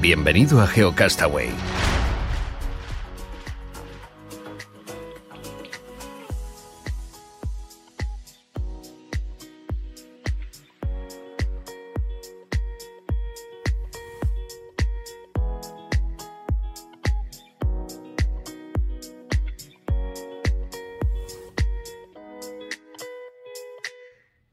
Bienvenido 0.00 0.60
a 0.60 0.66
GeoCastaway. 0.68 1.48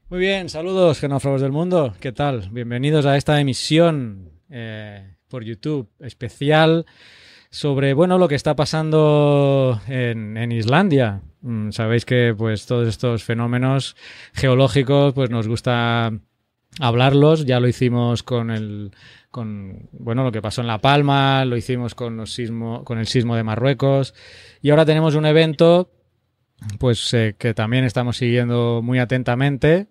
Muy 0.08 0.18
bien, 0.18 0.48
saludos 0.48 0.98
genófobos 0.98 1.40
del 1.40 1.52
mundo. 1.52 1.94
¿Qué 2.00 2.10
tal? 2.10 2.48
Bienvenidos 2.50 3.06
a 3.06 3.16
esta 3.16 3.40
emisión 3.40 4.32
eh, 4.50 5.15
por 5.36 5.44
YouTube 5.44 5.90
especial 6.00 6.86
sobre 7.50 7.92
bueno 7.92 8.16
lo 8.16 8.26
que 8.26 8.36
está 8.36 8.56
pasando 8.56 9.78
en, 9.86 10.38
en 10.38 10.50
Islandia. 10.50 11.20
Mm, 11.42 11.72
Sabéis 11.72 12.06
que 12.06 12.34
pues 12.34 12.64
todos 12.64 12.88
estos 12.88 13.22
fenómenos 13.22 13.96
geológicos 14.32 15.12
pues 15.12 15.28
nos 15.28 15.46
gusta 15.46 16.10
hablarlos. 16.80 17.44
Ya 17.44 17.60
lo 17.60 17.68
hicimos 17.68 18.22
con 18.22 18.50
el 18.50 18.92
con 19.30 19.90
bueno 19.92 20.24
lo 20.24 20.32
que 20.32 20.40
pasó 20.40 20.62
en 20.62 20.68
La 20.68 20.80
Palma, 20.80 21.44
lo 21.44 21.58
hicimos 21.58 21.94
con 21.94 22.16
los 22.16 22.32
sismo, 22.32 22.82
con 22.82 22.96
el 22.96 23.06
sismo 23.06 23.36
de 23.36 23.42
Marruecos 23.42 24.14
y 24.62 24.70
ahora 24.70 24.86
tenemos 24.86 25.16
un 25.16 25.26
evento 25.26 25.90
pues 26.78 27.12
eh, 27.12 27.34
que 27.38 27.52
también 27.52 27.84
estamos 27.84 28.16
siguiendo 28.16 28.80
muy 28.82 29.00
atentamente 29.00 29.88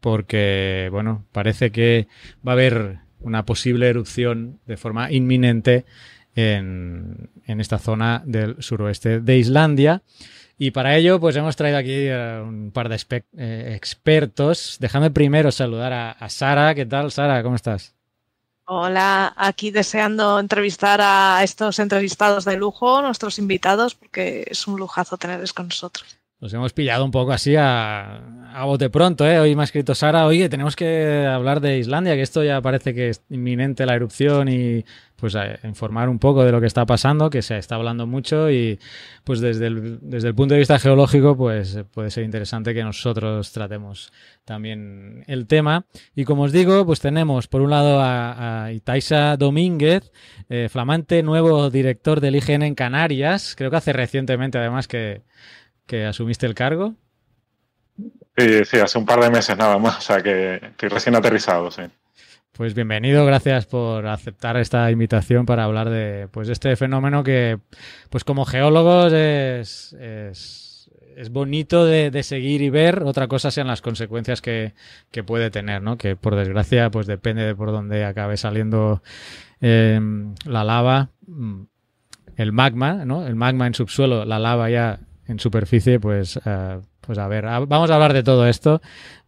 porque 0.00 0.90
bueno 0.92 1.24
parece 1.32 1.72
que 1.72 2.08
va 2.46 2.52
a 2.52 2.56
haber 2.56 2.98
una 3.22 3.44
posible 3.44 3.88
erupción 3.88 4.60
de 4.66 4.76
forma 4.76 5.10
inminente 5.10 5.84
en, 6.34 7.30
en 7.46 7.60
esta 7.60 7.78
zona 7.78 8.22
del 8.24 8.62
suroeste 8.62 9.20
de 9.20 9.38
Islandia. 9.38 10.02
Y 10.58 10.70
para 10.70 10.96
ello, 10.96 11.18
pues 11.18 11.34
hemos 11.36 11.56
traído 11.56 11.78
aquí 11.78 12.08
a 12.08 12.42
un 12.42 12.70
par 12.72 12.88
de 12.88 13.00
eh, 13.36 13.72
expertos. 13.76 14.76
Déjame 14.80 15.10
primero 15.10 15.50
saludar 15.50 15.92
a, 15.92 16.12
a 16.12 16.28
Sara. 16.28 16.74
¿Qué 16.74 16.86
tal, 16.86 17.10
Sara? 17.10 17.42
¿Cómo 17.42 17.56
estás? 17.56 17.94
Hola, 18.64 19.34
aquí 19.36 19.72
deseando 19.72 20.38
entrevistar 20.38 21.00
a 21.02 21.42
estos 21.42 21.78
entrevistados 21.80 22.44
de 22.44 22.56
lujo, 22.56 23.02
nuestros 23.02 23.38
invitados, 23.38 23.96
porque 23.96 24.46
es 24.48 24.68
un 24.68 24.78
lujazo 24.78 25.18
tenerles 25.18 25.52
con 25.52 25.66
nosotros. 25.66 26.21
Nos 26.42 26.52
hemos 26.54 26.72
pillado 26.72 27.04
un 27.04 27.12
poco 27.12 27.30
así 27.30 27.54
a, 27.54 28.16
a 28.52 28.64
bote 28.64 28.90
pronto, 28.90 29.24
¿eh? 29.24 29.38
Hoy 29.38 29.54
me 29.54 29.62
ha 29.62 29.64
escrito 29.64 29.94
Sara, 29.94 30.26
oye, 30.26 30.48
tenemos 30.48 30.74
que 30.74 31.24
hablar 31.24 31.60
de 31.60 31.78
Islandia, 31.78 32.16
que 32.16 32.22
esto 32.22 32.42
ya 32.42 32.60
parece 32.60 32.92
que 32.94 33.10
es 33.10 33.22
inminente 33.30 33.86
la 33.86 33.94
erupción 33.94 34.48
y 34.48 34.84
pues 35.14 35.36
informar 35.62 36.08
un 36.08 36.18
poco 36.18 36.42
de 36.42 36.50
lo 36.50 36.60
que 36.60 36.66
está 36.66 36.84
pasando, 36.84 37.30
que 37.30 37.42
se 37.42 37.56
está 37.56 37.76
hablando 37.76 38.08
mucho 38.08 38.50
y 38.50 38.80
pues 39.22 39.38
desde 39.38 39.68
el, 39.68 40.00
desde 40.02 40.26
el 40.26 40.34
punto 40.34 40.54
de 40.54 40.58
vista 40.58 40.80
geológico 40.80 41.36
pues 41.36 41.78
puede 41.94 42.10
ser 42.10 42.24
interesante 42.24 42.74
que 42.74 42.82
nosotros 42.82 43.52
tratemos 43.52 44.12
también 44.44 45.22
el 45.28 45.46
tema. 45.46 45.86
Y 46.16 46.24
como 46.24 46.42
os 46.42 46.50
digo, 46.50 46.84
pues 46.84 46.98
tenemos 46.98 47.46
por 47.46 47.60
un 47.60 47.70
lado 47.70 48.00
a, 48.00 48.64
a 48.64 48.72
Itaisa 48.72 49.36
Domínguez, 49.36 50.10
eh, 50.48 50.68
flamante 50.68 51.22
nuevo 51.22 51.70
director 51.70 52.20
del 52.20 52.34
IGN 52.34 52.64
en 52.64 52.74
Canarias, 52.74 53.54
creo 53.56 53.70
que 53.70 53.76
hace 53.76 53.92
recientemente 53.92 54.58
además 54.58 54.88
que 54.88 55.22
que 55.86 56.04
asumiste 56.04 56.46
el 56.46 56.54
cargo. 56.54 56.94
Sí, 58.36 58.64
sí, 58.64 58.78
hace 58.78 58.98
un 58.98 59.04
par 59.04 59.20
de 59.20 59.30
meses 59.30 59.56
nada 59.56 59.78
más, 59.78 59.98
o 59.98 60.00
sea 60.00 60.22
que 60.22 60.56
estoy 60.56 60.88
recién 60.88 61.14
aterrizado, 61.14 61.70
sí. 61.70 61.82
Pues 62.52 62.74
bienvenido, 62.74 63.24
gracias 63.24 63.64
por 63.64 64.06
aceptar 64.06 64.58
esta 64.58 64.90
invitación 64.90 65.46
para 65.46 65.64
hablar 65.64 65.88
de 65.88 66.28
pues 66.30 66.50
este 66.50 66.76
fenómeno 66.76 67.24
que, 67.24 67.58
pues 68.10 68.24
como 68.24 68.44
geólogos 68.44 69.10
es, 69.14 69.94
es, 69.94 70.90
es 71.16 71.30
bonito 71.30 71.86
de, 71.86 72.10
de, 72.10 72.22
seguir 72.22 72.60
y 72.60 72.68
ver. 72.68 73.04
Otra 73.04 73.26
cosa 73.26 73.50
sean 73.50 73.68
las 73.68 73.80
consecuencias 73.80 74.42
que, 74.42 74.74
que, 75.10 75.24
puede 75.24 75.50
tener, 75.50 75.80
¿no? 75.80 75.96
Que 75.96 76.14
por 76.14 76.36
desgracia, 76.36 76.90
pues 76.90 77.06
depende 77.06 77.42
de 77.42 77.54
por 77.54 77.72
dónde 77.72 78.04
acabe 78.04 78.36
saliendo 78.36 79.02
eh, 79.62 79.98
la 80.44 80.62
lava, 80.62 81.08
el 82.36 82.52
magma, 82.52 83.06
¿no? 83.06 83.26
El 83.26 83.34
magma 83.34 83.66
en 83.66 83.74
subsuelo, 83.74 84.26
la 84.26 84.38
lava 84.38 84.68
ya 84.68 85.00
en 85.32 85.40
superficie, 85.40 85.98
pues, 85.98 86.36
uh, 86.36 86.80
pues 87.00 87.18
a 87.18 87.26
ver, 87.26 87.44
vamos 87.44 87.90
a 87.90 87.94
hablar 87.94 88.12
de 88.12 88.22
todo 88.22 88.46
esto 88.46 88.80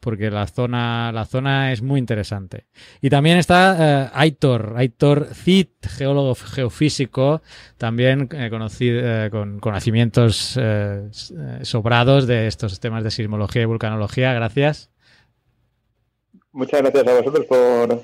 porque 0.04 0.30
la 0.30 0.46
zona, 0.46 1.10
la 1.12 1.24
zona 1.24 1.72
es 1.72 1.80
muy 1.80 1.98
interesante. 1.98 2.66
Y 3.00 3.08
también 3.08 3.38
está 3.38 4.10
uh, 4.12 4.18
Aitor, 4.18 4.74
Aitor 4.76 5.34
Cid, 5.34 5.68
geólogo 5.80 6.34
geofísico, 6.34 7.40
también 7.78 8.28
eh, 8.32 8.50
conocido, 8.50 9.00
eh, 9.02 9.30
con 9.30 9.60
conocimientos 9.60 10.58
eh, 10.60 11.08
sobrados 11.62 12.26
de 12.26 12.46
estos 12.46 12.78
temas 12.80 13.02
de 13.02 13.10
sismología 13.10 13.62
y 13.62 13.64
vulcanología. 13.64 14.34
Gracias. 14.34 14.90
Muchas 16.52 16.82
gracias 16.82 17.06
a 17.06 17.20
vosotros 17.20 17.46
por, 17.46 18.02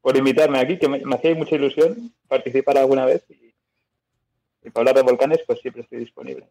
por 0.00 0.16
invitarme 0.16 0.58
aquí, 0.58 0.76
que 0.76 0.88
me, 0.88 0.98
me 1.04 1.14
hacía 1.14 1.34
mucha 1.36 1.54
ilusión 1.54 2.12
participar 2.26 2.78
alguna 2.78 3.06
vez. 3.06 3.24
Y, 3.30 3.54
y 4.64 4.70
para 4.70 4.90
hablar 4.90 4.96
de 4.96 5.10
volcanes, 5.10 5.38
pues 5.46 5.60
siempre 5.60 5.82
estoy 5.82 6.00
disponible. 6.00 6.48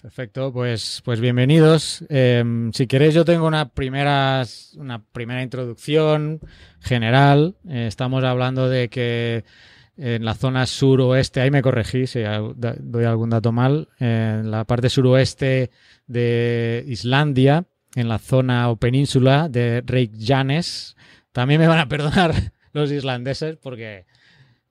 Perfecto, 0.00 0.52
pues, 0.52 1.00
pues 1.04 1.20
bienvenidos. 1.20 2.04
Eh, 2.10 2.44
si 2.74 2.86
queréis, 2.86 3.14
yo 3.14 3.24
tengo 3.24 3.46
una 3.46 3.70
primera, 3.70 4.44
una 4.76 5.02
primera 5.02 5.42
introducción 5.42 6.40
general. 6.80 7.56
Eh, 7.66 7.86
estamos 7.88 8.22
hablando 8.22 8.68
de 8.68 8.88
que 8.88 9.44
en 9.96 10.24
la 10.24 10.34
zona 10.34 10.66
suroeste, 10.66 11.40
ahí 11.40 11.50
me 11.50 11.62
corregí 11.62 12.06
si 12.06 12.20
doy 12.56 13.04
algún 13.04 13.30
dato 13.30 13.52
mal, 13.52 13.88
en 13.98 14.50
la 14.50 14.64
parte 14.64 14.90
suroeste 14.90 15.70
de 16.06 16.84
Islandia, 16.86 17.64
en 17.94 18.08
la 18.08 18.18
zona 18.18 18.68
o 18.68 18.76
península 18.76 19.48
de 19.48 19.82
Reykjanes, 19.84 20.96
también 21.32 21.60
me 21.60 21.68
van 21.68 21.78
a 21.78 21.88
perdonar 21.88 22.34
los 22.72 22.92
islandeses 22.92 23.56
porque 23.56 24.04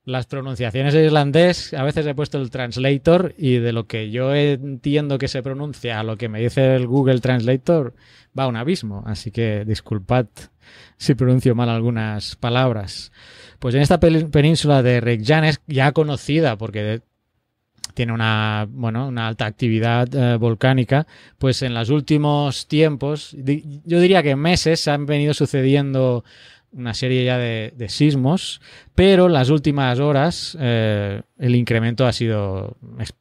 las 0.05 0.27
pronunciaciones 0.27 0.93
en 0.93 1.05
islandés, 1.05 1.73
a 1.73 1.83
veces 1.83 2.05
he 2.05 2.13
puesto 2.13 2.39
el 2.39 2.51
translator 2.51 3.33
y 3.37 3.57
de 3.57 3.73
lo 3.73 3.87
que 3.87 4.11
yo 4.11 4.33
entiendo 4.35 5.17
que 5.17 5.27
se 5.27 5.41
pronuncia 5.41 5.99
a 5.99 6.03
lo 6.03 6.15
que 6.15 6.29
me 6.29 6.39
dice 6.39 6.75
el 6.75 6.85
Google 6.85 7.19
Translator 7.19 7.95
va 8.37 8.47
un 8.47 8.55
abismo. 8.55 9.03
Así 9.07 9.31
que 9.31 9.65
disculpad 9.65 10.27
si 10.97 11.15
pronuncio 11.15 11.55
mal 11.55 11.69
algunas 11.69 12.35
palabras. 12.35 13.11
Pues 13.57 13.73
en 13.73 13.81
esta 13.81 13.99
península 13.99 14.83
de 14.83 15.01
Reykjanes, 15.01 15.59
ya 15.65 15.91
conocida 15.91 16.55
porque 16.55 17.01
tiene 17.95 18.13
una, 18.13 18.67
bueno, 18.69 19.07
una 19.07 19.27
alta 19.27 19.45
actividad 19.45 20.13
eh, 20.13 20.37
volcánica, 20.37 21.07
pues 21.39 21.61
en 21.63 21.73
los 21.73 21.89
últimos 21.89 22.67
tiempos, 22.67 23.35
yo 23.35 23.99
diría 23.99 24.21
que 24.21 24.35
meses, 24.35 24.81
se 24.81 24.91
han 24.91 25.05
venido 25.05 25.33
sucediendo 25.33 26.23
una 26.75 26.93
serie 26.93 27.23
ya 27.23 27.37
de, 27.37 27.73
de, 27.75 27.89
sismos, 27.89 28.61
pero 28.93 29.29
las 29.29 29.49
últimas 29.49 29.99
horas 29.99 30.57
eh, 30.59 31.21
el 31.37 31.55
incremento 31.55 32.05
ha 32.05 32.13
sido 32.13 32.77
exp 32.99 33.15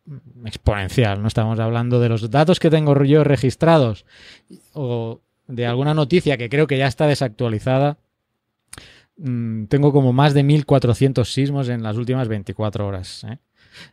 exponencial. 0.45 1.23
No 1.23 1.29
estamos 1.29 1.59
hablando 1.59 2.01
de 2.01 2.09
los 2.09 2.31
datos 2.31 2.61
que 2.61 2.71
tengo 2.71 3.03
yo 3.05 3.25
registrados 3.25 4.05
o 4.73 5.21
de 5.47 5.67
alguna 5.67 5.95
noticia 5.95 6.37
que 6.37 6.49
creo 6.49 6.67
que 6.67 6.79
ya 6.79 6.87
está 6.87 7.07
desactualizada. 7.07 7.99
Mm, 9.17 9.67
tengo 9.67 9.93
como 9.93 10.13
más 10.13 10.35
de 10.35 10.45
1.400 10.45 11.25
sismos 11.25 11.69
en 11.69 11.83
las 11.83 11.97
últimas 11.97 12.29
24 12.29 12.87
horas. 12.87 13.25
¿eh? 13.25 13.39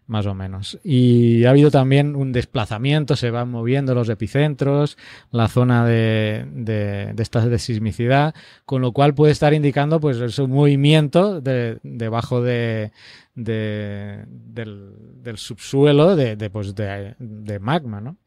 Más 0.08 0.25
o 0.25 0.34
menos. 0.34 0.80
Y 0.84 1.46
ha 1.46 1.52
habido 1.52 1.72
también 1.72 2.16
un 2.16 2.31
desplazamiento, 2.31 3.16
se 3.16 3.31
van 3.31 3.50
moviendo 3.50 3.96
los 3.96 4.09
epicentros, 4.09 4.97
la 5.31 5.47
zona 5.47 5.86
de, 5.86 6.46
de, 6.53 7.14
de 7.14 7.59
sismicidad, 7.59 8.34
con 8.66 8.81
lo 8.81 8.92
cual 8.92 9.14
puede 9.14 9.31
estar 9.31 9.53
indicando 9.53 10.00
pues 10.00 10.18
es 10.18 10.40
un 10.40 10.52
movimiento 10.52 11.42
de, 11.42 11.80
debajo 11.84 12.42
de, 12.42 12.92
de 13.36 14.25
del, 14.28 15.38
subsuelo 15.38 16.16
de, 16.16 16.50
pues 16.50 16.75
de 16.75 17.60
magma, 17.60 18.01
¿no? 18.01 18.18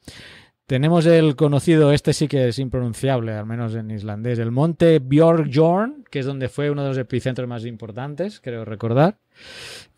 Tenemos 0.67 1.05
el 1.05 1.37
conocido, 1.37 1.93
este 1.93 2.15
sí 2.15 2.27
que 2.27 2.49
es 2.49 2.59
impronunciable, 2.59 3.35
al 3.35 3.45
menos 3.45 3.75
en 3.75 3.91
islandés, 3.91 4.39
el 4.39 4.51
monte 4.51 4.99
Björkjorn, 4.99 6.05
que 6.11 6.21
es 6.21 6.27
donde 6.27 6.49
fue 6.49 6.71
uno 6.71 6.83
de 6.83 6.89
los 6.89 6.97
epicentros 6.97 7.47
más 7.47 7.67
importantes, 7.67 8.41
creo 8.41 8.65
recordar, 8.65 9.19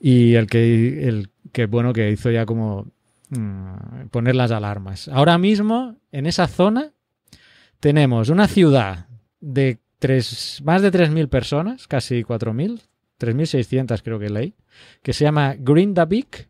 y 0.00 0.34
el 0.34 0.46
que, 0.46 1.08
el 1.08 1.30
que 1.52 1.66
bueno, 1.66 1.92
que 1.92 2.10
hizo 2.10 2.30
ya 2.30 2.46
como 2.46 2.86
mmm, 3.30 4.08
poner 4.10 4.34
las 4.34 4.50
alarmas. 4.50 5.08
Ahora 5.08 5.38
mismo, 5.38 5.96
en 6.12 6.26
esa 6.26 6.46
zona, 6.46 6.92
tenemos 7.80 8.28
una 8.28 8.48
ciudad 8.48 9.06
de 9.40 9.78
tres, 9.98 10.60
más 10.64 10.82
de 10.82 10.92
3.000 10.92 11.28
personas, 11.28 11.86
casi 11.86 12.22
4.000, 12.22 12.80
3.600 13.18 14.02
creo 14.02 14.18
que 14.18 14.30
leí, 14.30 14.54
que 15.02 15.12
se 15.12 15.24
llama 15.24 15.54
Grindavik, 15.58 16.48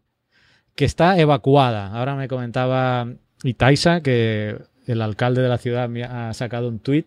que 0.75 0.85
está 0.85 1.19
evacuada. 1.19 1.89
Ahora 1.89 2.17
me 2.17 2.29
comentaba 2.29 3.09
y 3.43 3.55
Taisa, 3.55 4.01
que 4.01 4.57
el 4.87 5.03
alcalde 5.03 5.43
de 5.43 5.49
la 5.49 5.59
ciudad 5.59 5.91
ha 6.05 6.33
sacado 6.35 6.69
un 6.69 6.79
tuit 6.79 7.07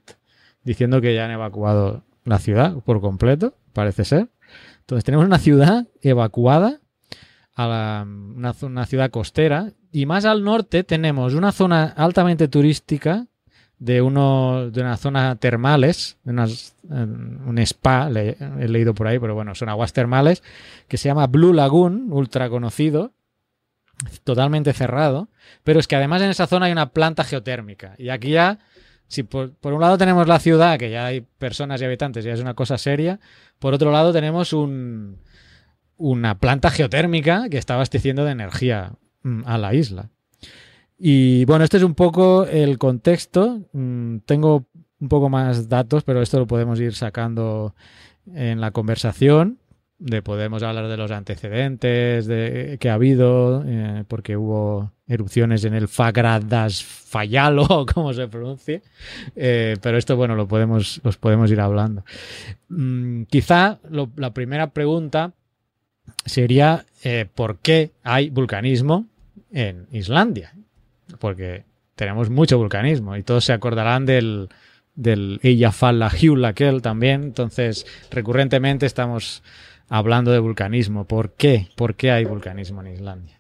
diciendo 0.63 1.01
que 1.01 1.13
ya 1.15 1.25
han 1.25 1.31
evacuado 1.31 2.03
la 2.25 2.39
ciudad 2.39 2.75
por 2.83 3.01
completo, 3.01 3.55
parece 3.73 4.05
ser. 4.05 4.27
Entonces 4.81 5.03
tenemos 5.03 5.25
una 5.25 5.39
ciudad 5.39 5.87
evacuada, 6.01 6.79
a 7.55 7.67
la- 7.67 8.05
una, 8.07 8.55
una 8.61 8.85
ciudad 8.85 9.11
costera, 9.11 9.71
y 9.91 10.05
más 10.05 10.25
al 10.25 10.43
norte 10.43 10.83
tenemos 10.83 11.33
una 11.33 11.51
zona 11.51 11.85
altamente 11.85 12.47
turística 12.47 13.25
de, 13.79 14.01
uno, 14.01 14.69
de 14.71 14.81
una 14.81 14.97
zona 14.97 15.35
termales, 15.37 16.17
de 16.23 16.31
unas, 16.31 16.75
eh, 16.91 17.05
un 17.45 17.57
spa, 17.59 18.09
he 18.09 18.67
leído 18.67 18.93
por 18.93 19.07
ahí, 19.07 19.19
pero 19.19 19.35
bueno, 19.35 19.55
son 19.55 19.69
aguas 19.69 19.93
termales, 19.93 20.43
que 20.87 20.97
se 20.97 21.07
llama 21.09 21.27
Blue 21.27 21.53
Lagoon, 21.53 22.07
ultra 22.11 22.49
conocido, 22.49 23.13
totalmente 24.23 24.73
cerrado, 24.73 25.27
pero 25.63 25.79
es 25.79 25.87
que 25.87 25.95
además 25.95 26.21
en 26.21 26.29
esa 26.29 26.47
zona 26.47 26.67
hay 26.67 26.71
una 26.71 26.89
planta 26.91 27.23
geotérmica. 27.23 27.95
Y 27.97 28.09
aquí 28.09 28.31
ya, 28.31 28.59
si 29.09 29.23
por, 29.23 29.51
un 29.63 29.81
lado 29.81 29.97
tenemos 29.97 30.27
la 30.27 30.39
ciudad, 30.39 30.77
que 30.77 30.91
ya 30.91 31.07
hay 31.07 31.21
personas 31.21 31.81
y 31.81 31.85
habitantes, 31.85 32.23
ya 32.23 32.31
es 32.31 32.39
una 32.39 32.53
cosa 32.53 32.77
seria, 32.77 33.19
por 33.57 33.73
otro 33.73 33.91
lado 33.91 34.13
tenemos 34.13 34.53
un, 34.53 35.17
una 35.97 36.39
planta 36.39 36.69
geotérmica 36.69 37.49
que 37.49 37.57
está 37.57 37.73
abasteciendo 37.73 38.23
de 38.23 38.31
energía 38.31 38.93
mm, 39.23 39.41
a 39.45 39.57
la 39.57 39.73
isla. 39.73 40.09
Y 40.97 41.43
bueno, 41.45 41.63
este 41.63 41.77
es 41.77 41.83
un 41.83 41.95
poco 41.95 42.45
el 42.45 42.77
contexto. 42.77 43.61
Mm, 43.73 44.17
Tengo 44.25 44.67
un 44.99 45.07
poco 45.09 45.29
más 45.29 45.69
datos, 45.69 46.03
pero 46.03 46.21
esto 46.21 46.39
lo 46.39 46.47
podemos 46.47 46.79
ir 46.79 46.93
sacando 46.93 47.73
en 48.27 48.61
la 48.61 48.71
conversación. 48.71 49.59
De 49.97 50.21
podemos 50.21 50.61
hablar 50.61 50.87
de 50.87 50.97
los 50.97 51.11
antecedentes 51.11 52.27
de, 52.27 52.77
que 52.79 52.89
ha 52.89 52.93
habido, 52.93 53.63
eh, 53.65 54.03
porque 54.07 54.37
hubo 54.37 54.93
erupciones 55.09 55.65
en 55.65 55.73
el 55.73 55.87
Fagradas 55.89 56.81
Fayalo, 56.83 57.63
o 57.63 57.85
como 57.93 58.13
se 58.13 58.27
pronuncie. 58.27 58.81
Eh, 59.35 59.75
pero 59.81 59.97
esto, 59.97 60.15
bueno, 60.15 60.35
lo 60.35 60.47
podemos, 60.47 61.01
los 61.03 61.17
podemos 61.17 61.51
ir 61.51 61.59
hablando. 61.59 62.05
Mm, 62.69 63.23
quizá 63.23 63.79
lo- 63.89 64.11
la 64.15 64.33
primera 64.33 64.69
pregunta 64.69 65.33
sería 66.25 66.85
eh, 67.03 67.25
por 67.33 67.57
qué 67.57 67.91
hay 68.03 68.29
vulcanismo 68.29 69.05
en 69.51 69.87
Islandia. 69.91 70.53
Porque 71.19 71.63
tenemos 71.95 72.29
mucho 72.29 72.57
vulcanismo 72.57 73.17
y 73.17 73.23
todos 73.23 73.43
se 73.45 73.51
acordarán 73.53 74.05
del, 74.05 74.49
del 74.95 75.39
también. 76.81 77.23
Entonces, 77.23 77.85
recurrentemente 78.11 78.85
estamos 78.85 79.41
hablando 79.89 80.31
de 80.31 80.37
vulcanismo. 80.39 81.05
¿Por 81.05 81.33
qué? 81.33 81.67
¿Por 81.75 81.95
qué 81.95 82.11
hay 82.11 82.25
vulcanismo 82.25 82.81
en 82.81 82.93
Islandia? 82.93 83.38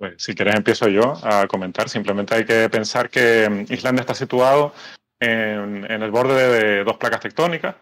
Pues, 0.00 0.14
si 0.16 0.34
quieres 0.34 0.56
empiezo 0.56 0.88
yo 0.88 1.12
a 1.22 1.46
comentar. 1.46 1.90
Simplemente 1.90 2.34
hay 2.34 2.46
que 2.46 2.70
pensar 2.70 3.10
que 3.10 3.46
mm, 3.50 3.70
Islandia 3.70 4.00
está 4.00 4.14
situado 4.14 4.72
en, 5.20 5.84
en 5.90 6.02
el 6.02 6.10
borde 6.10 6.48
de 6.48 6.84
dos 6.84 6.96
placas 6.96 7.20
tectónicas. 7.20 7.74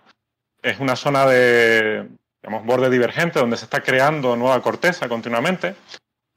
Es 0.61 0.81
una 0.81 0.97
zona 0.97 1.27
de, 1.27 2.09
digamos, 2.43 2.67
borde 2.67 2.91
divergente 2.91 3.39
donde 3.39 3.57
se 3.57 3.67
está 3.67 3.83
creando 3.85 4.35
nueva 4.35 4.61
corteza 4.61 5.09
continuamente 5.09 5.77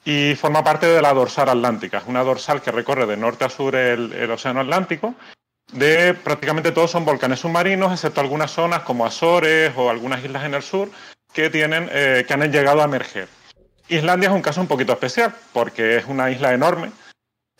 y 0.05 0.35
forma 0.35 0.63
parte 0.63 0.85
de 0.85 1.01
la 1.01 1.15
dorsal 1.15 1.49
atlántica. 1.49 1.97
Es 1.97 2.05
una 2.05 2.23
dorsal 2.23 2.61
que 2.61 2.69
recorre 2.69 3.07
de 3.07 3.17
norte 3.17 3.45
a 3.45 3.49
sur 3.49 3.75
el, 3.75 4.13
el 4.13 4.29
océano 4.29 4.59
Atlántico. 4.59 5.15
De 5.73 6.13
prácticamente 6.13 6.71
todos 6.71 6.91
son 6.91 7.05
volcanes 7.05 7.39
submarinos, 7.39 7.91
excepto 7.91 8.21
algunas 8.21 8.51
zonas 8.51 8.83
como 8.83 9.03
Azores 9.03 9.73
o 9.75 9.89
algunas 9.89 10.23
islas 10.23 10.43
en 10.43 10.53
el 10.53 10.61
sur 10.61 10.91
que 11.33 11.49
tienen 11.49 11.89
eh, 11.91 12.23
que 12.27 12.33
han 12.35 12.51
llegado 12.51 12.81
a 12.81 12.85
emerger. 12.85 13.27
Islandia 13.91 14.29
es 14.29 14.35
un 14.35 14.41
caso 14.41 14.61
un 14.61 14.67
poquito 14.67 14.93
especial 14.93 15.33
porque 15.53 15.97
es 15.97 16.05
una 16.05 16.31
isla 16.31 16.53
enorme 16.53 16.91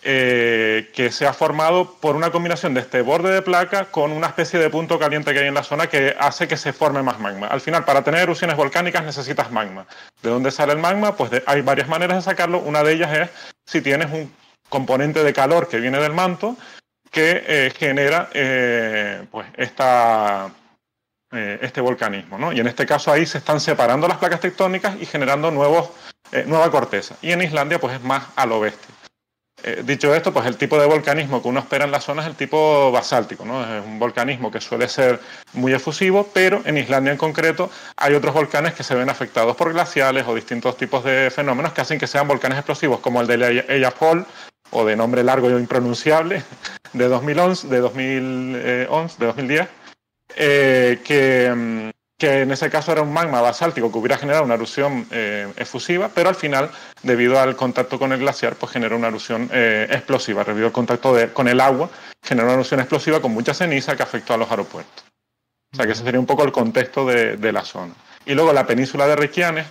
eh, 0.04 0.90
que 0.96 1.12
se 1.12 1.28
ha 1.28 1.34
formado 1.34 1.94
por 2.00 2.16
una 2.16 2.32
combinación 2.32 2.74
de 2.74 2.80
este 2.80 3.02
borde 3.02 3.32
de 3.32 3.44
placa 3.44 3.86
con 3.86 4.12
una 4.12 4.28
especie 4.28 4.58
de 4.58 4.72
punto 4.72 4.98
caliente 4.98 5.32
que 5.32 5.42
hay 5.42 5.48
en 5.48 5.54
la 5.54 5.62
zona 5.62 5.88
que 5.88 6.16
hace 6.18 6.48
que 6.48 6.58
se 6.58 6.74
forme 6.74 7.04
más 7.04 7.20
magma. 7.20 7.46
Al 7.46 7.62
final, 7.62 7.86
para 7.86 8.04
tener 8.04 8.22
erupciones 8.22 8.58
volcánicas 8.58 9.04
necesitas 9.04 9.52
magma. 9.52 9.86
¿De 10.24 10.32
dónde 10.32 10.50
sale 10.50 10.74
el 10.74 10.80
magma? 10.80 11.16
Pues 11.16 11.30
hay 11.46 11.62
varias 11.62 11.88
maneras 11.88 12.18
de 12.18 12.24
sacarlo. 12.24 12.58
Una 12.58 12.82
de 12.82 12.94
ellas 12.94 13.16
es 13.16 13.30
si 13.64 13.82
tienes 13.82 14.12
un 14.12 14.34
componente 14.70 15.24
de 15.24 15.34
calor 15.34 15.68
que 15.68 15.80
viene 15.80 16.00
del 16.00 16.14
manto 16.14 16.58
que 17.12 17.44
eh, 17.46 17.74
genera 17.78 18.30
eh, 18.34 19.24
pues 19.30 19.46
esta, 19.56 20.50
este 21.32 21.80
volcanismo. 21.80 22.40
¿no? 22.40 22.52
Y 22.52 22.60
en 22.60 22.66
este 22.66 22.88
caso 22.88 23.12
ahí 23.12 23.28
se 23.28 23.38
están 23.38 23.60
separando 23.60 24.08
las 24.08 24.18
placas 24.18 24.40
tectónicas 24.40 24.96
y 25.00 25.06
generando 25.06 25.52
nuevos, 25.52 25.92
eh, 26.32 26.46
nueva 26.48 26.72
corteza. 26.72 27.16
Y 27.22 27.32
en 27.32 27.42
Islandia 27.42 27.80
pues 27.80 27.96
es 27.96 28.04
más 28.04 28.24
a 28.36 28.46
lo 28.46 28.60
bestia. 28.60 28.96
Eh, 29.64 29.84
dicho 29.86 30.14
esto, 30.16 30.34
pues 30.34 30.48
el 30.48 30.58
tipo 30.58 30.80
de 30.80 30.88
volcanismo 30.88 31.42
que 31.42 31.48
uno 31.48 31.60
espera 31.60 31.86
en 31.86 31.92
la 31.92 32.02
zona 32.02 32.24
es 32.24 32.28
el 32.28 32.36
tipo 32.36 32.92
basáltico, 32.92 33.46
¿no? 33.46 33.62
Es 33.64 33.86
un 33.86 34.00
volcanismo 34.00 34.50
que 34.50 34.60
suele 34.60 34.88
ser 34.88 35.20
muy 35.54 35.72
efusivo, 35.72 36.28
pero 36.34 36.62
en 36.66 36.78
Islandia 36.78 37.12
en 37.12 37.18
concreto 37.18 37.70
hay 37.96 38.16
otros 38.16 38.34
volcanes 38.34 38.74
que 38.74 38.84
se 38.84 38.96
ven 38.96 39.10
afectados 39.10 39.56
por 39.56 39.72
glaciales 39.72 40.26
o 40.28 40.34
distintos 40.34 40.78
tipos 40.78 41.04
de 41.04 41.30
fenómenos 41.30 41.74
que 41.74 41.82
hacen 41.82 42.00
que 42.00 42.08
sean 42.08 42.28
volcanes 42.28 42.58
explosivos, 42.58 43.02
como 43.02 43.22
el 43.22 43.28
de 43.28 43.64
Eyjafjall, 43.68 44.26
o 44.72 44.86
de 44.86 44.96
nombre 44.96 45.24
largo 45.24 45.50
e 45.50 45.60
impronunciable, 45.60 46.44
de 46.94 47.08
2011, 47.08 47.68
de 47.68 47.80
2011, 47.80 49.18
de 49.20 49.26
2010, 49.26 49.68
eh, 50.38 51.02
que, 51.04 51.54
mm, 51.54 51.91
que 52.22 52.42
en 52.42 52.52
ese 52.52 52.70
caso 52.70 52.92
era 52.92 53.02
un 53.02 53.12
magma 53.12 53.42
basáltico 53.42 53.92
que 53.92 53.98
hubiera 53.98 54.16
generado 54.16 54.44
una 54.46 54.54
erupción 54.54 55.08
eh, 55.10 55.52
efusiva, 55.58 56.12
pero 56.14 56.30
al 56.30 56.36
final, 56.36 56.70
debido 57.02 57.40
al 57.40 57.56
contacto 57.56 57.98
con 57.98 58.12
el 58.12 58.20
glaciar, 58.20 58.54
pues 58.58 58.72
generó 58.72 58.96
una 58.96 59.08
erupción 59.08 59.50
eh, 59.52 59.88
explosiva, 59.90 60.44
debido 60.44 60.68
al 60.68 60.72
contacto 60.72 61.16
de- 61.16 61.34
con 61.34 61.48
el 61.48 61.60
agua, 61.60 61.90
generó 62.24 62.46
una 62.46 62.54
erupción 62.54 62.80
explosiva 62.80 63.20
con 63.20 63.32
mucha 63.32 63.56
ceniza 63.56 63.96
que 63.96 64.04
afectó 64.04 64.36
a 64.36 64.38
los 64.38 64.52
aeropuertos. 64.52 65.04
O 65.74 65.76
sea 65.76 65.88
que 65.88 65.94
ese 65.94 66.04
sería 66.04 66.20
un 66.20 66.28
poco 66.28 66.44
el 66.44 66.52
contexto 66.52 67.08
de, 67.08 67.38
de 67.38 67.52
la 67.52 67.64
zona. 67.66 67.94
Y 68.24 68.36
luego 68.36 68.54
la 68.54 68.68
península 68.68 69.08
de 69.08 69.16
Reykjanes 69.16 69.66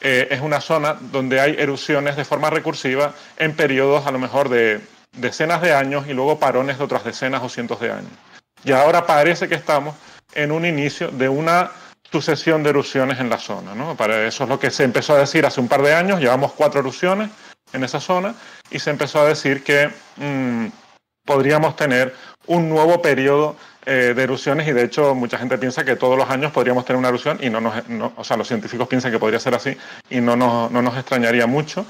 eh, 0.00 0.28
es 0.30 0.40
una 0.42 0.60
zona 0.60 0.96
donde 1.00 1.40
hay 1.40 1.56
erupciones 1.58 2.14
de 2.14 2.24
forma 2.24 2.50
recursiva 2.50 3.14
en 3.36 3.56
periodos 3.56 4.06
a 4.06 4.12
lo 4.12 4.20
mejor 4.20 4.48
de 4.48 4.80
decenas 5.16 5.60
de 5.60 5.74
años 5.74 6.06
y 6.06 6.12
luego 6.12 6.38
parones 6.38 6.78
de 6.78 6.84
otras 6.84 7.02
decenas 7.04 7.42
o 7.42 7.48
cientos 7.48 7.80
de 7.80 7.90
años. 7.90 8.12
Y 8.62 8.70
ahora 8.70 9.06
parece 9.06 9.48
que 9.48 9.56
estamos 9.56 9.96
en 10.34 10.52
un 10.52 10.64
inicio 10.64 11.08
de 11.08 11.28
una 11.28 11.70
sucesión 12.10 12.62
de 12.62 12.70
erupciones 12.70 13.18
en 13.20 13.28
la 13.28 13.38
zona. 13.38 13.74
¿no? 13.74 13.96
Para 13.96 14.26
eso 14.26 14.44
es 14.44 14.48
lo 14.50 14.58
que 14.58 14.70
se 14.70 14.84
empezó 14.84 15.14
a 15.14 15.18
decir 15.18 15.44
hace 15.46 15.60
un 15.60 15.68
par 15.68 15.82
de 15.82 15.94
años, 15.94 16.20
llevamos 16.20 16.52
cuatro 16.52 16.80
erupciones 16.80 17.30
en 17.72 17.82
esa 17.84 18.00
zona 18.00 18.34
y 18.70 18.78
se 18.78 18.90
empezó 18.90 19.20
a 19.20 19.26
decir 19.28 19.64
que 19.64 19.90
mm, 20.16 20.66
podríamos 21.24 21.76
tener 21.76 22.14
un 22.46 22.68
nuevo 22.68 23.00
periodo 23.02 23.56
eh, 23.86 24.12
de 24.14 24.22
erupciones 24.22 24.68
y 24.68 24.72
de 24.72 24.84
hecho 24.84 25.14
mucha 25.14 25.38
gente 25.38 25.58
piensa 25.58 25.84
que 25.84 25.96
todos 25.96 26.16
los 26.16 26.28
años 26.30 26.52
podríamos 26.52 26.84
tener 26.84 26.98
una 26.98 27.08
erupción 27.08 27.38
y 27.40 27.50
no 27.50 27.60
nos, 27.60 27.88
no- 27.88 28.12
o 28.16 28.24
sea, 28.24 28.36
los 28.36 28.46
científicos 28.48 28.86
piensan 28.88 29.10
que 29.10 29.18
podría 29.18 29.40
ser 29.40 29.54
así 29.54 29.76
y 30.08 30.20
no 30.20 30.36
nos, 30.36 30.70
no 30.70 30.82
nos 30.82 30.96
extrañaría 30.96 31.46
mucho. 31.46 31.84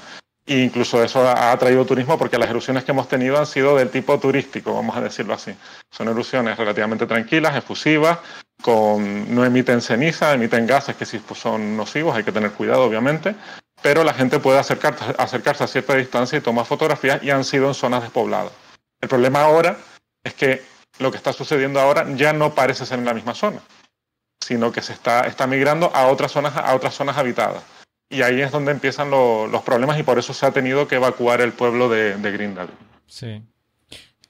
E 0.47 0.59
incluso 0.59 1.03
eso 1.03 1.27
ha 1.27 1.51
atraído 1.51 1.85
turismo 1.85 2.19
porque 2.19 2.37
las 2.37 2.49
erupciones 2.49 2.83
que 2.83 2.91
hemos 2.91 3.07
tenido 3.07 3.39
han 3.39 3.47
sido 3.47 3.75
del 3.75 3.89
tipo 3.89 4.19
turístico, 4.19 4.75
vamos 4.75 4.95
a 4.95 5.01
decirlo 5.01 5.33
así. 5.33 5.55
Son 5.89 6.07
erupciones 6.07 6.55
relativamente 6.55 7.07
tranquilas, 7.07 7.55
efusivas, 7.55 8.19
con, 8.61 9.33
no 9.33 9.43
emiten 9.43 9.81
ceniza, 9.81 10.33
emiten 10.33 10.67
gases 10.67 10.95
que 10.95 11.05
sí 11.05 11.19
pues, 11.19 11.39
son 11.39 11.75
nocivos, 11.75 12.15
hay 12.15 12.23
que 12.23 12.31
tener 12.31 12.51
cuidado 12.51 12.83
obviamente, 12.83 13.35
pero 13.81 14.03
la 14.03 14.13
gente 14.13 14.39
puede 14.39 14.59
acercar- 14.59 15.15
acercarse 15.17 15.63
a 15.63 15.67
cierta 15.67 15.95
distancia 15.95 16.37
y 16.37 16.41
tomar 16.41 16.65
fotografías 16.65 17.23
y 17.23 17.31
han 17.31 17.43
sido 17.43 17.67
en 17.67 17.73
zonas 17.73 18.03
despobladas. 18.03 18.51
El 19.01 19.09
problema 19.09 19.41
ahora 19.41 19.77
es 20.23 20.35
que 20.35 20.63
lo 20.99 21.09
que 21.09 21.17
está 21.17 21.33
sucediendo 21.33 21.79
ahora 21.79 22.05
ya 22.15 22.33
no 22.33 22.53
parece 22.53 22.85
ser 22.85 22.99
en 22.99 23.05
la 23.05 23.13
misma 23.13 23.33
zona, 23.33 23.61
sino 24.43 24.71
que 24.71 24.81
se 24.81 24.93
está, 24.93 25.21
está 25.21 25.47
migrando 25.47 25.91
a 25.93 26.05
otras 26.07 26.31
zonas, 26.31 26.55
a 26.55 26.75
otras 26.75 26.93
zonas 26.93 27.17
habitadas. 27.17 27.63
Y 28.09 28.21
ahí 28.21 28.41
es 28.41 28.51
donde 28.51 28.71
empiezan 28.71 29.09
lo- 29.09 29.47
los 29.47 29.63
problemas 29.63 29.99
y 29.99 30.03
por 30.03 30.19
eso 30.19 30.33
se 30.33 30.45
ha 30.45 30.51
tenido 30.51 30.87
que 30.87 30.95
evacuar 30.95 31.41
el 31.41 31.51
pueblo 31.53 31.89
de, 31.89 32.15
de 32.17 32.31
Grindal. 32.31 32.69
Sí. 33.07 33.41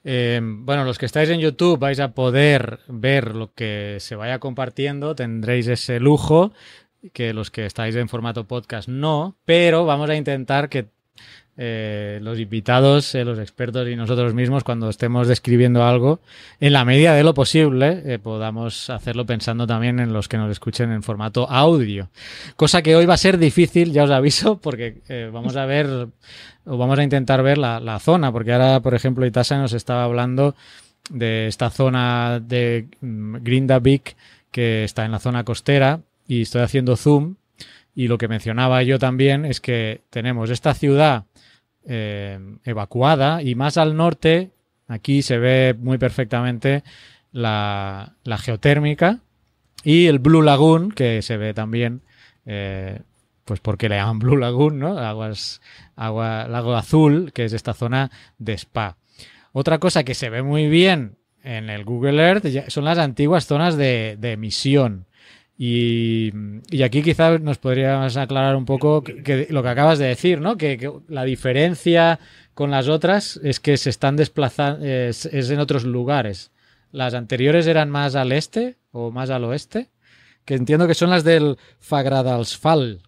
Eh, 0.04 0.40
bueno, 0.42 0.84
los 0.84 0.98
que 0.98 1.06
estáis 1.06 1.28
en 1.30 1.40
YouTube 1.40 1.78
vais 1.78 1.98
a 2.00 2.12
poder 2.14 2.80
ver 2.88 3.34
lo 3.34 3.52
que 3.52 3.96
se 4.00 4.14
vaya 4.14 4.38
compartiendo, 4.38 5.14
tendréis 5.14 5.66
ese 5.66 5.98
lujo, 6.00 6.52
que 7.12 7.32
los 7.34 7.50
que 7.50 7.66
estáis 7.66 7.96
en 7.96 8.08
formato 8.08 8.44
podcast 8.46 8.88
no, 8.88 9.36
pero 9.44 9.84
vamos 9.84 10.08
a 10.10 10.14
intentar 10.16 10.68
que 10.68 10.88
eh, 11.58 12.18
los 12.22 12.38
invitados, 12.38 13.14
eh, 13.14 13.24
los 13.24 13.38
expertos 13.38 13.88
y 13.88 13.96
nosotros 13.96 14.34
mismos, 14.34 14.62
cuando 14.62 14.90
estemos 14.90 15.26
describiendo 15.26 15.84
algo, 15.84 16.20
en 16.60 16.72
la 16.72 16.84
medida 16.84 17.14
de 17.14 17.24
lo 17.24 17.32
posible, 17.32 18.02
eh, 18.04 18.18
podamos 18.18 18.90
hacerlo 18.90 19.24
pensando 19.24 19.66
también 19.66 19.98
en 19.98 20.12
los 20.12 20.28
que 20.28 20.36
nos 20.36 20.50
escuchen 20.50 20.92
en 20.92 21.02
formato 21.02 21.50
audio. 21.50 22.10
Cosa 22.56 22.82
que 22.82 22.94
hoy 22.94 23.06
va 23.06 23.14
a 23.14 23.18
ser 23.18 23.38
difícil, 23.38 23.92
ya 23.92 24.04
os 24.04 24.10
aviso, 24.10 24.58
porque 24.58 24.96
vamos 25.32 25.56
a 25.56 25.64
ver 25.64 26.08
o 26.66 26.76
vamos 26.76 26.98
a 26.98 27.02
intentar 27.02 27.42
ver 27.42 27.58
la, 27.58 27.80
la 27.80 28.00
zona, 28.00 28.32
porque 28.32 28.52
ahora, 28.52 28.80
por 28.80 28.94
ejemplo, 28.94 29.24
Itasa 29.24 29.56
nos 29.56 29.72
estaba 29.72 30.04
hablando 30.04 30.54
de 31.10 31.46
esta 31.46 31.70
zona 31.70 32.40
de 32.40 32.88
mm, 33.00 33.36
Grindavik 33.42 34.16
que 34.50 34.84
está 34.84 35.04
en 35.04 35.12
la 35.12 35.18
zona 35.18 35.44
costera 35.44 36.00
y 36.26 36.42
estoy 36.42 36.62
haciendo 36.62 36.96
zoom 36.96 37.36
y 37.94 38.08
lo 38.08 38.18
que 38.18 38.28
mencionaba 38.28 38.82
yo 38.82 38.98
también 38.98 39.44
es 39.44 39.60
que 39.60 40.02
tenemos 40.10 40.50
esta 40.50 40.74
ciudad 40.74 41.24
eh, 41.86 42.38
evacuada 42.64 43.42
y 43.42 43.54
más 43.54 43.76
al 43.76 43.96
norte, 43.96 44.50
aquí 44.88 45.22
se 45.22 45.38
ve 45.38 45.74
muy 45.78 45.98
perfectamente 45.98 46.82
la, 47.32 48.14
geotérmica 48.38 49.20
y 49.84 50.06
el 50.06 50.18
Blue 50.18 50.42
Lagoon, 50.42 50.90
que 50.90 51.22
se 51.22 51.36
ve 51.36 51.54
también, 51.54 52.02
eh, 52.44 53.00
pues 53.44 53.60
porque 53.60 53.88
le 53.88 53.96
llaman 53.96 54.18
Blue 54.20 54.36
Lagoon, 54.36 54.78
¿no? 54.78 54.98
Aguas, 54.98 55.60
agua, 55.94 56.48
lago 56.48 56.74
azul, 56.74 57.32
que 57.32 57.44
es 57.44 57.52
esta 57.52 57.74
zona 57.74 58.10
de 58.38 58.54
spa. 58.54 58.96
Otra 59.52 59.78
cosa 59.78 60.04
que 60.04 60.14
se 60.14 60.28
ve 60.28 60.42
muy 60.42 60.68
bien 60.68 61.16
en 61.42 61.70
el 61.70 61.84
Google 61.84 62.22
Earth 62.22 62.68
son 62.68 62.84
las 62.84 62.98
antiguas 62.98 63.46
zonas 63.46 63.76
de, 63.76 64.18
emisión. 64.20 65.06
Y, 65.58 66.32
aquí 66.84 67.02
quizás 67.02 67.40
nos 67.40 67.58
podrías 67.58 68.16
aclarar 68.16 68.56
un 68.56 68.66
poco 68.66 69.02
que, 69.02 69.46
lo 69.50 69.62
que 69.62 69.68
acabas 69.68 69.98
de 69.98 70.06
decir, 70.06 70.40
¿no? 70.40 70.56
Que, 70.56 70.90
la 71.08 71.24
diferencia 71.24 72.20
con 72.54 72.70
las 72.70 72.88
otras 72.88 73.40
es 73.42 73.60
que 73.60 73.76
se 73.76 73.90
están 73.90 74.16
desplazando, 74.16 74.84
es, 74.84 75.26
en 75.26 75.58
otros 75.58 75.84
lugares. 75.84 76.50
Las 76.92 77.14
anteriores 77.14 77.66
eran 77.66 77.90
más 77.90 78.14
al 78.16 78.32
este 78.32 78.76
o 78.92 79.10
más 79.10 79.30
al 79.30 79.44
oeste, 79.44 79.90
que 80.44 80.54
entiendo 80.54 80.86
que 80.86 80.94
son 80.94 81.10
las 81.10 81.24
del 81.24 81.56
Fagradalsfall. 81.78 83.02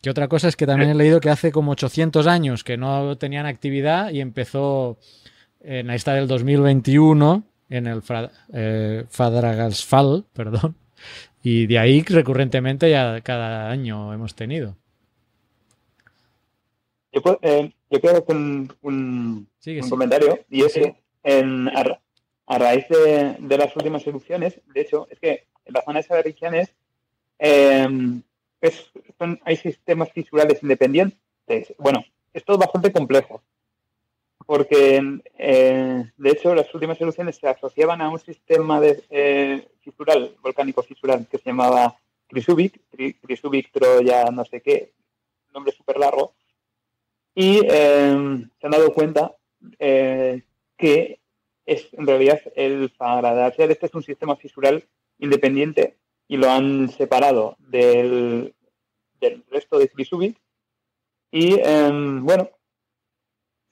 Que 0.00 0.10
otra 0.10 0.28
cosa 0.28 0.48
es 0.48 0.56
que 0.56 0.66
también 0.66 0.90
he 0.90 0.94
leído 0.94 1.20
que 1.20 1.30
hace 1.30 1.50
como 1.50 1.72
800 1.72 2.28
años 2.28 2.62
que 2.62 2.76
no 2.76 3.18
tenían 3.18 3.46
actividad 3.46 4.10
y 4.10 4.20
empezó 4.20 4.98
en 5.60 5.90
esta 5.90 6.14
del 6.14 6.28
2021 6.28 7.44
en 7.68 7.86
el 7.86 8.02
eh, 8.52 9.04
Fadragalsfall, 9.10 10.24
perdón, 10.32 10.76
y 11.50 11.66
de 11.66 11.78
ahí 11.78 12.02
recurrentemente 12.02 12.90
ya 12.90 13.22
cada 13.22 13.70
año 13.70 14.12
hemos 14.12 14.34
tenido. 14.34 14.76
Yo, 17.10 17.22
puedo, 17.22 17.38
eh, 17.40 17.72
hacer 17.90 18.22
un, 18.28 19.48
comentario 19.88 20.40
y 20.50 20.62
es 20.62 20.74
que 20.74 20.94
en, 21.22 21.68
a, 21.68 22.58
raíz 22.58 22.84
de, 22.90 23.56
las 23.56 23.74
últimas 23.74 24.06
erupciones, 24.06 24.60
de 24.74 24.80
hecho, 24.82 25.08
es 25.10 25.18
que 25.20 25.46
en 25.64 25.72
la 25.72 25.82
zona 25.82 26.02
de 26.02 26.20
erupciones 26.20 26.74
eh, 27.38 27.88
hay 29.42 29.56
sistemas 29.56 30.12
fisurales 30.12 30.62
independientes. 30.62 31.18
Bueno, 31.78 32.04
esto 32.34 32.52
es 32.52 32.58
bastante 32.58 32.92
complejo 32.92 33.42
porque 34.48 35.20
eh, 35.36 36.10
de 36.16 36.30
hecho 36.30 36.54
las 36.54 36.72
últimas 36.72 36.96
soluciones 36.96 37.36
se 37.36 37.46
asociaban 37.46 38.00
a 38.00 38.08
un 38.08 38.18
sistema 38.18 38.80
de 38.80 39.04
eh, 39.10 39.68
fisural, 39.90 40.36
volcánico 40.42 40.82
fisural, 40.82 41.26
que 41.30 41.38
se 41.38 41.50
llamaba 41.50 41.96
Krisubic, 42.26 42.80
Krisubic 43.22 43.72
Troya 43.72 44.30
no 44.30 44.44
sé 44.44 44.60
qué, 44.60 44.92
nombre 45.52 45.72
súper 45.72 45.98
largo, 45.98 46.34
y 47.34 47.60
eh, 47.64 48.46
se 48.60 48.66
han 48.66 48.70
dado 48.70 48.92
cuenta 48.92 49.34
que 49.78 51.20
es 51.66 51.94
en 51.94 52.06
realidad 52.06 52.40
el 52.54 52.90
Fagradalsfjall, 52.90 53.70
este 53.70 53.86
es 53.86 53.94
un 53.94 54.02
sistema 54.02 54.36
fisural 54.36 54.84
independiente 55.18 55.96
y 56.28 56.36
lo 56.36 56.50
han 56.50 56.88
separado 56.90 57.56
del, 57.58 58.54
del 59.20 59.44
resto 59.50 59.78
de 59.78 59.88
Krisubic 59.88 60.38
y 61.30 61.60
bueno, 62.20 62.50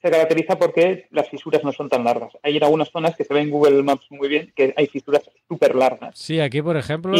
se 0.01 0.11
caracteriza 0.11 0.59
porque 0.59 1.07
las 1.11 1.29
fisuras 1.29 1.63
no 1.63 1.71
son 1.71 1.89
tan 1.89 2.03
largas. 2.03 2.37
Hay 2.43 2.57
en 2.57 2.63
algunas 2.63 2.89
zonas 2.89 3.15
que 3.15 3.23
se 3.23 3.33
ven 3.33 3.43
en 3.43 3.49
Google 3.49 3.81
Maps 3.81 4.05
muy 4.11 4.27
bien 4.27 4.53
que 4.55 4.73
hay 4.77 4.87
fisuras 4.87 5.29
súper 5.47 5.75
largas. 5.75 6.17
Sí, 6.17 6.39
aquí 6.39 6.61
por 6.61 6.77
ejemplo, 6.77 7.15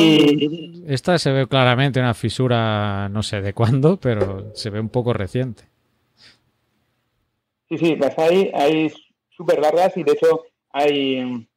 esta 0.88 1.18
se 1.18 1.32
ve 1.32 1.48
claramente 1.48 2.00
una 2.00 2.14
fisura, 2.14 3.10
no 3.10 3.24
sé 3.24 3.42
de 3.42 3.54
cuándo, 3.54 4.00
pero 4.00 4.56
se 4.56 4.70
ve 4.70 4.80
un 4.80 4.90
poco 4.90 5.14
reciente. 5.14 5.64
Sí, 7.70 7.78
sí, 7.78 7.96
las 7.96 8.18
hay, 8.18 8.52
hay 8.54 8.92
súper 9.30 9.60
largas 9.60 9.98
y 9.98 10.04
de 10.04 10.12
hecho 10.14 10.46
hay, 10.70 11.48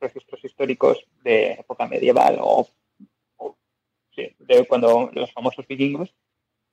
registros 0.00 0.44
históricos 0.44 1.04
de 1.24 1.52
época 1.52 1.88
medieval 1.88 2.38
o, 2.40 2.68
sí, 4.14 4.30
de 4.38 4.66
cuando 4.66 5.10
los 5.12 5.32
famosos 5.32 5.66
vikingos 5.66 6.14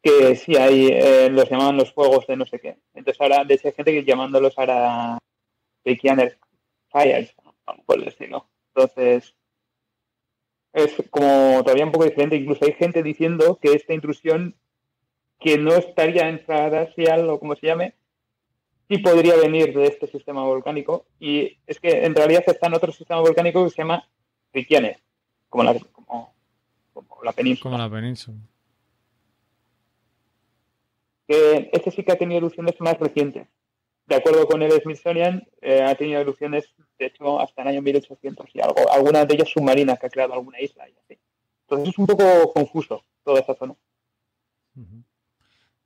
que 0.05 0.35
sí 0.35 0.55
hay, 0.55 0.89
eh, 0.91 1.29
los 1.31 1.49
llamaban 1.49 1.77
los 1.77 1.91
fuegos 1.91 2.27
de 2.27 2.37
no 2.37 2.45
sé 2.45 2.59
qué. 2.59 2.77
Entonces 2.93 3.19
ahora, 3.19 3.43
de 3.43 3.55
hecho, 3.55 3.69
hay 3.69 3.73
gente 3.73 3.91
que 3.91 4.03
llamándolos 4.03 4.53
ahora 4.55 5.17
Bekianer 5.83 6.37
Fires, 6.91 7.33
por 7.87 7.97
el. 7.97 8.13
Entonces, 8.75 9.33
es 10.73 10.95
como 11.09 11.63
todavía 11.63 11.85
un 11.85 11.91
poco 11.91 12.05
diferente. 12.05 12.35
Incluso 12.35 12.65
hay 12.65 12.73
gente 12.73 13.01
diciendo 13.01 13.57
que 13.59 13.73
esta 13.73 13.95
intrusión, 13.95 14.53
que 15.39 15.57
no 15.57 15.73
estaría 15.73 16.29
en 16.29 16.39
Fragasial 16.39 17.27
o 17.27 17.39
como 17.39 17.55
se 17.55 17.65
llame, 17.65 17.95
sí 18.87 18.99
podría 18.99 19.35
venir 19.37 19.73
de 19.73 19.87
este 19.87 20.05
sistema 20.05 20.43
volcánico. 20.43 21.07
Y 21.19 21.57
es 21.65 21.79
que 21.79 22.05
en 22.05 22.13
realidad 22.13 22.43
está 22.45 22.67
en 22.67 22.75
otro 22.75 22.91
sistema 22.91 23.21
volcánico 23.21 23.63
que 23.63 23.71
se 23.71 23.77
llama 23.77 24.07
Bekianer, 24.53 24.99
como 25.49 25.63
la, 25.63 25.79
como, 25.91 26.31
como 26.93 27.23
la 27.23 27.31
península. 27.31 27.71
Como 27.71 27.83
la 27.83 27.89
península 27.89 28.37
que 31.27 31.69
este 31.73 31.91
sí 31.91 32.03
que 32.03 32.11
ha 32.11 32.17
tenido 32.17 32.39
erupciones 32.39 32.75
más 32.79 32.99
recientes. 32.99 33.47
De 34.07 34.15
acuerdo 34.15 34.45
con 34.45 34.61
el 34.61 34.71
Smithsonian, 34.71 35.47
eh, 35.61 35.81
ha 35.81 35.95
tenido 35.95 36.21
erupciones, 36.21 36.65
de 36.99 37.07
hecho, 37.07 37.39
hasta 37.39 37.63
el 37.63 37.69
año 37.69 37.81
1800 37.81 38.47
y 38.53 38.61
algo. 38.61 38.91
Algunas 38.91 39.27
de 39.27 39.33
ellas 39.33 39.49
submarinas 39.49 39.97
que 39.97 40.05
ha 40.05 40.09
creado 40.09 40.33
alguna 40.33 40.59
isla 40.59 40.87
y 40.87 40.93
así. 40.97 41.19
Entonces 41.61 41.89
es 41.89 41.97
un 41.97 42.05
poco 42.05 42.53
confuso 42.53 43.03
toda 43.23 43.39
esa 43.39 43.55
zona. 43.55 43.75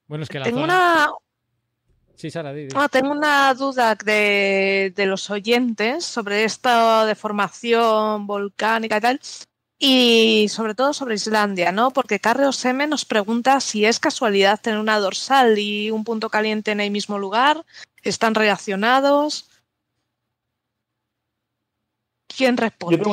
Bueno, 0.08 0.24
es 0.24 0.29
que 0.29 0.39
la 0.39 0.46
tengo 0.46 0.63
Una... 0.63 1.10
Sí, 2.15 2.29
Sara, 2.29 2.53
ah, 2.75 2.89
tengo 2.89 3.12
una 3.12 3.53
duda 3.53 3.96
de, 3.96 4.91
de, 4.93 5.05
los 5.05 5.29
oyentes 5.29 6.03
sobre 6.03 6.43
esta 6.43 7.05
deformación 7.05 8.27
volcánica 8.27 8.98
y 8.98 9.00
tal 9.00 9.19
y 9.81 10.48
sobre 10.50 10.75
todo 10.75 10.93
sobre 10.93 11.15
Islandia, 11.15 11.71
¿no? 11.71 11.91
Porque 11.91 12.19
Carreos 12.19 12.63
M 12.65 12.86
nos 12.86 13.05
pregunta 13.05 13.62
si 13.62 13.86
es 13.86 14.00
casualidad 14.00 14.59
tener 14.59 14.77
una 14.77 15.00
dorsal 15.00 15.57
y 15.57 15.89
un 15.89 16.03
punto 16.03 16.29
caliente 16.29 16.71
en 16.71 16.81
el 16.81 16.91
mismo 16.91 17.17
lugar, 17.17 17.65
¿están 18.03 18.36
relacionados? 18.36 19.50
¿Quién 22.27 22.57
responde? 22.57 22.98
Yo 22.98 23.03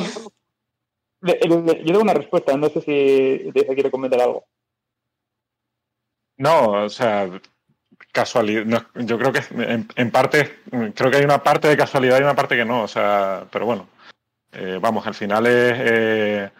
tengo, 1.39 2.01
una, 2.01 2.15
respuesta, 2.15 2.57
no 2.57 2.69
sé 2.69 2.81
si 2.81 3.53
se 3.53 3.75
quiere 3.75 3.91
comentar 3.91 4.21
algo. 4.21 4.45
No, 6.37 6.85
o 6.85 6.89
sea, 6.89 7.31
casualidad. 8.11 8.87
yo 8.95 9.19
creo 9.19 9.33
que 9.33 9.41
en, 9.51 10.11
parte, 10.11 10.59
creo 10.95 11.11
que 11.11 11.17
hay 11.17 11.25
una 11.25 11.43
parte 11.43 11.69
de 11.69 11.77
casualidad 11.77 12.19
y 12.19 12.23
una 12.23 12.35
parte 12.35 12.57
que 12.57 12.65
no, 12.65 12.83
o 12.83 12.89
sea, 12.89 13.47
pero 13.51 13.67
bueno, 13.67 13.89
eh, 14.57 14.79
vamos, 14.81 15.07
al 15.07 15.15
final 15.15 15.47
es... 15.47 15.75
Eh, 15.77 16.51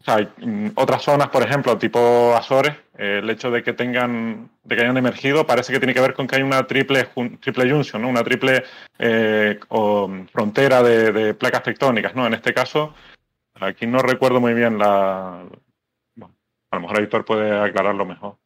o 0.00 0.04
sea, 0.04 0.16
hay 0.16 0.28
mm, 0.38 0.68
otras 0.76 1.02
zonas, 1.02 1.28
por 1.28 1.42
ejemplo, 1.42 1.76
tipo 1.76 2.34
Azores, 2.34 2.74
eh, 2.96 3.20
el 3.22 3.28
hecho 3.28 3.50
de 3.50 3.62
que 3.62 3.72
tengan, 3.72 4.50
de 4.64 4.76
que 4.76 4.82
hayan 4.82 4.96
emergido, 4.96 5.46
parece 5.46 5.72
que 5.72 5.78
tiene 5.78 5.94
que 5.94 6.00
ver 6.00 6.14
con 6.14 6.26
que 6.26 6.36
hay 6.36 6.42
una 6.42 6.66
triple, 6.66 7.08
triple 7.40 7.70
junction, 7.70 8.02
¿no? 8.02 8.08
Una 8.08 8.24
triple 8.24 8.64
o 9.68 10.10
frontera 10.32 10.82
de, 10.82 11.34
placas 11.34 11.62
tectónicas, 11.62 12.14
¿no? 12.14 12.26
En 12.26 12.34
este 12.34 12.54
caso, 12.54 12.94
aquí 13.54 13.86
no 13.86 13.98
recuerdo 13.98 14.40
muy 14.40 14.54
bien 14.54 14.78
la... 14.78 15.42
a 15.42 16.76
lo 16.76 16.80
mejor 16.80 16.98
el 17.00 17.24
puede 17.24 17.58
aclararlo 17.58 18.06
mejor. 18.06 18.36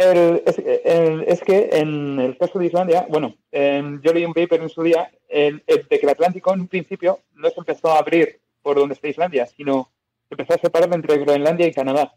Es, 0.00 1.40
que 1.42 1.68
en 1.72 2.18
el 2.20 2.38
caso 2.38 2.58
de 2.58 2.66
Islandia, 2.66 3.06
bueno, 3.08 3.36
yo 3.52 4.12
leí 4.12 4.24
un 4.24 4.34
paper 4.34 4.62
en 4.62 4.68
su 4.68 4.82
día 4.82 5.10
de 5.28 5.62
que 5.88 5.98
el 6.02 6.08
Atlántico 6.08 6.52
en 6.52 6.62
un 6.62 6.68
principio 6.68 7.20
no 7.34 7.50
se 7.50 7.60
empezó 7.60 7.90
a 7.90 7.98
abrir 7.98 8.40
por 8.62 8.76
donde 8.76 8.94
está 8.94 9.08
Islandia, 9.08 9.46
sino 9.46 9.90
se 10.28 10.34
empezó 10.34 10.54
a 10.54 10.58
separar 10.58 10.92
entre 10.94 11.18
Groenlandia 11.18 11.66
y 11.66 11.72
Canadá. 11.72 12.14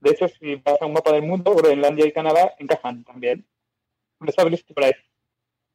De 0.00 0.10
hecho, 0.10 0.28
si 0.28 0.56
vas 0.56 0.80
a 0.80 0.86
un 0.86 0.92
mapa 0.92 1.12
del 1.12 1.22
mundo, 1.22 1.54
Groenlandia 1.54 2.06
y 2.06 2.12
Canadá 2.12 2.54
encajan 2.58 3.04
también. 3.04 3.46
Empezó 4.20 4.40
a 4.40 4.44
abrirse 4.44 4.74
por 4.74 4.84
ahí. 4.84 4.92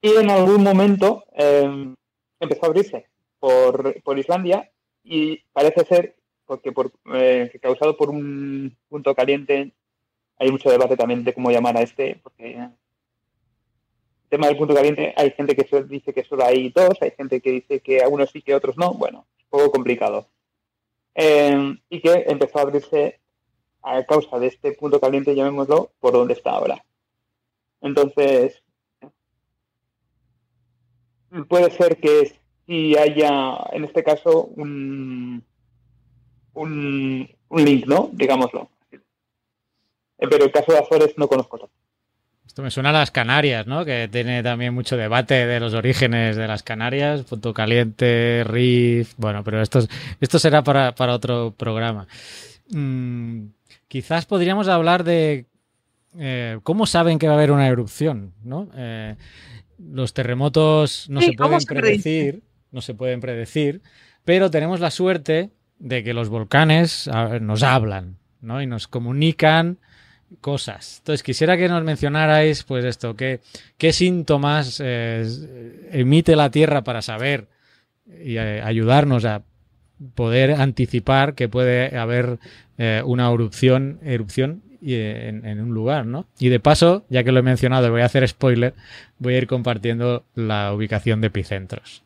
Y 0.01 0.15
en 0.15 0.29
algún 0.29 0.63
momento 0.63 1.25
em, 1.33 1.95
empezó 2.39 2.65
a 2.65 2.67
abrirse 2.67 3.07
por, 3.39 4.01
por, 4.03 4.19
Islandia 4.19 4.71
y 5.03 5.37
parece 5.51 5.83
ser 5.85 6.15
porque 6.45 6.71
por, 6.71 6.91
eh, 7.13 7.51
causado 7.61 7.97
por 7.97 8.09
un 8.09 8.77
punto 8.87 9.15
caliente. 9.15 9.73
Hay 10.39 10.51
mucho 10.51 10.69
debate 10.69 10.95
también 10.97 11.23
de 11.23 11.33
cómo 11.33 11.51
llamar 11.51 11.77
a 11.77 11.81
este, 11.81 12.19
porque 12.23 12.69
tema 14.29 14.47
del 14.47 14.57
punto 14.57 14.73
caliente, 14.73 15.13
hay 15.17 15.31
gente 15.31 15.55
que 15.55 15.83
dice 15.83 16.13
que 16.13 16.23
solo 16.23 16.45
hay 16.45 16.69
dos, 16.69 16.97
hay 17.01 17.11
gente 17.11 17.41
que 17.41 17.51
dice 17.51 17.81
que 17.81 18.01
algunos 18.01 18.29
sí 18.29 18.41
que 18.41 18.55
otros 18.55 18.77
no. 18.77 18.93
Bueno, 18.93 19.25
es 19.37 19.43
un 19.45 19.49
poco 19.49 19.71
complicado. 19.71 20.27
Eh, 21.15 21.75
y 21.89 22.01
que 22.01 22.25
empezó 22.27 22.59
a 22.59 22.61
abrirse 22.61 23.19
a 23.81 24.03
causa 24.05 24.39
de 24.39 24.47
este 24.47 24.71
punto 24.73 24.99
caliente, 24.99 25.35
llamémoslo, 25.35 25.91
por 25.99 26.13
donde 26.13 26.33
está 26.33 26.51
ahora. 26.51 26.83
Entonces, 27.81 28.61
puede 31.47 31.71
ser 31.71 31.97
que 31.97 32.35
si 32.65 32.97
haya, 32.97 33.57
en 33.71 33.85
este 33.85 34.03
caso, 34.03 34.45
un, 34.45 35.43
un, 36.53 37.29
link, 37.49 37.85
¿no? 37.87 38.09
Digámoslo. 38.13 38.69
Pero 40.19 40.45
el 40.45 40.51
caso 40.51 40.71
de 40.71 40.79
Azores 40.79 41.13
no 41.17 41.27
conozco 41.27 41.57
todo. 41.57 41.69
Esto 42.49 42.63
me 42.63 42.71
suena 42.71 42.89
a 42.89 42.93
las 42.93 43.11
Canarias, 43.11 43.67
¿no? 43.67 43.85
Que 43.85 44.09
tiene 44.11 44.41
también 44.41 44.73
mucho 44.73 44.97
debate 44.97 45.45
de 45.45 45.59
los 45.59 45.75
orígenes 45.75 46.35
de 46.35 46.47
las 46.47 46.63
Canarias, 46.63 47.21
Punto 47.21 47.53
Caliente, 47.53 48.43
Riff, 48.43 49.13
bueno, 49.17 49.43
pero 49.43 49.61
esto, 49.61 49.79
esto 50.19 50.39
será 50.39 50.63
para, 50.63 51.13
otro 51.13 51.53
programa. 51.55 52.07
Mm, 52.71 53.49
quizás 53.87 54.25
podríamos 54.25 54.67
hablar 54.67 55.03
de 55.03 55.45
eh, 56.17 56.59
cómo 56.63 56.87
saben 56.87 57.19
que 57.19 57.27
va 57.27 57.33
a 57.33 57.37
haber 57.37 57.51
una 57.51 57.67
erupción, 57.67 58.33
¿no? 58.43 58.67
Eh, 58.75 59.15
los 59.77 60.15
terremotos 60.15 61.07
no 61.07 61.21
se 61.21 61.33
pueden 61.33 61.63
predecir, 61.65 62.41
no 62.71 62.81
se 62.81 62.95
pueden 62.95 63.21
predecir, 63.21 63.83
pero 64.25 64.49
tenemos 64.49 64.79
la 64.79 64.89
suerte 64.89 65.51
de 65.77 66.03
que 66.03 66.15
los 66.15 66.29
volcanes 66.29 67.07
nos 67.41 67.61
hablan, 67.61 68.17
¿no? 68.41 68.59
Y 68.59 68.65
nos 68.65 68.87
comunican 68.87 69.77
cosas. 70.41 70.99
Entonces, 70.99 71.23
quisiera 71.23 71.57
que 71.57 71.67
nos 71.67 71.83
mencionarais, 71.83 72.63
pues 72.63 72.85
esto, 72.85 73.15
qué, 73.15 73.39
síntomas 73.91 74.81
eh, 74.83 75.89
emite 75.91 76.35
la 76.35 76.51
Tierra 76.51 76.83
para 76.83 77.01
saber 77.01 77.47
y 78.07 78.37
eh, 78.37 78.61
ayudarnos 78.61 79.25
a 79.25 79.43
poder 80.15 80.53
anticipar 80.53 81.35
que 81.35 81.49
puede 81.49 81.97
haber 81.97 82.39
eh, 82.77 83.01
una 83.05 83.31
erupción, 83.31 83.99
erupción 84.03 84.63
en, 84.81 85.45
en, 85.45 85.59
un 85.59 85.73
lugar, 85.73 86.05
¿no? 86.05 86.25
Y 86.39 86.47
de 86.47 86.61
paso, 86.61 87.05
ya 87.09 87.23
que 87.23 87.33
lo 87.33 87.39
he 87.39 87.43
mencionado 87.43 87.87
y 87.87 87.89
voy 87.89 88.01
a 88.01 88.05
hacer 88.05 88.25
spoiler, 88.27 88.73
voy 89.17 89.33
a 89.33 89.37
ir 89.39 89.47
compartiendo 89.47 90.23
la 90.35 90.73
ubicación 90.73 91.19
de 91.19 91.27
epicentros. 91.27 92.03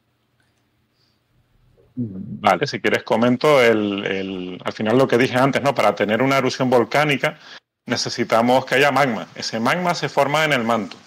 Vale, 1.95 2.65
si 2.65 2.79
quieres 2.79 3.03
comento 3.03 3.61
el, 3.61 4.59
al 4.63 4.73
final 4.73 4.97
lo 4.97 5.07
que 5.07 5.19
dije 5.19 5.37
antes, 5.37 5.61
¿no? 5.61 5.75
Para 5.75 5.93
tener 5.93 6.23
una 6.23 6.39
erupción 6.39 6.71
volcánica 6.71 7.37
necesitamos 7.85 8.65
que 8.65 8.75
haya 8.75 8.91
magma. 8.91 9.27
Ese 9.35 9.59
magma 9.59 9.95
se 9.95 10.09
forma 10.09 10.45
en 10.45 10.53
el 10.53 10.63
manto. 10.63 10.97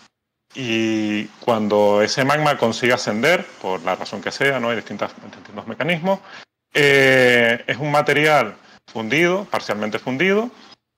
Y 0.54 1.24
cuando 1.40 2.02
ese 2.02 2.24
magma 2.24 2.56
consigue 2.56 2.92
ascender, 2.92 3.44
por 3.60 3.82
la 3.82 3.94
razón 3.94 4.22
que 4.22 4.32
sea, 4.32 4.58
¿no? 4.58 4.70
hay 4.70 4.76
distintos 4.76 5.12
mecanismos, 5.66 6.20
eh, 6.72 7.62
es 7.66 7.76
un 7.76 7.90
material 7.90 8.56
fundido, 8.86 9.44
parcialmente 9.44 9.98
fundido, 9.98 10.50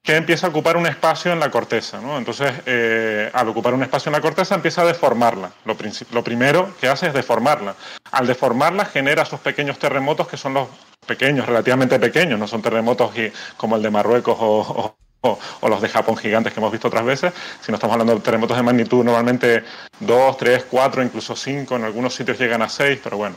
que 0.04 0.16
empieza 0.16 0.47
a 0.47 0.50
ocupar 0.50 0.76
un 0.76 0.87
espacio 0.87 1.32
en 1.32 1.40
la 1.40 1.50
corteza. 1.50 2.00
¿no? 2.00 2.18
Entonces, 2.18 2.52
eh, 2.66 3.30
al 3.32 3.49
ocupar 3.49 3.75
un 3.75 3.82
espacio 3.82 4.11
en 4.11 4.14
la 4.14 4.20
corteza, 4.20 4.54
empieza 4.54 4.82
a 4.82 4.87
deformarla. 4.87 5.50
Lo, 5.64 5.76
lo, 6.12 6.25
primero 6.25 6.75
que 6.80 6.88
hace 6.88 7.08
es 7.08 7.14
deformarla. 7.14 7.75
Al 8.12 8.26
deformarla, 8.26 8.85
genera 8.85 9.23
esos 9.23 9.40
pequeños 9.40 9.78
terremotos 9.78 10.28
que 10.28 10.37
son 10.37 10.54
los 10.54 10.68
pequeños, 11.06 11.47
relativamente 11.47 11.99
pequeños, 11.99 12.38
no 12.38 12.47
son 12.47 12.62
terremotos 12.62 13.12
como 13.56 13.76
el 13.76 13.82
de 13.82 13.90
Marruecos 13.90 14.37
o 14.38 14.97
o, 15.07 15.07
los 15.22 15.80
de 15.82 15.88
Japón 15.88 16.16
gigantes 16.16 16.52
que 16.52 16.60
hemos 16.60 16.72
visto 16.72 16.88
otras 16.88 17.04
veces, 17.04 17.32
si 17.60 17.72
no 17.72 17.76
estamos 17.76 17.92
hablando 17.92 18.14
de 18.14 18.20
terremotos 18.20 18.56
de 18.56 18.62
magnitud 18.62 19.04
normalmente 19.04 19.64
2, 20.00 20.37
3, 20.37 20.66
4, 20.70 21.02
incluso 21.02 21.34
5, 21.34 21.76
en 21.76 21.84
algunos 21.84 22.14
sitios 22.14 22.38
llegan 22.38 22.62
a 22.62 22.68
6, 22.68 23.00
pero 23.02 23.16
bueno. 23.16 23.37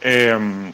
Em, 0.00 0.72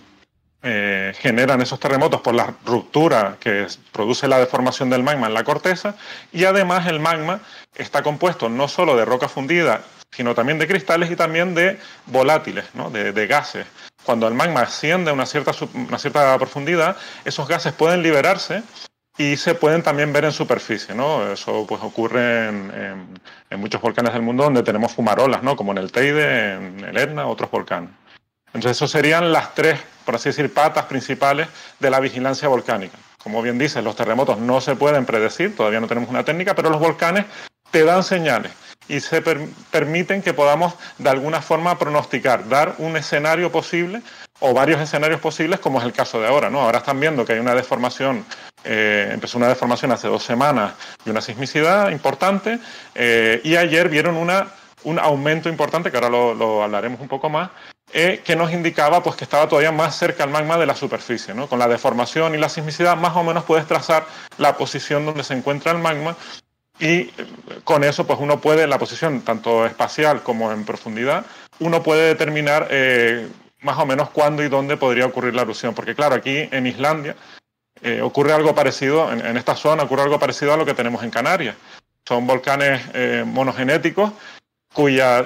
eh, 0.62 1.12
generan 1.18 1.60
esos 1.62 1.78
terremotos 1.78 2.20
por 2.22 2.34
la 2.34 2.54
ruptura 2.64 3.36
que 3.38 3.66
produce 3.92 4.26
la 4.26 4.38
deformación 4.38 4.90
del 4.90 5.02
magma 5.02 5.28
en 5.28 5.34
la 5.34 5.44
corteza 5.44 5.94
y 6.32 6.44
además 6.44 6.86
el 6.88 6.98
magma 6.98 7.40
está 7.74 8.02
compuesto 8.02 8.48
no 8.48 8.66
solo 8.66 8.96
de 8.96 9.04
roca 9.04 9.28
fundida, 9.28 9.82
sino 10.10 10.34
también 10.34 10.58
de 10.58 10.66
cristales 10.66 11.10
y 11.10 11.14
también 11.14 11.54
de 11.54 11.78
volátiles, 12.06 12.64
¿no? 12.74 12.90
de, 12.90 13.12
de, 13.12 13.26
gases. 13.26 13.66
Cuando 14.02 14.26
el 14.26 14.34
magma 14.34 14.62
asciende 14.62 15.10
a 15.10 15.14
una 15.14 15.26
cierta, 15.26 15.52
una 15.74 15.98
cierta 15.98 16.36
profundidad, 16.38 16.96
esos 17.24 17.46
gases 17.46 17.72
pueden 17.72 18.02
liberarse 18.02 18.62
y 19.18 19.36
se 19.36 19.54
pueden 19.54 19.82
también 19.82 20.12
ver 20.12 20.24
en 20.24 20.32
superficie, 20.32 20.94
¿no? 20.94 21.32
Eso 21.32 21.66
pues 21.66 21.82
ocurre 21.82 22.48
en, 22.48 23.18
muchos 23.58 23.80
volcanes 23.80 24.12
del 24.12 24.22
mundo 24.22 24.44
donde 24.44 24.62
tenemos 24.62 24.92
fumarolas, 24.92 25.42
¿no? 25.42 25.56
Como 25.56 25.72
en 25.72 25.78
el 25.78 25.90
Teide, 25.90 26.54
en 26.54 26.84
el 26.84 26.96
Etna, 26.96 27.26
otros 27.26 27.50
volcanes. 27.50 27.90
Entonces, 28.48 28.72
eso 28.72 28.86
serían 28.86 29.32
las 29.32 29.54
tres, 29.54 29.80
por 30.04 30.14
así 30.14 30.28
decir, 30.28 30.52
patas 30.52 30.84
principales 30.86 31.48
de 31.78 31.90
la 31.90 32.00
vigilancia 32.00 32.48
volcánica. 32.48 32.96
Como 33.22 33.42
bien 33.42 33.58
dices, 33.58 33.82
los 33.82 33.96
terremotos 33.96 34.38
no 34.38 34.60
se 34.60 34.76
pueden 34.76 35.04
predecir, 35.04 35.56
todavía 35.56 35.80
no 35.80 35.88
tenemos 35.88 36.10
una 36.10 36.24
técnica, 36.24 36.54
pero 36.54 36.70
los 36.70 36.80
volcanes 36.80 37.24
te 37.70 37.84
dan 37.84 38.04
señales 38.04 38.52
y 38.88 39.00
se 39.00 39.22
permiten 39.70 40.22
que 40.22 40.32
podamos 40.32 40.74
de 40.98 41.10
alguna 41.10 41.42
forma 41.42 41.78
pronosticar, 41.78 42.48
dar 42.48 42.76
un 42.78 42.96
escenario 42.96 43.50
posible 43.50 44.02
o 44.40 44.52
varios 44.52 44.80
escenarios 44.80 45.20
posibles, 45.20 45.60
como 45.60 45.78
es 45.78 45.84
el 45.84 45.92
caso 45.92 46.20
de 46.20 46.28
ahora. 46.28 46.50
¿no? 46.50 46.60
Ahora 46.60 46.78
están 46.78 47.00
viendo 47.00 47.24
que 47.24 47.34
hay 47.34 47.38
una 47.38 47.54
deformación, 47.54 48.24
eh, 48.64 49.10
empezó 49.12 49.38
una 49.38 49.48
deformación 49.48 49.92
hace 49.92 50.08
dos 50.08 50.22
semanas 50.22 50.74
y 51.04 51.10
una 51.10 51.20
sismicidad 51.20 51.90
importante, 51.90 52.58
eh, 52.94 53.40
y 53.44 53.56
ayer 53.56 53.88
vieron 53.88 54.16
una, 54.16 54.48
un 54.84 54.98
aumento 54.98 55.48
importante, 55.48 55.90
que 55.90 55.96
ahora 55.96 56.10
lo, 56.10 56.62
hablaremos 56.62 57.00
un 57.00 57.08
poco 57.08 57.28
más, 57.28 57.50
eh, 57.92 58.20
que 58.24 58.36
nos 58.36 58.52
indicaba 58.52 59.02
pues, 59.02 59.16
que 59.16 59.24
estaba 59.24 59.48
todavía 59.48 59.72
más 59.72 59.96
cerca 59.96 60.24
el 60.24 60.30
magma 60.30 60.58
de 60.58 60.66
la 60.66 60.74
superficie. 60.74 61.34
¿no? 61.34 61.48
Con 61.48 61.58
la 61.58 61.68
deformación 61.68 62.34
y 62.34 62.38
la 62.38 62.48
sismicidad, 62.48 62.96
más 62.96 63.16
o 63.16 63.22
menos 63.22 63.44
puedes 63.44 63.66
trazar 63.66 64.04
la 64.38 64.56
posición 64.56 65.06
donde 65.06 65.24
se 65.24 65.34
encuentra 65.34 65.72
el 65.72 65.78
magma 65.78 66.16
y 66.78 67.10
con 67.64 67.84
eso, 67.84 68.06
pues 68.06 68.18
uno 68.20 68.40
puede, 68.40 68.66
la 68.66 68.78
posición 68.78 69.22
tanto 69.22 69.64
espacial 69.64 70.22
como 70.22 70.52
en 70.52 70.64
profundidad, 70.64 71.24
uno 71.58 71.82
puede 71.82 72.08
determinar 72.08 72.68
eh, 72.70 73.28
más 73.60 73.78
o 73.78 73.86
menos 73.86 74.10
cuándo 74.10 74.42
y 74.42 74.48
dónde 74.48 74.76
podría 74.76 75.06
ocurrir 75.06 75.34
la 75.34 75.42
erupción. 75.42 75.74
Porque 75.74 75.94
claro, 75.94 76.14
aquí 76.14 76.48
en 76.50 76.66
Islandia 76.66 77.16
eh, 77.82 78.00
ocurre 78.02 78.32
algo 78.32 78.54
parecido, 78.54 79.12
en, 79.12 79.36
esta 79.36 79.54
zona 79.54 79.84
ocurre 79.84 80.02
algo 80.02 80.18
parecido 80.18 80.52
a 80.52 80.56
lo 80.56 80.66
que 80.66 80.74
tenemos 80.74 81.02
en 81.02 81.10
Canarias. 81.10 81.56
Son 82.06 82.26
volcanes 82.26 82.82
eh, 82.94 83.24
monogenéticos 83.26 84.12
cuya, 84.72 85.24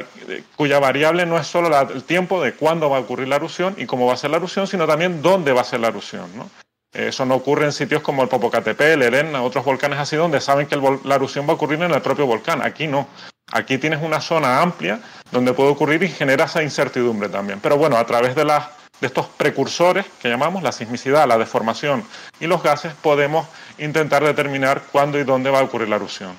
cuya 0.56 0.78
variable 0.78 1.26
no 1.26 1.38
es 1.38 1.46
solo 1.46 1.76
el 1.80 2.04
tiempo 2.04 2.42
de 2.42 2.54
cuándo 2.54 2.88
va 2.88 2.98
a 2.98 3.00
ocurrir 3.00 3.28
la 3.28 3.36
erupción 3.36 3.74
y 3.76 3.86
cómo 3.86 4.06
va 4.06 4.14
a 4.14 4.16
ser 4.16 4.30
la 4.30 4.36
erupción, 4.36 4.66
sino 4.66 4.86
también 4.86 5.22
dónde 5.22 5.52
va 5.52 5.62
a 5.62 5.64
ser 5.64 5.80
la 5.80 5.88
erupción. 5.88 6.30
¿no? 6.36 6.48
Eso 6.92 7.24
no 7.24 7.36
ocurre 7.36 7.66
en 7.66 7.72
sitios 7.72 8.02
como 8.02 8.22
el 8.22 8.28
Popocatépetl, 8.28 9.02
el 9.02 9.14
Etna, 9.14 9.42
otros 9.42 9.64
volcanes 9.64 9.98
así, 9.98 10.16
donde 10.16 10.40
saben 10.40 10.66
que 10.66 10.76
la 11.04 11.14
erupción 11.14 11.46
va 11.46 11.52
a 11.52 11.54
ocurrir 11.54 11.80
en 11.82 11.92
el 11.92 12.02
propio 12.02 12.26
volcán. 12.26 12.62
Aquí 12.62 12.86
no. 12.88 13.08
Aquí 13.52 13.78
tienes 13.78 14.02
una 14.02 14.20
zona 14.20 14.60
amplia 14.60 15.00
donde 15.32 15.52
puede 15.52 15.70
ocurrir 15.70 16.02
y 16.02 16.08
genera 16.08 16.44
esa 16.44 16.62
incertidumbre 16.62 17.28
también. 17.28 17.60
Pero 17.60 17.76
bueno, 17.76 17.96
a 17.96 18.06
través 18.06 18.34
de, 18.34 18.44
las, 18.44 18.68
de 19.00 19.06
estos 19.06 19.26
precursores 19.26 20.06
que 20.20 20.28
llamamos, 20.28 20.62
la 20.62 20.72
sismicidad, 20.72 21.26
la 21.26 21.38
deformación 21.38 22.04
y 22.40 22.46
los 22.46 22.62
gases, 22.62 22.94
podemos 22.94 23.46
intentar 23.78 24.24
determinar 24.24 24.82
cuándo 24.92 25.18
y 25.18 25.24
dónde 25.24 25.50
va 25.50 25.60
a 25.60 25.64
ocurrir 25.64 25.88
la 25.88 25.96
erupción. 25.96 26.32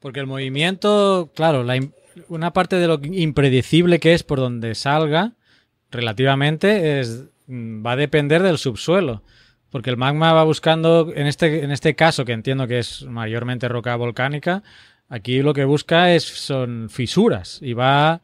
Porque 0.00 0.20
el 0.20 0.26
movimiento, 0.26 1.30
claro, 1.34 1.64
una 2.28 2.52
parte 2.52 2.76
de 2.76 2.88
lo 2.88 2.98
impredecible 3.02 4.00
que 4.00 4.14
es 4.14 4.24
por 4.24 4.38
donde 4.38 4.74
salga, 4.74 5.32
relativamente, 5.90 7.00
es, 7.00 7.26
va 7.48 7.92
a 7.92 7.96
depender 7.96 8.42
del 8.42 8.58
subsuelo. 8.58 9.22
Porque 9.70 9.88
el 9.88 9.96
magma 9.96 10.34
va 10.34 10.44
buscando, 10.44 11.12
en 11.14 11.26
este, 11.26 11.64
en 11.64 11.70
este 11.70 11.94
caso, 11.94 12.24
que 12.24 12.32
entiendo 12.32 12.66
que 12.66 12.78
es 12.78 13.04
mayormente 13.04 13.68
roca 13.68 13.96
volcánica, 13.96 14.62
Aquí 15.12 15.42
lo 15.42 15.52
que 15.52 15.66
busca 15.66 16.14
es, 16.14 16.24
son 16.24 16.88
fisuras 16.88 17.58
y 17.60 17.74
va, 17.74 18.22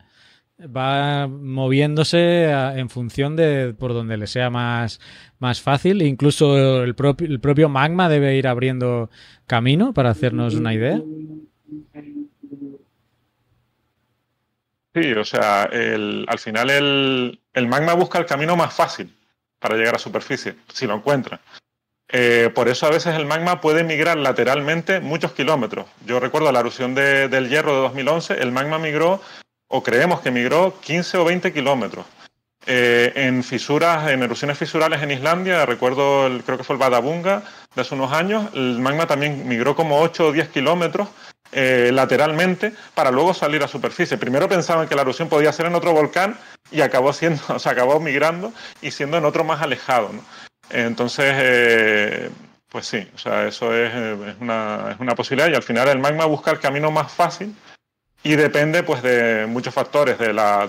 va 0.59 1.27
moviéndose 1.29 2.49
en 2.49 2.89
función 2.89 3.37
de 3.37 3.75
por 3.75 3.93
donde 3.93 4.17
le 4.17 4.27
sea 4.27 4.49
más, 4.49 4.99
más 5.39 5.61
fácil. 5.61 6.01
Incluso 6.01 6.83
el 6.83 6.95
propio, 6.95 7.27
el 7.27 7.41
propio 7.41 7.69
magma 7.69 8.09
debe 8.09 8.37
ir 8.37 8.49
abriendo 8.49 9.11
camino 9.47 9.93
para 9.93 10.09
hacernos 10.09 10.55
una 10.55 10.73
idea. 10.73 11.03
Sí, 14.95 15.13
o 15.13 15.25
sea, 15.27 15.65
al 15.65 16.39
final 16.39 16.71
el, 16.71 17.39
el 17.53 17.69
magma 17.69 17.93
busca 17.93 18.19
el 18.19 18.25
camino 18.25 18.57
más 18.57 18.73
fácil 18.73 19.15
para 19.59 19.77
llegar 19.77 19.97
a 19.97 19.99
superficie, 19.99 20.55
si 20.73 20.87
lo 20.87 20.95
encuentra. 20.95 21.39
Eh, 22.11 22.51
por 22.55 22.69
eso 22.69 22.87
a 22.87 22.91
veces 22.91 23.15
el 23.17 23.27
magma 23.27 23.61
puede 23.61 23.85
migrar 23.85 24.17
lateralmente 24.17 25.01
muchos 25.01 25.33
kilómetros. 25.33 25.87
Yo 26.07 26.21
recuerdo 26.21 26.51
la 26.53 26.61
erupción 26.61 26.95
del 26.95 27.49
hierro 27.49 27.75
de 27.75 27.81
2011, 27.83 28.35
el 28.41 28.53
magma 28.53 28.79
migró, 28.79 29.21
o 29.69 29.83
creemos 29.83 30.21
que 30.21 30.31
migró, 30.31 30.75
15 30.81 31.19
o 31.19 31.25
20 31.25 31.53
kilómetros. 31.53 32.07
Eh, 32.67 33.13
en 33.15 33.45
fisuras, 33.45 34.11
en 34.11 34.23
erupciones 34.23 34.59
fisurales 34.59 35.03
en 35.03 35.11
Islandia, 35.11 35.65
recuerdo, 35.65 36.29
creo 36.45 36.59
que 36.59 36.65
fue 36.65 36.75
el 36.75 36.81
Badabunga 36.81 37.43
de 37.75 37.81
hace 37.83 37.95
unos 37.95 38.13
años, 38.13 38.47
el 38.55 38.79
magma 38.79 39.07
también 39.07 39.49
migró 39.49 39.75
como 39.75 40.01
8 40.01 40.27
o 40.27 40.33
10 40.33 40.49
kilómetros 40.49 41.09
eh, 41.51 41.91
lateralmente 41.95 42.75
para 42.95 43.11
luego 43.11 43.33
salir 43.33 43.63
a 43.63 43.69
superficie. 43.69 44.19
Primero 44.19 44.51
pensaban 44.51 44.87
que 44.87 44.95
la 44.95 45.01
erupción 45.01 45.31
podía 45.31 45.51
ser 45.51 45.65
en 45.65 45.75
otro 45.75 45.93
volcán 45.93 46.39
y 46.71 46.83
acabó 46.83 47.13
siendo, 47.15 47.43
o 47.49 47.69
acabó 47.69 48.01
migrando 48.01 48.53
y 48.83 48.91
siendo 48.91 49.17
en 49.17 49.25
otro 49.25 49.45
más 49.45 49.63
alejado. 49.63 50.11
Entonces, 50.71 51.33
eh, 51.37 52.31
pues 52.69 52.87
sí, 52.87 53.09
o 53.15 53.19
sea, 53.19 53.47
eso 53.47 53.75
es, 53.75 53.93
una, 54.41 55.15
posibilidad 55.17 55.51
y 55.51 55.55
al 55.55 55.63
final 55.63 55.89
el 55.89 55.99
magma 55.99 56.27
busca 56.27 56.51
el 56.51 56.61
camino 56.61 56.91
más 56.91 57.11
fácil 57.11 57.55
y 58.23 58.37
depende 58.37 58.83
pues 58.83 59.03
de 59.03 59.47
muchos 59.47 59.73
factores, 59.73 60.19
de 60.19 60.33
la, 60.33 60.67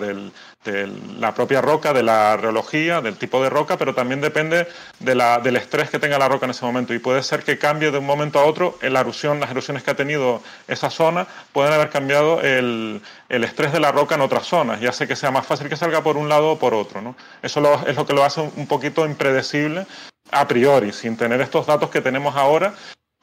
de 0.66 0.88
la 1.18 1.34
propia 1.34 1.62
roca, 1.62 1.94
de 1.94 2.04
la 2.04 2.36
reología, 2.36 3.02
del 3.02 3.18
tipo 3.18 3.42
de 3.42 3.50
roca, 3.50 3.78
pero 3.78 3.96
también 3.96 4.20
depende 4.20 4.68
de 5.00 5.16
la, 5.16 5.40
del 5.40 5.56
estrés 5.56 5.90
que 5.90 6.00
tenga 6.00 6.20
la 6.20 6.28
roca 6.28 6.46
en 6.46 6.52
ese 6.52 6.66
momento. 6.66 6.94
Y 6.94 7.00
puede 7.00 7.24
ser 7.24 7.44
que 7.44 7.58
cambie 7.58 7.92
de 7.92 7.98
un 7.98 8.06
momento 8.06 8.40
a 8.40 8.46
otro 8.46 8.78
la 8.82 9.00
erosión, 9.00 9.40
las 9.40 9.52
erosiones 9.52 9.84
que 9.84 9.92
ha 9.92 9.96
tenido 9.96 10.42
esa 10.68 10.90
zona, 10.90 11.28
pueden 11.54 11.72
haber 11.74 11.90
cambiado 11.90 12.42
el, 12.42 13.02
el 13.30 13.44
estrés 13.44 13.72
de 13.72 13.80
la 13.80 13.92
roca 13.92 14.16
en 14.16 14.22
otras 14.22 14.46
zonas 14.46 14.82
y 14.82 14.88
hace 14.88 15.08
que 15.08 15.16
sea 15.16 15.32
más 15.32 15.46
fácil 15.46 15.70
que 15.70 15.78
salga 15.78 16.04
por 16.04 16.18
un 16.18 16.28
lado 16.28 16.52
o 16.52 16.60
por 16.60 16.74
otro. 16.74 17.02
¿no? 17.02 17.16
Eso 17.42 17.82
es 17.88 17.96
lo 17.96 18.06
que 18.06 18.14
lo 18.14 18.24
hace 18.24 18.42
un 18.42 18.68
poquito 18.68 19.06
impredecible 19.06 19.86
a 20.32 20.48
priori, 20.48 20.92
sin 20.92 21.18
tener 21.18 21.42
estos 21.42 21.66
datos 21.66 21.90
que 21.90 22.02
tenemos 22.02 22.36
ahora, 22.36 22.74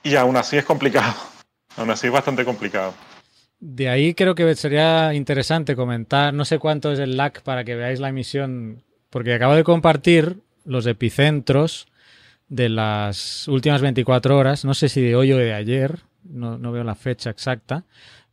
y 0.03 0.17
aún 0.17 0.37
así 0.37 0.57
es 0.57 0.65
complicado. 0.65 1.15
Aún 1.77 1.91
así 1.91 2.07
es 2.07 2.13
bastante 2.13 2.43
complicado. 2.43 2.95
De 3.59 3.89
ahí 3.89 4.15
creo 4.15 4.35
que 4.35 4.55
sería 4.55 5.15
interesante 5.15 5.77
comentar, 5.77 6.35
no 6.35 6.45
sé 6.45 6.59
cuánto 6.59 6.93
es 6.93 6.99
el 6.99 7.17
lag 7.17 7.43
para 7.43 7.65
que 7.65 7.75
veáis 7.75 8.01
la 8.01 8.11
emisión, 8.11 8.83
porque 9.09 9.35
acabo 9.35 9.55
de 9.55 9.65
compartir 9.65 10.41
los 10.65 10.87
epicentros 10.87 11.87
de 12.49 12.69
las 12.69 13.49
últimas 13.49 13.81
24 13.81 14.37
horas, 14.37 14.65
no 14.65 14.75
sé 14.75 14.89
si 14.89 15.01
de 15.01 15.17
hoy 15.17 15.33
o 15.33 15.39
de 15.39 15.55
ayer, 15.55 16.01
no, 16.23 16.59
veo 16.73 16.85
la 16.85 16.95
fecha 16.95 17.31
exacta, 17.31 17.85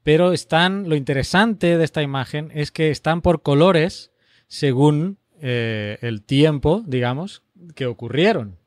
pero 0.03 0.33
están, 0.33 0.89
lo 0.89 0.95
interesante 0.95 1.77
de 1.77 1.83
esta 1.83 2.01
imagen 2.01 2.51
es 2.53 2.71
que 2.71 2.91
están 2.91 3.21
por 3.21 3.41
colores 3.41 4.11
según 4.47 5.17
eh, 5.41 5.97
el 6.01 6.21
tiempo, 6.21 6.83
digamos, 6.85 7.43
que 7.75 7.85
ocurrieron. 7.85 8.57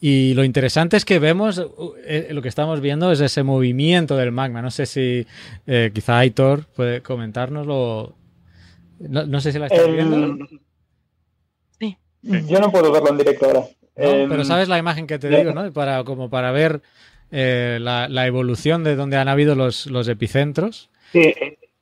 Y 0.00 0.32
lo 0.32 0.44
interesante 0.44 0.96
es 0.96 1.04
que 1.04 1.18
vemos, 1.18 1.58
uh, 1.58 1.94
eh, 2.04 2.28
lo 2.30 2.40
que 2.40 2.48
estamos 2.48 2.80
viendo 2.80 3.12
es 3.12 3.20
ese 3.20 3.42
movimiento 3.42 4.16
del 4.16 4.32
magma. 4.32 4.62
No 4.62 4.70
sé 4.70 4.86
si 4.86 5.26
eh, 5.66 5.90
quizá 5.92 6.18
Aitor 6.18 6.64
puede 6.74 7.02
comentárnoslo. 7.02 8.14
No, 8.98 9.26
no 9.26 9.40
sé 9.40 9.52
si 9.52 9.58
la 9.58 9.66
estás 9.66 9.92
viendo. 9.92 10.38
Sí. 11.78 11.98
Yo 12.22 12.60
no 12.60 12.72
puedo 12.72 12.90
verlo 12.90 13.10
en 13.10 13.18
directo 13.18 13.46
ahora. 13.46 13.64
pero 13.94 14.34
em, 14.34 14.44
sabes 14.44 14.68
la 14.68 14.78
imagen 14.78 15.06
que 15.06 15.18
te 15.18 15.28
digo, 15.28 15.52
¿no? 15.52 15.70
Para, 15.70 16.02
como 16.04 16.30
para 16.30 16.50
ver 16.50 16.80
eh, 17.30 17.78
la, 17.80 18.26
evolución 18.26 18.82
de 18.84 18.96
donde 18.96 19.18
han 19.18 19.28
habido 19.28 19.54
los, 19.54 19.86
los 19.86 20.08
epicentros. 20.08 20.88
Sí, 21.12 21.34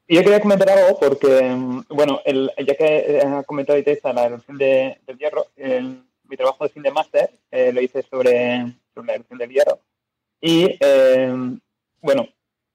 yo 0.09 0.22
quería 0.22 0.40
comentar 0.40 0.70
algo 0.70 0.98
porque, 0.98 1.38
em, 1.38 1.85
bueno, 1.88 2.20
el, 2.24 2.50
ya 2.66 2.74
que 2.74 3.20
ha 3.24 3.44
comentado 3.44 3.78
Itesa 3.78 4.12
la 4.12 4.26
erupción 4.26 4.59
de, 4.59 4.98
del 5.07 5.18
hierro, 5.18 5.46
el, 5.57 6.02
mi 6.29 6.37
trabajo 6.37 6.64
de 6.64 6.71
fin 6.71 6.83
de 6.83 6.91
máster 6.91 7.31
eh, 7.51 7.73
lo 7.73 7.81
hice 7.81 8.03
sobre, 8.03 8.75
la 8.95 9.14
erupción 9.14 9.38
del 9.38 9.51
hierro. 9.51 9.81
Y 10.41 10.77
eh, 10.81 11.35
bueno, 12.01 12.29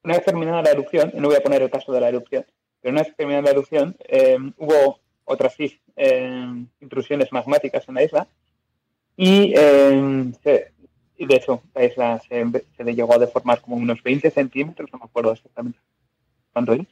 una 0.03 0.15
vez 0.15 0.25
terminada 0.25 0.61
la 0.61 0.71
erupción, 0.71 1.11
no 1.15 1.27
voy 1.27 1.37
a 1.37 1.43
poner 1.43 1.61
el 1.61 1.69
caso 1.69 1.91
de 1.91 2.01
la 2.01 2.09
erupción, 2.09 2.45
pero 2.81 2.91
una 2.93 3.03
vez 3.03 3.15
terminada 3.15 3.43
la 3.43 3.51
erupción, 3.51 3.95
eh, 4.07 4.37
hubo 4.57 4.99
otras 5.25 5.53
seis 5.55 5.79
intrusiones 6.81 7.31
magmáticas 7.31 7.87
en 7.87 7.95
la 7.95 8.03
isla 8.03 8.27
y, 9.15 9.53
de 9.53 10.75
hecho 11.29 11.61
la 11.75 11.85
isla 11.85 12.19
se, 12.27 12.45
se, 12.75 12.83
llegó 12.93 13.13
a 13.13 13.19
deformar 13.19 13.61
como 13.61 13.77
unos 13.77 14.01
20 14.01 14.29
centímetros, 14.31 14.91
no 14.91 14.99
me 14.99 15.05
acuerdo 15.05 15.31
exactamente 15.31 15.79
cuánto 16.51 16.73
es, 16.73 16.87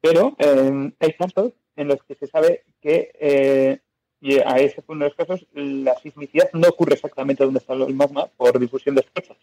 pero 0.00 0.34
hay 0.38 1.12
casos 1.14 1.52
en 1.76 1.88
los 1.88 2.02
que 2.04 2.14
se 2.14 2.28
sabe 2.28 2.62
que 2.80 3.80
y 4.20 4.38
a 4.38 4.56
ese 4.58 4.82
uno 4.86 5.04
de 5.04 5.10
los 5.10 5.16
casos, 5.16 5.46
la 5.52 5.94
sismicidad 5.96 6.50
no 6.52 6.68
ocurre 6.68 6.94
exactamente 6.94 7.44
donde 7.44 7.58
está 7.58 7.74
el 7.74 7.94
magma 7.94 8.26
por 8.26 8.58
difusión 8.58 8.94
de 8.94 9.02
estrechos. 9.02 9.36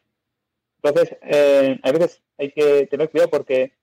Entonces, 0.84 1.18
eh, 1.22 1.80
a 1.82 1.92
veces 1.92 2.22
hay 2.38 2.52
que 2.52 2.86
tener 2.88 3.10
cuidado 3.10 3.30
porque 3.30 3.74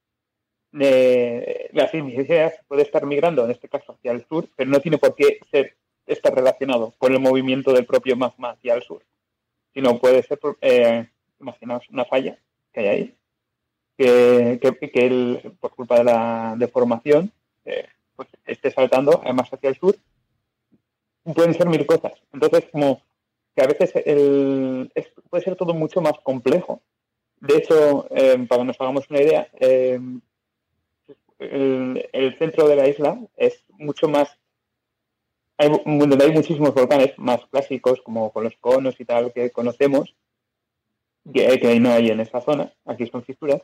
eh, 0.79 1.71
la 1.73 1.89
sismicidad 1.89 2.53
puede 2.69 2.83
estar 2.83 3.07
migrando, 3.07 3.45
en 3.45 3.51
este 3.51 3.69
caso, 3.69 3.93
hacia 3.93 4.13
el 4.13 4.27
sur, 4.27 4.49
pero 4.55 4.71
no 4.71 4.81
tiene 4.81 4.99
por 4.99 5.15
qué 5.15 5.39
ser, 5.51 5.77
estar 6.07 6.35
relacionado 6.35 6.95
con 6.99 7.13
el 7.13 7.21
movimiento 7.21 7.73
del 7.73 7.87
propio 7.87 8.17
magma 8.17 8.51
hacia 8.51 8.75
el 8.75 8.83
sur, 8.83 9.03
sino 9.73 9.99
puede 9.99 10.23
ser, 10.23 10.39
eh, 10.61 11.09
imaginaos, 11.41 11.89
una 11.91 12.05
falla 12.05 12.39
que 12.73 12.81
hay 12.81 12.87
ahí, 12.87 13.17
que, 13.97 14.59
que, 14.61 15.53
por 15.61 15.75
culpa 15.75 15.99
de 15.99 16.05
la 16.05 16.55
deformación 16.57 17.31
eh, 17.65 17.87
pues 18.17 18.29
esté 18.47 18.71
saltando 18.71 19.23
más 19.35 19.53
hacia 19.53 19.69
el 19.69 19.77
sur 19.79 19.97
pueden 21.35 21.55
ser 21.55 21.67
mil 21.67 21.87
cosas. 21.87 22.13
Entonces, 22.33 22.67
como 22.71 23.03
que 23.55 23.63
a 23.63 23.67
veces 23.67 23.93
el, 24.07 24.91
puede 25.31 25.45
ser 25.45 25.57
todo 25.57 25.75
mucho 25.75 26.01
más 26.01 26.15
complejo. 26.23 26.83
De 27.41 27.57
hecho, 27.57 28.07
eh, 28.11 28.47
para 28.49 28.63
que 28.63 28.67
nos 28.67 28.81
hagamos 28.81 29.11
una 29.11 29.21
idea, 29.21 29.49
eh, 29.59 29.99
el, 31.39 32.39
centro 32.39 32.69
de 32.69 32.77
la 32.77 32.89
isla 32.89 33.19
es 33.37 33.65
mucho 33.79 34.09
más. 34.09 34.39
Hay, 35.59 35.69
donde 35.69 36.25
hay 36.25 36.33
muchísimos 36.33 36.75
volcanes 36.75 37.19
más 37.19 37.45
clásicos, 37.47 38.01
como 38.03 38.33
con 38.33 38.45
los 38.45 38.57
conos 38.57 38.99
y 38.99 39.05
tal, 39.05 39.33
que 39.33 39.51
conocemos, 39.51 40.15
que, 41.33 41.61
que 41.61 41.81
no 41.81 41.93
hay 41.93 42.09
en 42.09 42.21
esa 42.21 42.41
zona, 42.41 42.73
aquí 42.85 43.07
son 43.07 43.23
fisuras. 43.23 43.61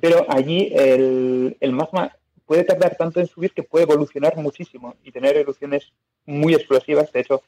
Pero 0.00 0.26
allí 0.28 0.72
el, 0.74 1.56
el 1.60 1.72
magma 1.72 2.16
puede 2.46 2.64
tardar 2.64 2.96
tanto 2.96 3.20
en 3.20 3.26
subir 3.26 3.52
que 3.52 3.62
puede 3.62 3.84
evolucionar 3.84 4.36
muchísimo 4.36 4.96
y 5.02 5.12
tener 5.12 5.36
erupciones 5.36 5.92
muy 6.26 6.54
explosivas. 6.54 7.12
De 7.12 7.20
hecho, 7.20 7.42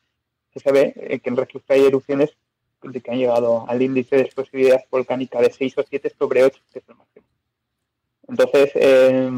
se 0.53 0.61
sabe 0.61 0.95
eh, 0.97 1.19
que 1.21 1.31
en 1.31 1.37
Regiusca 1.37 1.75
hay 1.75 1.85
erupciones 1.85 2.37
que 2.81 3.11
han 3.11 3.19
llegado 3.19 3.69
al 3.69 3.83
índice 3.83 4.17
de 4.17 4.23
explosividad 4.23 4.85
volcánica 4.91 5.41
de 5.41 5.51
6 5.51 5.79
o 5.79 5.85
7 5.89 6.13
sobre 6.17 6.45
8, 6.45 6.61
que 6.73 6.79
es 6.79 6.89
el 6.89 6.95
máximo. 6.95 7.27
Entonces, 8.29 8.71
eh, 8.75 9.31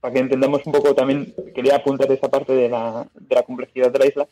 para 0.00 0.14
que 0.14 0.20
entendamos 0.20 0.64
un 0.64 0.72
poco, 0.72 0.94
también 0.94 1.34
quería 1.54 1.76
apuntar 1.76 2.10
esa 2.12 2.28
parte 2.28 2.52
de 2.52 2.68
la, 2.68 3.08
de 3.14 3.34
la 3.34 3.42
complejidad 3.42 3.90
de 3.90 3.98
la 3.98 4.06
isla 4.06 4.28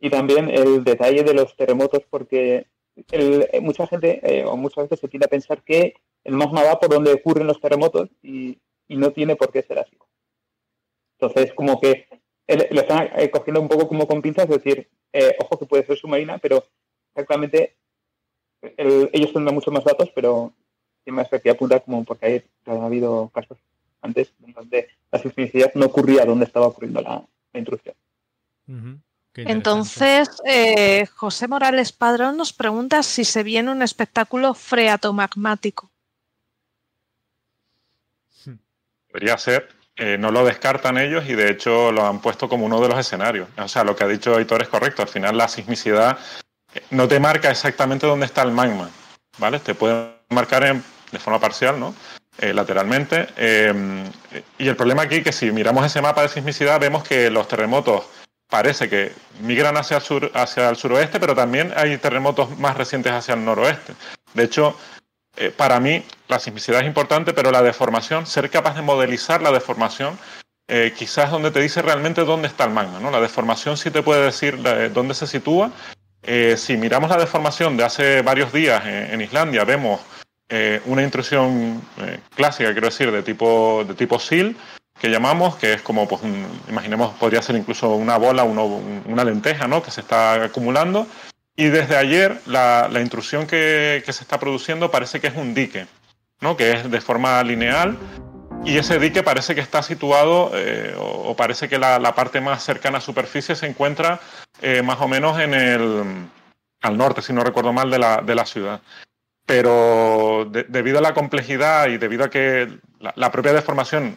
y 0.00 0.08
también 0.08 0.48
el 0.48 0.84
detalle 0.84 1.22
de 1.22 1.34
los 1.34 1.54
terremotos, 1.54 2.02
porque 2.08 2.66
mucha 3.60 3.86
gente 3.86 4.20
eh, 4.22 4.44
o 4.44 4.56
muchas 4.56 4.84
veces 4.84 5.00
se 5.00 5.08
tiende 5.08 5.26
a 5.26 5.30
pensar 5.30 5.62
que 5.62 5.94
el 6.24 6.34
magma 6.34 6.62
va 6.62 6.78
por 6.78 6.90
donde 6.90 7.12
ocurren 7.12 7.46
los 7.46 7.60
terremotos 7.60 8.08
y, 8.22 8.58
y 8.90 8.96
no 8.96 9.12
tiene 9.12 9.36
por 9.36 9.52
qué 9.52 9.62
ser 9.62 9.78
así. 9.78 9.96
Entonces, 11.18 11.54
como 11.54 11.80
que 11.80 12.08
lo 12.48 12.80
están 12.80 13.08
eh, 13.16 13.30
cogiendo 13.30 13.60
un 13.60 13.68
poco 13.68 13.86
como 13.86 14.06
con 14.06 14.20
pinzas, 14.20 14.50
es 14.50 14.62
decir, 14.62 14.88
eh, 15.12 15.36
ojo 15.38 15.58
que 15.58 15.66
puede 15.66 15.86
ser 15.86 15.96
submarina, 15.96 16.38
pero 16.38 16.64
exactamente 17.14 17.76
ellos 18.76 19.32
tendrán 19.32 19.54
mucho 19.54 19.70
más 19.70 19.84
datos, 19.84 20.10
pero 20.14 20.52
tiene 21.04 21.16
más 21.16 21.28
que 21.40 21.50
apuntar 21.50 21.84
como 21.84 22.04
porque 22.04 22.26
hay, 22.26 22.44
ha 22.66 22.84
habido 22.84 23.30
casos 23.32 23.58
antes 24.02 24.32
donde 24.38 24.88
la 25.10 25.18
sismicidad 25.18 25.72
no 25.74 25.86
ocurría 25.86 26.24
donde 26.24 26.44
estaba 26.44 26.66
ocurriendo 26.66 27.00
la, 27.00 27.24
intrusión. 27.54 27.94
Entonces, 29.34 30.28
eh, 30.44 31.06
José 31.06 31.48
Morales 31.48 31.92
Padrón 31.92 32.36
nos 32.36 32.52
pregunta 32.52 33.02
si 33.02 33.24
se 33.24 33.42
viene 33.42 33.70
un 33.70 33.82
espectáculo 33.82 34.54
freatomagmático. 34.54 35.89
Podría 39.10 39.36
ser, 39.38 39.68
eh, 39.96 40.16
no 40.18 40.30
lo 40.30 40.44
descartan 40.44 40.98
ellos 40.98 41.24
y 41.28 41.34
de 41.34 41.50
hecho 41.50 41.92
lo 41.92 42.06
han 42.06 42.20
puesto 42.20 42.48
como 42.48 42.66
uno 42.66 42.80
de 42.80 42.88
los 42.88 42.98
escenarios. 42.98 43.48
O 43.58 43.68
sea, 43.68 43.84
lo 43.84 43.96
que 43.96 44.04
ha 44.04 44.08
dicho 44.08 44.40
Hitor 44.40 44.62
es 44.62 44.68
correcto. 44.68 45.02
Al 45.02 45.08
final 45.08 45.36
la 45.36 45.48
sismicidad 45.48 46.18
eh, 46.74 46.82
no 46.90 47.08
te 47.08 47.20
marca 47.20 47.50
exactamente 47.50 48.06
dónde 48.06 48.26
está 48.26 48.42
el 48.42 48.52
magma, 48.52 48.90
¿vale? 49.38 49.58
Te 49.58 49.74
puede 49.74 50.10
marcar 50.30 50.74
de 51.10 51.18
forma 51.18 51.40
parcial, 51.40 51.78
¿no? 51.78 51.94
Eh, 52.38 52.54
lateralmente. 52.54 53.26
y 54.56 54.68
el 54.68 54.76
problema 54.76 55.02
aquí 55.02 55.16
es 55.16 55.24
que 55.24 55.32
si 55.32 55.50
miramos 55.50 55.84
ese 55.84 56.00
mapa 56.00 56.22
de 56.22 56.28
sismicidad 56.28 56.80
vemos 56.80 57.02
que 57.02 57.28
los 57.28 57.46
terremotos 57.46 58.04
parece 58.48 58.88
que 58.88 59.12
migran 59.40 59.76
hacia 59.76 59.98
el, 59.98 60.02
sur, 60.02 60.30
hacia 60.34 60.68
el 60.68 60.76
suroeste, 60.76 61.20
pero 61.20 61.34
también 61.34 61.72
hay 61.76 61.96
terremotos 61.98 62.58
más 62.58 62.76
recientes 62.76 63.12
hacia 63.12 63.34
el 63.34 63.44
noroeste. 63.44 63.94
De 64.34 64.44
hecho, 64.44 64.76
eh, 65.40 65.50
para 65.50 65.80
mí 65.80 66.04
la 66.28 66.38
simplicidad 66.38 66.82
es 66.82 66.86
importante, 66.86 67.32
pero 67.32 67.50
la 67.50 67.62
deformación, 67.62 68.26
ser 68.26 68.50
capaz 68.50 68.74
de 68.74 68.82
modelizar 68.82 69.40
la 69.40 69.50
deformación, 69.50 70.18
eh, 70.68 70.92
quizás 70.94 71.30
donde 71.30 71.50
te 71.50 71.60
dice 71.60 71.80
realmente 71.80 72.26
dónde 72.26 72.46
está 72.46 72.64
el 72.64 72.72
magma. 72.72 73.00
¿no? 73.00 73.10
La 73.10 73.22
deformación 73.22 73.78
sí 73.78 73.90
te 73.90 74.02
puede 74.02 74.22
decir 74.22 74.58
dónde 74.92 75.14
se 75.14 75.26
sitúa. 75.26 75.72
Eh, 76.22 76.58
si 76.58 76.76
miramos 76.76 77.08
la 77.08 77.16
deformación 77.16 77.78
de 77.78 77.84
hace 77.84 78.20
varios 78.20 78.52
días 78.52 78.84
en, 78.84 79.22
Islandia, 79.22 79.64
vemos 79.64 80.02
una 80.84 81.02
intrusión 81.02 81.80
clásica, 82.34 82.72
quiero 82.72 82.88
decir, 82.88 83.10
de 83.10 83.22
tipo, 83.22 83.84
de 83.86 83.94
tipo 83.94 84.18
SIL, 84.18 84.56
que 85.00 85.08
llamamos, 85.08 85.56
que 85.56 85.74
es 85.74 85.80
como, 85.80 86.06
pues, 86.06 86.22
imaginemos, 86.68 87.14
podría 87.14 87.40
ser 87.40 87.56
incluso 87.56 87.94
una 87.94 88.18
bola, 88.18 88.42
una 88.42 89.24
lenteja, 89.24 89.68
¿no? 89.68 89.80
Que 89.80 89.92
se 89.92 90.02
está 90.02 90.34
acumulando 90.44 91.06
y 91.60 91.68
desde 91.68 91.94
ayer 91.94 92.40
la, 92.46 92.88
intrusión 93.02 93.46
que, 93.46 94.02
se 94.06 94.22
está 94.22 94.40
produciendo 94.40 94.90
parece 94.90 95.20
que 95.20 95.26
es 95.26 95.36
un 95.36 95.52
dique, 95.52 95.86
¿no? 96.40 96.56
que 96.56 96.72
es 96.72 96.90
de 96.90 97.00
forma 97.02 97.42
lineal 97.42 97.98
y 98.64 98.78
ese 98.78 98.98
dique 98.98 99.22
parece 99.22 99.54
que 99.54 99.60
está 99.60 99.82
situado 99.82 100.52
eh, 100.54 100.94
o, 100.98 101.36
parece 101.36 101.68
que 101.68 101.78
la, 101.78 102.14
parte 102.14 102.40
más 102.40 102.64
cercana 102.64 102.96
a 102.96 103.02
superficie 103.02 103.54
se 103.54 103.66
encuentra 103.66 104.20
eh, 104.62 104.80
más 104.80 105.02
o 105.02 105.08
menos 105.08 105.38
en 105.38 105.52
el, 105.52 106.02
al 106.80 106.96
norte, 106.96 107.20
si 107.20 107.34
no 107.34 107.44
recuerdo 107.44 107.74
mal, 107.74 107.90
de 107.90 107.98
la, 107.98 108.22
de 108.22 108.34
la 108.34 108.46
ciudad. 108.46 108.80
Pero 109.44 110.48
debido 110.50 110.98
a 110.98 111.02
la 111.02 111.12
complejidad 111.12 111.88
y 111.88 111.98
debido 111.98 112.24
a 112.24 112.30
que 112.30 112.68
la, 113.00 113.32
propia 113.32 113.52
deformación, 113.52 114.16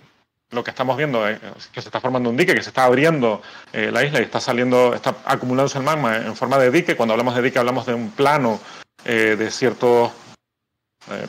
lo 0.53 0.63
que 0.63 0.71
estamos 0.71 0.95
viendo 0.97 1.27
es 1.27 1.39
que 1.71 1.81
se 1.81 1.89
está 1.89 1.99
formando 1.99 2.29
un 2.29 2.37
dique, 2.37 2.55
que 2.55 2.61
se 2.61 2.69
está 2.69 2.85
abriendo 2.85 3.41
eh, 3.71 3.91
la 3.91 4.03
isla 4.03 4.19
y 4.19 4.23
está 4.23 4.39
saliendo, 4.39 4.93
está 4.93 5.15
acumulándose 5.25 5.77
el 5.77 5.83
magma 5.83 6.17
en 6.17 6.35
forma 6.35 6.57
de 6.57 6.71
dique. 6.71 6.95
Cuando 6.95 7.13
hablamos 7.13 7.35
de 7.35 7.41
dique 7.41 7.59
hablamos 7.59 7.85
de 7.85 7.93
un 7.93 8.11
plano 8.11 8.59
eh, 9.05 9.35
de 9.37 9.51
ciertos 9.51 10.11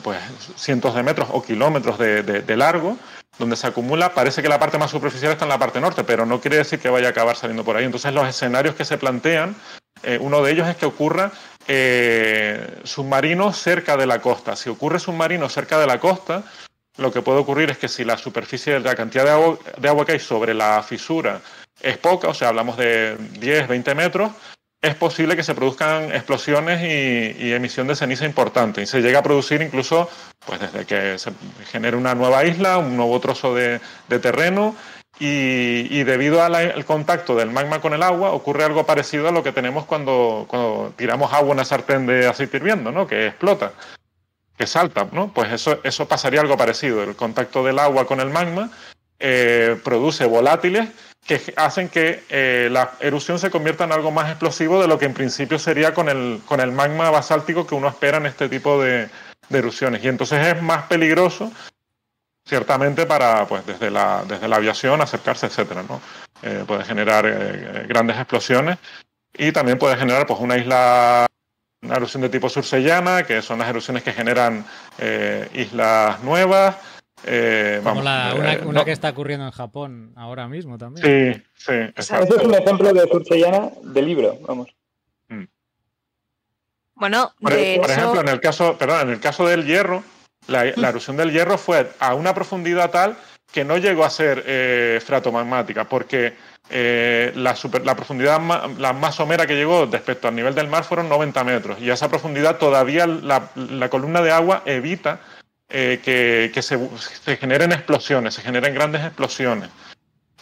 pues, 0.03 0.19
cientos 0.55 0.95
de 0.95 1.03
metros 1.03 1.27
o 1.31 1.43
kilómetros 1.43 1.97
de, 1.99 2.55
largo, 2.55 2.97
donde 3.37 3.57
se 3.57 3.67
acumula. 3.67 4.13
Parece 4.13 4.41
que 4.41 4.47
la 4.47 4.59
parte 4.59 4.77
más 4.77 4.91
superficial 4.91 5.33
está 5.33 5.45
en 5.45 5.49
la 5.49 5.59
parte 5.59 5.81
norte, 5.81 6.03
pero 6.03 6.25
no 6.25 6.39
quiere 6.39 6.57
decir 6.57 6.79
que 6.79 6.89
vaya 6.89 7.07
a 7.07 7.11
acabar 7.11 7.35
saliendo 7.35 7.65
por 7.65 7.75
ahí. 7.75 7.83
Entonces 7.83 8.13
los 8.13 8.27
escenarios 8.27 8.75
que 8.75 8.85
se 8.85 8.97
plantean, 8.97 9.55
uno 10.19 10.43
de 10.43 10.51
ellos 10.51 10.67
es 10.67 10.77
que 10.77 10.85
ocurra 10.85 11.31
eh, 11.67 12.81
submarinos 12.83 13.57
cerca 13.57 13.97
de 13.97 14.05
la 14.05 14.21
costa. 14.21 14.55
Si 14.55 14.69
ocurre 14.69 14.99
submarino 14.99 15.49
cerca 15.49 15.79
de 15.79 15.87
la 15.87 15.99
costa, 15.99 16.43
lo 16.97 17.11
que 17.11 17.21
puede 17.21 17.39
ocurrir 17.39 17.69
es 17.71 17.77
que 17.77 17.87
si 17.87 18.03
la 18.03 18.17
superficie, 18.17 18.79
la 18.79 18.95
cantidad 18.95 19.25
de 19.25 19.31
agua, 19.31 19.57
de 19.77 19.89
agua 19.89 20.05
que 20.05 20.13
hay 20.13 20.19
sobre 20.19 20.53
la 20.53 20.81
fisura 20.83 21.41
es 21.81 21.97
poca, 21.97 22.29
o 22.29 22.33
sea, 22.33 22.49
hablamos 22.49 22.77
de 22.77 23.17
10, 23.39 23.67
20 23.67 23.95
metros, 23.95 24.31
es 24.81 24.95
posible 24.95 25.35
que 25.35 25.43
se 25.43 25.55
produzcan 25.55 26.11
explosiones 26.13 26.81
y, 26.81 27.51
emisión 27.53 27.87
de 27.87 27.95
ceniza 27.95 28.25
importante. 28.25 28.81
Y 28.81 28.85
se 28.85 29.01
llega 29.01 29.19
a 29.19 29.23
producir 29.23 29.61
incluso, 29.61 30.09
pues 30.45 30.59
desde 30.59 30.85
que 30.85 31.17
se 31.17 31.31
genere 31.71 31.97
una 31.97 32.13
nueva 32.13 32.45
isla, 32.45 32.77
un 32.77 32.95
nuevo 32.95 33.19
trozo 33.19 33.55
de, 33.55 33.79
terreno, 34.21 34.75
y, 35.19 36.03
debido 36.03 36.43
al 36.43 36.85
contacto 36.85 37.35
del 37.35 37.49
magma 37.49 37.81
con 37.81 37.93
el 37.93 38.03
agua, 38.03 38.31
ocurre 38.31 38.63
algo 38.63 38.85
parecido 38.85 39.27
a 39.27 39.31
lo 39.31 39.43
que 39.43 39.51
tenemos 39.51 39.85
cuando, 39.85 40.45
cuando 40.47 40.93
tiramos 40.95 41.33
agua 41.33 41.49
en 41.49 41.53
una 41.53 41.65
sartén 41.65 42.05
de 42.05 42.27
aceite 42.27 42.57
hirviendo, 42.57 42.91
¿no? 42.91 43.07
que 43.07 43.27
explota, 43.27 43.73
que 44.57 44.67
salta. 44.67 45.07
¿no? 45.11 45.31
Pues 45.33 45.51
eso, 45.51 45.79
eso 45.83 46.07
pasaría 46.07 46.41
algo 46.41 46.57
parecido. 46.57 47.03
El 47.03 47.15
contacto 47.15 47.63
del 47.63 47.79
agua 47.79 48.07
con 48.07 48.19
el 48.19 48.29
magma 48.29 48.71
eh, 49.19 49.79
produce 49.83 50.25
volátiles 50.25 50.89
que 51.25 51.53
hacen 51.55 51.89
que 51.89 52.23
eh, 52.29 52.67
la 52.69 52.91
erupción 52.99 53.39
se 53.39 53.49
convierta 53.49 53.85
en 53.85 53.93
algo 53.93 54.11
más 54.11 54.29
explosivo 54.29 54.79
de 54.81 54.87
lo 54.87 54.99
que 54.99 55.05
en 55.05 55.13
principio 55.13 55.57
sería 55.57 55.93
con 55.93 56.09
el, 56.09 56.41
con 56.45 56.59
el 56.59 56.71
magma 56.71 57.09
basáltico 57.09 57.65
que 57.65 57.75
uno 57.75 57.87
espera 57.87 58.17
en 58.17 58.27
este 58.27 58.49
tipo 58.49 58.81
de, 58.81 59.09
erupciones. 59.49 60.03
Y 60.03 60.07
entonces 60.07 60.45
es 60.45 60.61
más 60.61 60.83
peligroso 60.83 61.51
ciertamente 62.47 63.05
para, 63.05 63.47
pues, 63.47 63.65
desde 63.65 63.89
la, 63.89 64.23
desde 64.27 64.47
la 64.47 64.57
aviación 64.57 65.01
acercarse, 65.01 65.47
etcétera, 65.47 65.83
¿no? 65.83 66.01
Eh, 66.43 66.63
puede 66.67 66.83
generar 66.83 67.87
grandes 67.87 68.17
explosiones 68.17 68.77
y 69.33 69.51
también 69.51 69.79
puede 69.79 69.97
generar, 69.97 70.27
pues, 70.27 70.39
una 70.39 70.57
isla, 70.57 71.25
una 71.85 71.95
erupción 71.95 72.21
de 72.21 72.29
tipo 72.29 72.49
sursellana, 72.49 73.23
que 73.23 73.41
son 73.41 73.59
las 73.59 73.69
erupciones 73.69 74.03
que 74.03 74.13
generan 74.13 74.65
eh, 74.97 75.47
islas 75.53 76.21
nuevas. 76.23 76.75
Como 77.83 78.01
la, 78.01 78.59
una, 78.65 78.85
que 78.85 78.91
está 78.91 79.09
ocurriendo 79.09 79.45
en 79.45 79.51
Japón 79.51 80.13
ahora 80.15 80.47
mismo 80.47 80.77
también. 80.77 81.03
Sí, 81.33 81.43
sí. 81.55 81.73
Exacto. 81.73 82.37
es 82.37 82.43
un 82.43 82.53
ejemplo 82.53 82.93
de 82.93 83.07
sursellana 83.07 83.71
de 83.81 84.01
libro, 84.01 84.37
vamos. 84.41 84.75
Mm. 85.29 85.45
Bueno, 86.95 87.33
por, 87.41 87.53
ejemplo, 87.53 88.21
en 88.21 88.27
el 88.27 88.39
caso, 88.39 88.77
perdón, 88.77 89.07
en 89.07 89.09
el 89.09 89.19
caso 89.19 89.47
del 89.47 89.65
hierro, 89.65 90.03
la, 90.47 90.65
erupción 90.65 91.17
del 91.17 91.31
hierro 91.31 91.57
fue 91.57 91.89
a 91.99 92.13
una 92.13 92.33
profundidad 92.33 92.91
tal 92.91 93.17
que 93.55 93.63
no 93.63 93.77
llegó 93.77 94.03
a 94.03 94.09
ser 94.09 94.43
eh, 94.45 95.01
fratomagmática, 95.01 95.85
porque 95.85 96.33
eh, 96.69 97.31
la, 97.35 97.55
profundidad 97.95 98.37
más, 98.41 98.77
la 98.77 98.91
más 98.91 99.15
somera 99.15 99.47
que 99.47 99.55
llegó 99.55 99.85
respecto 99.85 100.27
al 100.27 100.35
nivel 100.35 100.53
del 100.53 100.67
mar 100.67 100.83
fueron 100.83 101.07
90 101.07 101.41
metros, 101.45 101.79
y 101.79 101.89
a 101.89 101.93
esa 101.93 102.09
profundidad 102.09 102.57
todavía 102.57 103.07
la, 103.07 103.49
columna 103.89 104.21
de 104.21 104.31
agua 104.31 104.61
evita 104.65 105.21
eh, 105.69 106.01
que, 106.03 106.61
se, 106.61 106.77
se, 106.97 107.37
generen 107.37 107.71
explosiones, 107.71 108.33
se 108.33 108.41
generen 108.41 108.73
grandes 108.73 109.05
explosiones. 109.05 109.69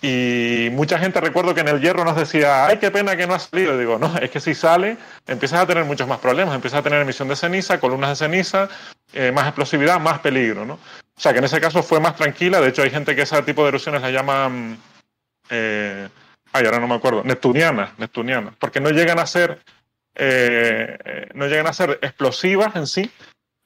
Y 0.01 0.69
mucha 0.71 0.97
gente 0.97 1.21
recuerdo 1.21 1.53
que 1.53 1.61
en 1.61 1.67
el 1.67 1.81
hierro 1.81 2.03
nos 2.03 2.15
decía, 2.15 2.65
ay, 2.65 2.79
qué 2.79 2.89
pena 2.89 3.15
que 3.15 3.27
no 3.27 3.35
ha 3.35 3.39
salido. 3.39 3.77
digo, 3.77 3.99
no, 3.99 4.17
es 4.17 4.31
que 4.31 4.39
si 4.39 4.55
sale, 4.55 4.97
empiezas 5.27 5.61
a 5.61 5.67
tener 5.67 5.85
muchos 5.85 6.07
más 6.07 6.19
problemas. 6.19 6.55
Empiezas 6.55 6.79
a 6.79 6.83
tener 6.83 6.99
emisión 6.99 7.29
de 7.29 7.37
ceniza, 7.37 7.79
columnas 7.79 8.09
de 8.09 8.25
ceniza, 8.25 8.67
eh, 9.13 9.31
más 9.31 9.45
explosividad, 9.45 10.01
más 10.01 10.19
peligro, 10.19 10.65
¿no? 10.65 10.77
O 11.15 11.21
sea, 11.21 11.31
que 11.31 11.39
en 11.39 11.45
ese 11.45 11.61
caso 11.61 11.83
fue 11.83 11.99
más 11.99 12.15
tranquila. 12.15 12.59
De 12.59 12.69
hecho, 12.69 12.81
hay 12.81 12.89
gente 12.89 13.15
que 13.15 13.21
ese 13.21 13.41
tipo 13.43 13.63
de 13.63 13.69
erupciones 13.69 14.01
la 14.01 14.11
llaman, 14.11 14.77
eh, 15.49 16.09
ay, 16.51 16.65
ahora 16.65 16.79
no 16.79 16.87
me 16.87 16.95
acuerdo, 16.95 17.23
neptunianas, 17.23 17.97
neptunianas, 17.99 18.55
porque 18.59 18.79
no 18.79 18.89
llegan 18.89 19.19
a 19.19 19.27
ser, 19.27 19.59
eh, 20.15 21.29
no 21.33 21.47
llegan 21.47 21.67
a 21.67 21.73
ser 21.73 21.99
explosivas 22.01 22.75
en 22.75 22.87
sí, 22.87 23.11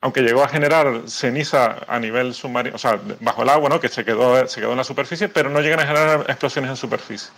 aunque 0.01 0.21
llegó 0.21 0.43
a 0.43 0.49
generar 0.49 1.03
ceniza 1.07 1.79
a 1.87 1.99
nivel 1.99 2.33
submarino, 2.33 2.75
o 2.75 2.79
sea, 2.79 2.99
bajo 3.19 3.43
el 3.43 3.49
agua, 3.49 3.69
¿no? 3.69 3.79
que 3.79 3.89
se 3.89 4.05
quedó, 4.05 4.45
se 4.47 4.59
quedó 4.59 4.71
en 4.71 4.77
la 4.77 4.83
superficie, 4.83 5.27
pero 5.27 5.49
no 5.49 5.61
llegan 5.61 5.79
a 5.79 5.87
generar 5.87 6.25
explosiones 6.27 6.69
en 6.69 6.77
superficie. 6.77 7.31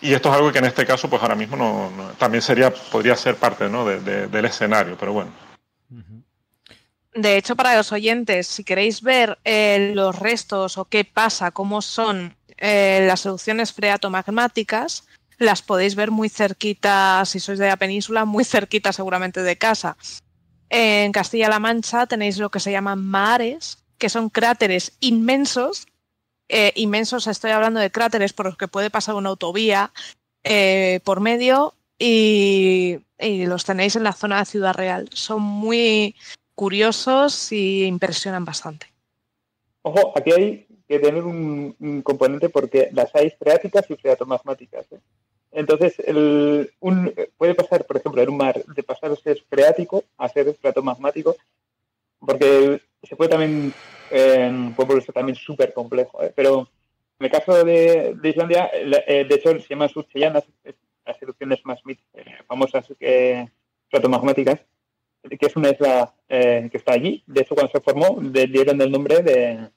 Y 0.00 0.12
esto 0.12 0.28
es 0.28 0.34
algo 0.34 0.52
que 0.52 0.58
en 0.58 0.66
este 0.66 0.86
caso, 0.86 1.08
pues 1.08 1.22
ahora 1.22 1.34
mismo 1.34 1.56
no, 1.56 2.12
también 2.18 2.42
sería, 2.42 2.70
podría 2.70 3.16
ser 3.16 3.36
parte 3.36 3.68
¿no? 3.68 3.86
del 3.86 4.44
escenario, 4.44 4.96
pero 4.98 5.14
bueno. 5.14 5.32
De 7.16 7.38
hecho, 7.38 7.56
para 7.56 7.74
los 7.74 7.92
oyentes, 7.92 8.46
si 8.46 8.62
queréis 8.62 9.00
ver 9.00 9.38
eh, 9.42 9.92
los 9.94 10.18
restos 10.18 10.76
o 10.76 10.84
qué 10.84 11.06
pasa, 11.06 11.50
cómo 11.50 11.80
son 11.80 12.36
eh, 12.58 13.06
las 13.08 13.24
erupciones 13.24 13.72
freatomagmáticas, 13.72 15.06
las 15.38 15.62
podéis 15.62 15.94
ver 15.94 16.10
muy 16.10 16.28
cerquita, 16.28 17.24
si 17.24 17.40
sois 17.40 17.58
de 17.58 17.68
la 17.68 17.78
península, 17.78 18.26
muy 18.26 18.44
cerquita 18.44 18.92
seguramente 18.92 19.42
de 19.42 19.56
casa. 19.56 19.96
En 20.68 21.10
Castilla-La 21.10 21.58
Mancha 21.58 22.06
tenéis 22.06 22.36
lo 22.36 22.50
que 22.50 22.60
se 22.60 22.70
llaman 22.70 23.02
mares, 23.02 23.78
que 23.96 24.10
son 24.10 24.28
cráteres 24.28 24.98
inmensos. 25.00 25.86
Eh, 26.50 26.72
inmensos, 26.76 27.26
estoy 27.28 27.52
hablando 27.52 27.80
de 27.80 27.90
cráteres 27.90 28.34
por 28.34 28.44
los 28.44 28.58
que 28.58 28.68
puede 28.68 28.90
pasar 28.90 29.14
una 29.14 29.30
autovía 29.30 29.90
por 31.02 31.20
medio 31.20 31.74
y, 31.98 32.98
los 33.18 33.64
tenéis 33.64 33.96
en 33.96 34.04
la 34.04 34.12
zona 34.12 34.38
de 34.38 34.44
Ciudad 34.44 34.74
Real. 34.74 35.08
Son 35.12 35.42
muy 35.42 36.14
curiosos 36.56 37.52
y 37.52 37.84
impresionan 37.84 38.44
bastante. 38.44 38.86
Ojo, 39.82 40.12
aquí 40.16 40.32
hay 40.32 40.66
que 40.88 40.98
tener 40.98 41.22
un, 41.22 42.02
componente 42.02 42.48
porque 42.48 42.88
las 42.92 43.14
hay 43.14 43.30
freáticas 43.30 43.88
y 43.88 43.94
freatomagmáticas. 43.94 44.90
¿eh? 44.90 45.00
Entonces, 45.52 45.98
el, 46.00 46.72
puede 47.36 47.54
pasar, 47.54 47.86
por 47.86 47.96
ejemplo, 47.96 48.20
en 48.20 48.30
un 48.30 48.36
mar 48.36 48.64
de 48.64 48.82
pasar 48.82 49.12
a 49.12 49.16
ser 49.16 49.40
freático 49.48 50.04
a 50.16 50.28
ser 50.28 50.48
estratomagmático, 50.48 51.36
porque 52.18 52.80
se 53.02 53.16
puede 53.16 53.30
también, 53.30 53.72
eh, 54.10 54.72
puede 54.74 54.88
volverse 54.88 55.12
también 55.12 55.36
súper 55.36 55.72
complejo. 55.72 56.22
¿eh? 56.22 56.32
Pero 56.34 56.68
en 57.18 57.26
el 57.26 57.30
caso 57.30 57.64
de, 57.64 58.16
Islandia, 58.22 58.70
eh, 58.74 59.24
de 59.28 59.34
hecho, 59.34 59.58
se 59.60 59.68
llama 59.68 59.88
Surchellanas, 59.88 60.44
las 61.04 61.22
erupciones 61.22 61.64
más 61.64 61.80
famosas 62.46 62.86
que 62.98 63.48
estratomagmáticas, 63.84 64.60
que 65.28 65.46
es 65.46 65.56
una 65.56 65.70
isla 65.70 66.12
que 66.28 66.70
está 66.72 66.92
allí. 66.92 67.22
De 67.26 67.42
hecho, 67.42 67.54
cuando 67.54 67.72
se 67.72 67.80
formó, 67.80 68.20
le 68.20 68.46
dieron 68.46 68.80
el 68.80 68.90
nombre 68.90 69.22
de, 69.22 69.68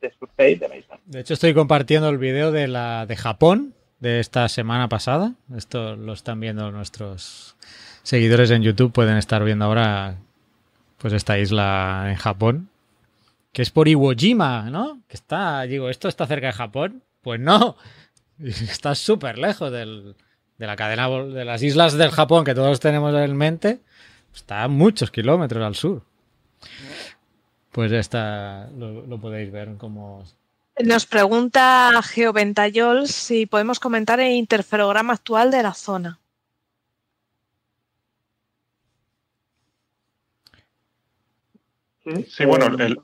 de 0.00 0.12
de 0.36 0.68
la 0.68 0.76
isla. 0.76 1.00
De 1.06 1.20
hecho, 1.20 1.34
estoy 1.34 1.54
compartiendo 1.54 2.08
el 2.08 2.18
video 2.18 2.52
de 2.52 2.68
la 2.68 3.06
de 3.06 3.16
Japón, 3.16 3.74
de 4.00 4.20
esta 4.20 4.48
semana 4.48 4.88
pasada. 4.88 5.34
Esto 5.56 5.96
lo 5.96 6.12
están 6.12 6.40
viendo 6.40 6.70
nuestros 6.70 7.56
seguidores 8.02 8.50
en 8.50 8.62
YouTube. 8.62 8.92
Pueden 8.92 9.16
estar 9.16 9.42
viendo 9.44 9.64
ahora 9.64 10.16
pues 10.98 11.12
esta 11.12 11.38
isla 11.38 12.06
en 12.08 12.16
Japón. 12.16 12.68
Que 13.52 13.62
es 13.62 13.70
por 13.70 13.88
Iwo 13.88 14.12
Jima, 14.14 14.70
¿no? 14.70 15.00
Que 15.08 15.16
está, 15.16 15.62
digo, 15.62 15.88
¿esto 15.88 16.08
está 16.08 16.26
cerca 16.26 16.48
de 16.48 16.52
Japón? 16.52 17.02
Pues 17.22 17.40
no. 17.40 17.76
Está 18.38 18.94
súper 18.94 19.38
lejos 19.38 19.72
del, 19.72 20.14
de 20.58 20.66
la 20.66 20.76
cadena 20.76 21.08
de 21.08 21.44
las 21.44 21.62
islas 21.62 21.94
del 21.94 22.10
Japón 22.10 22.44
que 22.44 22.54
todos 22.54 22.78
tenemos 22.78 23.14
en 23.14 23.36
mente. 23.36 23.80
Está 24.38 24.62
a 24.62 24.68
muchos 24.68 25.10
kilómetros 25.10 25.64
al 25.64 25.74
sur. 25.74 26.02
Pues 27.72 27.92
esta 27.92 28.68
lo, 28.76 29.06
lo 29.06 29.20
podéis 29.20 29.50
ver 29.52 29.76
como 29.76 30.24
nos 30.84 31.06
pregunta 31.06 31.90
Geoventayol 32.02 33.08
si 33.08 33.46
podemos 33.46 33.80
comentar 33.80 34.20
el 34.20 34.32
interferograma 34.32 35.14
actual 35.14 35.50
de 35.50 35.62
la 35.62 35.74
zona. 35.74 36.20
Sí, 42.28 42.44
bueno, 42.44 42.66
el, 42.78 43.00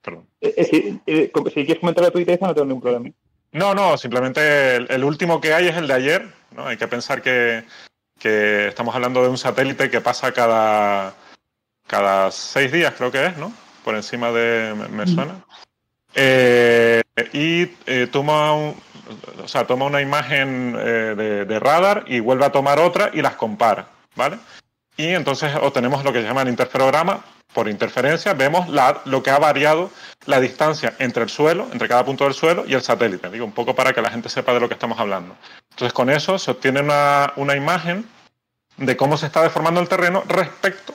perdón. 0.00 0.28
Eh, 0.40 0.54
eh, 0.56 0.98
eh, 1.06 1.32
si, 1.52 1.64
quieres 1.64 1.80
comentar 1.80 2.04
la 2.04 2.10
tuya, 2.10 2.38
no 2.40 2.54
tengo 2.54 2.66
ningún 2.66 2.80
problema. 2.80 3.10
No, 3.52 3.74
no, 3.74 3.98
simplemente 3.98 4.76
el, 4.76 5.04
último 5.04 5.40
que 5.40 5.52
hay 5.52 5.66
es 5.68 5.76
el 5.76 5.88
de 5.88 5.94
ayer. 5.94 6.28
¿no? 6.52 6.66
Hay 6.66 6.76
que 6.76 6.88
pensar 6.88 7.20
que, 7.20 7.64
estamos 8.20 8.94
hablando 8.94 9.22
de 9.22 9.28
un 9.28 9.38
satélite 9.38 9.90
que 9.90 10.00
pasa 10.00 10.32
cada, 10.32 11.14
cada 11.86 12.30
seis 12.30 12.72
días, 12.72 12.94
creo 12.96 13.10
que 13.10 13.26
es, 13.26 13.36
¿no? 13.36 13.52
Por 13.84 13.94
encima 13.94 14.32
de. 14.32 14.74
Me, 14.90 15.04
mm. 15.04 15.08
suena. 15.08 15.44
Eh, 16.14 17.02
y 17.32 17.70
eh, 17.86 18.08
toma, 18.10 18.54
o 18.54 18.74
sea, 19.46 19.66
toma 19.66 19.84
una 19.84 20.00
imagen 20.00 20.74
eh, 20.78 21.44
de, 21.46 21.60
radar 21.60 22.04
y 22.06 22.20
vuelve 22.20 22.46
a 22.46 22.52
tomar 22.52 22.78
otra 22.78 23.10
y 23.12 23.20
las 23.20 23.36
compara, 23.36 23.88
¿vale? 24.14 24.38
Y 24.96 25.08
entonces 25.08 25.54
obtenemos 25.60 26.04
lo 26.04 26.12
que 26.12 26.22
se 26.22 26.26
llama 26.26 26.42
el 26.42 26.48
interferograma. 26.48 27.22
por 27.52 27.68
interferencia, 27.68 28.34
vemos 28.34 28.68
la, 28.68 29.00
lo 29.04 29.22
que 29.22 29.30
ha 29.30 29.38
variado 29.38 29.90
la 30.26 30.40
distancia 30.40 30.94
entre 30.98 31.22
el 31.22 31.28
suelo, 31.28 31.68
entre 31.72 31.88
cada 31.88 32.04
punto 32.04 32.24
del 32.24 32.34
suelo 32.34 32.64
y 32.66 32.74
el 32.74 32.82
satélite. 32.82 33.30
Digo, 33.30 33.44
un 33.44 33.52
poco 33.52 33.74
para 33.74 33.92
que 33.92 34.02
la 34.02 34.10
gente 34.10 34.28
sepa 34.28 34.52
de 34.52 34.60
lo 34.60 34.68
que 34.68 34.74
estamos 34.74 34.98
hablando. 34.98 35.36
Entonces, 35.76 35.92
con 35.92 36.08
eso 36.08 36.38
se 36.38 36.50
obtiene 36.50 36.80
una, 36.80 37.34
una 37.36 37.54
imagen 37.54 38.06
de 38.78 38.96
cómo 38.96 39.18
se 39.18 39.26
está 39.26 39.42
deformando 39.42 39.78
el 39.78 39.90
terreno 39.90 40.24
respecto 40.26 40.94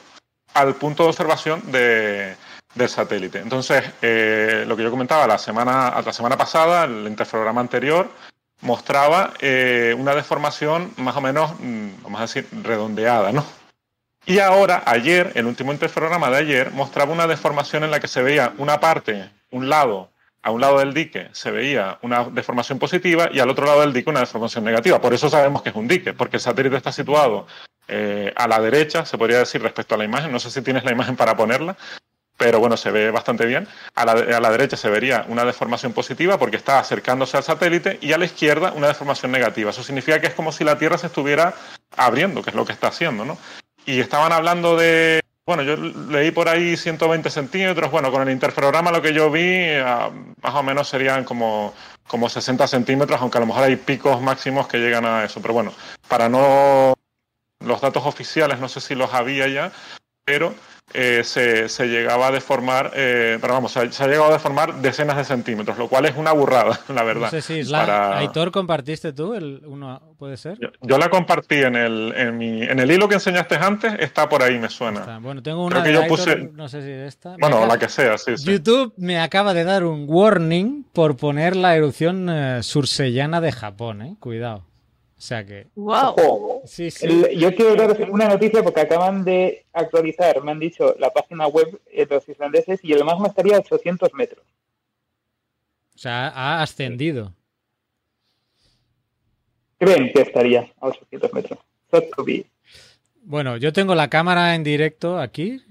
al 0.55 0.73
punto 0.73 1.03
de 1.03 1.09
observación 1.09 1.71
de, 1.71 2.35
del 2.73 2.89
satélite. 2.89 3.37
Entonces, 3.37 3.83
eh, 4.01 4.65
lo 4.67 4.75
que 4.75 4.81
yo 4.81 4.89
comentaba 4.89 5.27
la 5.27 5.37
semana, 5.37 6.01
la 6.03 6.11
semana 6.11 6.35
pasada, 6.35 6.85
el 6.85 7.05
interferograma 7.05 7.61
anterior, 7.61 8.09
mostraba 8.61 9.35
eh, 9.39 9.95
una 9.99 10.15
deformación 10.15 10.91
más 10.97 11.15
o 11.15 11.21
menos, 11.21 11.51
mm, 11.59 12.01
vamos 12.01 12.19
a 12.19 12.23
decir, 12.23 12.47
redondeada, 12.63 13.31
¿no? 13.31 13.45
Y 14.25 14.39
ahora, 14.39 14.81
ayer, 14.87 15.31
el 15.35 15.45
último 15.45 15.73
interferograma 15.73 16.31
de 16.31 16.37
ayer, 16.37 16.71
mostraba 16.71 17.13
una 17.13 17.27
deformación 17.27 17.83
en 17.83 17.91
la 17.91 17.99
que 17.99 18.07
se 18.07 18.23
veía 18.23 18.55
una 18.57 18.79
parte, 18.79 19.29
un 19.51 19.69
lado, 19.69 20.09
a 20.43 20.51
un 20.51 20.61
lado 20.61 20.79
del 20.79 20.93
dique 20.93 21.29
se 21.33 21.51
veía 21.51 21.99
una 22.01 22.23
deformación 22.25 22.79
positiva 22.79 23.29
y 23.31 23.39
al 23.39 23.49
otro 23.49 23.65
lado 23.65 23.81
del 23.81 23.93
dique 23.93 24.09
una 24.09 24.21
deformación 24.21 24.63
negativa. 24.63 24.99
Por 24.99 25.13
eso 25.13 25.29
sabemos 25.29 25.61
que 25.61 25.69
es 25.69 25.75
un 25.75 25.87
dique, 25.87 26.13
porque 26.13 26.37
el 26.37 26.41
satélite 26.41 26.77
está 26.77 26.91
situado 26.91 27.47
eh, 27.87 28.33
a 28.35 28.47
la 28.47 28.59
derecha, 28.59 29.05
se 29.05 29.17
podría 29.17 29.39
decir, 29.39 29.61
respecto 29.61 29.95
a 29.95 29.97
la 29.97 30.05
imagen. 30.05 30.31
No 30.31 30.39
sé 30.39 30.49
si 30.49 30.61
tienes 30.61 30.83
la 30.83 30.91
imagen 30.91 31.15
para 31.15 31.35
ponerla, 31.35 31.77
pero 32.37 32.59
bueno, 32.59 32.75
se 32.75 32.89
ve 32.89 33.11
bastante 33.11 33.45
bien. 33.45 33.67
A 33.93 34.05
la, 34.05 34.13
a 34.13 34.39
la, 34.39 34.49
derecha 34.49 34.77
se 34.77 34.89
vería 34.89 35.25
una 35.27 35.45
deformación 35.45 35.93
positiva 35.93 36.39
porque 36.39 36.57
está 36.57 36.79
acercándose 36.79 37.37
al 37.37 37.43
satélite 37.43 37.99
y 38.01 38.13
a 38.13 38.17
la 38.17 38.25
izquierda 38.25 38.71
una 38.71 38.87
deformación 38.87 39.31
negativa. 39.31 39.69
Eso 39.69 39.83
significa 39.83 40.19
que 40.19 40.27
es 40.27 40.33
como 40.33 40.51
si 40.51 40.63
la 40.63 40.77
Tierra 40.79 40.97
se 40.97 41.07
estuviera 41.07 41.53
abriendo, 41.95 42.41
que 42.41 42.49
es 42.49 42.55
lo 42.55 42.65
que 42.65 42.73
está 42.73 42.87
haciendo, 42.87 43.25
¿no? 43.25 43.37
Y 43.85 43.99
estaban 43.99 44.31
hablando 44.31 44.75
de, 44.75 45.21
bueno, 45.45 45.63
yo 45.63 45.75
leí 45.75 46.31
por 46.31 46.47
ahí 46.47 46.77
120 46.77 47.29
centímetros, 47.29 47.91
bueno, 47.91 48.11
con 48.11 48.21
el 48.21 48.33
interferograma 48.33 48.91
lo 48.91 49.01
que 49.01 49.13
yo 49.13 49.31
vi 49.31 49.69
ah, 49.83 50.11
más 50.41 50.55
o 50.55 50.63
menos 50.63 50.87
serían 50.87 51.23
como, 51.23 51.73
como 52.07 52.29
60 52.29 52.67
centímetros, 52.67 53.19
aunque 53.19 53.37
a 53.37 53.41
lo 53.41 53.47
mejor 53.47 53.63
hay 53.63 53.75
picos 53.75 54.21
máximos 54.21 54.67
que 54.67 54.77
llegan 54.77 55.05
a 55.05 55.23
eso, 55.23 55.41
pero 55.41 55.53
bueno, 55.53 55.73
para 56.07 56.29
no... 56.29 56.93
Los 57.59 57.79
datos 57.79 58.03
oficiales 58.07 58.59
no 58.59 58.67
sé 58.67 58.81
si 58.81 58.95
los 58.95 59.13
había 59.13 59.47
ya, 59.47 59.71
pero 60.25 60.55
eh, 60.93 61.21
se, 61.23 61.69
se, 61.69 61.87
llegaba 61.87 62.27
a 62.27 62.31
deformar, 62.31 62.91
eh, 62.95 63.37
pero 63.41 63.53
vamos, 63.53 63.71
se 63.71 63.79
ha, 63.79 63.91
se 63.91 64.03
ha, 64.03 64.07
llegado 64.07 64.25
a 64.29 64.33
deformar 64.33 64.81
decenas 64.81 65.17
de 65.17 65.23
centímetros, 65.23 65.77
lo 65.77 65.87
cual 65.87 66.05
es 66.05 66.15
una 66.15 66.31
burrada, 66.31 66.79
la 66.93 67.03
verdad. 67.03 67.23
No 67.23 67.29
sé 67.29 67.41
si 67.41 67.63
la, 67.63 67.79
para... 67.79 68.17
Aitor 68.17 68.51
compartiste 68.51 69.13
tú, 69.13 69.33
el 69.33 69.61
uno 69.65 70.01
puede 70.17 70.37
ser. 70.37 70.57
Yo, 70.59 70.69
yo, 70.81 70.97
la 70.97 71.09
compartí 71.09 71.55
en 71.55 71.75
el, 71.75 72.13
en, 72.15 72.37
mi, 72.37 72.63
en 72.63 72.79
el 72.79 72.91
hilo 72.91 73.07
que 73.07 73.15
enseñaste 73.15 73.55
antes, 73.55 73.93
está 73.99 74.29
por 74.29 74.43
ahí, 74.43 74.59
me 74.59 74.69
suena. 74.69 75.01
Está. 75.01 75.19
Bueno, 75.19 75.41
tengo 75.41 75.65
una 75.65 75.81
Creo 75.81 75.83
que 75.83 75.93
yo 75.93 76.01
Aitor, 76.01 76.17
puse, 76.17 76.51
no 76.53 76.69
sé 76.69 76.81
si 76.81 76.91
esta. 76.91 77.31
Bueno, 77.39 77.57
acaba, 77.57 77.73
la 77.73 77.79
que 77.79 77.89
sea, 77.89 78.17
sí, 78.17 78.37
sí, 78.37 78.51
YouTube 78.51 78.93
me 78.97 79.19
acaba 79.19 79.53
de 79.53 79.63
dar 79.63 79.83
un 79.83 80.05
warning 80.07 80.85
por 80.93 81.17
poner 81.17 81.55
la 81.55 81.75
erupción 81.75 82.29
eh, 82.29 82.63
sursellana 82.63 83.41
de 83.41 83.51
Japón, 83.51 84.01
eh, 84.01 84.15
cuidado. 84.19 84.70
O 85.21 85.23
sea 85.23 85.45
que. 85.45 85.67
¡Wow! 85.75 86.63
Sí, 86.65 86.89
sí. 86.89 87.05
El, 87.05 87.37
yo 87.37 87.53
quiero 87.53 87.75
dar 87.75 88.09
una 88.09 88.27
noticia 88.27 88.63
porque 88.63 88.81
acaban 88.81 89.23
de 89.23 89.67
actualizar, 89.71 90.41
me 90.41 90.49
han 90.49 90.57
dicho, 90.57 90.95
la 90.97 91.11
página 91.11 91.45
web 91.45 91.79
de 91.95 92.07
los 92.09 92.27
islandeses 92.27 92.79
y 92.81 92.91
el 92.91 93.05
magma 93.05 93.27
estaría 93.27 93.57
a 93.57 93.59
800 93.59 94.15
metros. 94.15 94.43
O 95.93 95.99
sea, 95.99 96.29
ha 96.29 96.63
ascendido. 96.63 97.35
Creen 99.77 100.11
que 100.11 100.21
estaría 100.23 100.71
a 100.79 100.87
800 100.87 101.33
metros. 101.33 101.59
Bueno, 103.21 103.57
yo 103.57 103.71
tengo 103.73 103.93
la 103.93 104.09
cámara 104.09 104.55
en 104.55 104.63
directo 104.63 105.19
aquí 105.19 105.61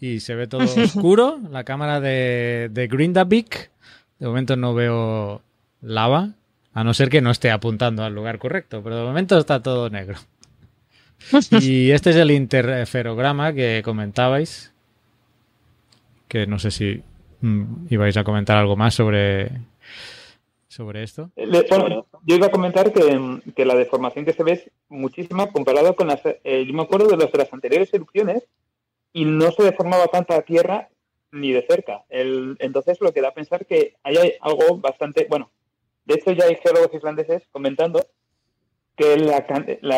y 0.00 0.18
se 0.18 0.34
ve 0.34 0.48
todo 0.48 0.64
oscuro. 0.82 1.38
La 1.52 1.62
cámara 1.62 2.00
de, 2.00 2.68
de 2.72 2.88
Grindavik. 2.88 3.70
De 4.18 4.26
momento 4.26 4.56
no 4.56 4.74
veo 4.74 5.40
lava. 5.82 6.32
A 6.76 6.84
no 6.84 6.92
ser 6.92 7.08
que 7.08 7.22
no 7.22 7.30
esté 7.30 7.50
apuntando 7.50 8.04
al 8.04 8.14
lugar 8.14 8.38
correcto, 8.38 8.82
pero 8.84 8.98
de 8.98 9.02
momento 9.02 9.38
está 9.38 9.62
todo 9.62 9.88
negro. 9.88 10.18
Y 11.62 11.90
este 11.90 12.10
es 12.10 12.16
el 12.16 12.30
interferograma 12.30 13.54
que 13.54 13.80
comentabais. 13.82 14.74
Que 16.28 16.46
no 16.46 16.58
sé 16.58 16.70
si 16.70 17.02
mm, 17.40 17.86
ibais 17.88 18.18
a 18.18 18.24
comentar 18.24 18.58
algo 18.58 18.76
más 18.76 18.92
sobre, 18.92 19.52
sobre 20.68 21.02
esto. 21.02 21.30
Bueno, 21.70 22.06
yo 22.24 22.36
iba 22.36 22.48
a 22.48 22.50
comentar 22.50 22.92
que, 22.92 23.40
que, 23.56 23.64
la 23.64 23.74
deformación 23.74 24.26
que 24.26 24.34
se 24.34 24.44
ve 24.44 24.52
es 24.52 24.70
muchísima 24.90 25.50
comparado 25.50 25.96
con 25.96 26.08
las. 26.08 26.20
Eh, 26.26 26.66
yo 26.68 26.74
me 26.74 26.82
acuerdo 26.82 27.06
de, 27.08 27.16
los 27.16 27.32
de 27.32 27.38
las 27.38 27.52
anteriores 27.54 27.88
erupciones 27.94 28.46
y 29.14 29.24
no 29.24 29.50
se 29.50 29.62
deformaba 29.62 30.08
tanta 30.08 30.42
tierra 30.42 30.90
ni 31.32 31.52
de 31.52 31.62
cerca. 31.62 32.04
El, 32.10 32.56
entonces, 32.58 33.00
lo 33.00 33.14
que 33.14 33.22
da 33.22 33.28
a 33.28 33.34
pensar 33.34 33.64
que 33.64 33.94
hay 34.02 34.34
algo 34.42 34.76
bastante. 34.76 35.26
Bueno, 35.30 35.50
de 36.06 36.14
hecho, 36.14 36.32
ya 36.32 36.44
hay 36.46 36.56
geólogos 36.56 36.94
islandeses 36.94 37.42
comentando 37.50 38.06
que 38.96 39.16
la, 39.18 39.44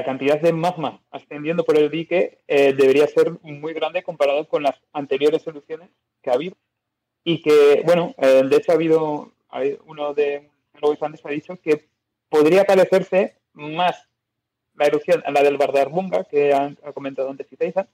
cantidad 0.04 0.40
de 0.40 0.52
magma 0.52 1.00
ascendiendo 1.10 1.64
por 1.64 1.78
el 1.78 1.90
dique 1.90 2.38
eh, 2.48 2.72
debería 2.72 3.06
ser 3.06 3.32
muy 3.42 3.72
grande 3.72 4.02
comparado 4.02 4.48
con 4.48 4.62
las 4.62 4.74
anteriores 4.92 5.42
soluciones 5.42 5.90
que 6.22 6.30
ha 6.30 6.34
habido. 6.34 6.56
Y 7.22 7.42
que, 7.42 7.82
bueno, 7.84 8.14
eh, 8.18 8.42
de 8.42 8.56
hecho 8.56 8.72
ha 8.72 8.74
habido, 8.74 9.32
uno 9.86 10.14
de 10.14 10.48
los 10.80 10.94
islandeses 10.94 11.26
ha 11.26 11.30
dicho 11.30 11.60
que 11.60 11.86
podría 12.28 12.64
parecerse 12.64 13.36
más 13.52 14.08
la 14.74 14.86
erupción 14.86 15.22
a 15.26 15.30
la 15.30 15.42
del 15.42 15.58
Bardarbunga, 15.58 16.24
que 16.24 16.52
ha, 16.52 16.74
ha 16.84 16.92
comentado 16.92 17.30
antes 17.30 17.52
Itaiza, 17.52 17.86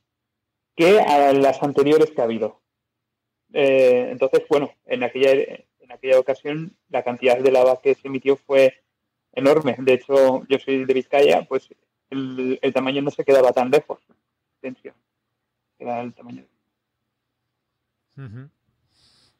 que 0.77 1.01
a 1.01 1.33
las 1.33 1.63
anteriores 1.63 2.13
que 2.13 2.21
ha 2.21 2.25
habido. 2.25 2.61
Eh, 3.53 4.09
entonces, 4.11 4.43
bueno, 4.49 4.73
en 4.87 5.03
aquella 5.03 5.31
en 5.85 5.93
aquella 5.93 6.19
ocasión 6.19 6.73
la 6.89 7.03
cantidad 7.03 7.39
de 7.39 7.53
lava 7.53 7.81
que 7.83 7.95
se 7.95 8.09
emitió 8.09 8.37
fue 8.37 8.83
enorme. 9.33 9.77
De 9.79 9.95
hecho, 9.95 10.45
yo 10.49 10.59
soy 10.59 10.85
de 10.85 10.95
Vizcaya, 10.95 11.45
pues 11.49 11.69
el, 12.11 12.59
el 12.61 12.73
tamaño 12.73 13.03
no 13.03 13.11
se 13.11 13.25
quedaba 13.25 13.53
tan 13.53 13.71
lejos. 13.71 14.01
Era 15.79 16.01
el 16.01 16.15
tamaño. 16.15 16.45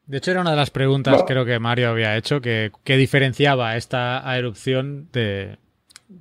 De 0.07 0.19
hecho, 0.19 0.31
era 0.31 0.43
una 0.43 0.51
de 0.51 0.57
las 0.57 0.71
preguntas, 0.71 1.13
bueno. 1.15 1.27
creo 1.27 1.45
que 1.47 1.59
Mario 1.59 1.89
había 1.89 2.17
hecho, 2.17 2.41
que, 2.41 2.71
que 2.83 2.97
diferenciaba 2.97 3.77
esta 3.77 4.23
erupción 4.37 5.09
de, 5.13 5.57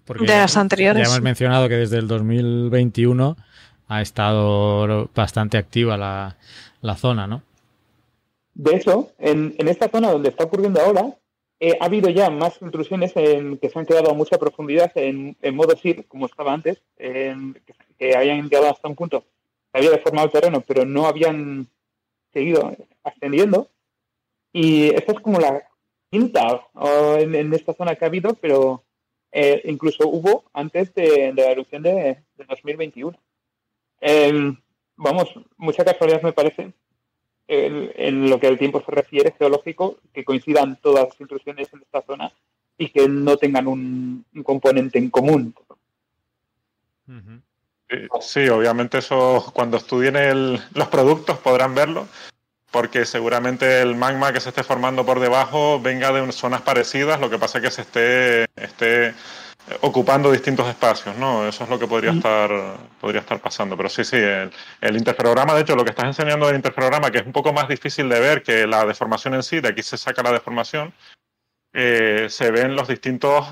porque 0.06 0.26
de 0.26 0.38
las 0.38 0.56
anteriores. 0.56 1.06
Ya 1.06 1.12
hemos 1.12 1.22
mencionado 1.22 1.68
que 1.68 1.76
desde 1.76 1.98
el 1.98 2.08
2021 2.08 3.36
ha 3.88 4.02
estado 4.02 5.10
bastante 5.14 5.58
activa 5.58 5.98
la, 5.98 6.38
la 6.82 6.96
zona, 6.96 7.28
¿no? 7.28 7.44
De 8.54 8.76
hecho, 8.76 9.12
en, 9.18 9.56
esta 9.68 9.90
zona 9.90 10.12
donde 10.12 10.30
está 10.30 10.44
ocurriendo 10.44 10.80
ahora, 10.82 11.18
eh, 11.60 11.78
ha 11.80 11.86
habido 11.86 12.10
ya 12.10 12.30
más 12.30 12.62
intrusiones 12.62 13.14
que 13.14 13.70
se 13.70 13.80
han 13.80 13.86
quedado 13.86 14.12
a 14.12 14.14
mucha 14.14 14.38
profundidad 14.38 14.92
en, 14.96 15.38
en 15.42 15.56
modo 15.56 15.76
SIR, 15.76 16.06
como 16.08 16.26
estaba 16.26 16.54
antes, 16.54 16.82
que, 16.98 17.36
que, 17.98 18.16
habían 18.16 18.50
llegado 18.50 18.70
hasta 18.70 18.88
un 18.88 18.96
punto, 18.96 19.24
había 19.72 19.90
deformado 19.90 20.28
el 20.28 20.32
terreno, 20.32 20.62
pero 20.62 20.86
no 20.86 21.08
habían 21.08 21.68
seguido 22.32 22.76
ascendiendo. 23.04 23.70
Y 24.52 24.94
esta 24.94 25.14
es 25.14 25.20
como 25.20 25.40
la 25.40 25.68
quinta 26.12 26.68
en, 27.18 27.54
esta 27.54 27.74
zona 27.74 27.96
que 27.96 28.06
ha 28.06 28.08
habido, 28.08 28.36
pero 28.36 28.84
eh, 29.32 29.62
incluso 29.66 30.08
hubo 30.08 30.44
antes 30.54 30.94
de, 30.94 31.34
la 31.36 31.52
erupción 31.52 31.82
de, 31.82 32.24
de 32.36 32.46
2021. 32.48 33.18
Eh, 34.02 34.54
vamos, 34.96 35.34
mucha 35.58 35.84
casualidad 35.84 36.22
me 36.22 36.34
parece 36.34 36.72
en, 37.48 37.92
en, 37.96 38.30
lo 38.30 38.40
que 38.40 38.48
al 38.48 38.58
tiempo 38.58 38.82
se 38.86 38.92
refiere 38.92 39.34
geológico, 39.38 39.98
que 40.14 40.24
coincidan 40.24 40.78
todas 40.82 41.10
las 41.10 41.22
intrusiones 41.22 41.72
en 41.74 41.82
esta 41.82 42.02
zona 42.02 42.32
y 42.78 42.90
que 42.90 43.08
no 43.08 43.38
tengan 43.38 43.68
un, 43.68 44.26
un 44.34 44.44
componente 44.44 44.98
en 44.98 45.10
común. 45.10 45.56
Uh 47.08 47.12
-huh. 47.12 47.42
Sí, 48.22 48.48
obviamente 48.50 48.98
eso 48.98 49.52
cuando 49.54 49.78
estudien 49.78 50.16
el, 50.16 50.60
los 50.74 50.88
productos 50.88 51.38
podrán 51.38 51.76
verlo, 51.76 52.08
porque 52.72 53.06
seguramente 53.06 53.82
el 53.82 53.96
magma 53.96 54.34
que 54.34 54.40
se 54.40 54.50
esté 54.50 54.64
formando 54.64 55.06
por 55.06 55.20
debajo 55.20 55.80
venga 55.80 56.12
de 56.12 56.32
zonas 56.32 56.62
parecidas, 56.62 57.20
lo 57.20 57.30
que 57.30 57.38
pasa 57.38 57.60
es 57.60 57.64
que 57.64 57.72
se 57.72 57.82
esté, 57.82 58.46
esté 58.56 59.14
ocupando 59.82 60.32
distintos 60.32 60.68
espacios, 60.68 61.16
¿no? 61.18 61.48
Eso 61.48 61.64
es 61.64 61.70
lo 61.70 61.80
que 61.80 61.88
podría 61.88 62.12
estar, 62.12 62.50
podría 63.00 63.22
estar 63.22 63.40
pasando. 63.40 63.78
Pero 63.78 63.90
sí, 63.90 64.04
sí, 64.04 64.18
el, 64.18 64.52
el, 64.82 64.98
interferograma, 64.98 65.54
de 65.54 65.62
hecho, 65.62 65.76
lo 65.76 65.84
que 65.84 65.92
estás 65.92 66.06
enseñando 66.06 66.48
del 66.48 66.58
interferograma, 66.58 67.12
que 67.12 67.20
es 67.20 67.26
un 67.26 67.32
poco 67.32 67.54
más 67.54 67.68
difícil 67.68 68.10
de 68.10 68.20
ver 68.20 68.44
que 68.44 68.68
la 68.68 68.86
deformación 68.86 69.34
en 69.36 69.44
sí, 69.44 69.60
de 69.60 69.70
aquí 69.70 69.84
se 69.84 69.98
saca 69.98 70.24
la 70.24 70.32
deformación, 70.32 70.94
eh, 71.74 72.28
se 72.30 72.52
ven 72.52 72.76
los 72.76 72.88
distintos, 72.88 73.48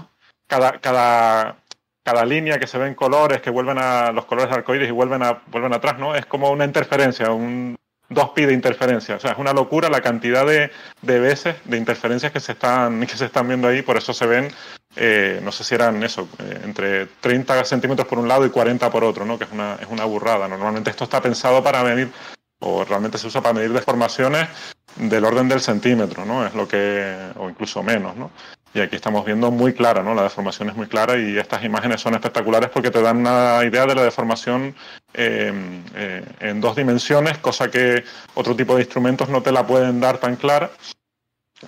cada, 0.47 0.79
cada, 0.79 1.57
cada 2.03 2.25
línea 2.25 2.59
que 2.59 2.67
se 2.67 2.77
ven 2.77 2.93
colores, 2.93 3.41
que 3.41 3.49
vuelven 3.49 3.77
a 3.77 4.11
los 4.11 4.25
colores 4.25 4.51
arcoíris 4.51 4.89
y 4.89 4.91
vuelven, 4.91 5.23
a, 5.23 5.41
vuelven 5.47 5.73
atrás, 5.73 5.97
¿no? 5.97 6.15
Es 6.15 6.25
como 6.25 6.51
una 6.51 6.65
interferencia, 6.65 7.31
un, 7.31 7.77
dos 8.11 8.29
pi 8.29 8.45
de 8.45 8.53
interferencia. 8.53 9.15
O 9.15 9.19
sea, 9.19 9.31
es 9.31 9.37
una 9.37 9.53
locura 9.53 9.89
la 9.89 10.01
cantidad 10.01 10.45
de, 10.45 10.71
de 11.01 11.19
veces 11.19 11.55
de 11.65 11.77
interferencias 11.77 12.31
que 12.31 12.39
se 12.39 12.51
están, 12.51 13.01
que 13.07 13.17
se 13.17 13.25
están 13.25 13.47
viendo 13.47 13.67
ahí, 13.67 13.81
por 13.81 13.97
eso 13.97 14.13
se 14.13 14.27
ven 14.27 14.49
eh, 14.95 15.39
no 15.41 15.51
sé 15.51 15.63
si 15.63 15.73
eran 15.73 16.03
eso, 16.03 16.27
eh, 16.39 16.61
entre 16.65 17.05
30 17.21 17.63
centímetros 17.63 18.07
por 18.07 18.19
un 18.19 18.27
lado 18.27 18.45
y 18.45 18.49
40 18.49 18.91
por 18.91 19.03
otro, 19.03 19.25
¿no? 19.25 19.37
que 19.37 19.45
es 19.45 19.51
una, 19.51 19.75
es 19.75 19.87
una 19.89 20.05
burrada. 20.05 20.47
Normalmente 20.47 20.89
esto 20.89 21.05
está 21.05 21.21
pensado 21.21 21.63
para 21.63 21.81
venir 21.81 22.11
o 22.59 22.83
realmente 22.83 23.17
se 23.17 23.27
usa 23.27 23.41
para 23.41 23.53
medir 23.53 23.73
deformaciones 23.73 24.47
del 24.95 25.25
orden 25.25 25.47
del 25.49 25.61
centímetro, 25.61 26.25
¿no? 26.25 26.45
Es 26.45 26.53
lo 26.53 26.67
que, 26.67 27.31
o 27.37 27.49
incluso 27.49 27.81
menos, 27.81 28.15
¿no? 28.15 28.29
Y 28.73 28.79
aquí 28.79 28.95
estamos 28.95 29.25
viendo 29.25 29.51
muy 29.51 29.73
clara, 29.73 30.01
¿no? 30.01 30.13
La 30.13 30.23
deformación 30.23 30.69
es 30.69 30.75
muy 30.75 30.87
clara 30.87 31.17
y 31.17 31.37
estas 31.37 31.63
imágenes 31.63 31.99
son 31.99 32.13
espectaculares 32.13 32.69
porque 32.69 32.89
te 32.89 33.01
dan 33.01 33.17
una 33.17 33.59
idea 33.65 33.85
de 33.85 33.95
la 33.95 34.03
deformación 34.03 34.73
eh, 35.13 35.51
eh, 35.93 36.25
en 36.39 36.61
dos 36.61 36.77
dimensiones, 36.77 37.37
cosa 37.39 37.69
que 37.69 38.05
otro 38.33 38.55
tipo 38.55 38.75
de 38.75 38.83
instrumentos 38.83 39.27
no 39.27 39.41
te 39.41 39.51
la 39.51 39.67
pueden 39.67 39.99
dar 39.99 40.19
tan 40.19 40.37
clara. 40.37 40.71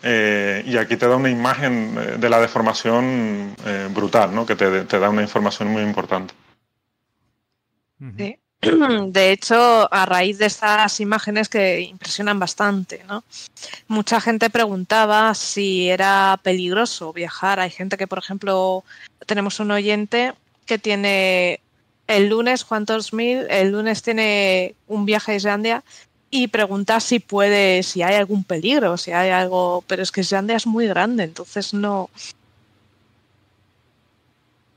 Eh, 0.02 0.64
y 0.66 0.78
aquí 0.78 0.96
te 0.96 1.08
da 1.08 1.18
una 1.18 1.30
imagen 1.30 2.20
de 2.20 2.30
la 2.30 2.40
deformación 2.40 3.56
brutal, 3.94 4.34
¿no? 4.34 4.46
Que 4.46 4.56
te, 4.56 4.86
te, 4.86 4.98
da 4.98 5.10
una 5.10 5.22
información 5.22 5.70
muy 5.70 5.84
importante. 5.84 6.34
Sí. 8.18 8.43
De 9.08 9.32
hecho, 9.32 9.94
a 9.94 10.06
raíz 10.06 10.38
de 10.38 10.46
estas 10.46 11.00
imágenes 11.00 11.50
que 11.50 11.82
impresionan 11.82 12.40
bastante, 12.40 13.04
¿no? 13.08 13.24
Mucha 13.88 14.22
gente 14.22 14.50
preguntaba 14.50 15.34
si 15.34 15.90
era 15.90 16.40
peligroso 16.42 17.14
viajar. 17.14 17.60
Hay 17.60 17.72
gente 17.72 17.98
que, 17.98 18.08
por 18.08 18.20
ejemplo, 18.20 18.84
tenemos 19.26 19.60
un 19.60 19.72
oyente 19.72 20.34
que 20.66 20.80
tiene 20.80 21.60
el 22.08 22.30
lunes, 22.30 22.64
Juan 22.64 22.86
mil, 23.14 23.46
el 23.50 23.72
lunes 23.72 24.02
tiene 24.02 24.76
un 24.88 25.06
viaje 25.06 25.34
a 25.34 25.36
Islandia 25.36 25.84
y 26.30 26.48
pregunta 26.48 27.00
si 27.00 27.20
puede, 27.20 27.84
si 27.84 28.02
hay 28.02 28.16
algún 28.16 28.44
peligro, 28.44 28.98
si 28.98 29.12
hay 29.12 29.30
algo, 29.30 29.84
pero 29.88 30.04
es 30.04 30.12
que 30.12 30.22
Islandia 30.22 30.56
es 30.56 30.66
muy 30.66 30.88
grande, 30.88 31.24
entonces 31.24 31.74
no. 31.74 32.10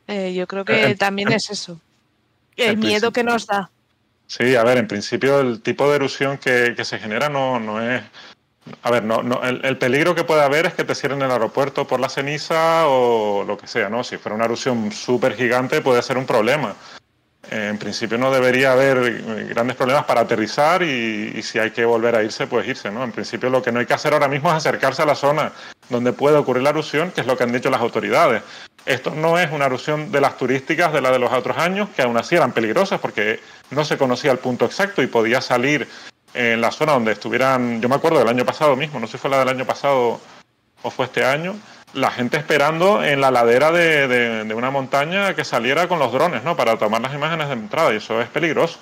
Eh, 0.07 0.34
yo 0.34 0.47
creo 0.47 0.64
que 0.64 0.91
eh, 0.91 0.95
también 0.95 1.32
es 1.32 1.51
eso. 1.51 1.80
El 2.57 2.78
miedo 2.78 3.12
que 3.12 3.24
nos 3.24 3.47
da. 3.47 3.70
Sí, 4.26 4.56
a 4.56 4.64
ver, 4.64 4.78
en 4.78 4.88
principio 4.88 5.40
el 5.40 5.62
tipo 5.62 5.88
de 5.88 5.96
erupción 5.96 6.38
que, 6.38 6.74
se 6.84 6.98
genera 6.98 7.28
no, 7.28 7.60
no 7.60 7.80
es... 7.80 8.02
A 8.82 8.90
ver, 8.90 9.04
no, 9.04 9.22
no, 9.22 9.44
el, 9.44 9.78
peligro 9.78 10.16
que 10.16 10.24
puede 10.24 10.42
haber 10.42 10.66
es 10.66 10.74
que 10.74 10.82
te 10.82 10.96
cierren 10.96 11.22
el 11.22 11.30
aeropuerto 11.30 11.86
por 11.86 12.00
la 12.00 12.08
ceniza 12.08 12.88
o 12.88 13.44
lo 13.44 13.56
que 13.56 13.68
sea, 13.68 13.88
¿no? 13.88 14.02
Si 14.02 14.16
fuera 14.16 14.34
una 14.34 14.46
erupción 14.46 14.90
súper 14.90 15.36
gigante 15.36 15.80
puede 15.80 16.02
ser 16.02 16.18
un 16.18 16.26
problema. 16.26 16.74
En 17.48 17.78
principio 17.78 18.18
no 18.18 18.32
debería 18.32 18.72
haber 18.72 19.22
grandes 19.50 19.76
problemas 19.76 20.04
para 20.04 20.22
aterrizar 20.22 20.82
y, 20.82 21.32
y, 21.36 21.42
si 21.42 21.60
hay 21.60 21.70
que 21.70 21.84
volver 21.84 22.16
a 22.16 22.24
irse, 22.24 22.48
pues 22.48 22.66
irse, 22.66 22.90
¿no? 22.90 23.04
En 23.04 23.12
principio 23.12 23.50
lo 23.50 23.62
que 23.62 23.70
no 23.70 23.78
hay 23.78 23.86
que 23.86 23.94
hacer 23.94 24.12
ahora 24.12 24.26
mismo 24.26 24.48
es 24.50 24.56
acercarse 24.56 25.02
a 25.02 25.06
la 25.06 25.14
zona 25.14 25.52
donde 25.88 26.12
puede 26.12 26.36
ocurrir 26.36 26.64
la 26.64 26.70
erupción, 26.70 27.12
que 27.12 27.20
es 27.20 27.26
lo 27.28 27.36
que 27.36 27.44
han 27.44 27.52
dicho 27.52 27.70
las 27.70 27.80
autoridades. 27.80 28.42
Esto 28.84 29.10
no 29.10 29.38
es 29.38 29.50
una 29.50 29.66
erupción 29.66 30.12
de 30.12 30.20
las 30.20 30.36
turísticas 30.36 30.92
de 30.92 31.00
la 31.00 31.10
de 31.10 31.18
los 31.18 31.32
otros 31.32 31.56
años, 31.58 31.88
que 31.94 32.02
aún 32.02 32.16
así 32.16 32.34
eran 32.36 32.52
peligrosas 32.52 33.00
porque 33.00 33.40
no 33.70 33.84
se 33.84 33.98
conocía 33.98 34.32
el 34.32 34.38
punto 34.38 34.64
exacto 34.64 35.02
y 35.02 35.06
podía 35.06 35.40
salir 35.40 35.88
en 36.34 36.60
la 36.60 36.70
zona 36.70 36.92
donde 36.92 37.12
estuvieran, 37.12 37.80
yo 37.80 37.88
me 37.88 37.94
acuerdo 37.94 38.18
del 38.18 38.28
año 38.28 38.44
pasado 38.44 38.76
mismo, 38.76 39.00
no 39.00 39.06
sé 39.06 39.12
si 39.12 39.18
fue 39.18 39.30
la 39.30 39.38
del 39.38 39.48
año 39.48 39.64
pasado 39.64 40.20
o 40.82 40.90
fue 40.90 41.06
este 41.06 41.24
año, 41.24 41.56
la 41.94 42.10
gente 42.10 42.36
esperando 42.36 43.02
en 43.02 43.20
la 43.20 43.30
ladera 43.30 43.72
de, 43.72 44.52
una 44.54 44.70
montaña 44.70 45.34
que 45.34 45.44
saliera 45.44 45.88
con 45.88 45.98
los 45.98 46.12
drones, 46.12 46.44
¿no? 46.44 46.56
Para 46.56 46.76
tomar 46.76 47.00
las 47.00 47.14
imágenes 47.14 47.48
de 47.48 47.54
entrada 47.54 47.92
y 47.92 47.96
eso 47.96 48.20
es 48.20 48.28
peligroso. 48.28 48.78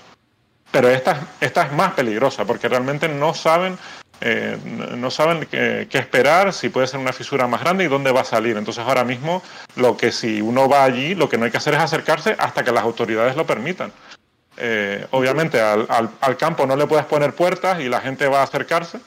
Pero 0.72 0.90
esta, 0.90 1.28
esta 1.40 1.62
es 1.62 1.72
más 1.72 1.92
peligrosa 1.92 2.44
porque 2.44 2.68
realmente 2.68 3.08
no 3.08 3.32
saben 3.32 3.78
eh, 4.20 4.56
no 4.96 5.10
saben 5.10 5.46
qué, 5.50 5.86
esperar, 5.92 6.52
si 6.52 6.68
puede 6.68 6.86
ser 6.86 7.00
una 7.00 7.12
fisura 7.12 7.46
más 7.46 7.60
grande 7.60 7.84
y 7.84 7.88
dónde 7.88 8.12
va 8.12 8.22
a 8.22 8.24
salir. 8.24 8.56
Entonces 8.56 8.84
ahora 8.84 9.04
mismo 9.04 9.42
lo 9.76 9.96
que 9.96 10.12
si 10.12 10.40
uno 10.40 10.68
va 10.68 10.84
allí, 10.84 11.14
lo 11.14 11.28
que 11.28 11.36
no 11.36 11.44
hay 11.44 11.50
que 11.50 11.58
hacer 11.58 11.74
es 11.74 11.80
acercarse 11.80 12.34
hasta 12.38 12.64
que 12.64 12.72
las 12.72 12.84
autoridades 12.84 13.36
lo 13.36 13.46
permitan. 13.46 13.92
Eh, 14.56 15.06
obviamente 15.10 15.60
al, 15.60 16.36
campo 16.38 16.66
no 16.66 16.76
le 16.76 16.86
puedes 16.86 17.06
poner 17.06 17.34
puertas 17.34 17.80
y 17.80 17.88
la 17.88 18.00
gente 18.00 18.28
va 18.28 18.40
a 18.40 18.44
acercarse, 18.44 19.00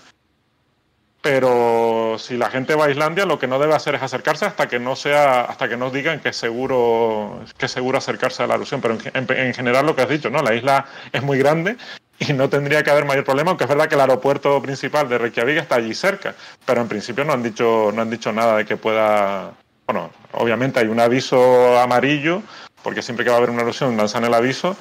pero 1.22 2.18
si 2.20 2.38
la 2.38 2.50
gente 2.50 2.76
va 2.76 2.86
a 2.86 2.90
Islandia 2.90 3.26
lo 3.26 3.40
que 3.40 3.48
no 3.48 3.60
debe 3.60 3.74
hacer 3.74 3.96
es 3.96 4.02
acercarse 4.02 4.46
hasta 4.46 4.68
que 4.68 4.80
no 4.80 4.96
sea, 4.96 5.42
hasta 5.42 5.70
que 5.70 5.78
nos 5.78 5.94
digan 5.94 6.20
que 6.20 6.30
es 6.30 6.38
seguro, 6.38 7.40
que 7.58 7.68
seguro 7.68 7.98
acercarse 7.98 8.44
a 8.44 8.48
la 8.48 8.56
erupción. 8.56 8.82
Pero 8.82 8.98
en, 9.14 9.28
en, 9.30 9.54
general 9.54 9.86
lo 9.86 9.96
que 9.96 10.02
has 10.02 10.10
dicho, 10.10 10.30
¿no? 10.30 10.42
La 10.42 10.54
isla 10.54 10.86
es 11.12 11.24
muy 11.24 11.38
grande 11.38 11.78
y 12.20 12.34
no 12.34 12.50
tendría 12.50 12.84
que 12.84 12.92
haber 12.92 13.06
mayor 13.06 13.24
problema, 13.24 13.52
aunque 13.52 13.66
es 13.66 13.70
verdad 13.70 13.88
que 13.88 13.96
el 13.96 14.02
aeropuerto 14.02 14.62
principal 14.62 15.08
de 15.08 15.18
Reykjavik 15.18 15.58
está 15.58 15.76
allí 15.76 15.94
cerca, 15.94 16.36
pero 16.66 16.82
en 16.82 16.88
principio 16.88 17.24
no 17.24 17.34
han 17.34 17.44
dicho, 17.44 17.92
no 17.94 18.02
han 18.02 18.10
dicho 18.10 18.32
nada 18.32 18.58
de 18.58 18.66
que 18.66 18.78
pueda, 18.78 19.52
bueno, 19.86 20.12
obviamente 20.34 20.80
hay 20.80 20.88
un 20.88 21.00
aviso 21.00 21.80
amarillo, 21.80 22.42
porque 22.84 23.02
siempre 23.02 23.24
que 23.24 23.30
va 23.30 23.36
a 23.36 23.40
haber 23.40 23.52
una 23.52 23.62
erupción 23.62 23.96
lanzan 23.98 24.26
el 24.26 24.34
aviso, 24.34 24.76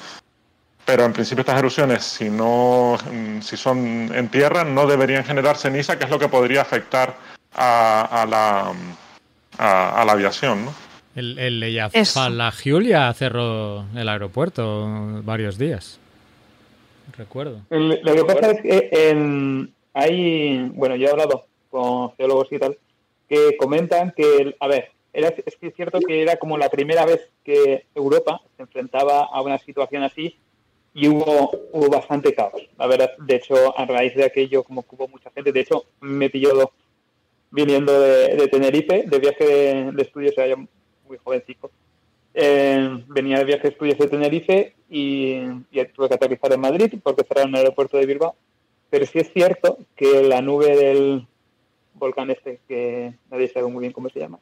pero 0.87 1.03
en 1.03 1.11
principio 1.11 1.41
estas 1.41 1.59
erupciones, 1.59 2.03
si 2.03 2.29
no, 2.29 2.97
si 3.41 3.57
son 3.57 4.09
en 4.15 4.29
tierra, 4.29 4.63
no 4.63 4.87
deberían 4.87 5.25
generar 5.25 5.57
ceniza, 5.57 5.99
que 5.99 6.05
es 6.05 6.09
lo 6.09 6.17
que 6.17 6.29
podría 6.29 6.61
afectar 6.61 7.13
a, 7.53 8.25
la, 8.29 8.73
a, 9.57 10.05
la 10.05 10.11
aviación, 10.13 10.65
¿no? 10.65 10.73
El, 11.13 11.37
el 11.37 11.75
la 12.37 12.51
Julia 12.51 13.11
cerró 13.13 13.85
el 13.95 14.07
aeropuerto 14.07 15.21
varios 15.23 15.57
días 15.57 15.99
recuerdo. 17.17 17.61
lo 17.69 18.15
que 18.15 18.23
pasa 18.25 18.51
es 18.51 18.61
que 18.61 19.67
hay, 19.93 20.69
bueno, 20.73 20.95
yo 20.95 21.07
he 21.07 21.11
hablado 21.11 21.45
con 21.69 22.15
geólogos 22.15 22.51
y 22.51 22.59
tal, 22.59 22.77
que 23.27 23.57
comentan 23.57 24.13
que, 24.15 24.55
a 24.59 24.67
ver, 24.67 24.91
era, 25.13 25.29
es 25.29 25.55
que 25.55 25.67
es 25.67 25.75
cierto 25.75 25.99
que 25.99 26.21
era 26.21 26.37
como 26.37 26.57
la 26.57 26.69
primera 26.69 27.05
vez 27.05 27.29
que 27.43 27.85
Europa 27.95 28.41
se 28.55 28.63
enfrentaba 28.63 29.25
a 29.25 29.41
una 29.41 29.57
situación 29.57 30.03
así 30.03 30.37
y 30.97 31.07
hubo, 31.07 31.51
hubo 31.73 31.89
bastante 31.89 32.33
caos. 32.33 32.59
La 32.75 32.87
verdad, 32.87 33.11
de 33.19 33.35
hecho, 33.35 33.77
a 33.77 33.85
raíz 33.85 34.15
de 34.15 34.25
aquello, 34.25 34.63
como 34.63 34.81
que 34.81 34.95
hubo 34.95 35.07
mucha 35.07 35.29
gente, 35.29 35.51
de 35.51 35.59
hecho, 35.59 35.85
me 36.01 36.27
pilló 36.27 36.71
viniendo 37.51 38.01
de, 38.01 38.47
Tenerife, 38.47 39.03
de 39.05 39.19
viaje 39.19 39.45
de, 39.93 40.01
estudios, 40.01 40.35
era 40.35 40.47
yo 40.47 40.57
muy 41.07 41.19
jovencito, 41.23 41.69
eh, 42.33 43.03
venía 43.09 43.37
de 43.37 43.45
viaje 43.45 43.61
de 43.61 43.69
estudios 43.69 43.99
de 43.99 44.07
Tenerife 44.07 44.73
y, 44.89 45.37
tuve 45.93 46.07
que 46.07 46.15
aterrizar 46.15 46.51
en 46.51 46.61
Madrid 46.61 46.91
porque 47.03 47.23
cerraron 47.23 47.51
el 47.51 47.57
aeropuerto 47.57 47.97
de 47.97 48.05
Bilbao. 48.07 48.35
Pero 48.89 49.05
sí 49.05 49.19
es 49.19 49.31
cierto 49.31 49.77
que 49.95 50.23
la 50.23 50.41
nube 50.41 50.75
del 50.75 51.27
volcán 51.93 52.31
este, 52.31 52.59
que 52.67 53.13
nadie 53.29 53.49
sabe 53.49 53.67
muy 53.67 53.81
bien 53.81 53.93
cómo 53.93 54.09
se 54.09 54.19
llama, 54.19 54.39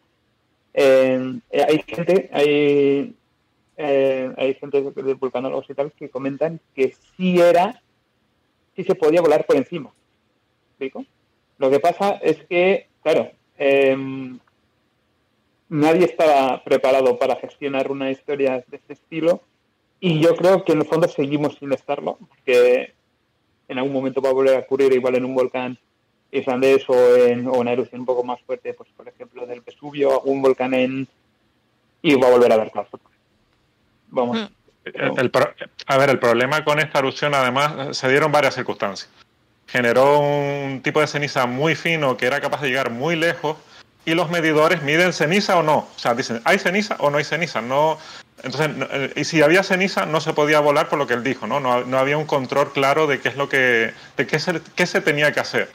eh, 0.73 1.39
hay 1.51 1.83
gente, 1.85 2.29
hay, 2.31 3.13
eh, 3.77 4.31
hay 4.37 4.53
gente 4.55 4.81
de 4.81 5.13
vulcanólogos 5.13 5.69
y 5.69 5.73
tal 5.73 5.91
que 5.91 6.09
comentan 6.09 6.59
que 6.73 6.95
sí 7.15 7.39
era, 7.39 7.81
sí 8.75 8.83
se 8.83 8.95
podía 8.95 9.21
volar 9.21 9.45
por 9.45 9.55
encima. 9.55 9.91
Lo 11.57 11.69
que 11.69 11.79
pasa 11.79 12.11
es 12.21 12.43
que, 12.45 12.87
claro, 13.01 13.31
eh, 13.57 13.95
nadie 15.69 16.05
estaba 16.05 16.63
preparado 16.63 17.17
para 17.17 17.35
gestionar 17.37 17.91
una 17.91 18.11
historia 18.11 18.63
de 18.67 18.77
este 18.77 18.93
estilo 18.93 19.41
y 19.99 20.19
yo 20.19 20.35
creo 20.35 20.63
que 20.63 20.73
en 20.73 20.79
el 20.79 20.85
fondo 20.85 21.07
seguimos 21.07 21.55
sin 21.55 21.71
estarlo, 21.71 22.17
porque 22.29 22.93
en 23.67 23.77
algún 23.77 23.93
momento 23.93 24.21
va 24.21 24.29
a 24.29 24.33
volver 24.33 24.55
a 24.55 24.59
ocurrir 24.59 24.93
igual 24.93 25.15
en 25.15 25.25
un 25.25 25.33
volcán 25.33 25.77
islandés 26.31 26.87
o 26.89 27.15
en 27.15 27.47
una 27.47 27.71
erupción 27.71 28.01
un 28.01 28.05
poco 28.05 28.23
más 28.23 28.41
fuerte, 28.41 28.73
pues 28.73 28.89
por 28.95 29.07
ejemplo 29.07 29.45
del 29.45 29.61
Vesubio, 29.61 30.21
un 30.21 30.41
volcán 30.41 30.73
en... 30.73 31.07
y 32.01 32.15
va 32.15 32.27
a 32.27 32.31
volver 32.31 32.51
a 32.51 32.55
haber 32.55 32.71
caos. 32.71 32.87
Vamos. 34.15 34.37
Mm. 34.37 35.27
a 35.87 35.97
ver, 35.97 36.09
el 36.09 36.19
problema 36.19 36.63
con 36.63 36.79
esta 36.79 36.99
erupción 36.99 37.33
además 37.35 37.97
se 37.97 38.07
dieron 38.07 38.31
varias 38.31 38.55
circunstancias. 38.55 39.09
Generó 39.67 40.19
un 40.19 40.81
tipo 40.81 41.01
de 41.01 41.07
ceniza 41.07 41.45
muy 41.45 41.75
fino 41.75 42.17
que 42.17 42.27
era 42.27 42.39
capaz 42.39 42.61
de 42.61 42.69
llegar 42.69 42.91
muy 42.91 43.15
lejos 43.15 43.57
y 44.05 44.13
los 44.13 44.29
medidores 44.29 44.83
miden 44.83 45.11
ceniza 45.11 45.57
o 45.57 45.63
no. 45.63 45.77
O 45.79 45.99
sea, 45.99 46.13
dicen, 46.13 46.41
¿hay 46.45 46.59
ceniza 46.59 46.95
o 46.99 47.09
no 47.09 47.17
hay 47.17 47.23
ceniza? 47.23 47.61
No, 47.61 47.97
entonces, 48.43 48.69
eh, 48.91 49.13
y 49.15 49.23
si 49.25 49.41
había 49.41 49.63
ceniza, 49.63 50.05
no 50.05 50.21
se 50.21 50.33
podía 50.33 50.59
volar 50.59 50.87
por 50.87 50.99
lo 50.99 51.07
que 51.07 51.15
él 51.15 51.23
dijo, 51.23 51.47
¿no? 51.47 51.59
No, 51.59 51.97
había 51.97 52.17
un 52.17 52.25
control 52.25 52.71
claro 52.71 53.07
de 53.07 53.19
qué 53.19 53.29
es 53.29 53.35
lo 53.35 53.49
que, 53.49 53.93
de 54.15 54.27
qué 54.27 54.39
se, 54.39 54.61
qué 54.75 54.85
se 54.85 55.01
tenía 55.01 55.31
que 55.33 55.39
hacer. 55.39 55.71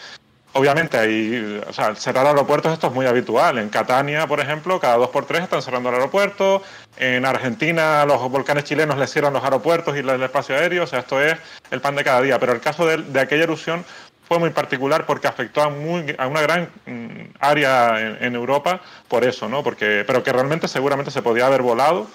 Obviamente, 0.53 0.99
hay, 0.99 1.63
o 1.67 1.73
sea, 1.73 1.95
cerrar 1.95 2.27
aeropuertos 2.27 2.73
esto 2.73 2.89
es 2.89 2.93
muy 2.93 3.07
habitual. 3.07 3.59
En 3.59 3.69
Catania, 3.69 4.27
por 4.27 4.41
ejemplo, 4.41 4.81
cada 4.81 4.97
dos 4.97 5.11
por 5.11 5.25
tres 5.25 5.43
están 5.43 5.63
cerrando 5.63 5.91
el 5.91 5.95
aeropuerto. 5.95 6.63
En 6.97 7.25
Argentina, 7.25 8.05
los 8.05 8.29
volcanes 8.31 8.65
chilenos 8.65 8.99
les 8.99 9.11
cierran 9.11 9.33
los 9.33 9.45
aeropuertos 9.45 9.95
y 9.97 10.01
el 10.01 10.23
espacio 10.23 10.57
aéreo. 10.57 10.85
O 10.85 10.87
sea, 10.87 11.01
esto 11.01 11.23
es 11.23 11.37
el 11.71 11.81
pan 11.81 11.95
de 11.95 12.05
cada 12.05 12.21
día. 12.21 12.39
Pero 12.41 12.53
el 12.53 12.61
caso 12.61 12.85
de, 12.87 12.97
de 12.99 13.21
aquella 13.21 13.45
erupción 13.45 13.85
fue 14.31 14.39
muy 14.39 14.51
particular 14.51 15.07
porque 15.07 15.27
afectó 15.27 15.61
a, 15.61 15.71
muy, 15.71 16.15
a 16.17 16.29
una 16.29 16.41
gran 16.41 16.69
mm, 16.87 17.35
área 17.41 18.17
en, 18.21 18.37
Europa 18.37 18.81
por 19.09 19.25
eso, 19.25 19.49
¿no? 19.49 19.65
Porque, 19.65 20.05
pero 20.07 20.23
que 20.23 20.33
realmente 20.33 20.69
seguramente 20.69 21.11
se 21.11 21.21
podía 21.21 21.47
haber 21.47 21.63
volado. 21.63 22.07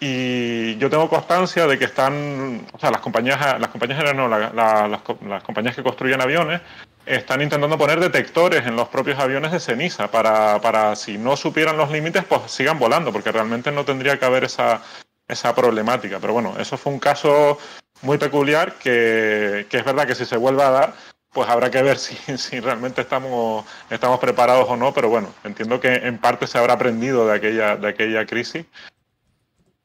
Y 0.00 0.78
yo 0.78 0.88
tengo 0.88 1.10
constancia 1.10 1.66
de 1.66 1.78
que 1.78 1.84
están, 1.84 2.66
o 2.72 2.78
sea, 2.78 2.90
las 2.90 3.02
compañías, 3.02 3.38
las 3.60 3.68
compañías 3.68 4.14
no, 4.14 4.28
las, 4.28 5.42
compañías 5.42 5.76
que 5.76 5.82
construyen 5.82 6.22
aviones 6.22 6.62
están 7.06 7.42
intentando 7.42 7.78
poner 7.78 8.00
detectores 8.00 8.66
en 8.66 8.76
los 8.76 8.88
propios 8.88 9.18
aviones 9.18 9.52
de 9.52 9.60
ceniza 9.60 10.10
para, 10.10 10.60
para 10.60 10.96
si 10.96 11.18
no 11.18 11.36
supieran 11.36 11.76
los 11.76 11.90
límites, 11.90 12.24
pues 12.24 12.42
sigan 12.50 12.78
volando, 12.78 13.12
porque 13.12 13.32
realmente 13.32 13.72
no 13.72 13.84
tendría 13.84 14.18
que 14.18 14.24
haber 14.24 14.44
esa, 14.44 14.82
esa 15.28 15.54
problemática. 15.54 16.18
Pero 16.20 16.32
bueno, 16.32 16.54
eso 16.58 16.76
fue 16.76 16.92
un 16.92 16.98
caso 16.98 17.58
muy 18.02 18.18
peculiar 18.18 18.74
que, 18.74 19.66
que 19.68 19.78
es 19.78 19.84
verdad 19.84 20.06
que 20.06 20.14
si 20.14 20.24
se 20.24 20.36
vuelve 20.36 20.62
a 20.62 20.70
dar, 20.70 20.94
pues 21.32 21.48
habrá 21.48 21.70
que 21.70 21.82
ver 21.82 21.98
si, 21.98 22.16
si, 22.38 22.60
realmente 22.60 23.00
estamos, 23.00 23.64
estamos 23.90 24.18
preparados 24.20 24.68
o 24.68 24.76
no, 24.76 24.92
pero 24.92 25.08
bueno, 25.08 25.32
entiendo 25.44 25.80
que 25.80 25.94
en 25.94 26.18
parte 26.18 26.46
se 26.46 26.58
habrá 26.58 26.74
aprendido 26.74 27.26
de 27.26 27.36
aquella, 27.36 27.76
de 27.76 27.88
aquella 27.88 28.26
crisis, 28.26 28.66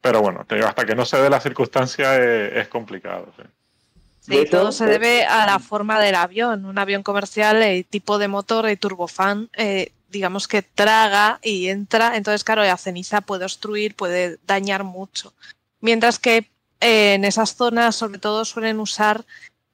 pero 0.01 0.21
bueno, 0.21 0.45
hasta 0.65 0.85
que 0.85 0.95
no 0.95 1.05
se 1.05 1.17
dé 1.17 1.29
la 1.29 1.39
circunstancia 1.39 2.15
es, 2.15 2.67
complicado. 2.67 3.33
Todo 4.49 4.71
se 4.71 4.85
debe 4.85 5.25
a 5.25 5.45
la 5.45 5.59
forma 5.59 5.99
del 5.99 6.15
avión. 6.15 6.65
Un 6.65 6.77
avión 6.77 7.03
comercial, 7.03 7.61
el 7.61 7.85
tipo 7.85 8.17
de 8.17 8.27
motor, 8.27 8.67
el 8.67 8.77
turbofan, 8.77 9.49
eh, 9.53 9.91
digamos 10.09 10.47
que 10.47 10.61
traga 10.61 11.39
y 11.43 11.67
entra, 11.67 12.15
entonces 12.15 12.43
claro, 12.43 12.63
la 12.63 12.77
ceniza 12.77 13.21
puede 13.21 13.45
obstruir, 13.45 13.95
puede 13.95 14.39
dañar 14.47 14.83
mucho. 14.83 15.33
Mientras 15.81 16.19
que 16.19 16.49
eh, 16.79 17.13
en 17.15 17.25
esas 17.25 17.55
zonas 17.55 17.95
sobre 17.95 18.19
todo 18.19 18.45
suelen 18.45 18.79
usar 18.79 19.25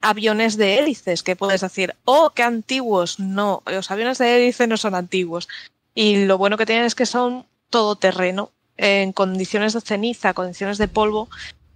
aviones 0.02 0.58
de 0.58 0.80
hélices, 0.80 1.24
que 1.24 1.36
puedes 1.36 1.62
decir, 1.62 1.96
oh, 2.06 2.32
qué 2.32 2.44
antiguos. 2.44 3.20
No, 3.20 3.64
los 3.66 3.90
aviones 3.90 4.18
de 4.18 4.36
hélice 4.36 4.68
no 4.68 4.78
son 4.78 4.96
antiguos. 4.96 5.48
Y 5.96 6.26
lo 6.26 6.38
bueno 6.38 6.58
que 6.58 6.66
tienen 6.66 6.86
es 6.86 6.96
que 6.96 7.06
son 7.06 7.46
todoterreno. 7.70 8.52
En 8.76 9.14
condiciones 9.14 9.74
de 9.74 9.82
ceniza, 9.82 10.34
condiciones 10.34 10.78
de 10.78 10.88
polvo, 10.88 11.30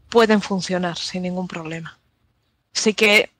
pueden 0.10 0.42
funcionar 0.42 0.98
sin 0.98 1.24
ningún 1.24 1.48
problema. 1.48 1.98
Así 2.78 2.94
que 2.94 3.32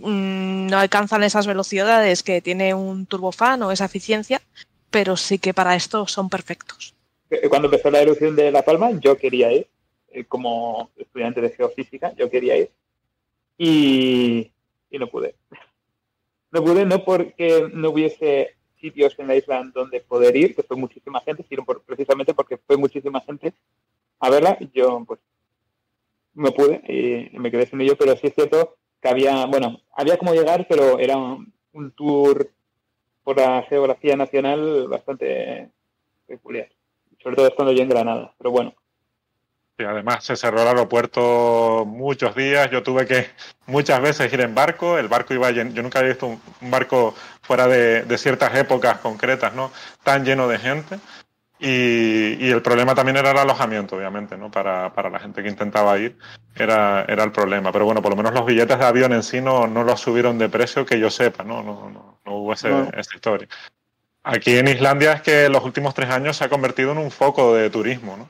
mm, 0.00 0.66
no 0.66 0.78
alcanzan 0.78 1.22
esas 1.24 1.46
velocidades 1.46 2.22
que 2.22 2.40
tiene 2.40 2.72
un 2.72 3.04
turbofan 3.04 3.62
o 3.62 3.70
esa 3.70 3.84
eficiencia, 3.84 4.40
pero 4.90 5.14
sí 5.14 5.38
que 5.38 5.52
para 5.52 5.76
esto 5.76 6.06
son 6.06 6.30
perfectos. 6.30 6.94
Cuando 7.50 7.68
empezó 7.68 7.90
la 7.90 8.00
erupción 8.00 8.34
de 8.34 8.50
La 8.50 8.62
Palma, 8.62 8.92
yo 8.98 9.18
quería 9.18 9.52
ir, 9.52 9.66
eh, 10.08 10.24
como 10.24 10.90
estudiante 10.96 11.42
de 11.42 11.50
geofísica, 11.50 12.14
yo 12.14 12.30
quería 12.30 12.56
ir 12.56 12.70
y, 13.58 14.50
no 14.92 15.06
pude. 15.08 15.34
No 16.50 16.64
pude 16.64 16.86
no 16.86 17.04
porque 17.04 17.68
no 17.74 17.90
hubiese 17.90 18.54
sitios 18.80 19.18
en 19.18 19.26
la 19.26 19.36
isla 19.36 19.70
donde 19.74 20.00
poder 20.00 20.34
ir, 20.34 20.56
que 20.56 20.62
fue 20.62 20.78
muchísima 20.78 21.20
gente, 21.20 21.44
sino 21.46 21.66
precisamente 21.66 22.32
porque 22.32 22.56
fue 22.56 22.78
muchísima 22.78 23.20
gente 23.20 23.52
a 24.18 24.30
verla. 24.30 24.56
Yo, 24.72 25.04
pues, 25.06 25.20
no 26.38 26.52
pude 26.52 26.82
y 26.88 27.36
me 27.38 27.50
quedé 27.50 27.66
sin 27.66 27.80
ello, 27.80 27.96
pero 27.96 28.16
sí 28.16 28.28
es 28.28 28.34
cierto 28.34 28.76
que 29.00 29.08
había, 29.08 29.46
bueno, 29.46 29.80
había 29.92 30.16
como 30.18 30.34
llegar, 30.34 30.66
pero 30.68 30.98
era 30.98 31.16
un, 31.16 31.52
tour 31.96 32.50
por 33.22 33.36
la 33.36 33.62
geografía 33.62 34.16
nacional 34.16 34.88
bastante 34.88 35.70
peculiar. 36.26 36.68
Sobre 37.22 37.36
todo 37.36 37.46
estando 37.46 37.72
yo 37.72 37.82
en 37.82 37.88
Granada, 37.88 38.34
pero 38.38 38.50
bueno, 38.50 38.74
además 39.84 40.24
se 40.24 40.36
cerró 40.36 40.62
el 40.62 40.68
aeropuerto 40.68 41.84
muchos 41.86 42.34
días. 42.34 42.70
Yo 42.70 42.82
tuve 42.82 43.06
que 43.06 43.28
muchas 43.66 44.00
veces 44.00 44.32
ir 44.32 44.40
en 44.40 44.54
barco. 44.54 44.98
El 44.98 45.08
barco 45.08 45.34
iba 45.34 45.50
lleno. 45.50 45.70
Yo 45.72 45.82
nunca 45.82 46.00
había 46.00 46.10
visto 46.10 46.26
un, 46.26 46.40
barco 46.62 47.14
fuera 47.42 47.66
de, 47.66 48.18
ciertas 48.18 48.54
épocas 48.56 48.98
concretas, 48.98 49.54
¿no? 49.54 49.70
Tan 50.02 50.24
lleno 50.24 50.48
de 50.48 50.58
gente. 50.58 50.98
Y, 51.60 52.50
el 52.50 52.62
problema 52.62 52.94
también 52.94 53.16
era 53.16 53.32
el 53.32 53.38
alojamiento, 53.38 53.96
obviamente, 53.96 54.36
¿no? 54.36 54.50
Para, 54.50 54.92
la 55.10 55.18
gente 55.18 55.42
que 55.42 55.48
intentaba 55.48 55.98
ir 55.98 56.16
era, 56.54 57.04
era 57.08 57.24
el 57.24 57.32
problema. 57.32 57.72
Pero 57.72 57.84
bueno, 57.84 58.00
por 58.00 58.10
lo 58.10 58.16
menos 58.16 58.32
los 58.32 58.46
billetes 58.46 58.78
de 58.78 58.84
avión 58.84 59.12
en 59.12 59.22
sí 59.22 59.40
no, 59.40 59.66
no 59.66 59.82
los 59.82 60.00
subieron 60.00 60.38
de 60.38 60.48
precio 60.48 60.86
que 60.86 61.00
yo 61.00 61.10
sepa, 61.10 61.44
¿no? 61.44 61.62
No, 61.62 61.90
no, 61.90 62.20
no 62.24 62.32
hubo 62.32 62.52
esa 62.52 63.00
historia. 63.14 63.48
Aquí 64.22 64.56
en 64.56 64.68
Islandia 64.68 65.14
es 65.14 65.22
que 65.22 65.48
los 65.48 65.64
últimos 65.64 65.94
tres 65.94 66.10
años 66.10 66.36
se 66.36 66.44
ha 66.44 66.48
convertido 66.48 66.92
en 66.92 66.98
un 66.98 67.10
foco 67.10 67.54
de 67.54 67.70
turismo, 67.70 68.16
¿no? 68.16 68.28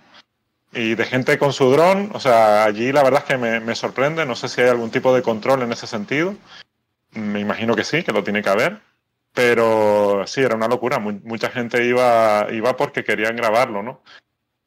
y 0.72 0.94
de 0.94 1.04
gente 1.04 1.38
con 1.38 1.52
su 1.52 1.70
dron. 1.70 2.10
O 2.14 2.20
sea, 2.20 2.64
allí 2.64 2.92
la 2.92 3.02
verdad 3.02 3.24
es 3.26 3.26
que 3.26 3.36
me, 3.36 3.74
sorprende. 3.74 4.26
No 4.26 4.34
sé 4.34 4.48
si 4.48 4.60
hay 4.60 4.68
algún 4.68 4.90
tipo 4.90 5.14
de 5.14 5.22
control 5.22 5.62
en 5.62 5.72
ese 5.72 5.86
sentido. 5.86 6.34
Me 7.12 7.40
imagino 7.40 7.74
que 7.74 7.84
sí, 7.84 8.02
que 8.02 8.12
lo 8.12 8.24
tiene 8.24 8.42
que 8.42 8.50
haber. 8.50 8.80
Pero 9.34 10.24
sí, 10.26 10.40
era 10.40 10.56
una 10.56 10.68
locura. 10.68 10.98
mucha 10.98 11.50
gente 11.50 11.84
iba, 11.86 12.46
iba 12.50 12.76
porque 12.76 13.04
querían 13.04 13.36
grabarlo, 13.36 13.82
¿no? 13.82 14.02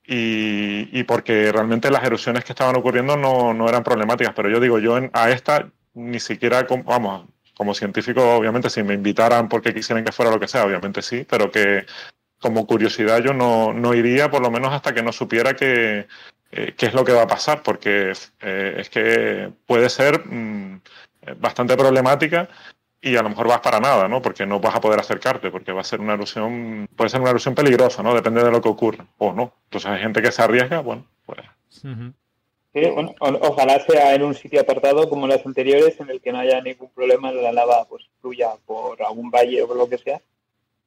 Y, 0.03 1.03
porque 1.03 1.51
realmente 1.51 1.91
las 1.91 2.03
erupciones 2.03 2.43
que 2.43 2.53
estaban 2.53 2.75
ocurriendo 2.75 3.17
no, 3.17 3.53
no 3.53 3.67
eran 3.69 3.83
problemáticas. 3.83 4.33
Pero 4.35 4.49
yo 4.49 4.59
digo, 4.59 4.79
yo 4.79 4.97
a 5.13 5.29
esta 5.29 5.71
ni 5.93 6.19
siquiera, 6.19 6.65
vamos, 6.85 7.27
como 7.55 7.73
científico, 7.73 8.35
obviamente, 8.35 8.69
si 8.69 8.83
me 8.83 8.93
invitaran 8.93 9.49
porque 9.49 9.73
quisieran 9.73 10.03
que 10.03 10.11
fuera 10.11 10.31
lo 10.31 10.39
que 10.39 10.47
sea, 10.47 10.65
obviamente 10.65 11.01
sí, 11.01 11.25
pero 11.29 11.51
que 11.51 11.85
como 12.39 12.65
curiosidad 12.65 13.21
yo 13.23 13.33
no, 13.33 13.71
no, 13.73 13.93
iría 13.93 14.31
por 14.31 14.41
lo 14.41 14.49
menos 14.49 14.73
hasta 14.73 14.93
que 14.93 15.03
no 15.03 15.11
supiera 15.11 15.55
qué, 15.55 16.07
eh, 16.51 16.73
qué 16.75 16.85
es 16.87 16.93
lo 16.93 17.05
que 17.05 17.13
va 17.13 17.23
a 17.23 17.27
pasar, 17.27 17.61
porque 17.61 18.13
eh, 18.41 18.75
es 18.77 18.89
que 18.89 19.51
puede 19.67 19.89
ser 19.89 20.25
mm, 20.25 20.81
bastante 21.37 21.77
problemática 21.77 22.49
y 23.01 23.15
a 23.15 23.23
lo 23.23 23.29
mejor 23.29 23.47
vas 23.47 23.61
para 23.61 23.79
nada, 23.79 24.07
¿no? 24.07 24.21
Porque 24.21 24.45
no 24.45 24.59
vas 24.59 24.75
a 24.75 24.81
poder 24.81 24.99
acercarte, 24.99 25.49
porque 25.49 25.71
va 25.71 25.81
a 25.81 25.85
ser 25.85 25.99
una 25.99 26.13
erupción, 26.13 26.87
puede 26.95 27.09
ser 27.09 27.19
una 27.19 27.31
erupción 27.31 27.55
peligrosa, 27.55 28.03
¿no? 28.03 28.13
Depende 28.13 28.43
de 28.43 28.51
lo 28.51 28.61
que 28.61 28.69
ocurra, 28.69 29.07
o 29.17 29.33
no. 29.33 29.53
Entonces 29.65 29.89
hay 29.89 30.01
gente 30.01 30.21
que 30.21 30.31
se 30.31 30.41
arriesga, 30.43 30.81
bueno, 30.81 31.05
pues... 31.25 31.39
ojalá 33.19 33.79
sea 33.79 34.13
en 34.13 34.23
un 34.23 34.35
sitio 34.35 34.61
apartado 34.61 35.09
como 35.09 35.27
las 35.27 35.43
anteriores, 35.45 35.99
en 35.99 36.11
el 36.11 36.21
que 36.21 36.31
no 36.31 36.39
haya 36.39 36.61
ningún 36.61 36.89
problema, 36.91 37.31
la 37.31 37.51
lava 37.51 37.85
pues 37.85 38.07
fluya 38.21 38.51
por 38.65 39.01
algún 39.01 39.31
valle 39.31 39.63
o 39.63 39.67
por 39.67 39.77
lo 39.77 39.89
que 39.89 39.97
sea, 39.97 40.21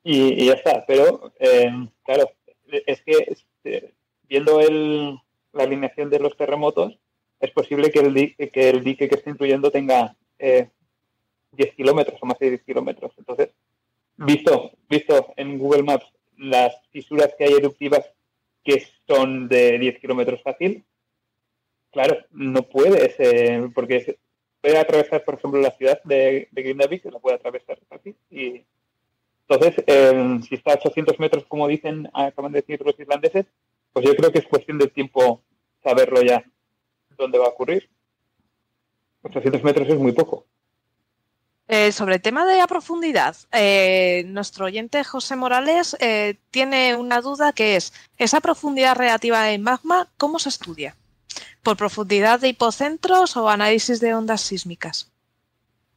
y, 0.04 0.46
ya 0.46 0.52
está. 0.52 0.84
Pero, 0.86 1.32
eh, 1.40 1.72
claro, 2.04 2.30
es 2.68 3.02
que 3.02 3.26
este, 3.26 3.92
viendo 4.28 4.60
el, 4.60 5.18
la 5.52 5.64
alineación 5.64 6.10
de 6.10 6.20
los 6.20 6.36
terremotos, 6.36 6.96
es 7.40 7.50
posible 7.50 7.90
que 7.90 7.98
el, 7.98 8.14
dique, 8.14 8.50
que 8.50 8.70
el 8.70 8.84
dique 8.84 9.08
que 9.08 9.16
esté 9.16 9.30
incluyendo 9.30 9.72
tenga 9.72 10.14
eh, 10.38 10.68
10 11.56 11.74
kilómetros 11.74 12.18
o 12.20 12.26
más 12.26 12.38
de 12.38 12.50
10 12.50 12.62
kilómetros. 12.62 13.12
Entonces, 13.18 13.50
visto, 14.16 14.72
visto 14.88 15.32
en 15.36 15.58
Google 15.58 15.82
Maps 15.82 16.06
las 16.36 16.74
fisuras 16.90 17.34
que 17.36 17.44
hay 17.44 17.54
eruptivas 17.54 18.04
que 18.64 18.84
son 19.06 19.48
de 19.48 19.78
10 19.78 19.98
kilómetros 20.00 20.42
fácil, 20.42 20.84
claro, 21.92 22.16
no 22.30 22.62
puedes, 22.62 23.16
porque 23.74 24.18
puede 24.60 24.78
atravesar, 24.78 25.22
por 25.24 25.34
ejemplo, 25.34 25.60
la 25.60 25.70
ciudad 25.72 26.02
de, 26.04 26.48
de 26.50 26.62
Grindavik, 26.62 27.04
la 27.04 27.18
puede 27.18 27.36
atravesar 27.36 27.78
fácil, 27.88 28.16
y, 28.30 28.64
entonces, 29.48 29.84
eh, 29.86 30.40
si 30.48 30.54
está 30.54 30.72
a 30.72 30.76
800 30.76 31.18
metros, 31.20 31.44
como 31.46 31.68
dicen, 31.68 32.08
acaban 32.14 32.52
de 32.52 32.60
decir 32.60 32.80
los 32.84 32.98
islandeses, 32.98 33.46
pues 33.92 34.06
yo 34.06 34.16
creo 34.16 34.32
que 34.32 34.38
es 34.38 34.46
cuestión 34.46 34.78
de 34.78 34.88
tiempo 34.88 35.42
saberlo 35.82 36.22
ya 36.22 36.44
dónde 37.16 37.38
va 37.38 37.46
a 37.46 37.50
ocurrir. 37.50 37.88
800 39.22 39.62
metros 39.62 39.88
es 39.88 39.98
muy 39.98 40.12
poco. 40.12 40.46
Eh, 41.66 41.92
sobre 41.92 42.16
el 42.16 42.20
tema 42.20 42.44
de 42.44 42.58
la 42.58 42.66
profundidad, 42.66 43.36
eh, 43.50 44.24
nuestro 44.26 44.66
oyente 44.66 45.02
José 45.02 45.34
Morales 45.34 45.96
tiene 46.50 46.94
una 46.94 47.20
duda 47.22 47.52
que 47.52 47.76
es, 47.76 47.94
¿esa 48.18 48.40
profundidad 48.40 48.96
relativa 48.96 49.42
del 49.44 49.62
magma 49.62 50.08
cómo 50.18 50.38
se 50.38 50.50
estudia? 50.50 50.94
¿Por 51.62 51.78
profundidad 51.78 52.40
de 52.40 52.48
hipocentros 52.48 53.36
o 53.38 53.48
análisis 53.48 53.98
de 54.00 54.14
ondas 54.14 54.42
sísmicas? 54.42 55.10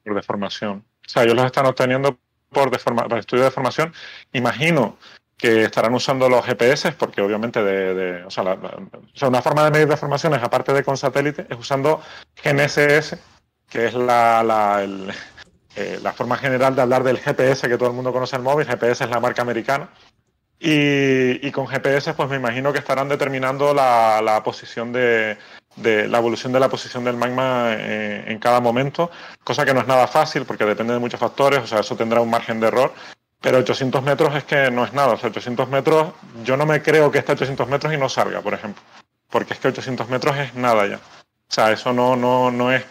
Por 0.05 0.15
deformación. 0.15 0.86
O 1.05 1.09
sea, 1.09 1.24
ellos 1.24 1.36
los 1.36 1.45
están 1.45 1.65
obteniendo 1.65 2.18
por, 2.49 2.74
estudio 3.18 3.43
de 3.43 3.51
formación, 3.51 3.93
imagino 4.34 4.97
que 5.38 5.63
estarán 5.63 5.93
usando 5.93 6.30
los 6.30 6.45
GPS, 6.45 6.93
porque 6.93 7.22
obviamente 7.22 7.63
de, 7.63 8.24
o, 8.24 8.32
sea, 8.32 8.57
una 9.28 9.41
forma 9.41 9.65
de 9.65 9.72
medir 9.72 9.88
deformaciones, 9.88 10.41
aparte 10.41 10.74
de 10.74 10.84
con 10.84 10.97
satélite, 10.97 11.45
es 11.49 11.57
usando 11.57 12.01
GNSS, 12.43 13.18
que 13.70 13.86
es 13.86 13.93
la, 13.93 14.41
la, 14.43 15.13
eh, 15.78 15.99
la, 16.01 16.11
forma 16.11 16.38
general 16.38 16.75
de 16.75 16.82
hablar 16.82 17.03
del 17.03 17.19
GPS 17.19 17.69
que 17.69 17.78
todo 17.78 17.89
el 17.89 17.95
mundo 17.95 18.11
conoce 18.11 18.36
el 18.36 18.41
móvil. 18.41 18.67
GPS 18.67 19.03
es 19.03 19.09
la 19.09 19.19
marca 19.19 19.43
americana. 19.43 19.89
Y, 20.59 21.51
con 21.51 21.67
GPS, 21.67 22.13
pues 22.13 22.30
me 22.30 22.38
imagino 22.38 22.73
que 22.73 22.80
estarán 22.80 23.07
determinando 23.07 23.73
la, 23.75 24.41
posición 24.43 24.91
de, 24.91 25.38
de 25.75 26.07
la 26.07 26.17
evolución 26.17 26.51
de 26.51 26.59
la 26.59 26.69
posición 26.69 27.03
del 27.03 27.15
magma 27.15 27.73
eh, 27.73 28.23
en 28.28 28.39
cada 28.39 28.59
momento, 28.59 29.11
cosa 29.43 29.65
que 29.65 29.73
no 29.73 29.82
es 29.82 29.88
nada 29.88 30.07
fácil 30.07 30.45
porque 30.45 30.65
depende 30.65 30.93
de 30.93 30.99
muchos 30.99 31.19
factores, 31.19 31.59
o 31.59 31.67
sea, 31.67 31.82
eso 31.82 31.95
tendrá 31.95 32.21
un 32.21 32.30
margen 32.30 32.59
de 32.59 32.67
error, 32.67 32.91
pero 33.39 33.59
800 33.59 34.01
metros 34.01 34.36
es 34.36 34.43
que 34.45 34.71
no 34.71 34.84
es 34.84 34.93
nada, 34.93 35.13
o 35.13 35.17
sea, 35.17 35.30
800 35.30 35.69
metros, 35.69 36.13
yo 36.43 36.57
no 36.57 36.65
me 36.65 36.82
creo 36.82 37.11
que 37.11 37.19
esté 37.19 37.34
800 37.34 37.67
metros 37.67 37.93
y 37.93 37.97
no 37.97 38.09
salga, 38.09 38.41
por 38.41 38.55
ejemplo, 38.55 38.82
porque 39.30 39.53
es 39.53 39.59
que 39.59 39.67
800 39.67 40.09
metros 40.09 40.36
es 40.38 40.55
nada 40.55 40.88
ya, 40.88 40.97
o 40.97 41.53
sea, 41.53 41.71
eso 41.71 41.93
no, 41.93 42.15
no, 42.15 42.49
no, 42.49 42.71
es, 42.71 42.84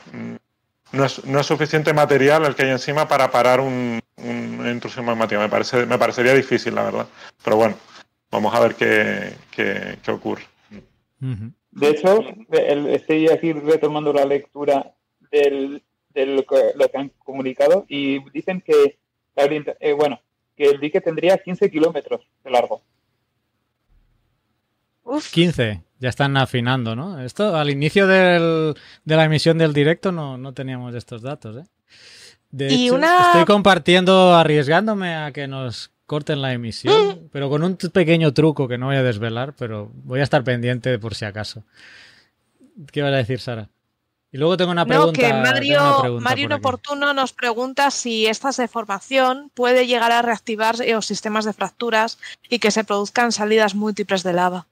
no, 0.93 1.05
es, 1.05 1.25
no 1.25 1.41
es 1.41 1.47
suficiente 1.47 1.93
material 1.93 2.45
el 2.45 2.55
que 2.55 2.65
hay 2.65 2.71
encima 2.71 3.09
para 3.09 3.31
parar 3.31 3.61
un, 3.61 4.01
una 4.17 4.71
intrusión 4.71 5.05
magmática, 5.05 5.41
me, 5.41 5.49
parece, 5.49 5.87
me 5.87 5.99
parecería 5.99 6.35
difícil, 6.35 6.75
la 6.75 6.85
verdad, 6.85 7.07
pero 7.45 7.57
bueno, 7.57 7.77
vamos 8.31 8.55
a 8.55 8.61
ver 8.61 8.75
qué, 8.75 9.35
qué, 9.51 9.99
qué 10.03 10.11
ocurre. 10.11 10.43
De 11.19 11.89
hecho, 11.91 12.25
estoy 12.51 13.29
aquí 13.29 13.53
retomando 13.53 14.13
la 14.13 14.25
lectura 14.25 14.95
de 15.31 15.83
lo 16.15 16.45
que 16.47 16.99
han 16.99 17.11
comunicado 17.19 17.85
y 17.89 18.19
dicen 18.31 18.61
que, 18.61 18.99
eh, 19.37 19.93
bueno, 19.93 20.21
que 20.57 20.65
el 20.65 20.81
dique 20.81 21.01
tendría 21.01 21.39
15 21.39 21.71
kilómetros 21.71 22.27
de 22.43 22.51
largo. 22.51 22.83
15. 25.33 25.83
Ya 25.99 26.09
están 26.09 26.37
afinando, 26.37 26.95
¿no? 26.95 27.21
Esto 27.21 27.57
al 27.57 27.71
inicio 27.71 28.07
de 28.07 28.75
la 29.05 29.25
emisión 29.25 29.59
del 29.59 29.73
directo 29.73 30.13
no, 30.13 30.37
no 30.37 30.53
teníamos 30.53 30.95
estos 30.95 31.23
datos, 31.23 31.57
¿eh? 31.57 31.65
De 32.51 32.69
hecho, 32.69 32.99
estoy 32.99 33.45
compartiendo, 33.45 34.35
arriesgándome 34.35 35.15
a 35.15 35.33
que 35.33 35.47
nos 35.49 35.91
corten 36.07 36.41
la 36.41 36.53
emisión, 36.53 37.09
mm. 37.09 37.29
pero 37.33 37.51
con 37.51 37.63
un 37.63 37.77
pequeño 37.77 38.33
truco 38.33 38.69
que 38.69 38.79
no 38.79 38.87
voy 38.87 38.97
a 38.97 39.03
desvelar, 39.03 39.55
pero 39.59 39.91
voy 39.93 40.21
a 40.21 40.23
estar 40.23 40.45
pendiente 40.45 40.99
por 40.99 41.15
si 41.15 41.25
acaso. 41.25 41.65
¿Qué 42.93 43.03
vas 43.03 43.13
a 43.13 43.17
decir, 43.17 43.41
Sara? 43.41 43.69
Y 44.33 44.39
luego 44.39 44.57
tengo 44.57 44.71
una 44.71 44.87
pregunta. 44.87 45.21
No, 45.21 45.29
que 45.29 45.33
Mario, 45.33 46.21
Mario 46.21 46.45
Inoportuno 46.47 47.13
nos 47.15 47.33
pregunta 47.33 47.91
si 47.91 48.27
esta 48.27 48.51
deformación 48.51 49.51
puede 49.55 49.87
llegar 49.87 50.13
a 50.13 50.23
reactivar 50.23 50.77
los 50.79 51.07
sistemas 51.07 51.45
de 51.45 51.53
fracturas 51.53 52.19
y 52.49 52.59
que 52.59 52.71
se 52.71 52.85
produzcan 52.85 53.33
salidas 53.33 53.75
múltiples 53.75 54.23
de 54.23 54.33
lava. 54.33 54.67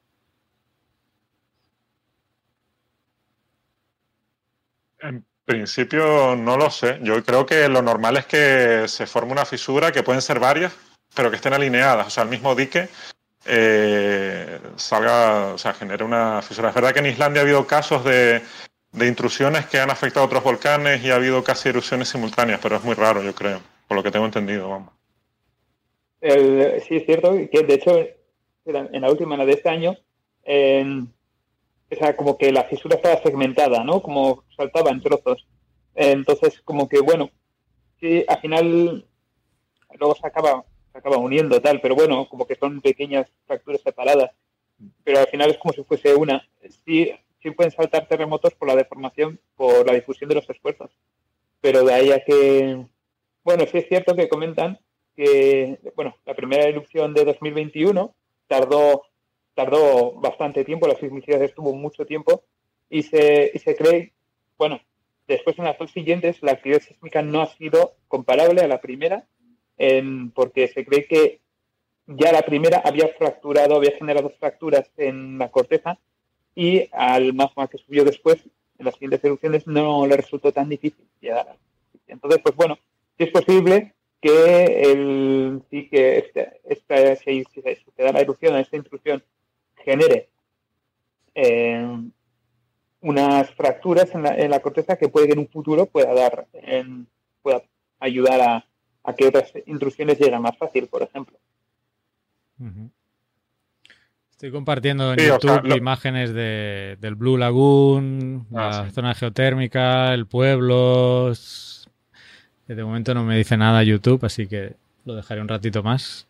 En 5.05 5.25
principio 5.45 6.35
no 6.35 6.57
lo 6.57 6.71
sé. 6.71 6.99
Yo 7.03 7.23
creo 7.23 7.45
que 7.45 7.69
lo 7.69 7.83
normal 7.83 8.17
es 8.17 8.27
que 8.27 8.89
se 8.89 9.07
forme 9.07 9.33
una 9.33 9.45
fisura, 9.45 9.93
que 9.93 10.03
pueden 10.03 10.23
ser 10.23 10.41
varias, 10.41 10.75
pero 11.15 11.31
que 11.31 11.37
estén 11.37 11.53
alineadas. 11.53 12.07
O 12.07 12.11
sea, 12.11 12.23
el 12.23 12.31
mismo 12.31 12.55
dique 12.55 12.89
eh, 13.45 14.59
salga, 14.77 15.53
o 15.53 15.59
sea, 15.59 15.75
genere 15.75 16.05
una 16.05 16.41
fisura. 16.41 16.71
Es 16.71 16.75
verdad 16.75 16.93
que 16.93 17.01
en 17.01 17.07
Islandia 17.07 17.43
ha 17.43 17.45
habido 17.45 17.67
casos 17.67 18.03
de, 18.05 18.41
intrusiones 18.99 19.67
que 19.67 19.79
han 19.79 19.91
afectado 19.91 20.25
a 20.25 20.27
otros 20.27 20.43
volcanes 20.43 21.05
y 21.05 21.11
ha 21.11 21.17
habido 21.17 21.45
casi 21.45 21.69
erupciones 21.69 22.09
simultáneas, 22.09 22.61
pero 22.63 22.77
es 22.77 22.85
muy 22.85 22.95
raro, 22.95 23.23
yo 23.23 23.35
creo, 23.35 23.61
por 23.87 23.97
lo 23.97 24.03
que 24.03 24.11
tengo 24.11 24.25
entendido, 24.25 24.71
vamos. 24.71 24.93
sí, 26.23 26.97
es 26.97 27.05
cierto 27.05 27.35
que 27.53 27.63
de 27.65 27.75
hecho 27.75 27.99
en 28.65 29.01
la 29.03 29.11
última, 29.11 29.35
en 29.35 29.41
la 29.41 29.47
de 29.47 29.53
este 29.53 29.69
año, 29.69 29.97
o 31.95 31.97
sea, 31.97 32.17
como 32.17 32.37
que 32.37 32.53
la 32.53 32.65
fisura 32.65 32.97
estaba 32.97 33.23
segmentada, 33.23 33.85
¿no? 33.85 34.03
Como 34.03 34.45
saltaba 34.57 34.91
en 34.91 35.01
trozos. 35.01 35.47
Entonces, 35.95 36.61
como 36.63 36.89
que, 36.89 37.01
bueno, 37.01 37.31
sí, 38.01 38.25
al 38.29 38.41
final 38.41 39.07
luego 39.99 40.15
se 40.15 40.27
acaba, 40.27 40.65
se 40.93 40.99
acaba 40.99 41.17
uniendo 41.19 41.61
tal, 41.61 41.81
pero 41.81 41.95
bueno, 41.95 42.29
como 42.29 42.47
que 42.47 42.57
son 42.57 42.81
pequeñas 42.81 43.29
fracturas 43.47 43.81
separadas. 43.83 44.31
Pero 45.05 45.21
al 45.21 45.29
final 45.29 45.51
es 45.51 45.59
como 45.59 45.73
si 45.73 45.85
fuese 45.85 46.15
una. 46.15 46.47
Sí, 46.85 47.13
sí 47.43 47.51
pueden 47.53 47.73
saltar 47.73 48.09
terremotos 48.09 48.55
por 48.55 48.69
la 48.69 48.77
deformación, 48.77 49.41
por 49.57 49.87
la 49.87 49.95
difusión 49.95 50.29
de 50.29 50.37
los 50.37 50.51
esfuerzos. 50.51 50.91
Pero 51.61 51.85
de 51.85 51.95
ahí 51.95 52.13
a 52.13 52.25
que, 52.25 52.85
bueno, 53.45 53.65
sí 53.71 53.79
es 53.79 53.89
cierto 53.89 54.17
que 54.17 54.29
comentan 54.29 54.79
que, 55.17 55.79
bueno, 55.95 56.17
la 56.27 56.35
primera 56.35 56.65
erupción 56.65 57.15
de 57.15 57.25
2021 57.25 58.15
tardó 58.49 59.05
tardó 59.55 60.13
bastante 60.13 60.65
tiempo, 60.65 60.89
la 60.89 60.97
sismicidad 60.97 61.43
estuvo 61.43 61.75
mucho 61.75 62.07
tiempo 62.07 62.45
y 62.91 63.03
se, 63.03 63.51
y 63.55 63.59
se 63.59 63.77
cree, 63.77 64.13
bueno, 64.59 64.81
después 65.27 65.59
en 65.59 65.65
las 65.65 65.79
dos 65.79 65.91
siguientes 65.91 66.43
la 66.43 66.53
actividad 66.53 66.83
sísmica 66.83 67.23
no 67.23 67.41
ha 67.41 67.47
sido 67.47 67.95
comparable 68.09 68.61
a 68.61 68.69
la 68.69 68.81
primera 68.81 69.27
porque 70.35 70.69
se 70.69 70.85
cree 70.85 71.07
que 71.07 71.41
ya 72.07 72.33
la 72.33 72.43
primera 72.43 72.83
había 72.85 73.09
fracturado, 73.09 73.77
había 73.77 73.97
generado 73.97 74.31
fracturas 74.31 74.91
en 74.97 75.39
la 75.39 75.51
corteza 75.51 75.99
y 76.55 76.89
al 76.93 77.33
magma 77.35 77.69
que 77.69 77.79
subió 77.79 78.05
después, 78.05 78.39
en 78.79 78.85
las 78.85 78.95
siguientes 78.95 79.25
erupciones, 79.25 79.67
no 79.67 80.07
le 80.07 80.17
resultó 80.17 80.53
tan 80.53 80.69
difícil 80.69 81.07
llegar 81.21 81.57
Entonces, 82.07 82.41
pues 82.43 82.55
bueno, 82.55 82.79
es 83.19 83.31
posible 83.31 83.95
que 84.21 84.65
el, 84.83 85.63
sí 85.71 85.89
que 85.89 86.19
este, 86.19 86.61
esta, 86.65 87.17
si, 87.17 87.45
se 87.45 88.03
da 88.03 88.13
la 88.13 88.21
erupción, 88.21 88.57
esta 88.57 88.77
intrusión 88.77 89.23
genere 89.85 90.29
eh, 91.35 92.11
unas 93.01 93.51
fracturas 93.51 94.15
en 94.15 94.23
la, 94.23 94.35
en 94.37 94.51
la, 94.51 94.61
corteza 94.61 94.97
que 94.97 95.09
puede 95.09 95.27
que 95.27 95.35
en 95.35 95.41
un 95.41 95.49
futuro 95.49 95.87
pueda 95.87 96.15
dar, 96.15 96.47
pueda 97.43 97.63
ayudar 98.01 98.41
a, 99.05 99.15
que 99.15 99.27
otras 99.27 99.53
intrusiones 99.67 100.19
lleguen 100.19 100.41
más 100.41 100.57
fácil, 100.57 100.87
por 100.87 101.03
ejemplo. 101.03 101.39
Estoy 104.31 104.51
compartiendo 104.51 105.13
en 105.13 105.19
YouTube 105.19 105.77
imágenes 105.77 106.33
de, 106.33 106.97
del 107.01 107.15
Blue 107.15 107.37
Lagoon, 107.37 108.47
ah, 108.55 108.85
la 108.85 108.91
zona 108.91 109.15
geotérmica, 109.15 110.15
el 110.15 110.27
pueblo. 110.27 111.33
De 112.67 112.85
momento 112.85 113.13
no 113.13 113.25
me 113.25 113.37
dice 113.37 113.59
nada 113.59 113.83
YouTube, 113.83 114.25
así 114.25 114.47
que 114.47 114.77
lo 115.05 115.15
dejaré 115.15 115.43
un 115.43 115.49
ratito 115.49 115.83
más. 115.83 116.27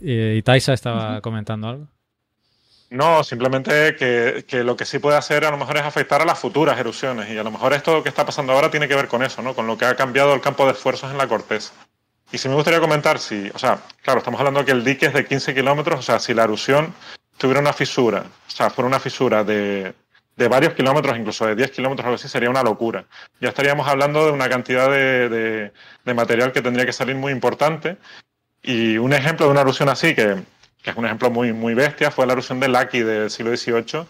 Eh, 0.00 0.36
¿Y 0.38 0.42
Taisa 0.42 0.72
estaba 0.72 1.20
comentando 1.20 1.68
algo? 1.68 1.88
No, 2.92 3.24
simplemente 3.24 3.96
que, 3.96 4.62
lo 4.62 4.76
que 4.76 4.84
sí 4.84 4.98
puede 4.98 5.16
hacer 5.16 5.46
a 5.46 5.50
lo 5.50 5.56
mejor 5.56 5.78
es 5.78 5.82
afectar 5.82 6.20
a 6.20 6.26
las 6.26 6.38
futuras 6.38 6.78
erupciones 6.78 7.30
y 7.30 7.38
a 7.38 7.42
lo 7.42 7.50
mejor 7.50 7.72
esto 7.72 8.02
que 8.02 8.10
está 8.10 8.26
pasando 8.26 8.52
ahora 8.52 8.70
tiene 8.70 8.86
que 8.86 8.94
ver 8.94 9.08
con 9.08 9.22
eso, 9.22 9.40
¿no? 9.40 9.54
Con 9.54 9.66
lo 9.66 9.78
que 9.78 9.86
ha 9.86 9.96
cambiado 9.96 10.34
el 10.34 10.42
campo 10.42 10.66
de 10.66 10.72
esfuerzos 10.72 11.10
en 11.10 11.16
la 11.16 11.26
corteza. 11.26 11.72
Y 12.30 12.36
si 12.36 12.50
me 12.50 12.54
gustaría 12.54 12.80
comentar 12.80 13.18
si, 13.18 13.50
o 13.54 13.58
sea, 13.58 13.78
claro, 14.02 14.18
estamos 14.18 14.38
hablando 14.40 14.60
de 14.60 14.66
que 14.66 14.72
el 14.72 14.84
dique 14.84 15.06
es 15.06 15.14
de 15.14 15.24
15 15.24 15.54
kilómetros, 15.54 16.00
o 16.00 16.02
sea, 16.02 16.18
si 16.18 16.34
la 16.34 16.44
erupción 16.44 16.92
tuviera 17.38 17.60
una 17.60 17.72
fisura, 17.72 18.24
o 18.46 18.50
sea, 18.50 18.68
fuera 18.68 18.88
una 18.88 19.00
fisura 19.00 19.42
de, 19.42 19.94
varios 20.36 20.74
kilómetros, 20.74 21.16
incluso 21.16 21.46
de 21.46 21.54
10 21.54 21.70
kilómetros 21.70 22.04
o 22.04 22.08
algo 22.08 22.16
así, 22.16 22.28
sería 22.28 22.50
una 22.50 22.62
locura. 22.62 23.06
Ya 23.40 23.48
estaríamos 23.48 23.88
hablando 23.88 24.26
de 24.26 24.32
una 24.32 24.50
cantidad 24.50 24.90
de, 24.90 25.72
de 26.04 26.14
material 26.14 26.52
que 26.52 26.60
tendría 26.60 26.84
que 26.84 26.92
salir 26.92 27.16
muy 27.16 27.32
importante. 27.32 27.96
Y 28.62 28.98
un 28.98 29.14
ejemplo 29.14 29.46
de 29.46 29.52
una 29.52 29.62
erupción 29.62 29.88
así, 29.88 30.14
que, 30.14 30.42
que 30.82 30.90
es 30.90 30.96
un 30.96 31.04
ejemplo 31.04 31.30
muy, 31.30 31.52
muy 31.52 31.74
bestia, 31.74 32.10
fue 32.10 32.26
la 32.26 32.32
erupción 32.32 32.60
del 32.60 32.72
Laki 32.72 33.00
del 33.00 33.30
siglo 33.30 33.56
XVIII, 33.56 34.06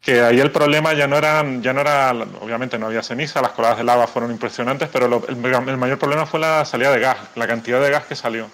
que 0.00 0.20
ahí 0.20 0.38
el 0.38 0.50
problema 0.50 0.92
ya 0.92 1.06
no 1.06 1.16
era, 1.16 1.42
ya 1.60 1.72
no 1.72 1.80
era, 1.80 2.10
obviamente 2.40 2.78
no 2.78 2.86
había 2.86 3.02
ceniza, 3.02 3.40
las 3.40 3.52
coladas 3.52 3.78
de 3.78 3.84
lava 3.84 4.06
fueron 4.06 4.30
impresionantes, 4.30 4.90
pero 4.92 5.24
el, 5.26 5.36
mayor 5.36 5.98
problema 5.98 6.26
fue 6.26 6.40
la 6.40 6.64
salida 6.66 6.90
de 6.92 7.00
gas, 7.00 7.16
la 7.36 7.46
cantidad 7.46 7.80
de 7.80 7.90
gas 7.90 8.04
que 8.04 8.14
salió. 8.14 8.50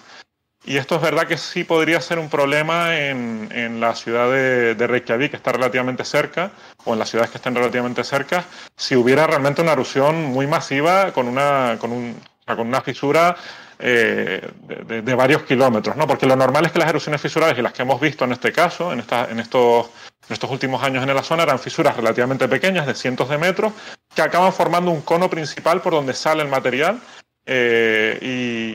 Y 0.63 0.77
esto 0.77 0.95
es 0.95 1.01
verdad 1.01 1.27
que 1.27 1.37
sí 1.37 1.63
podría 1.63 1.99
ser 1.99 2.19
un 2.19 2.29
problema 2.29 2.95
en, 2.95 3.49
en 3.51 3.81
la 3.81 3.95
ciudad 3.95 4.31
de, 4.31 4.75
de, 4.75 4.87
Reykjavik, 4.87 5.31
que 5.31 5.37
está 5.37 5.51
relativamente 5.51 6.05
cerca, 6.05 6.51
o 6.85 6.93
en 6.93 6.99
las 6.99 7.09
ciudades 7.09 7.31
que 7.31 7.37
estén 7.37 7.55
relativamente 7.55 8.03
cerca, 8.03 8.45
si 8.77 8.95
hubiera 8.95 9.27
realmente 9.27 9.61
una 9.61 9.73
erupción 9.73 10.23
muy 10.25 10.47
masiva 10.47 11.11
con 11.11 11.27
una, 11.27 11.77
con 11.79 11.91
un, 11.91 12.15
con 12.45 12.67
una 12.67 12.81
fisura 12.81 13.35
eh, 13.83 14.47
de, 14.85 15.15
varios 15.15 15.41
kilómetros, 15.43 15.95
¿no? 15.95 16.05
Porque 16.05 16.27
lo 16.27 16.35
normal 16.35 16.65
es 16.65 16.71
que 16.71 16.79
las 16.79 16.89
erupciones 16.89 17.19
fisuradas 17.19 17.57
y 17.57 17.61
las 17.61 17.73
que 17.73 17.81
hemos 17.81 17.99
visto 17.99 18.25
en 18.25 18.31
este 18.31 18.51
caso, 18.51 18.93
en, 18.93 18.99
esta, 18.99 19.29
en, 19.29 19.39
estos, 19.39 19.87
en 20.29 20.33
estos 20.33 20.51
últimos 20.51 20.83
años 20.83 21.01
en 21.01 21.13
la 21.13 21.23
zona, 21.23 21.43
eran 21.43 21.57
fisuras 21.57 21.97
relativamente 21.97 22.47
pequeñas, 22.47 22.85
de 22.85 22.93
cientos 22.93 23.27
de 23.29 23.39
metros, 23.39 23.73
que 24.13 24.21
acaban 24.21 24.53
formando 24.53 24.91
un 24.91 25.01
cono 25.01 25.29
principal 25.29 25.81
por 25.81 25.93
donde 25.93 26.13
sale 26.13 26.43
el 26.43 26.49
material 26.49 26.99
eh, 27.45 28.19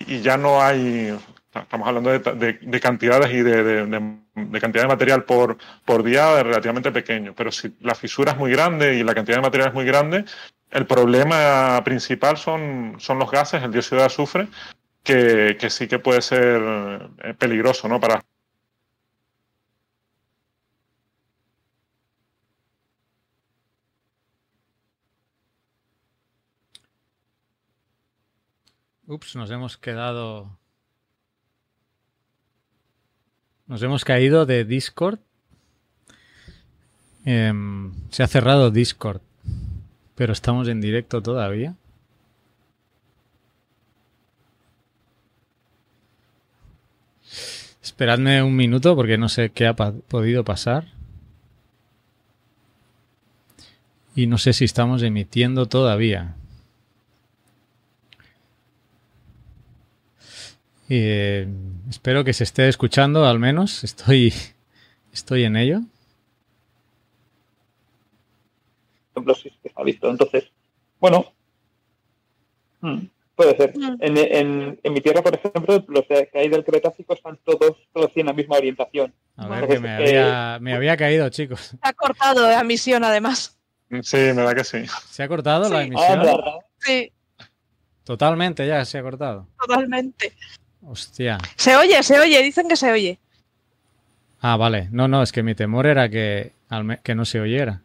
y, 0.07 0.21
ya 0.23 0.37
no 0.37 0.61
hay, 0.61 1.17
estamos 1.55 1.87
hablando 1.87 2.11
de, 2.11 2.81
cantidades 2.81 3.31
y 3.31 3.43
de, 3.43 3.87
cantidad 4.61 4.83
de 4.83 4.89
material 4.89 5.23
por, 5.23 5.57
por 5.85 6.03
día 6.03 6.43
relativamente 6.43 6.91
pequeño, 6.91 7.33
pero 7.37 7.53
si 7.53 7.77
la 7.81 7.95
fisura 7.95 8.33
es 8.33 8.39
muy 8.39 8.51
grande 8.51 8.97
y 8.97 9.05
la 9.05 9.15
cantidad 9.15 9.37
de 9.37 9.43
material 9.43 9.69
es 9.69 9.75
muy 9.75 9.85
grande, 9.85 10.25
el 10.73 10.85
problema 10.85 11.81
principal 11.85 12.37
son, 12.37 12.97
son 12.99 13.21
los 13.21 13.31
gases, 13.31 13.63
el 13.63 13.71
dióxido 13.71 14.01
de 14.01 14.07
azufre, 14.07 14.49
que, 15.07 15.71
sí 15.71 15.87
que 15.89 15.99
puede 15.99 16.21
ser 16.21 16.61
eh, 17.23 17.35
peligroso, 17.35 17.89
¿no? 17.89 18.01
Para 18.01 18.21
Ups, 29.09 29.37
nos 29.37 29.51
hemos 29.53 29.77
quedado. 29.77 30.59
Nos 33.69 33.81
hemos 33.83 34.05
caído 34.05 34.47
de 34.47 34.65
Discord. 34.65 35.21
Em, 37.25 37.93
se 38.11 38.25
ha 38.25 38.27
cerrado 38.27 38.73
Discord. 38.73 39.21
Pero 40.17 40.33
estamos 40.33 40.67
en 40.67 40.81
directo 40.81 41.23
todavía. 41.23 41.77
Esperadme 47.87 48.43
un 48.43 48.57
minuto 48.57 48.97
porque 48.97 49.16
no 49.16 49.28
sé 49.28 49.51
qué 49.51 49.64
ha 49.64 49.76
podido 49.76 50.43
pasar. 50.43 50.87
Y 54.16 54.26
no 54.26 54.39
sé 54.39 54.53
si 54.55 54.64
estamos 54.64 55.05
emitiendo 55.05 55.66
todavía. 55.66 56.34
Eh, 60.89 61.47
espero 61.89 62.24
que 62.24 62.32
se 62.32 62.43
esté 62.43 62.68
escuchando 62.68 63.24
al 63.24 63.39
menos. 63.39 63.84
Estoy, 63.84 64.34
estoy 65.12 65.45
en 65.45 65.55
ello. 65.55 65.82
Entonces, 69.14 70.51
bueno, 70.99 71.32
hmm, 72.80 73.07
Puede 73.37 73.55
ser. 73.57 73.76
Mm. 73.76 73.97
En, 74.01 74.93
mi 74.93 75.01
tierra, 75.03 75.22
por 75.22 75.34
ejemplo, 75.34 75.84
los 75.89 76.05
que 76.07 76.30
hay 76.34 76.49
del 76.49 76.64
Cretácico 76.64 77.12
están 77.12 77.39
todos, 77.45 77.76
todos 77.93 78.11
en 78.14 78.26
la 78.26 78.32
misma 78.32 78.57
orientación. 78.57 79.12
A 79.37 79.47
ver, 79.47 79.68
que 79.68 79.78
me 79.78 79.95
había, 79.95 80.59
me 80.61 80.72
había 80.72 80.97
caído, 80.97 81.28
chicos. 81.28 81.61
Se 81.61 81.78
ha 81.82 81.93
cortado 81.93 82.49
la 82.49 82.61
emisión, 82.61 83.05
además. 83.05 83.59
Sí, 84.03 84.16
me 84.16 84.43
da 84.43 84.55
que 84.55 84.64
sí. 84.64 84.87
¿Se 85.11 85.22
ha 85.22 85.28
cortado 85.28 85.68
la 85.68 85.82
emisión? 85.82 86.22
Ah, 86.26 86.59
sí. 86.78 87.12
Totalmente, 88.05 88.66
ya 88.66 88.84
se 88.87 88.99
ha 88.99 89.03
cortado. 89.03 89.47
Totalmente. 89.61 90.32
Hostia. 90.82 91.39
Se 91.57 91.76
oye, 91.76 92.03
se 92.03 92.18
oye, 92.18 92.43
dicen 92.43 92.68
que 92.68 92.76
se 92.76 92.91
oye. 92.91 93.18
Ah, 94.41 94.57
vale. 94.57 94.89
No, 94.93 95.09
no, 95.09 95.22
es 95.22 95.30
que 95.30 95.43
mi 95.43 95.55
temor 95.55 95.87
era 95.87 96.09
que, 96.09 96.53
que 97.03 97.14
no 97.14 97.24
se 97.26 97.41
oyera. 97.41 97.82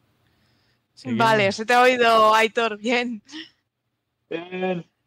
Vale, 1.04 1.52
se 1.52 1.66
te 1.66 1.74
ha 1.74 1.82
oído, 1.82 2.34
Aitor, 2.34 2.78
bien. 2.78 3.22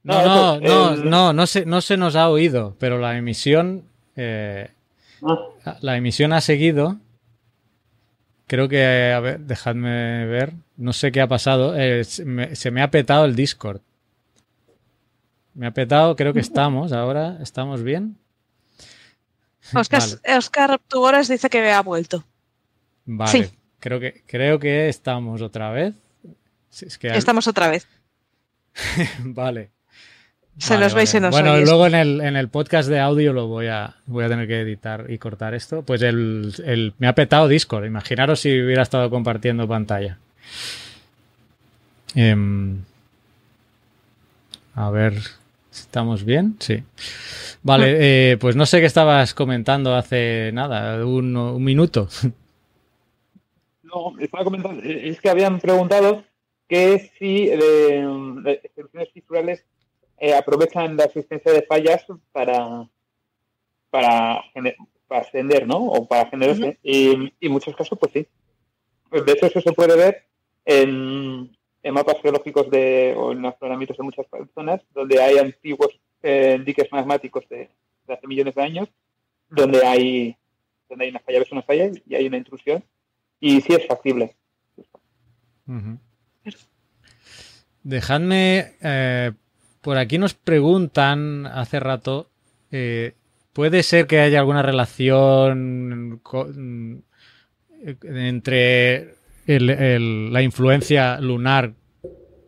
No, 0.04 0.22
no, 0.22 0.60
no, 0.60 0.96
no, 0.96 1.32
no, 1.32 1.46
se, 1.46 1.64
no 1.64 1.80
se 1.80 1.96
nos 1.96 2.14
ha 2.14 2.28
oído, 2.28 2.76
pero 2.78 2.98
la 2.98 3.16
emisión, 3.16 3.84
eh, 4.16 4.70
ah. 5.22 5.78
la 5.80 5.96
emisión 5.96 6.34
ha 6.34 6.42
seguido. 6.42 6.98
Creo 8.46 8.68
que, 8.68 9.12
a 9.12 9.20
ver, 9.20 9.40
dejadme 9.40 10.26
ver, 10.26 10.52
no 10.76 10.92
sé 10.92 11.10
qué 11.10 11.22
ha 11.22 11.26
pasado. 11.26 11.74
Eh, 11.74 12.04
se, 12.04 12.26
me, 12.26 12.82
ha 12.82 12.90
petado 12.90 13.24
el 13.24 13.34
Discord. 13.34 13.80
Me 15.54 15.66
ha 15.66 15.70
petado, 15.70 16.16
creo 16.16 16.34
que 16.34 16.40
estamos 16.40 16.92
ahora, 16.92 17.38
¿estamos 17.40 17.82
bien? 17.82 18.18
Oscar, 19.72 20.02
Oscar 20.36 20.78
Tugores 20.86 21.28
dice 21.28 21.48
que 21.48 21.72
ha 21.72 21.80
vuelto. 21.80 22.26
Vale, 23.06 23.52
creo, 23.80 23.98
que, 23.98 24.22
creo 24.26 24.58
que 24.58 24.90
estamos 24.90 25.40
otra 25.40 25.70
vez. 25.70 25.94
Estamos 26.70 27.48
otra 27.48 27.68
vez. 27.68 27.88
vale. 29.20 29.73
Se 30.58 30.78
nos 30.78 30.94
veis 30.94 31.12
y 31.14 31.20
nos 31.20 31.30
Bueno, 31.32 31.58
luego 31.58 31.86
en 31.86 31.94
el, 31.94 32.20
en 32.20 32.36
el, 32.36 32.48
podcast 32.48 32.88
de 32.88 33.00
audio 33.00 33.32
lo 33.32 33.48
voy 33.48 33.66
a, 33.66 33.96
voy 34.06 34.24
a 34.24 34.28
tener 34.28 34.46
que 34.46 34.60
editar 34.60 35.06
y 35.08 35.18
cortar 35.18 35.54
esto. 35.54 35.82
Pues 35.82 36.02
el, 36.02 36.94
me 36.98 37.08
ha 37.08 37.14
petado 37.14 37.48
Discord. 37.48 37.86
Imaginaros 37.86 38.40
si 38.40 38.62
hubiera 38.62 38.82
estado 38.82 39.10
compartiendo 39.10 39.66
pantalla. 39.66 40.18
Em, 42.14 42.82
a 44.74 44.90
ver, 44.90 45.14
¿estamos 45.72 46.24
bien? 46.24 46.56
Sí. 46.60 46.84
Vale, 47.62 47.86
ah. 47.86 47.96
eh, 47.98 48.36
pues 48.40 48.54
no 48.54 48.66
sé 48.66 48.80
qué 48.80 48.86
estabas 48.86 49.34
comentando 49.34 49.94
hace 49.94 50.50
nada, 50.52 51.04
un, 51.04 51.36
un 51.36 51.64
minuto. 51.64 52.08
No, 53.82 54.12
estaba 54.18 54.42
comentando, 54.42 54.82
es 54.82 55.20
que 55.20 55.30
habían 55.30 55.60
preguntado 55.60 56.24
que 56.68 57.12
si 57.18 57.46
de, 57.46 58.60
soluciones 58.74 59.12
fiscales 59.12 59.64
eh, 60.18 60.34
aprovechan 60.34 60.96
la 60.96 61.04
existencia 61.04 61.52
de 61.52 61.62
fallas 61.62 62.04
para, 62.32 62.88
para, 63.90 64.42
para 65.06 65.20
ascender, 65.20 65.66
¿no? 65.66 65.78
O 65.78 66.06
para 66.06 66.28
generarse. 66.30 66.78
y, 66.82 67.32
en 67.40 67.52
muchos 67.52 67.74
casos, 67.76 67.98
pues 67.98 68.12
sí. 68.12 68.26
Pues 69.10 69.24
de 69.24 69.32
hecho, 69.32 69.46
eso 69.46 69.60
se 69.60 69.72
puede 69.72 69.96
ver 69.96 70.26
en, 70.64 71.56
en 71.82 71.94
mapas 71.94 72.20
geológicos 72.20 72.70
de, 72.70 73.14
o 73.16 73.32
en 73.32 73.44
afloramientos 73.44 73.96
de 73.96 74.02
muchas 74.02 74.26
zonas, 74.54 74.80
donde 74.92 75.22
hay 75.22 75.38
antiguos 75.38 76.00
eh, 76.22 76.58
diques 76.64 76.90
magmáticos 76.90 77.46
de, 77.50 77.68
hace 78.08 78.26
millones 78.26 78.54
de 78.54 78.62
años, 78.62 78.88
donde 79.50 79.84
hay, 79.84 80.36
donde 80.88 81.04
hay 81.04 81.10
una 81.10 81.20
falla, 81.20 81.38
ves 81.38 81.52
una 81.52 81.62
falla 81.62 81.90
y 82.06 82.14
hay 82.14 82.26
una 82.26 82.38
intrusión. 82.38 82.82
Y 83.38 83.60
sí 83.60 83.74
es 83.74 83.86
factible. 83.86 84.34
Dejadme, 87.82 88.72
eh, 88.80 89.32
por 89.84 89.98
aquí 89.98 90.16
nos 90.16 90.32
preguntan 90.32 91.46
hace 91.46 91.78
rato, 91.78 92.30
eh, 92.72 93.12
¿puede 93.52 93.82
ser 93.82 94.06
que 94.06 94.20
haya 94.20 94.40
alguna 94.40 94.62
relación 94.62 96.22
entre 98.02 99.14
la 99.46 100.40
influencia 100.42 101.20
lunar, 101.20 101.74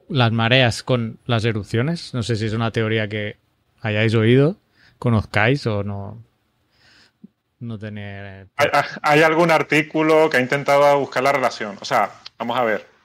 las 0.09 0.33
mareas 0.33 0.83
con 0.83 1.19
las 1.27 1.45
erupciones? 1.45 2.15
No 2.15 2.23
sé 2.23 2.37
si 2.37 2.47
es 2.47 2.55
una 2.55 2.71
teoría 2.71 3.07
que 3.07 3.37
hayáis 3.83 4.15
oído, 4.15 4.57
conozcáis 4.99 5.67
o 5.67 5.85
no. 5.85 6.25
No 7.59 7.79
tener. 7.79 8.49
hay 9.03 9.23
algún 9.23 9.51
artículo 9.51 10.31
que 10.31 10.39
ha 10.39 10.41
intentado 10.41 10.99
buscar 10.99 11.23
la 11.23 11.33
relación. 11.33 11.77
O 11.81 11.85
sea, 11.85 12.11
vamos 12.39 12.59
a 12.59 12.65
ver. 12.65 12.96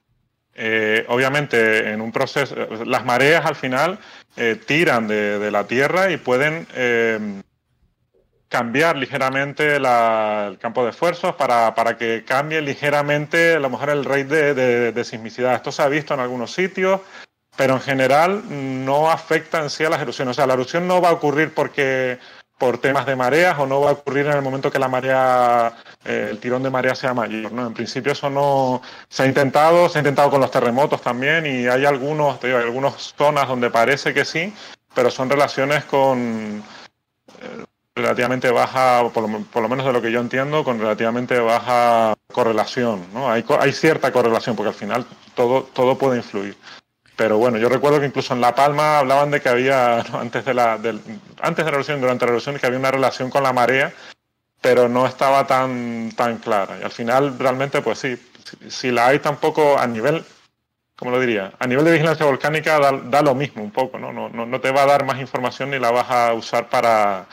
Eh, 0.53 1.05
obviamente, 1.07 1.91
en 1.91 2.01
un 2.01 2.11
proceso, 2.11 2.55
las 2.85 3.05
mareas 3.05 3.45
al 3.45 3.55
final 3.55 3.99
eh, 4.35 4.59
tiran 4.65 5.07
de, 5.07 5.49
la 5.51 5.65
Tierra 5.65 6.11
y 6.11 6.17
pueden 6.17 6.67
eh, 6.73 7.41
cambiar 8.49 8.97
ligeramente 8.97 9.77
el 9.77 10.57
campo 10.59 10.83
de 10.83 10.89
esfuerzos 10.89 11.35
para, 11.35 11.97
que 11.97 12.23
cambie 12.25 12.61
ligeramente 12.61 13.55
a 13.55 13.59
lo 13.59 13.69
mejor 13.69 13.91
el 13.91 14.03
rate 14.03 14.53
de, 14.91 15.03
sismicidad. 15.05 15.55
Esto 15.55 15.71
se 15.71 15.81
ha 15.81 15.87
visto 15.87 16.13
en 16.13 16.19
algunos 16.19 16.53
sitios, 16.53 16.99
pero 17.55 17.75
en 17.75 17.81
general 17.81 18.43
no 18.85 19.09
afecta 19.09 19.61
en 19.61 19.69
sí 19.69 19.85
a 19.85 19.89
las 19.89 20.01
erupciones. 20.01 20.31
O 20.31 20.35
sea, 20.35 20.47
la 20.47 20.53
erupción 20.53 20.85
no 20.85 21.01
va 21.01 21.09
a 21.09 21.13
ocurrir 21.13 21.53
porque 21.53 22.19
por 22.61 22.77
temas 22.77 23.07
de 23.07 23.15
mareas 23.15 23.57
o 23.57 23.65
no 23.65 23.81
va 23.81 23.89
a 23.89 23.93
ocurrir 23.93 24.27
en 24.27 24.33
el 24.33 24.43
momento 24.43 24.71
que 24.71 24.77
la 24.77 24.87
marea, 24.87 25.73
eh, 26.05 26.27
el 26.29 26.37
tirón 26.37 26.61
de 26.61 26.69
marea 26.69 26.93
sea 26.93 27.11
mayor. 27.11 27.51
¿no? 27.51 27.65
En 27.65 27.73
principio 27.73 28.11
eso 28.11 28.29
no 28.29 28.83
se 29.09 29.23
ha 29.23 29.25
intentado, 29.25 29.89
se 29.89 29.97
ha 29.97 30.01
intentado 30.01 30.29
con 30.29 30.41
los 30.41 30.51
terremotos 30.51 31.01
también 31.01 31.47
y 31.47 31.65
hay 31.65 31.85
algunos, 31.85 32.41
hay 32.43 32.51
algunas 32.51 33.15
zonas 33.17 33.47
donde 33.47 33.71
parece 33.71 34.13
que 34.13 34.25
sí, 34.25 34.53
pero 34.93 35.09
son 35.09 35.27
relaciones 35.27 35.85
con 35.85 36.63
eh, 37.41 37.65
relativamente 37.95 38.51
baja, 38.51 39.09
por 39.11 39.27
lo, 39.27 39.39
por 39.45 39.63
lo, 39.63 39.67
menos 39.67 39.83
de 39.87 39.93
lo 39.93 39.99
que 39.99 40.11
yo 40.11 40.19
entiendo, 40.19 40.63
con 40.63 40.77
relativamente 40.77 41.39
baja 41.39 42.13
correlación. 42.31 43.07
¿no? 43.11 43.31
Hay, 43.31 43.43
hay 43.59 43.73
cierta 43.73 44.11
correlación 44.11 44.55
porque 44.55 44.69
al 44.69 44.75
final 44.75 45.07
todo, 45.33 45.63
todo 45.63 45.97
puede 45.97 46.17
influir. 46.17 46.55
Pero 47.21 47.37
bueno, 47.37 47.59
yo 47.59 47.69
recuerdo 47.69 47.99
que 47.99 48.07
incluso 48.07 48.33
en 48.33 48.41
La 48.41 48.55
Palma 48.55 48.97
hablaban 48.97 49.29
de 49.29 49.39
que 49.41 49.49
había, 49.49 49.99
antes, 50.19 50.43
de 50.43 50.55
la, 50.55 50.73
antes 50.73 51.63
de 51.63 51.71
la 51.71 51.77
erupción, 51.77 52.01
durante 52.01 52.25
la 52.25 52.31
erupción, 52.31 52.57
que 52.57 52.65
había 52.65 52.79
una 52.79 52.89
relación 52.89 53.29
con 53.29 53.43
la 53.43 53.53
marea, 53.53 53.93
pero 54.59 54.89
no 54.89 55.05
estaba 55.05 55.45
tan, 55.45 56.11
tan 56.15 56.37
clara. 56.37 56.79
Y 56.81 56.83
al 56.83 56.89
final, 56.89 57.37
realmente, 57.37 57.83
pues 57.83 57.99
sí, 57.99 58.17
si, 58.67 58.89
la 58.89 59.09
hay 59.09 59.19
tampoco 59.19 59.77
a 59.77 59.85
nivel, 59.85 60.23
¿cómo 60.95 61.11
lo 61.11 61.19
diría? 61.19 61.53
A 61.59 61.67
nivel 61.67 61.85
de 61.85 61.91
vigilancia 61.91 62.25
volcánica 62.25 62.79
da, 62.79 63.21
lo 63.21 63.35
mismo 63.35 63.61
un 63.61 63.71
poco, 63.71 63.99
¿no? 63.99 64.11
No, 64.11 64.27
¿no? 64.29 64.47
no 64.47 64.59
te 64.59 64.71
va 64.71 64.81
a 64.81 64.87
dar 64.87 65.05
más 65.05 65.21
información 65.21 65.69
ni 65.69 65.77
la 65.77 65.91
vas 65.91 66.09
a 66.09 66.33
usar 66.33 66.69
para, 66.69 67.27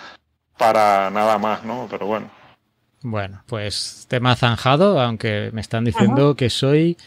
para 0.58 1.08
nada 1.08 1.38
más, 1.38 1.64
¿no? 1.64 1.88
Pero 1.90 2.04
bueno. 2.04 2.30
Bueno, 3.00 3.42
pues 3.46 4.04
tema 4.10 4.36
zanjado, 4.36 5.00
aunque 5.00 5.48
me 5.54 5.62
están 5.62 5.86
diciendo 5.86 6.34
que 6.34 6.50
soy 6.50 6.98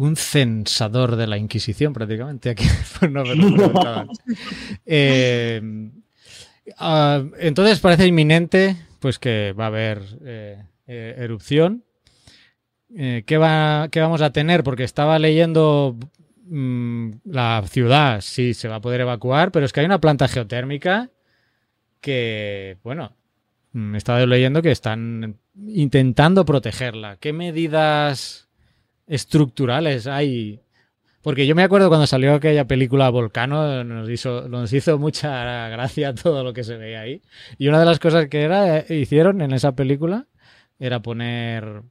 un 0.00 0.16
censador 0.16 1.16
de 1.16 1.26
la 1.26 1.36
Inquisición 1.36 1.92
prácticamente, 1.92 2.48
aquí 2.48 2.64
no 3.10 3.22
eh, 4.86 5.90
ah, 6.78 7.22
entonces 7.38 7.80
parece 7.80 8.06
inminente 8.06 8.76
pues 8.98 9.18
que 9.18 9.52
va 9.52 9.64
a 9.64 9.66
haber 9.66 10.02
eh, 10.24 10.64
eh, 10.86 11.14
erupción. 11.18 11.84
¿qué, 12.88 13.38
va, 13.38 13.88
¿Qué 13.92 14.00
vamos 14.00 14.22
a 14.22 14.32
tener? 14.32 14.64
Porque 14.64 14.84
estaba 14.84 15.18
leyendo 15.18 15.96
mm, 16.46 17.10
la 17.24 17.62
ciudad, 17.68 18.22
sí, 18.22 18.54
se 18.54 18.68
va 18.68 18.76
a 18.76 18.80
poder 18.80 19.02
evacuar, 19.02 19.52
pero 19.52 19.66
es 19.66 19.72
que 19.72 19.80
hay 19.80 19.86
una 19.86 20.00
planta 20.00 20.28
geotérmica 20.28 21.10
que, 22.00 22.78
bueno, 22.82 23.12
me 23.72 23.82
mm, 23.82 23.94
he 23.94 23.98
estado 23.98 24.26
leyendo 24.26 24.62
que 24.62 24.70
están 24.70 25.36
intentando 25.54 26.46
protegerla. 26.46 27.18
¿Qué 27.18 27.34
medidas 27.34 28.49
estructurales 29.10 30.06
hay. 30.06 30.60
Porque 31.20 31.46
yo 31.46 31.54
me 31.54 31.62
acuerdo 31.62 31.88
cuando 31.88 32.06
salió 32.06 32.32
aquella 32.32 32.66
película 32.66 33.10
Volcano, 33.10 33.84
nos 33.84 34.08
hizo, 34.08 34.48
nos 34.48 34.72
hizo 34.72 34.98
mucha 34.98 35.68
gracia 35.68 36.14
todo 36.22 36.42
lo 36.42 36.54
que 36.54 36.64
se 36.64 36.78
veía 36.78 37.02
ahí. 37.02 37.20
Y 37.58 37.68
una 37.68 37.80
de 37.80 37.84
las 37.84 37.98
cosas 37.98 38.28
que 38.28 38.40
era, 38.40 38.86
hicieron 38.88 39.42
en 39.42 39.52
esa 39.52 39.72
película 39.72 40.26
era 40.78 41.00
poner 41.00 41.82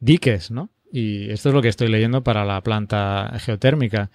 diques, 0.00 0.50
¿no? 0.50 0.70
Y 0.90 1.30
esto 1.30 1.50
es 1.50 1.54
lo 1.54 1.60
que 1.60 1.68
estoy 1.68 1.88
leyendo 1.88 2.22
para 2.22 2.44
la 2.44 2.62
planta 2.62 3.30
geotérmica. 3.40 4.10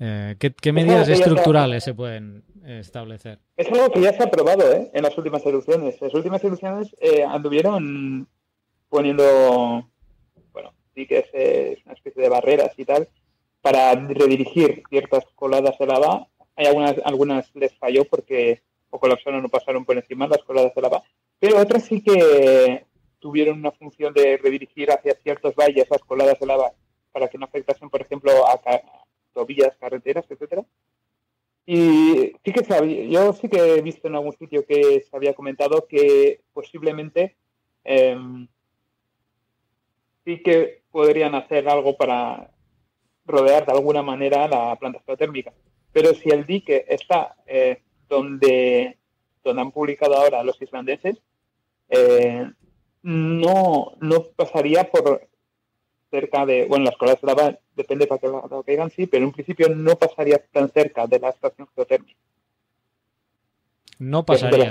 Eh, 0.00 0.36
¿qué, 0.38 0.72
medidas 0.72 1.08
estructurales 1.08 1.84
se 1.84 1.94
pueden 1.94 2.42
establecer? 2.64 3.38
Es 3.56 3.70
algo 3.70 3.92
que 3.92 4.00
ya 4.00 4.12
se 4.14 4.22
ha 4.22 4.30
probado 4.30 4.72
¿eh? 4.72 4.90
en 4.94 5.02
las 5.02 5.16
últimas 5.16 5.44
erupciones. 5.46 6.00
Las 6.00 6.14
últimas 6.14 6.42
erupciones 6.42 6.96
eh, 7.00 7.22
anduvieron 7.22 8.26
poniendo 8.88 9.90
que 10.94 11.26
es, 11.32 11.84
una 11.84 11.94
especie 11.94 12.22
de 12.22 12.28
barreras 12.28 12.72
y 12.76 12.84
tal, 12.84 13.08
para 13.60 13.94
redirigir 13.94 14.82
ciertas 14.88 15.24
coladas 15.34 15.78
de 15.78 15.86
lava. 15.86 16.28
Hay 16.56 16.66
algunas, 16.66 16.94
algunas 17.04 17.54
les 17.54 17.74
falló 17.76 18.04
porque 18.04 18.62
o 18.90 18.98
colapsaron 19.00 19.44
o 19.44 19.48
pasaron 19.48 19.84
por 19.84 19.96
encima 19.96 20.28
las 20.28 20.44
coladas 20.44 20.74
de 20.74 20.82
lava, 20.82 21.02
pero 21.40 21.58
otras 21.58 21.84
sí 21.84 22.00
que 22.00 22.84
tuvieron 23.18 23.58
una 23.58 23.72
función 23.72 24.14
de 24.14 24.36
redirigir 24.36 24.90
hacia 24.90 25.14
ciertos 25.16 25.54
valles 25.56 25.88
las 25.90 26.02
coladas 26.02 26.38
de 26.38 26.46
lava 26.46 26.72
para 27.10 27.28
que 27.28 27.38
no 27.38 27.46
afectasen, 27.46 27.90
por 27.90 28.02
ejemplo, 28.02 28.30
a, 28.46 28.60
tobillas, 29.32 29.76
carreteras, 29.76 30.24
etcétera. 30.28 30.64
Y 31.66 32.32
sí 32.44 32.52
que 32.52 32.64
sabía, 32.64 33.04
yo 33.06 33.32
sí 33.32 33.48
que 33.48 33.56
he 33.56 33.82
visto 33.82 34.06
en 34.06 34.16
algún 34.16 34.36
sitio 34.36 34.66
que 34.66 35.00
se 35.00 35.16
había 35.16 35.34
comentado 35.34 35.86
que 35.88 36.42
posiblemente 36.52 37.36
em, 37.82 38.46
sí 40.24 40.42
que 40.42 40.83
podrían 40.94 41.34
hacer 41.34 41.68
algo 41.68 41.96
para 41.96 42.52
rodear 43.26 43.66
de 43.66 43.72
alguna 43.72 44.00
manera 44.00 44.46
la 44.46 44.76
planta 44.76 45.02
geotérmica. 45.04 45.52
Pero 45.92 46.14
si 46.14 46.30
el 46.30 46.46
dique 46.46 46.84
está 46.88 47.34
eh, 47.48 47.82
donde, 48.08 48.96
donde 49.42 49.60
han 49.60 49.72
publicado 49.72 50.14
ahora 50.14 50.44
los 50.44 50.62
islandeses, 50.62 51.20
eh, 51.88 52.48
no, 53.02 53.96
no 54.00 54.22
pasaría 54.36 54.88
por 54.88 55.26
cerca 56.12 56.46
de, 56.46 56.66
bueno, 56.66 56.84
las 56.84 56.96
colas 56.96 57.20
de 57.20 57.26
lava 57.26 57.58
depende 57.74 58.06
para 58.06 58.20
qué 58.20 58.28
lado 58.28 58.62
caigan, 58.62 58.90
sí, 58.90 59.08
pero 59.08 59.24
en 59.24 59.32
principio 59.32 59.68
no 59.70 59.96
pasaría 59.96 60.38
tan 60.52 60.70
cerca 60.70 61.08
de 61.08 61.18
la 61.18 61.30
estación 61.30 61.66
geotérmica. 61.74 62.20
No 63.98 64.24
pasaría. 64.24 64.70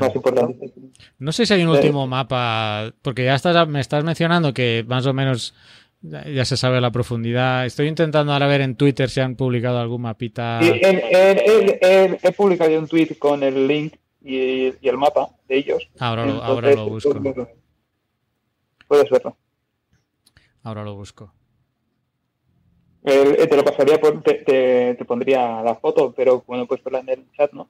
No 1.20 1.32
sé 1.34 1.46
si 1.46 1.54
hay 1.54 1.64
un 1.64 1.70
último 1.70 2.08
mapa, 2.08 2.94
porque 3.02 3.26
ya 3.26 3.36
estás, 3.36 3.68
me 3.68 3.82
estás 3.82 4.06
mencionando 4.06 4.54
que 4.54 4.86
más 4.88 5.06
o 5.06 5.14
menos 5.14 5.54
ya 6.04 6.46
se 6.46 6.58
sabe 6.58 6.82
la 6.82 6.92
profundidad. 6.92 7.66
Estoy 7.66 7.88
intentando 7.88 8.34
ahora 8.34 8.48
ver 8.48 8.62
en 8.62 8.76
Twitter 8.76 9.10
si 9.10 9.22
han 9.22 9.36
publicado 9.36 9.80
algún 9.80 10.02
mapita. 10.02 10.60
Sí, 10.62 10.82
he, 10.84 12.32
publicado 12.36 12.78
un 12.78 12.88
tweet 12.88 13.18
con 13.18 13.42
el 13.42 13.68
link 13.68 13.96
y, 14.22 14.74
el 14.88 14.98
mapa 14.98 15.30
de 15.48 15.58
ellos. 15.58 15.90
Ahora 16.00 16.26
lo, 16.26 16.44
ahora 16.44 16.74
lo 16.74 16.90
busco. 16.90 17.14
Puedes 18.88 19.10
verlo. 19.10 19.38
Ahora 20.64 20.84
lo 20.84 20.96
busco. 20.96 21.34
te 23.04 23.56
lo 23.56 23.64
pasaría, 23.64 24.00
por, 24.00 24.22
te, 24.22 24.96
pondría 25.06 25.62
la 25.62 25.76
foto, 25.76 26.14
pero 26.14 26.44
bueno, 26.46 26.66
puedes 26.68 26.84
verla 26.84 27.00
en 27.00 27.10
el 27.10 27.32
chat, 27.32 27.52
¿no? 27.54 27.70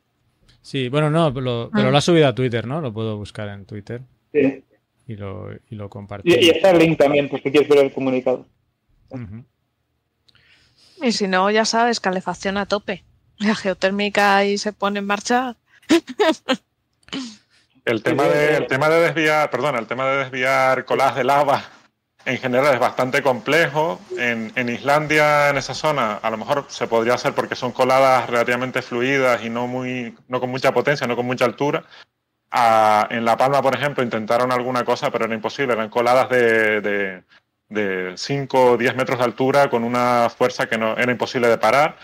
Sí, 0.62 0.90
bueno, 0.90 1.10
no, 1.10 1.34
pero 1.34 1.70
lo 1.72 1.98
ha 1.98 2.02
subido 2.02 2.28
a 2.28 2.36
Twitter, 2.36 2.66
¿no? 2.66 2.82
Lo 2.82 2.94
puedo 2.94 3.18
buscar 3.18 3.50
en 3.50 3.66
Twitter. 3.66 4.02
Sí. 4.32 4.64
Y 5.06 5.16
lo, 5.16 5.52
y 5.54 5.76
lo 5.76 5.90
Y, 6.24 6.46
y, 6.46 6.50
está 6.50 6.72
el 6.72 6.80
link 6.80 6.98
también, 6.98 7.30
pues 7.30 7.44
si 7.44 7.52
quieres 7.52 7.68
ver 7.68 7.80
el 7.80 7.94
comunicado. 7.94 8.46
Y 11.02 11.12
si 11.12 11.28
no, 11.28 11.52
ya 11.52 11.66
sabes, 11.66 12.00
calefacción 12.00 12.58
a 12.58 12.66
tope. 12.66 13.04
La 13.38 13.56
geotérmica 13.56 14.38
ahí 14.38 14.58
se 14.58 14.72
pone 14.72 15.00
en 15.00 15.06
marcha. 15.06 15.58
el 17.86 18.02
tema 18.02 18.24
de, 18.24 18.58
el 18.58 18.68
tema 18.68 18.90
de 18.90 19.02
desviar, 19.02 19.50
perdón, 19.50 19.76
el 19.76 19.88
tema 19.88 20.08
de 20.08 20.18
desviar 20.20 20.86
colas 20.86 21.16
de 21.16 21.26
lava 21.26 21.64
en 22.26 22.38
general 22.38 22.74
es 22.74 22.80
bastante 22.80 23.22
complejo. 23.22 24.00
En, 24.18 24.52
en, 24.56 24.70
Islandia, 24.70 25.50
en 25.50 25.58
esa 25.58 25.74
zona, 25.74 26.16
a 26.16 26.30
lo 26.30 26.38
mejor 26.38 26.66
se 26.70 26.88
podría 26.88 27.16
hacer 27.16 27.34
porque 27.34 27.56
son 27.56 27.72
coladas 27.72 28.30
relativamente 28.30 28.82
fluidas 28.82 29.44
y 29.44 29.50
no, 29.50 29.68
muy, 29.68 30.16
no 30.28 30.40
con 30.40 30.50
mucha 30.50 30.74
potencia, 30.74 31.08
no 31.08 31.16
con 31.16 31.26
mucha 31.26 31.46
altura. 31.46 31.84
En 33.10 33.26
La 33.26 33.38
Palma, 33.38 33.62
por 33.62 33.76
ejemplo, 33.76 34.04
intentaron 34.04 34.52
alguna 34.52 34.84
cosa, 34.86 35.12
pero 35.12 35.26
era 35.26 35.36
imposible. 35.36 35.74
Eran 35.74 35.90
coladas 35.90 36.30
de, 36.30 36.82
de, 36.82 37.24
de 37.70 38.14
5 38.16 38.72
o 38.72 38.78
10 38.78 38.96
metros 38.96 39.20
de 39.20 39.26
altura 39.26 39.70
con 39.70 39.84
una 39.84 40.30
fuerza 40.30 40.68
que 40.68 40.78
no, 40.78 40.96
era 40.98 41.12
imposible 41.12 41.48
de 41.48 41.58
parar. 41.58 41.98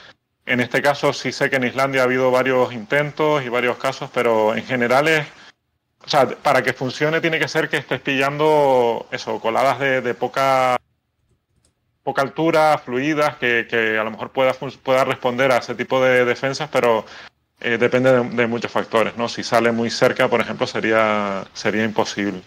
En 0.45 0.59
este 0.59 0.81
caso 0.81 1.13
sí 1.13 1.31
sé 1.31 1.49
que 1.49 1.57
en 1.57 1.65
Islandia 1.65 2.01
ha 2.01 2.05
habido 2.05 2.31
varios 2.31 2.73
intentos 2.73 3.43
y 3.43 3.49
varios 3.49 3.77
casos, 3.77 4.09
pero 4.13 4.55
en 4.55 4.65
general 4.65 5.07
es 5.07 5.27
o 6.05 6.09
sea, 6.09 6.27
para 6.27 6.63
que 6.63 6.73
funcione 6.73 7.21
tiene 7.21 7.39
que 7.39 7.47
ser 7.47 7.69
que 7.69 7.77
estés 7.77 7.99
pillando 7.99 9.07
eso, 9.11 9.39
coladas 9.39 9.79
de, 9.79 10.13
poca 10.13 10.77
poca 12.03 12.21
altura, 12.21 12.81
fluidas, 12.83 13.35
que, 13.35 13.97
a 13.99 14.03
lo 14.03 14.11
mejor 14.11 14.31
pueda, 14.31 14.53
pueda 14.53 15.03
responder 15.03 15.51
a 15.51 15.57
ese 15.57 15.75
tipo 15.75 16.01
de 16.01 16.25
defensas, 16.25 16.69
pero 16.71 17.05
eh, 17.61 17.77
depende 17.77 18.11
de, 18.11 18.47
muchos 18.47 18.71
factores, 18.71 19.17
¿no? 19.17 19.27
Si 19.27 19.43
sale 19.43 19.71
muy 19.71 19.89
cerca, 19.89 20.27
por 20.27 20.41
ejemplo, 20.41 20.65
sería, 20.65 21.45
sería 21.53 21.83
imposible. 21.83 22.41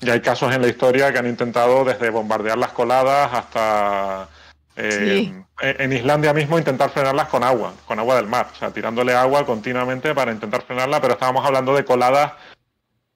Y 0.00 0.10
hay 0.10 0.20
casos 0.20 0.52
en 0.52 0.62
la 0.62 0.68
historia 0.68 1.12
que 1.12 1.18
han 1.18 1.28
intentado 1.28 1.84
desde 1.84 2.10
bombardear 2.10 2.58
las 2.58 2.72
coladas 2.72 3.32
hasta 3.32 4.28
eh, 4.74 5.32
en 5.60 5.92
Islandia 5.92 6.32
mismo 6.32 6.58
intentar 6.58 6.90
frenarlas 6.90 7.28
con 7.28 7.44
agua, 7.44 7.74
con 7.86 7.98
agua 8.00 8.16
del 8.16 8.26
mar, 8.26 8.48
o 8.52 8.58
sea, 8.58 8.70
tirándole 8.70 9.14
agua 9.14 9.46
continuamente 9.46 10.14
para 10.14 10.32
intentar 10.32 10.62
frenarla, 10.62 11.00
pero 11.00 11.14
estábamos 11.14 11.44
hablando 11.46 11.74
de 11.74 11.84
coladas 11.84 12.32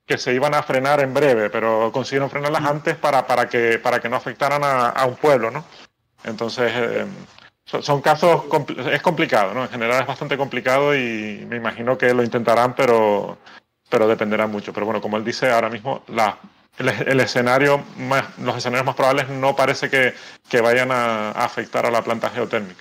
que 0.07 0.19
se 0.19 0.33
iban 0.33 0.55
a 0.55 0.63
frenar 0.63 1.01
en 1.01 1.13
breve, 1.13 1.51
pero 1.51 1.91
consiguieron 1.93 2.31
frenarlas 2.31 2.63
mm. 2.63 2.67
antes 2.67 2.97
para, 2.97 3.27
para, 3.27 3.49
que, 3.49 3.81
para 3.81 3.99
que 3.99 4.09
no 4.09 4.15
afectaran 4.15 4.63
a, 4.63 5.05
un 5.07 5.17
pueblo, 5.17 5.51
¿no? 5.51 5.65
Entonces, 6.23 6.71
eh, 6.75 7.07
son, 7.67 8.01
casos, 8.01 8.45
es 8.91 9.03
complicado, 9.03 9.53
¿no? 9.53 9.65
En 9.65 9.69
general 9.69 10.01
es 10.01 10.07
bastante 10.07 10.37
complicado 10.37 10.97
y 10.97 11.45
me 11.49 11.57
imagino 11.57 11.99
que 11.99 12.15
lo 12.15 12.23
intentarán, 12.23 12.75
pero, 12.75 13.39
pero 13.91 14.07
dependerá 14.07 14.47
mucho. 14.47 14.73
Pero 14.73 14.87
bueno, 14.87 15.01
como 15.01 15.17
él 15.17 15.25
dice, 15.25 15.51
ahora 15.51 15.69
mismo 15.69 16.03
la 16.09 16.39
el, 16.79 17.21
escenario 17.21 17.83
más, 17.97 18.39
los 18.39 18.57
escenarios 18.57 18.87
más 18.87 18.95
probables 18.95 19.29
no 19.29 19.57
parece 19.57 19.91
que, 19.91 20.61
vayan 20.61 20.91
a, 20.93 21.31
afectar 21.33 21.87
a 21.87 21.91
la 21.91 22.03
planta 22.03 22.31
geotérmica. 22.31 22.81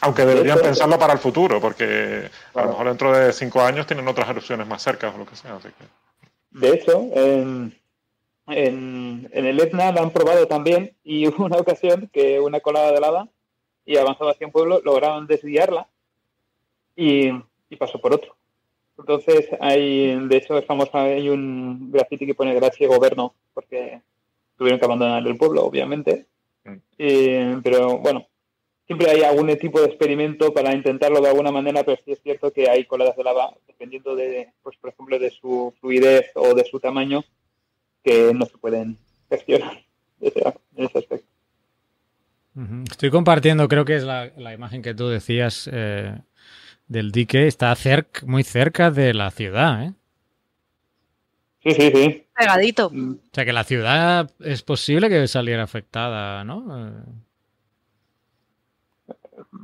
Aunque 0.00 0.26
deberían 0.26 0.58
pensarlo 0.58 0.98
para 0.98 1.12
el 1.12 1.18
futuro, 1.18 1.60
porque 1.60 2.28
a 2.54 2.62
lo 2.62 2.68
mejor 2.68 2.88
dentro 2.88 3.16
de 3.16 3.32
cinco 3.32 3.62
años 3.62 3.86
tienen 3.86 4.06
otras 4.08 4.28
erupciones 4.28 4.66
más 4.66 4.82
cerca 4.82 5.10
o 5.14 5.18
lo 5.18 5.26
que 5.26 5.36
sea. 5.36 5.56
De 6.50 6.68
hecho, 6.70 7.08
en, 8.48 9.28
el 9.32 9.60
Etna 9.60 9.92
lo 9.92 10.02
han 10.02 10.10
probado 10.10 10.46
también 10.46 10.96
y 11.04 11.26
hubo 11.28 11.44
una 11.44 11.58
ocasión 11.58 12.10
que 12.12 12.40
una 12.40 12.60
colada 12.60 12.92
de 12.92 13.00
lava 13.00 13.28
y 13.86 13.96
avanzaba 13.96 14.32
hacia 14.32 14.46
un 14.46 14.52
pueblo, 14.52 14.80
lograron 14.84 15.26
desviarla 15.26 15.88
y 16.96 17.30
pasó 17.78 18.00
por 18.00 18.14
otro. 18.14 18.36
Entonces, 18.98 19.48
hay, 19.60 20.16
de 20.28 20.36
hecho, 20.36 20.56
estamos, 20.56 20.88
hay 20.92 21.28
un 21.28 21.90
graffiti 21.90 22.26
que 22.26 22.34
pone 22.34 22.54
gracias 22.54 22.88
gobierno, 22.88 23.34
porque 23.52 24.00
tuvieron 24.56 24.78
que 24.78 24.84
abandonar 24.84 25.26
el 25.26 25.36
pueblo, 25.36 25.64
obviamente. 25.64 26.26
Mm. 26.64 27.60
pero 27.62 27.98
bueno, 27.98 28.26
siempre 28.86 29.10
hay 29.10 29.22
algún 29.22 29.54
tipo 29.58 29.80
de 29.80 29.86
experimento 29.86 30.54
para 30.54 30.74
intentarlo 30.74 31.20
de 31.20 31.28
alguna 31.28 31.52
manera, 31.52 31.82
pero 31.84 32.00
sí 32.04 32.12
es 32.12 32.22
cierto 32.22 32.52
que 32.52 32.70
hay 32.70 32.86
coladas 32.86 33.16
de 33.16 33.24
lava, 33.24 33.54
dependiendo 33.66 34.14
de, 34.16 34.50
pues 34.62 34.76
por 34.78 34.90
ejemplo, 34.90 35.18
de 35.18 35.30
su 35.30 35.74
fluidez 35.80 36.30
o 36.34 36.54
de 36.54 36.64
su 36.64 36.80
tamaño, 36.80 37.22
que 38.02 38.32
no 38.32 38.46
se 38.46 38.56
pueden 38.58 38.96
gestionar 39.28 39.84
en 40.20 40.84
ese 40.84 40.98
aspecto. 40.98 41.33
Estoy 42.90 43.10
compartiendo, 43.10 43.66
creo 43.66 43.84
que 43.84 43.96
es 43.96 44.04
la, 44.04 44.30
la 44.36 44.52
imagen 44.52 44.80
que 44.80 44.94
tú 44.94 45.08
decías, 45.08 45.68
eh, 45.72 46.16
del 46.86 47.10
dique 47.10 47.46
está 47.46 47.74
muy 48.24 48.44
cerca 48.44 48.90
de 48.90 49.12
la 49.12 49.30
ciudad, 49.30 49.84
¿eh? 49.84 49.92
Sí, 51.64 51.70
sí, 51.72 51.92
sí. 51.94 52.26
Pegadito. 52.36 52.86
O 52.88 53.16
sea 53.32 53.44
que 53.44 53.52
la 53.52 53.64
ciudad 53.64 54.30
es 54.40 54.62
posible 54.62 55.08
que 55.08 55.26
saliera 55.26 55.62
afectada, 55.62 56.44
¿no? 56.44 56.92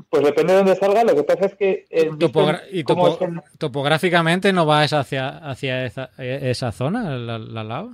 Pues 0.08 0.24
depende 0.24 0.52
de 0.52 0.58
dónde 0.58 0.76
salga, 0.76 1.04
lo 1.04 1.14
que 1.14 1.22
pasa 1.22 1.46
es 1.46 1.54
que... 1.54 1.86
y 2.72 2.84
topográficamente 3.58 4.52
no 4.52 4.66
va 4.66 4.82
hacia, 4.82 5.28
hacia 5.28 5.86
esa, 5.86 6.72
zona, 6.72 7.16
la, 7.16 7.38
lava. 7.38 7.92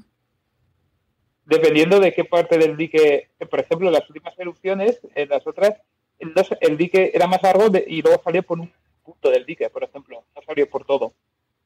Dependiendo 1.47 2.01
de 2.01 2.13
qué 2.13 2.25
parte 2.25 2.59
del 2.59 2.77
dique, 2.77 3.29
por 3.49 3.61
ejemplo, 3.61 3.91
las 3.91 4.09
últimas 4.11 4.37
erupciones, 4.39 5.01
en 5.15 5.29
las 5.29 5.47
otras, 5.47 5.75
el, 6.19 6.77
dique 6.77 7.13
era 7.15 7.27
más 7.29 7.43
largo 7.43 7.67
y 7.87 8.03
luego 8.03 8.21
salió 8.23 8.43
por 8.43 8.59
un 8.59 8.73
punto 9.05 9.31
del 9.31 9.47
dique, 9.47 9.71
por 9.71 9.85
ejemplo, 9.85 10.25
no 10.35 10.43
salió 10.43 10.69
por 10.69 10.85
todo. 10.85 11.13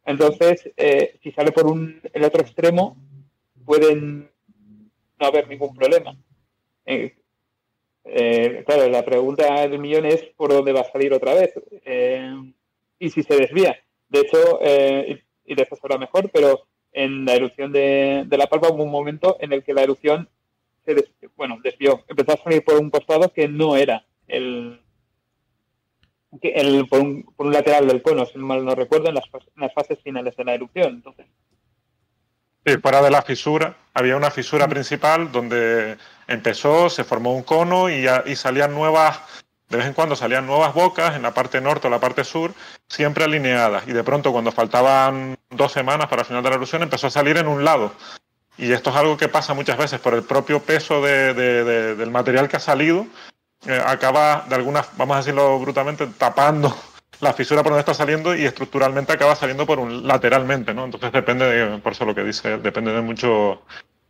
Entonces, 0.04 0.70
eh, 0.76 1.18
si 1.22 1.32
sale 1.32 1.52
por 1.52 1.66
un, 1.66 2.00
el 2.12 2.24
otro 2.24 2.42
extremo, 2.42 2.96
pueden 3.64 4.30
no 5.18 5.26
haber 5.26 5.48
ningún 5.48 5.74
problema. 5.74 6.16
Eh, 6.84 7.14
eh, 8.04 8.62
claro, 8.66 8.88
la 8.88 9.04
pregunta 9.04 9.66
del 9.66 9.78
millón 9.78 10.06
es 10.06 10.22
por 10.36 10.52
dónde 10.52 10.72
va 10.72 10.80
a 10.80 10.92
salir 10.92 11.12
otra 11.12 11.34
vez 11.34 11.52
y 12.98 13.10
si 13.10 13.22
se 13.22 13.36
desvía. 13.36 13.78
De 14.08 14.20
hecho, 14.20 14.60
y, 15.46 15.54
de 15.54 15.62
eso 15.62 15.76
será 15.76 15.96
mejor, 15.96 16.30
pero 16.30 16.66
en 16.92 17.24
la 17.24 17.34
erupción 17.34 17.72
de, 17.72 18.26
La 18.30 18.46
Palma 18.46 18.68
hubo 18.68 18.82
un 18.82 18.90
momento 18.90 19.36
en 19.40 19.52
el 19.52 19.62
que 19.62 19.74
la 19.74 19.82
erupción 19.82 20.28
se 20.84 21.08
bueno, 21.36 21.58
desvió, 21.62 22.04
empezó 22.08 22.32
a 22.32 22.42
salir 22.42 22.64
por 22.64 22.76
un 22.76 22.90
costado 22.90 23.32
que 23.32 23.48
no 23.48 23.76
era 23.76 24.04
el, 24.26 24.80
el, 26.40 26.86
por, 26.88 27.00
un, 27.00 27.22
por, 27.36 27.46
un, 27.46 27.52
lateral 27.52 27.86
del 27.86 28.02
cono, 28.02 28.24
si 28.26 28.38
mal 28.38 28.64
no 28.64 28.74
recuerdo, 28.74 29.08
en 29.08 29.14
las, 29.14 29.24
en 29.34 29.62
las, 29.62 29.74
fases 29.74 29.98
finales 30.02 30.36
de 30.36 30.44
la 30.44 30.54
erupción. 30.54 30.94
Entonces. 30.94 31.26
Sí, 32.64 32.76
fuera 32.78 33.02
de 33.02 33.10
la 33.10 33.22
fisura, 33.22 33.76
había 33.94 34.16
una 34.16 34.30
fisura 34.30 34.68
principal 34.68 35.32
donde 35.32 35.96
empezó, 36.28 36.90
se 36.90 37.04
formó 37.04 37.34
un 37.34 37.42
cono 37.42 37.88
y, 37.88 38.06
y 38.26 38.36
salían 38.36 38.74
nuevas, 38.74 39.20
de 39.70 39.76
vez 39.76 39.86
en 39.86 39.94
cuando 39.94 40.16
salían 40.16 40.46
nuevas 40.46 40.74
bocas 40.74 41.14
en 41.14 41.22
la 41.22 41.32
parte 41.32 41.60
norte 41.60 41.86
o 41.86 41.90
la 41.90 42.00
parte 42.00 42.24
sur, 42.24 42.52
siempre 42.88 43.24
alineadas. 43.24 43.86
Y 43.86 43.92
de 43.92 44.02
pronto, 44.02 44.32
cuando 44.32 44.50
faltaban 44.50 45.38
dos 45.48 45.70
semanas 45.70 46.08
para 46.08 46.22
el 46.22 46.26
final 46.26 46.42
de 46.42 46.50
la 46.50 46.56
erupción, 46.56 46.82
empezó 46.82 47.06
a 47.06 47.10
salir 47.10 47.36
en 47.36 47.46
un 47.46 47.64
lado. 47.64 47.92
Y 48.58 48.72
esto 48.72 48.90
es 48.90 48.96
algo 48.96 49.16
que 49.16 49.28
pasa 49.28 49.54
muchas 49.54 49.78
veces 49.78 50.00
por 50.00 50.12
el 50.14 50.24
propio 50.24 50.60
peso 50.60 51.00
de, 51.00 51.34
de, 51.34 51.94
del 51.94 52.10
material 52.10 52.48
que 52.48 52.56
ha 52.56 52.60
salido, 52.60 53.06
eh, 53.66 53.80
acaba 53.86 54.44
de 54.48 54.56
alguna, 54.56 54.84
vamos 54.96 55.14
a 55.14 55.18
decirlo 55.18 55.58
brutalmente, 55.60 56.06
tapando 56.18 56.76
la 57.20 57.32
fisura 57.32 57.62
por 57.62 57.70
donde 57.70 57.80
está 57.80 57.94
saliendo 57.94 58.34
y 58.34 58.44
estructuralmente 58.44 59.12
acaba 59.12 59.36
saliendo 59.36 59.66
por 59.66 59.78
un 59.78 60.06
lateralmente, 60.06 60.74
¿no? 60.74 60.84
Entonces 60.84 61.12
depende 61.12 61.46
de, 61.46 61.78
por 61.78 61.92
eso 61.92 62.04
lo 62.04 62.14
que 62.14 62.24
dice, 62.24 62.58
depende 62.58 62.92
de 62.92 63.02
mucho, 63.02 63.62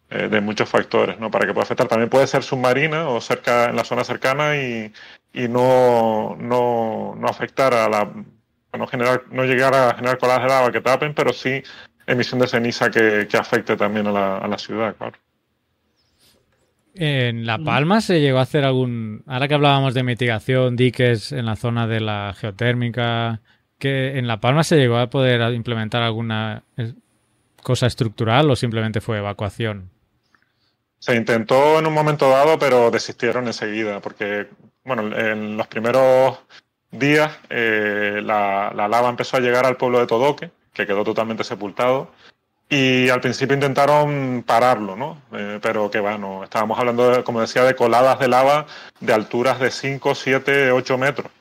eh, 0.09 0.29
de 0.29 0.41
muchos 0.41 0.71
factores, 0.71 1.21
¿no? 1.21 1.31
Para 1.31 1.47
que 1.47 1.53
pueda 1.53 1.65
afectar. 1.65 1.87
También 1.87 2.09
puede 2.09 2.27
ser 2.27 2.43
submarina 2.43 3.09
o 3.11 3.21
cerca, 3.21 3.67
en 3.67 3.77
la 3.77 3.85
zona 3.85 4.05
cercana 4.05 4.57
y, 4.57 4.93
y 5.33 5.49
no, 5.49 6.37
no, 6.37 7.15
no 7.17 7.27
afectar 7.29 7.75
a 7.75 7.89
la, 7.89 8.13
no 8.77 8.87
generar, 8.87 9.25
no 9.31 9.45
llegar 9.45 9.75
a 9.75 9.95
generar 9.95 10.19
coladas 10.19 10.43
de 10.43 10.49
lava 10.49 10.73
que 10.73 10.81
tapen, 10.81 11.15
pero 11.15 11.33
sí 11.33 11.63
emisión 12.07 12.41
de 12.41 12.49
ceniza 12.49 12.91
que, 12.91 13.27
que 13.31 13.37
afecte 13.37 13.77
también 13.77 14.07
a 14.09 14.13
la, 14.13 14.39
a 14.39 14.49
la 14.49 14.59
ciudad, 14.59 14.97
claro. 14.97 15.17
En 16.95 17.47
La 17.47 17.59
Palma 17.59 18.01
se 18.01 18.21
llegó 18.21 18.39
a 18.39 18.43
hacer 18.43 18.65
algún. 18.65 19.23
Ahora 19.27 19.47
que 19.47 19.55
hablábamos 19.55 19.95
de 19.95 20.03
mitigación, 20.03 20.75
diques 20.77 21.31
en 21.31 21.47
la 21.47 21.55
zona 21.55 21.87
de 21.87 22.01
la 22.01 22.35
geotérmica, 22.37 23.41
que 23.79 24.19
en 24.19 24.27
La 24.27 24.41
Palma 24.41 24.65
se 24.65 24.77
llegó 24.77 24.99
a 24.99 25.09
poder 25.09 25.41
implementar 25.55 26.03
alguna 26.03 26.65
cosa 27.63 27.87
estructural 27.87 28.51
o 28.51 28.57
simplemente 28.57 29.01
fue 29.01 29.19
evacuación. 29.19 29.91
Se 30.99 31.15
intentó 31.15 31.79
en 31.79 31.87
un 31.87 31.95
momento 31.95 32.29
dado, 32.29 32.59
pero 32.59 32.91
desistieron 32.91 33.47
enseguida, 33.47 34.01
porque, 34.01 34.49
bueno, 34.85 35.17
en 35.17 35.57
los 35.57 35.67
primeros 35.67 36.39
días 36.91 37.39
eh, 37.49 38.21
la, 38.23 38.73
la 38.75 38.89
lava 38.89 39.09
empezó 39.09 39.37
a 39.37 39.41
llegar 39.41 39.67
al 39.67 39.77
pueblo 39.77 40.01
de 40.01 40.07
Todoque, 40.07 40.51
que 40.73 40.87
quedó 40.87 41.05
totalmente 41.05 41.45
sepultado 41.45 42.11
y 42.73 43.09
al 43.09 43.21
principio 43.21 43.55
intentaron 43.55 44.45
pararlo, 44.47 44.95
¿no? 44.95 45.21
Eh, 45.33 45.59
pero 45.61 45.91
que 45.91 45.99
bueno, 45.99 46.45
estábamos 46.45 46.79
hablando, 46.79 47.25
como 47.25 47.41
decía, 47.41 47.65
de 47.65 47.75
coladas 47.75 48.21
de 48.21 48.29
lava 48.29 48.67
de 49.01 49.13
alturas 49.13 49.59
de 49.59 49.73
5, 49.73 50.15
7, 50.15 50.71
8 50.71 50.97
metros. 50.97 51.33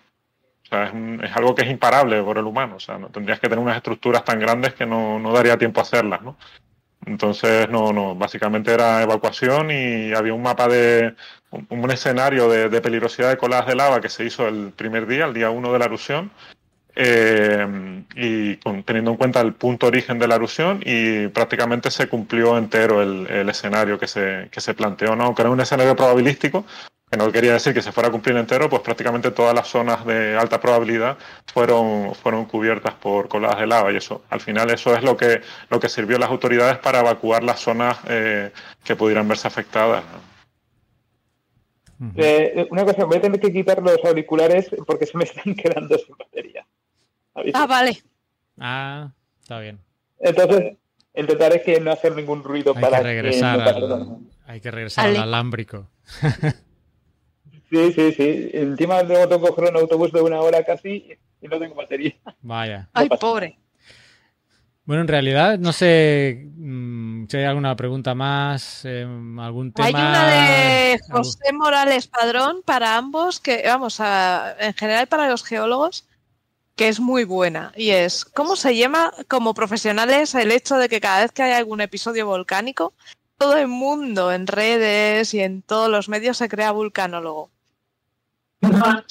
O 0.66 0.68
sea, 0.70 0.86
es, 1.22 1.36
algo 1.38 1.54
que 1.54 1.62
es 1.62 1.70
imparable 1.70 2.22
por 2.24 2.40
el 2.40 2.46
humano. 2.46 2.78
O 2.78 2.80
sea, 2.80 2.98
no, 2.98 3.10
tendrías 3.10 3.40
que 3.40 3.48
tener 3.48 3.64
unas 3.64 3.78
estructuras 3.78 4.24
tan 4.26 4.40
grandes 4.40 4.74
que 4.74 4.88
no, 4.88 5.20
no 5.20 5.32
daría 5.32 5.58
tiempo 5.58 5.80
a 5.80 5.84
hacerlas, 5.84 6.22
¿no? 6.24 6.36
Entonces, 7.06 7.70
no, 7.70 7.94
no, 7.94 8.16
básicamente 8.16 8.74
era 8.74 9.04
evacuación 9.04 9.70
y 9.72 10.14
había 10.14 10.34
un 10.34 10.42
mapa 10.42 10.68
de, 10.68 11.16
un, 11.52 11.92
escenario 11.92 12.50
de, 12.50 12.82
peligrosidad 12.82 13.30
de 13.30 13.38
coladas 13.38 13.68
de 13.68 13.76
lava 13.76 14.02
que 14.02 14.10
se 14.10 14.26
hizo 14.26 14.48
el 14.48 14.72
primer 14.72 15.08
día, 15.08 15.26
el 15.26 15.34
día 15.34 15.50
1 15.50 15.74
de 15.74 15.80
la 15.80 15.86
erupción, 15.86 16.32
eh, 16.96 18.04
y 18.16 18.56
teniendo 18.84 19.12
en 19.12 19.18
cuenta 19.18 19.42
el 19.42 19.54
punto 19.54 19.88
origen 19.88 20.20
de 20.20 20.28
la 20.28 20.36
erupción 20.36 20.82
y 20.84 21.28
prácticamente 21.28 21.92
se 21.92 22.10
cumplió 22.10 22.58
entero 22.58 23.02
el, 23.02 23.48
escenario 23.50 23.98
que 23.98 24.08
se, 24.08 24.50
que 24.52 24.60
se 24.60 24.74
planteó, 24.74 25.16
¿no? 25.16 25.26
aunque 25.26 25.44
era 25.44 25.52
un 25.52 25.62
escenario 25.62 25.96
probabilístico, 25.96 26.66
que 27.10 27.18
no 27.18 27.32
quería 27.32 27.54
decir 27.54 27.74
que 27.74 27.82
se 27.82 27.92
fuera 27.92 28.10
a 28.10 28.12
cumplir 28.12 28.36
entero, 28.38 28.70
pues 28.70 28.82
prácticamente 28.82 29.32
todas 29.32 29.56
las 29.56 29.68
zonas 29.68 30.06
de 30.06 30.38
alta 30.38 30.60
probabilidad 30.60 31.18
fueron, 31.52 32.14
fueron 32.14 32.46
cubiertas 32.46 32.94
por 32.96 33.28
coladas 33.28 33.60
de 33.60 33.68
lava 33.68 33.92
y 33.92 33.96
eso, 33.96 34.24
al 34.30 34.42
final 34.42 34.70
eso 34.70 34.96
es 34.96 35.04
lo 35.04 35.18
que, 35.18 35.42
lo 35.70 35.80
que 35.80 35.90
sirvió 35.90 36.18
a 36.18 36.20
las 36.20 36.30
autoridades 36.30 36.78
para 36.78 37.00
evacuar 37.00 37.44
las 37.44 37.60
zonas 37.62 37.98
eh, 38.08 38.52
que 38.84 38.96
pudieran 38.96 39.28
verse 39.28 39.48
afectadas. 39.48 40.04
Eh, 42.16 42.68
una 42.72 42.86
cosa, 42.86 43.04
voy 43.06 43.18
a 43.18 43.22
tener 43.22 43.40
que 43.40 43.52
quitar 43.52 43.82
los 43.82 44.04
auriculares 44.06 44.70
porque 44.88 45.06
se 45.06 45.18
me 45.18 45.26
están 45.26 45.54
quedando 45.56 45.98
sin 45.98 46.16
batería. 46.18 46.66
Ah, 47.54 47.68
vale. 47.68 47.98
Ah, 48.58 49.12
está 49.42 49.60
bien. 49.60 49.80
Entonces, 50.20 50.78
intentaré 51.14 51.62
que 51.62 51.80
no 51.80 51.92
hacer 51.92 52.16
ningún 52.16 52.44
ruido 52.44 52.74
hay 52.76 52.82
para 52.82 52.98
que 52.98 53.04
regresar 53.04 53.62
al, 53.62 54.18
Hay 54.46 54.62
que 54.62 54.72
regresar 54.72 55.08
al 55.08 55.18
alámbrico. 55.18 55.90
sí, 57.70 57.94
sí, 57.94 58.14
sí. 58.14 58.50
Encima 58.54 59.04
luego 59.04 59.28
tengo 59.28 59.46
que 59.46 59.50
coger 59.52 59.72
un 59.72 59.82
autobús 59.82 60.12
de 60.12 60.22
una 60.22 60.40
hora 60.42 60.64
casi 60.64 61.18
y 61.42 61.48
no 61.48 61.60
tengo 61.60 61.76
batería. 61.76 62.16
Vaya. 62.42 62.90
Ay, 62.94 63.10
pobre. 63.10 63.60
Bueno, 64.86 65.04
en 65.04 65.08
realidad, 65.08 65.60
no 65.60 65.72
sé 65.72 66.48
mm, 66.56 66.99
si 67.28 67.38
hay 67.38 67.46
alguna 67.46 67.76
pregunta 67.76 68.14
más, 68.16 68.86
em, 68.86 69.40
algún 69.40 69.74
tema. 69.74 69.88
Hay 69.88 69.94
una 69.94 70.28
de 70.28 71.00
José 71.12 71.52
Morales 71.54 72.08
Padrón 72.08 72.62
para 72.64 72.98
ambos, 72.98 73.40
que 73.40 73.64
vamos 73.66 74.00
a, 74.00 74.56
en 74.60 74.74
general 74.74 75.08
para 75.08 75.30
los 75.30 75.44
geólogos, 75.44 76.06
que 76.76 76.88
es 76.88 77.00
muy 77.00 77.26
buena 77.26 77.74
y 77.76 77.90
es 77.90 78.24
cómo 78.24 78.56
se 78.56 78.78
llama 78.78 79.12
como 79.28 79.54
profesionales 79.54 80.34
el 80.36 80.52
hecho 80.52 80.78
de 80.78 80.88
que 80.88 81.02
cada 81.02 81.22
vez 81.22 81.32
que 81.34 81.44
hay 81.44 81.52
algún 81.52 81.82
episodio 81.82 82.26
volcánico, 82.26 82.94
todo 83.38 83.58
el 83.58 83.68
mundo 83.68 84.32
en 84.32 84.48
redes 84.48 85.34
y 85.34 85.42
en 85.42 85.62
todos 85.62 85.90
los 85.90 86.08
medios 86.08 86.38
se 86.38 86.48
crea 86.48 86.72
vulcanólogo. 86.72 87.50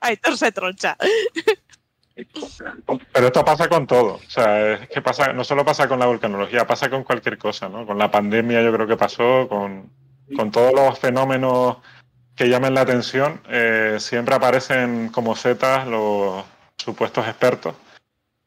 Aitor 0.00 0.38
se 0.38 0.52
troncha. 0.52 0.96
Pero 2.14 3.26
esto 3.26 3.44
pasa 3.44 3.68
con 3.68 3.86
todo. 3.86 4.14
O 4.14 4.30
sea, 4.30 4.74
es 4.74 4.88
que 4.88 5.02
pasa, 5.02 5.32
no 5.32 5.42
solo 5.44 5.64
pasa 5.64 5.88
con 5.88 5.98
la 5.98 6.06
volcanología, 6.06 6.66
pasa 6.66 6.88
con 6.88 7.02
cualquier 7.02 7.38
cosa, 7.38 7.68
¿no? 7.68 7.86
Con 7.86 7.98
la 7.98 8.10
pandemia 8.10 8.62
yo 8.62 8.72
creo 8.72 8.86
que 8.86 8.96
pasó, 8.96 9.48
con, 9.48 9.90
con 10.36 10.50
todos 10.50 10.72
los 10.72 10.98
fenómenos 10.98 11.78
que 12.36 12.48
llamen 12.48 12.74
la 12.74 12.82
atención, 12.82 13.40
eh, 13.48 13.96
siempre 13.98 14.34
aparecen 14.34 15.08
como 15.08 15.36
setas 15.36 15.86
los 15.86 16.44
supuestos 16.76 17.26
expertos 17.26 17.74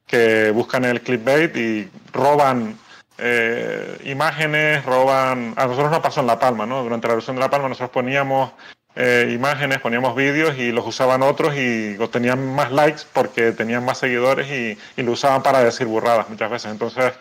que 0.05 0.51
buscan 0.51 0.85
el 0.85 1.01
clickbait 1.01 1.55
y 1.55 1.89
roban 2.13 2.77
eh, 3.17 3.99
imágenes, 4.05 4.85
roban... 4.85 5.53
A 5.57 5.65
nosotros 5.65 5.91
nos 5.91 5.99
pasó 5.99 6.21
en 6.21 6.27
La 6.27 6.39
Palma, 6.39 6.65
¿no? 6.65 6.83
Durante 6.83 7.07
la 7.07 7.13
erupción 7.13 7.35
de 7.35 7.41
La 7.41 7.49
Palma 7.49 7.67
nosotros 7.67 7.89
poníamos 7.89 8.51
eh, 8.97 9.31
imágenes, 9.31 9.79
poníamos 9.79 10.15
vídeos 10.15 10.57
y 10.57 10.71
los 10.71 10.85
usaban 10.87 11.21
otros 11.21 11.55
y 11.55 11.95
tenían 12.11 12.55
más 12.55 12.71
likes 12.71 13.03
porque 13.13 13.51
tenían 13.51 13.85
más 13.85 13.99
seguidores 13.99 14.47
y, 14.47 14.77
y 14.99 15.03
lo 15.03 15.11
usaban 15.11 15.43
para 15.43 15.63
decir 15.63 15.85
burradas 15.85 16.29
muchas 16.29 16.49
veces. 16.49 16.71
Entonces, 16.71 17.13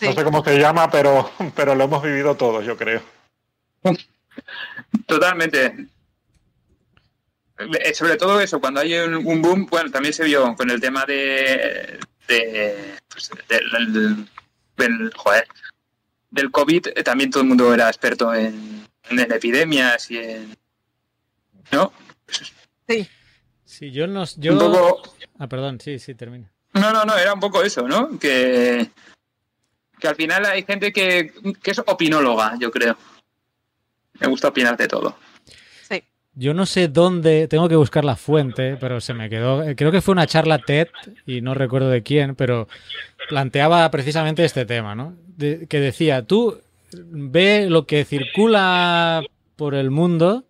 no 0.00 0.12
sé 0.12 0.24
cómo 0.24 0.44
se 0.44 0.58
llama, 0.58 0.90
pero, 0.90 1.30
pero 1.56 1.74
lo 1.74 1.84
hemos 1.84 2.02
vivido 2.02 2.36
todos, 2.36 2.64
yo 2.64 2.76
creo. 2.76 3.02
Totalmente. 5.06 5.86
Eh, 7.58 7.94
sobre 7.94 8.16
todo 8.16 8.40
eso, 8.40 8.60
cuando 8.60 8.80
hay 8.80 8.94
un, 8.94 9.42
boom, 9.42 9.66
bueno, 9.70 9.90
también 9.90 10.14
se 10.14 10.24
vio 10.24 10.54
con 10.56 10.70
el 10.70 10.80
tema 10.80 11.04
de, 11.04 12.00
de 12.26 12.96
pues, 13.08 13.30
del, 13.48 14.28
del, 14.76 15.12
joder, 15.14 15.46
del 16.30 16.50
COVID, 16.50 16.88
eh, 16.88 17.02
también 17.02 17.30
todo 17.30 17.42
el 17.42 17.48
mundo 17.48 17.72
era 17.72 17.88
experto 17.88 18.34
en, 18.34 18.86
en 19.10 19.32
epidemias 19.32 20.10
y 20.10 20.18
en... 20.18 20.56
¿No? 21.72 21.92
Sí. 22.88 23.08
Sí, 23.64 23.90
yo 23.90 24.06
no... 24.06 24.24
Yo... 24.36 25.02
Ah, 25.38 25.48
perdón, 25.48 25.80
sí, 25.80 25.98
sí, 25.98 26.14
termina. 26.14 26.52
No, 26.74 26.92
no, 26.92 27.04
no, 27.04 27.16
era 27.16 27.34
un 27.34 27.40
poco 27.40 27.62
eso, 27.62 27.88
¿no? 27.88 28.18
Que, 28.18 28.90
que 29.98 30.08
al 30.08 30.14
final 30.14 30.44
hay 30.46 30.62
gente 30.62 30.92
que, 30.92 31.32
que 31.62 31.70
es 31.70 31.78
opinóloga, 31.78 32.54
yo 32.58 32.70
creo. 32.70 32.96
Me 34.20 34.26
gusta 34.26 34.48
opinar 34.48 34.76
de 34.76 34.88
todo. 34.88 35.16
Yo 36.34 36.54
no 36.54 36.64
sé 36.64 36.88
dónde, 36.88 37.46
tengo 37.46 37.68
que 37.68 37.76
buscar 37.76 38.06
la 38.06 38.16
fuente, 38.16 38.78
pero 38.80 39.02
se 39.02 39.12
me 39.12 39.28
quedó. 39.28 39.62
Eh, 39.62 39.76
creo 39.76 39.92
que 39.92 40.00
fue 40.00 40.12
una 40.12 40.26
charla 40.26 40.58
TED 40.58 40.88
y 41.26 41.42
no 41.42 41.52
recuerdo 41.52 41.90
de 41.90 42.02
quién, 42.02 42.34
pero 42.36 42.68
planteaba 43.28 43.90
precisamente 43.90 44.44
este 44.44 44.64
tema, 44.64 44.94
¿no? 44.94 45.14
que 45.38 45.80
decía, 45.80 46.22
tú 46.22 46.60
ve 46.92 47.66
lo 47.68 47.84
que 47.84 48.04
circula 48.04 49.24
por 49.56 49.74
el 49.74 49.90
mundo, 49.90 50.44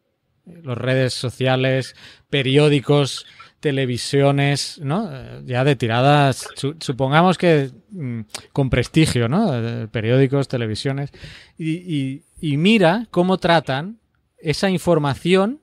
las 0.47 0.79
redes 0.79 1.15
sociales, 1.15 1.95
periódicos, 2.31 3.27
televisiones, 3.61 4.81
¿no? 4.83 5.09
Eh, 5.13 5.43
ya 5.45 5.65
de 5.65 5.77
tiradas, 5.77 6.49
supongamos 6.81 7.39
que 7.39 7.71
mm, 7.91 8.21
con 8.53 8.71
prestigio, 8.71 9.29
¿no? 9.29 9.55
Eh, 9.55 9.89
periódicos, 9.89 10.49
televisiones, 10.49 11.13
y 11.57 12.23
mira 12.41 13.07
cómo 13.11 13.39
tratan 13.39 14.01
esa 14.39 14.69
información 14.69 15.61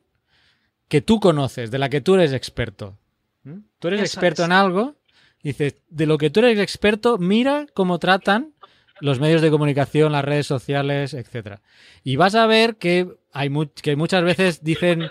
que 0.89 1.01
tú 1.01 1.19
conoces, 1.19 1.71
de 1.71 1.77
la 1.77 1.89
que 1.89 2.01
tú 2.01 2.15
eres 2.15 2.33
experto. 2.33 2.97
¿Mm? 3.43 3.59
Tú 3.77 3.87
eres 3.87 4.01
experto 4.01 4.43
en 4.43 4.51
algo, 4.51 4.95
dices, 5.43 5.75
de 5.89 6.05
lo 6.05 6.17
que 6.17 6.29
tú 6.29 6.41
eres 6.41 6.59
experto, 6.59 7.17
mira 7.17 7.67
cómo 7.73 7.99
tratan 7.99 8.53
los 8.99 9.19
medios 9.19 9.41
de 9.41 9.51
comunicación, 9.51 10.11
las 10.11 10.25
redes 10.25 10.47
sociales, 10.47 11.13
etcétera. 11.13 11.61
Y 12.03 12.17
vas 12.17 12.35
a 12.35 12.47
ver 12.47 12.75
que 12.75 13.07
hay 13.31 13.49
que 13.81 13.95
muchas 13.95 14.23
veces 14.23 14.63
dicen 14.63 15.09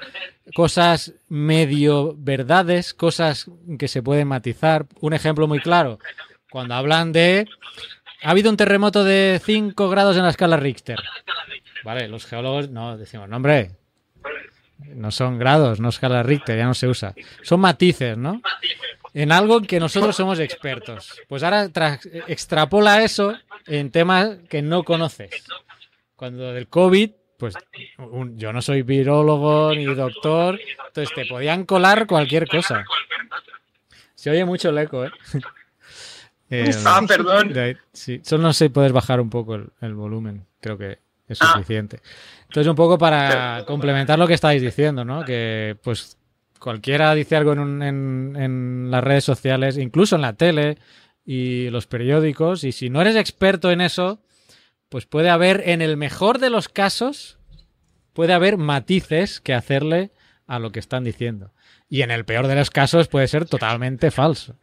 cosas 0.54 1.14
medio 1.28 2.14
verdades, 2.16 2.94
cosas 2.94 3.50
que 3.78 3.88
se 3.88 4.02
pueden 4.02 4.28
matizar. 4.28 4.86
Un 5.00 5.14
ejemplo 5.14 5.46
muy 5.46 5.60
claro, 5.60 5.98
cuando 6.50 6.74
hablan 6.74 7.12
de 7.12 7.46
ha 8.22 8.30
habido 8.30 8.50
un 8.50 8.56
terremoto 8.56 9.04
de 9.04 9.40
5 9.44 9.88
grados 9.88 10.16
en 10.16 10.24
la 10.24 10.30
escala 10.30 10.56
Richter. 10.56 10.98
Vale, 11.84 12.08
los 12.08 12.26
geólogos 12.26 12.68
no 12.70 12.96
decimos, 12.96 13.28
no, 13.28 13.36
hombre, 13.36 13.70
no 14.78 15.10
son 15.10 15.38
grados, 15.38 15.80
no 15.80 15.88
escala 15.88 16.22
Richter, 16.22 16.58
ya 16.58 16.66
no 16.66 16.74
se 16.74 16.88
usa. 16.88 17.14
Son 17.42 17.60
matices, 17.60 18.16
¿no? 18.16 18.42
En 19.14 19.32
algo 19.32 19.58
en 19.58 19.66
que 19.66 19.80
nosotros 19.80 20.16
somos 20.16 20.38
expertos. 20.40 21.20
Pues 21.28 21.42
ahora 21.42 21.68
extrapola 22.26 23.02
eso 23.02 23.34
en 23.66 23.90
temas 23.90 24.38
que 24.48 24.62
no 24.62 24.82
conoces. 24.82 25.30
Cuando 26.16 26.52
del 26.52 26.68
COVID, 26.68 27.10
pues 27.38 27.54
yo 28.34 28.52
no 28.52 28.60
soy 28.60 28.82
virólogo 28.82 29.72
ni 29.72 29.84
doctor, 29.84 30.58
entonces 30.88 31.14
te 31.14 31.24
podían 31.24 31.64
colar 31.64 32.06
cualquier 32.06 32.48
cosa. 32.48 32.84
Se 34.16 34.30
oye 34.30 34.44
mucho 34.44 34.70
el 34.70 34.78
eco, 34.78 35.04
¿eh? 35.04 35.10
eh 36.50 36.70
ah, 36.84 37.00
perdón. 37.06 37.54
Sí, 37.92 38.20
solo 38.24 38.42
no 38.42 38.52
sé 38.52 38.66
si 38.66 38.68
puedes 38.70 38.90
bajar 38.90 39.20
un 39.20 39.30
poco 39.30 39.54
el, 39.54 39.94
volumen. 39.94 40.44
Creo 40.60 40.76
que 40.76 40.98
es 41.28 41.40
ah. 41.40 41.52
suficiente. 41.52 42.00
Entonces, 42.42 42.68
un 42.68 42.74
poco 42.74 42.98
para 42.98 43.64
complementar 43.64 44.18
lo 44.18 44.26
que 44.26 44.34
estáis 44.34 44.60
diciendo, 44.60 45.04
¿no? 45.04 45.24
Que 45.24 45.76
pues 45.80 46.18
cualquiera 46.58 47.14
dice 47.14 47.36
algo 47.36 47.52
en, 47.52 47.82
en, 47.82 48.90
las 48.90 49.04
redes 49.04 49.22
sociales, 49.22 49.78
incluso 49.78 50.16
en 50.16 50.22
la 50.22 50.32
tele 50.32 50.78
y 51.24 51.70
los 51.70 51.86
periódicos, 51.86 52.64
y 52.64 52.72
si 52.72 52.90
no 52.90 53.00
eres 53.00 53.14
experto 53.14 53.70
en 53.70 53.80
eso, 53.80 54.18
pues 54.88 55.06
puede 55.06 55.30
haber, 55.30 55.62
en 55.68 55.82
el 55.82 55.96
mejor 55.96 56.38
de 56.38 56.50
los 56.50 56.68
casos, 56.68 57.38
puede 58.12 58.32
haber 58.32 58.56
matices 58.56 59.40
que 59.40 59.54
hacerle 59.54 60.10
a 60.46 60.58
lo 60.58 60.72
que 60.72 60.80
están 60.80 61.04
diciendo. 61.04 61.52
Y 61.88 62.02
en 62.02 62.10
el 62.10 62.24
peor 62.24 62.46
de 62.46 62.56
los 62.56 62.70
casos 62.70 63.08
puede 63.08 63.28
ser 63.28 63.46
totalmente 63.46 64.10
falso. 64.10 64.56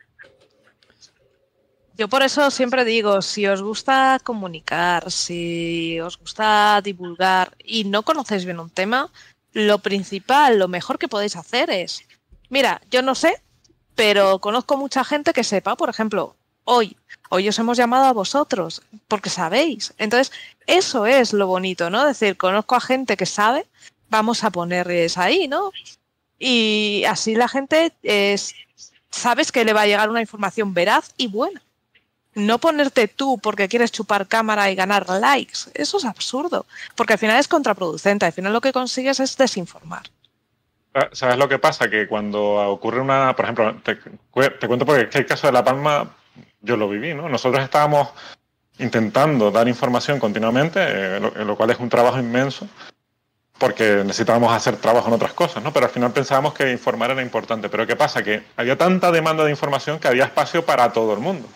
Yo 1.98 2.10
por 2.10 2.24
eso 2.24 2.52
siempre 2.52 2.84
digo, 2.84 3.22
si 3.22 3.48
os 3.48 3.62
gusta 3.62 4.20
comunicar, 4.22 5.10
si 5.12 5.98
os 6.02 6.20
gusta 6.20 6.82
divulgar 6.84 7.56
y 7.64 7.86
no 7.86 8.04
conocéis 8.04 8.44
bien 8.44 8.60
un 8.60 8.70
tema, 8.70 9.10
lo 9.54 9.80
principal, 9.80 10.60
lo 10.60 10.68
mejor 10.68 11.00
que 11.00 11.08
podéis 11.08 11.38
hacer 11.38 11.70
es, 11.70 12.04
mira, 12.50 12.82
yo 12.92 13.02
no 13.02 13.16
sé, 13.16 13.42
pero 13.96 14.40
conozco 14.40 14.76
mucha 14.76 15.06
gente 15.06 15.32
que 15.32 15.46
sepa, 15.46 15.78
por 15.78 15.90
ejemplo, 15.90 16.36
hoy, 16.66 16.98
hoy 17.30 17.48
os 17.48 17.58
hemos 17.58 17.78
llamado 17.78 18.06
a 18.06 18.14
vosotros, 18.14 18.82
porque 19.08 19.30
sabéis. 19.30 19.94
Entonces, 19.98 20.32
eso 20.68 21.06
es 21.06 21.34
lo 21.34 21.48
bonito, 21.48 21.90
¿no? 21.90 22.02
Es 22.08 22.20
decir, 22.20 22.38
conozco 22.38 22.76
a 22.76 22.82
gente 22.82 23.18
que 23.18 23.26
sabe, 23.26 23.66
vamos 24.10 24.44
a 24.44 24.52
ponerles 24.52 25.18
ahí, 25.18 25.48
¿no? 25.48 25.72
Y 26.38 27.04
así 27.08 27.36
la 27.36 27.48
gente 27.48 27.94
es, 28.04 28.54
sabes 29.10 29.52
que 29.52 29.64
le 29.64 29.74
va 29.74 29.82
a 29.82 29.88
llegar 29.88 30.10
una 30.10 30.22
información 30.22 30.74
veraz 30.74 31.14
y 31.18 31.28
buena 31.28 31.62
no 32.36 32.60
ponerte 32.60 33.08
tú 33.08 33.40
porque 33.40 33.68
quieres 33.68 33.92
chupar 33.92 34.28
cámara 34.28 34.70
y 34.70 34.76
ganar 34.76 35.10
likes. 35.10 35.60
Eso 35.74 35.98
es 35.98 36.06
absurdo, 36.06 36.66
porque 36.96 37.14
al 37.14 37.20
final 37.20 37.40
es 37.40 37.48
contraproducente. 37.48 38.26
Al 38.26 38.34
final 38.34 38.54
lo 38.54 38.62
que 38.62 38.74
consigues 38.74 39.20
es 39.20 39.38
desinformar. 39.38 40.04
Ah, 40.94 41.10
¿Sabes 41.12 41.38
lo 41.38 41.50
que 41.50 41.60
pasa? 41.60 41.90
Que 41.90 42.08
cuando 42.08 42.56
ocurre 42.70 43.02
una, 43.02 43.36
por 43.36 43.46
ejemplo, 43.46 43.76
te, 43.84 43.98
cuento 44.68 44.86
porque 44.86 45.18
el 45.18 45.26
caso 45.26 45.48
de 45.48 45.54
La 45.54 45.64
Palma 45.64 46.16
yo 46.66 46.76
lo 46.76 46.90
viví, 46.90 47.14
¿no? 47.14 47.30
Nosotros 47.30 47.64
estábamos 47.64 48.10
intentando 48.80 49.52
dar 49.52 49.68
información 49.68 50.20
continuamente, 50.20 50.80
eh, 50.82 51.20
lo, 51.20 51.56
cual 51.56 51.70
es 51.70 51.80
un 51.80 51.90
trabajo 51.90 52.20
inmenso, 52.20 52.68
porque 53.58 54.04
necesitábamos 54.04 54.52
hacer 54.52 54.76
trabajo 54.78 55.08
en 55.08 55.14
otras 55.14 55.34
cosas, 55.34 55.64
¿no? 55.64 55.72
Pero 55.72 55.86
al 55.86 55.92
final 55.92 56.12
pensábamos 56.12 56.54
que 56.54 56.72
informar 56.72 57.12
era 57.12 57.22
importante. 57.22 57.70
Pero 57.70 57.88
¿qué 57.88 57.96
pasa? 57.96 58.22
Que 58.22 58.44
había 58.58 58.78
tanta 58.78 59.12
demanda 59.12 59.46
de 59.46 59.52
información 59.52 60.00
que 60.00 60.10
había 60.10 60.26
espacio 60.26 60.66
para 60.66 60.92
todo 60.92 61.14
el 61.14 61.20
mundo. 61.20 61.48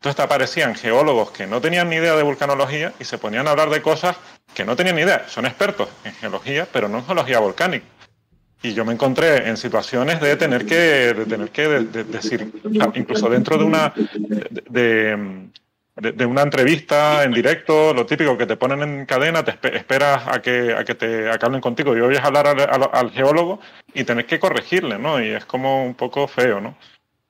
Entonces 0.00 0.22
aparecían 0.22 0.74
geólogos 0.74 1.30
que 1.30 1.46
no 1.46 1.60
tenían 1.60 1.88
ni 1.88 1.96
idea 1.96 2.14
de 2.14 2.22
vulcanología 2.22 2.92
y 3.00 3.04
se 3.04 3.16
ponían 3.16 3.48
a 3.48 3.52
hablar 3.52 3.70
de 3.70 3.80
cosas 3.80 4.16
que 4.52 4.64
no 4.64 4.76
tenían 4.76 4.96
ni 4.96 5.02
idea. 5.02 5.26
Son 5.28 5.46
expertos 5.46 5.88
en 6.04 6.12
geología, 6.14 6.68
pero 6.70 6.88
no 6.88 6.98
en 6.98 7.06
geología 7.06 7.38
volcánica. 7.38 7.86
Y 8.62 8.74
yo 8.74 8.84
me 8.84 8.92
encontré 8.92 9.48
en 9.48 9.56
situaciones 9.56 10.20
de 10.20 10.36
tener 10.36 10.66
que, 10.66 11.14
tener 11.28 11.50
que 11.50 11.68
decir, 11.68 12.52
incluso 12.94 13.28
dentro 13.28 13.58
de 13.58 13.64
una, 13.64 13.92
de, 13.94 16.26
una 16.26 16.42
entrevista 16.42 17.24
en 17.24 17.32
directo, 17.32 17.94
lo 17.94 18.06
típico 18.06 18.36
que 18.36 18.46
te 18.46 18.56
ponen 18.56 18.82
en 18.82 19.06
cadena, 19.06 19.44
te 19.44 19.76
esperas 19.76 20.26
a 20.26 20.40
que, 20.40 20.74
a 20.74 20.84
que 20.84 20.94
te 20.94 21.30
hablen 21.30 21.60
contigo 21.60 21.96
y 21.96 22.00
oyes 22.00 22.24
hablar 22.24 22.48
al, 22.48 22.90
al, 22.92 23.10
geólogo 23.10 23.60
y 23.94 24.04
tenés 24.04 24.24
que 24.24 24.40
corregirle, 24.40 24.98
¿no? 24.98 25.22
Y 25.22 25.28
es 25.28 25.44
como 25.44 25.84
un 25.84 25.94
poco 25.94 26.26
feo, 26.26 26.60
¿no? 26.60 26.76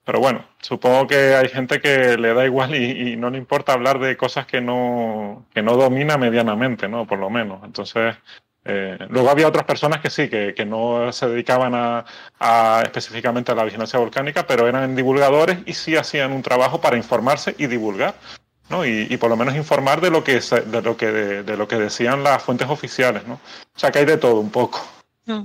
Pero 0.07 0.21
bueno, 0.21 0.45
supongo 0.61 1.09
que 1.09 1.35
hay 1.35 1.49
gente 1.49 1.81
que 1.81 2.17
le 2.17 2.33
da 2.33 2.45
igual 2.45 2.77
y, 2.77 3.17
no 3.17 3.29
le 3.29 3.39
importa 3.39 3.73
hablar 3.73 3.99
de 3.99 4.17
cosas 4.17 4.47
que 4.47 4.61
no, 4.61 5.47
que 5.53 5.63
no 5.63 5.77
domina 5.77 6.17
medianamente, 6.17 6.89
¿no? 6.89 7.09
Por 7.09 7.19
lo 7.19 7.29
menos. 7.29 7.65
Entonces, 7.65 8.15
eh, 8.69 8.99
luego 9.11 9.31
había 9.31 9.47
otras 9.47 9.65
personas 9.65 10.01
que 10.01 10.11
sí, 10.11 10.29
que, 10.29 10.53
que 10.55 10.65
no 10.65 11.13
se 11.13 11.29
dedicaban 11.29 11.73
a, 11.75 12.83
específicamente 12.83 13.53
a 13.53 13.55
la 13.55 13.65
vigilancia 13.65 13.99
volcánica, 13.99 14.47
pero 14.47 14.67
eran 14.67 14.97
divulgadores 14.97 15.59
y 15.67 15.75
sí 15.75 15.95
hacían 15.95 16.33
un 16.33 16.43
trabajo 16.43 16.81
para 16.81 16.97
informarse 16.97 17.55
y 17.59 17.69
divulgar. 17.69 18.15
¿no? 18.69 18.85
Y, 18.85 19.07
y 19.09 19.17
por 19.19 19.31
lo 19.31 19.37
menos 19.37 19.55
informar 19.55 20.01
de 20.01 20.11
lo 20.11 20.25
que 20.25 20.41
de 20.41 20.83
lo 20.83 20.97
que 20.97 21.07
de, 21.13 21.57
lo 21.57 21.69
que 21.69 21.77
decían 21.77 22.25
las 22.25 22.43
fuentes 22.43 22.69
oficiales, 22.69 23.25
¿no? 23.25 23.35
O 23.35 23.79
sea 23.79 23.93
que 23.93 24.01
hay 24.01 24.05
de 24.05 24.17
todo 24.17 24.41
un 24.41 24.51
poco. 24.51 24.85
Mm. 25.27 25.43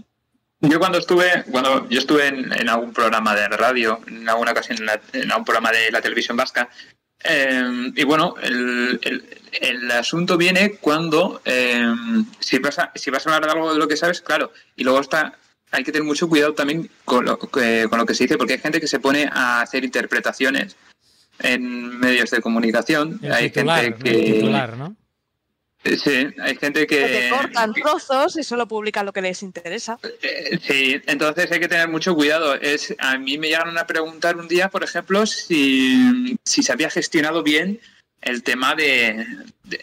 Yo 0.61 0.79
cuando 0.79 0.97
estuve, 0.97 1.43
cuando 1.51 1.87
yo 1.89 1.99
estuve 1.99 2.27
en, 2.27 2.69
algún 2.69 2.93
programa 2.93 3.35
de 3.35 3.47
radio, 3.49 3.99
en 4.07 4.27
alguna 4.27 4.51
ocasión 4.51 4.79
en, 5.13 5.31
algún 5.31 5.45
programa 5.45 5.71
de 5.71 5.91
la 5.91 6.01
televisión 6.01 6.35
vasca, 6.37 6.69
eh, 7.23 7.91
y 7.95 8.03
bueno, 8.03 8.35
el, 8.41 8.99
el, 9.03 9.40
asunto 9.91 10.37
viene 10.37 10.75
cuando 10.75 11.41
eh, 11.45 11.93
si, 12.39 12.59
vas 12.59 12.79
a, 12.79 12.91
si 12.95 13.11
vas 13.11 13.25
a 13.25 13.35
hablar 13.35 13.45
de 13.45 13.57
algo 13.57 13.73
de 13.73 13.79
lo 13.79 13.87
que 13.87 13.97
sabes, 13.97 14.21
claro, 14.21 14.51
y 14.75 14.83
luego 14.83 14.99
está, 14.99 15.37
hay 15.71 15.83
que 15.83 15.91
tener 15.91 16.05
mucho 16.05 16.29
cuidado 16.29 16.53
también 16.53 16.89
con 17.05 17.25
lo, 17.25 17.37
con 17.37 17.97
lo 17.97 18.05
que 18.05 18.15
se 18.15 18.23
dice, 18.23 18.37
porque 18.37 18.53
hay 18.53 18.59
gente 18.59 18.79
que 18.79 18.87
se 18.87 18.99
pone 18.99 19.29
a 19.31 19.61
hacer 19.61 19.83
interpretaciones 19.83 20.75
en 21.39 21.99
medios 21.99 22.29
de 22.29 22.41
comunicación. 22.41 23.19
hay 23.31 23.49
gente 23.49 23.95
que... 24.03 24.43
¿no? 24.77 24.95
Sí, 25.83 26.27
hay 26.39 26.55
gente 26.57 26.85
que... 26.85 26.95
que 26.95 27.29
cortan 27.31 27.73
trozos 27.73 28.37
y 28.37 28.43
solo 28.43 28.67
publican 28.67 29.03
lo 29.03 29.13
que 29.13 29.21
les 29.21 29.41
interesa. 29.41 29.97
Eh, 30.21 30.59
sí, 30.61 31.01
entonces 31.07 31.51
hay 31.51 31.59
que 31.59 31.67
tener 31.67 31.87
mucho 31.87 32.13
cuidado. 32.13 32.53
Es, 32.53 32.93
a 32.99 33.17
mí 33.17 33.39
me 33.39 33.47
llegaron 33.47 33.77
a 33.79 33.87
preguntar 33.87 34.37
un 34.37 34.47
día, 34.47 34.69
por 34.69 34.83
ejemplo, 34.83 35.25
si, 35.25 36.37
se 36.43 36.71
había 36.71 36.91
gestionado 36.91 37.41
bien 37.41 37.79
el 38.21 38.43
tema 38.43 38.75
de, 38.75 39.25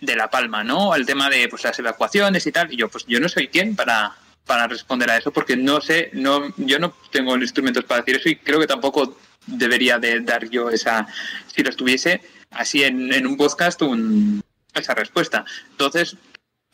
La 0.01 0.31
Palma, 0.31 0.65
¿no? 0.65 0.95
El 0.95 1.07
tema 1.07 1.29
de 1.29 1.49
pues, 1.49 1.65
las 1.65 1.79
evacuaciones 1.79 2.47
y 2.47 2.53
tal. 2.53 2.73
Y 2.73 2.77
yo, 2.77 2.89
pues 2.89 3.05
yo 3.07 3.21
no 3.21 3.29
soy 3.29 3.49
quien 3.49 3.75
para, 3.75 4.17
para 4.47 4.67
responder 4.67 5.11
a 5.11 5.17
eso 5.17 5.33
porque 5.33 5.57
no 5.57 5.81
sé, 5.81 6.11
no, 6.13 6.55
yo 6.57 6.79
no 6.79 6.95
tengo 7.11 7.37
instrumentos 7.37 7.85
para 7.85 8.03
decir 8.03 8.17
eso 8.17 8.29
y 8.29 8.37
creo 8.37 8.61
que 8.61 8.67
tampoco 8.67 9.19
debería 9.47 9.99
de 9.99 10.21
dar 10.21 10.49
yo 10.49 10.71
esa, 10.71 11.07
si 11.55 11.63
lo 11.63 11.71
estuviese 11.71 12.21
así 12.51 12.85
en, 12.85 13.13
en 13.13 13.27
un 13.27 13.37
podcast, 13.37 13.83
un, 13.83 14.43
esa 14.75 14.95
respuesta. 14.95 15.45
Entonces, 15.71 16.17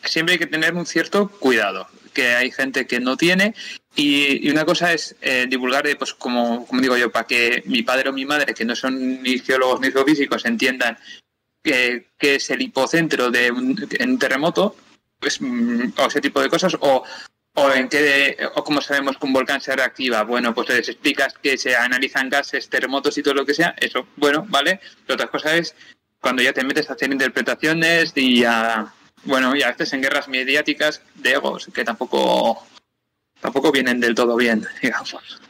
siempre 0.04 0.34
hay 0.34 0.38
que 0.38 0.46
tener 0.46 0.74
un 0.74 0.86
cierto 0.86 1.28
cuidado, 1.28 1.88
que 2.12 2.34
hay 2.34 2.50
gente 2.50 2.86
que 2.86 3.00
no 3.00 3.16
tiene. 3.16 3.54
Y, 3.96 4.48
una 4.50 4.64
cosa 4.64 4.92
es 4.92 5.16
eh, 5.20 5.46
divulgar, 5.48 5.84
pues 5.98 6.14
como, 6.14 6.66
como 6.66 6.80
digo 6.80 6.96
yo, 6.96 7.10
para 7.10 7.26
que 7.26 7.62
mi 7.66 7.82
padre 7.82 8.08
o 8.08 8.12
mi 8.12 8.24
madre, 8.24 8.54
que 8.54 8.64
no 8.64 8.74
son 8.74 9.22
ni 9.22 9.38
geólogos 9.38 9.80
ni 9.80 9.90
geofísicos, 9.90 10.44
entiendan 10.44 10.98
que, 11.64 12.06
es 12.20 12.50
el 12.50 12.62
hipocentro 12.62 13.30
de 13.30 13.50
un, 13.50 14.18
terremoto, 14.18 14.76
pues, 15.18 15.40
mm, 15.40 15.94
o 15.96 16.06
ese 16.06 16.20
tipo 16.20 16.40
de 16.40 16.50
cosas, 16.50 16.76
o, 16.80 17.02
o 17.54 17.72
en 17.72 17.88
qué, 17.88 18.36
o 18.54 18.62
cómo 18.62 18.80
sabemos 18.80 19.16
que 19.16 19.26
un 19.26 19.32
volcán 19.32 19.60
se 19.60 19.74
reactiva. 19.74 20.22
Bueno, 20.22 20.54
pues 20.54 20.68
les 20.68 20.88
explicas 20.88 21.34
que 21.42 21.56
se 21.56 21.74
analizan 21.74 22.28
gases, 22.28 22.68
terremotos 22.68 23.16
y 23.18 23.22
todo 23.22 23.34
lo 23.34 23.46
que 23.46 23.54
sea, 23.54 23.74
eso, 23.80 24.06
bueno, 24.16 24.44
vale. 24.48 24.80
Pero 25.06 25.14
otra 25.14 25.30
cosa 25.30 25.56
es 25.56 25.74
cuando 26.20 26.42
ya 26.42 26.52
te 26.52 26.64
metes 26.64 26.88
a 26.90 26.94
hacer 26.94 27.10
interpretaciones 27.10 28.12
y 28.14 28.44
a, 28.44 28.92
bueno, 29.24 29.56
y 29.56 29.62
a 29.62 29.68
veces 29.68 29.92
en 29.92 30.02
guerras 30.02 30.28
mediáticas 30.28 31.02
de 31.14 31.32
egos 31.32 31.68
que 31.72 31.84
tampoco, 31.84 32.66
tampoco 33.40 33.72
vienen 33.72 34.00
del 34.00 34.14
todo 34.14 34.36
bien, 34.36 34.66
digamos. 34.82 35.40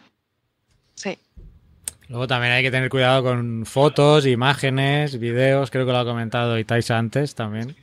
Luego 2.09 2.27
también 2.27 2.53
hay 2.53 2.63
que 2.63 2.71
tener 2.71 2.91
cuidado 2.91 3.23
con 3.23 3.65
fotos, 3.65 4.27
imágenes, 4.27 5.19
videos, 5.19 5.71
creo 5.71 5.87
que 5.87 5.93
lo 5.93 5.99
ha 5.99 6.05
comentado 6.05 6.59
Itais 6.59 6.91
antes 6.91 7.35
también. 7.35 7.75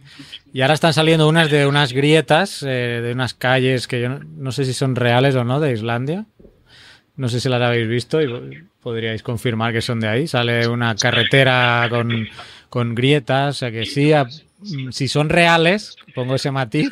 Y 0.54 0.62
ahora 0.62 0.76
están 0.76 0.94
saliendo 0.94 1.28
unas 1.28 1.50
de 1.50 1.66
unas 1.66 1.92
grietas, 1.92 2.62
eh, 2.64 3.02
de 3.04 3.14
unas 3.14 3.34
calles 3.34 3.88
que 3.88 4.02
yo 4.02 4.10
no, 4.10 4.52
sé 4.52 4.66
si 4.66 4.74
son 4.74 4.96
reales 4.96 5.36
o 5.36 5.44
no, 5.44 5.60
de 5.60 5.74
Islandia. 5.74 6.26
No 7.16 7.30
sé 7.30 7.40
si 7.40 7.50
las 7.50 7.62
habéis 7.62 7.88
visto 7.88 8.22
y 8.22 8.64
podríais 8.82 9.24
confirmar 9.24 9.74
que 9.74 9.82
son 9.82 10.00
de 10.00 10.08
ahí. 10.08 10.28
Sale 10.28 10.68
una 10.68 10.96
carretera 10.96 11.88
con 11.90 12.28
con 12.72 12.96
grietas, 12.96 13.58
o 13.58 13.60
sea 13.60 13.72
que 13.72 13.86
sí, 13.86 14.14
si 14.92 15.08
son 15.10 15.28
reales, 15.28 15.98
pongo 16.16 16.36
ese 16.36 16.52
matiz, 16.52 16.90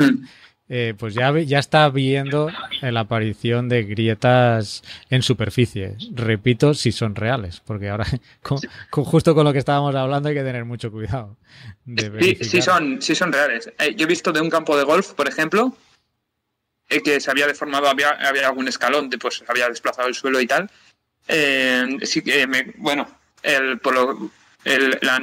eh, 0.69 0.93
pues 0.97 1.15
ya, 1.15 1.37
ya 1.39 1.57
está 1.59 1.89
viendo 1.89 2.51
la 2.81 2.99
aparición 3.01 3.67
de 3.69 3.83
grietas 3.83 4.83
en 5.09 5.23
superficie. 5.23 5.95
Repito, 6.13 6.73
si 6.73 6.91
son 6.91 7.15
reales, 7.15 7.61
porque 7.65 7.89
ahora, 7.89 8.05
con, 8.43 8.59
justo 8.91 9.33
con 9.33 9.45
lo 9.45 9.53
que 9.53 9.59
estábamos 9.59 9.95
hablando, 9.95 10.29
hay 10.29 10.35
que 10.35 10.43
tener 10.43 10.65
mucho 10.65 10.91
cuidado. 10.91 11.37
sí, 12.19 12.37
sí 12.41 12.61
son, 12.61 13.01
sí 13.01 13.15
son 13.15 13.33
reales. 13.33 13.71
Eh, 13.79 13.95
yo 13.95 14.05
he 14.05 14.09
visto 14.09 14.31
de 14.31 14.41
un 14.41 14.49
campo 14.49 14.77
de 14.77 14.83
golf, 14.83 15.13
por 15.13 15.27
ejemplo, 15.27 15.75
eh, 16.87 17.01
que 17.01 17.19
se 17.19 17.31
había 17.31 17.47
deformado, 17.47 17.87
había, 17.87 18.11
había 18.11 18.47
algún 18.47 18.67
escalón, 18.67 19.09
de, 19.09 19.17
pues 19.17 19.43
había 19.47 19.67
desplazado 19.69 20.07
el 20.07 20.13
suelo 20.13 20.39
y 20.39 20.47
tal. 20.47 20.69
sí 21.27 22.21
que, 22.21 22.47
bueno, 22.77 23.07
el, 23.43 23.79
por 23.79 23.93
lo, 23.95 24.31
el, 24.65 24.97
la, 25.01 25.17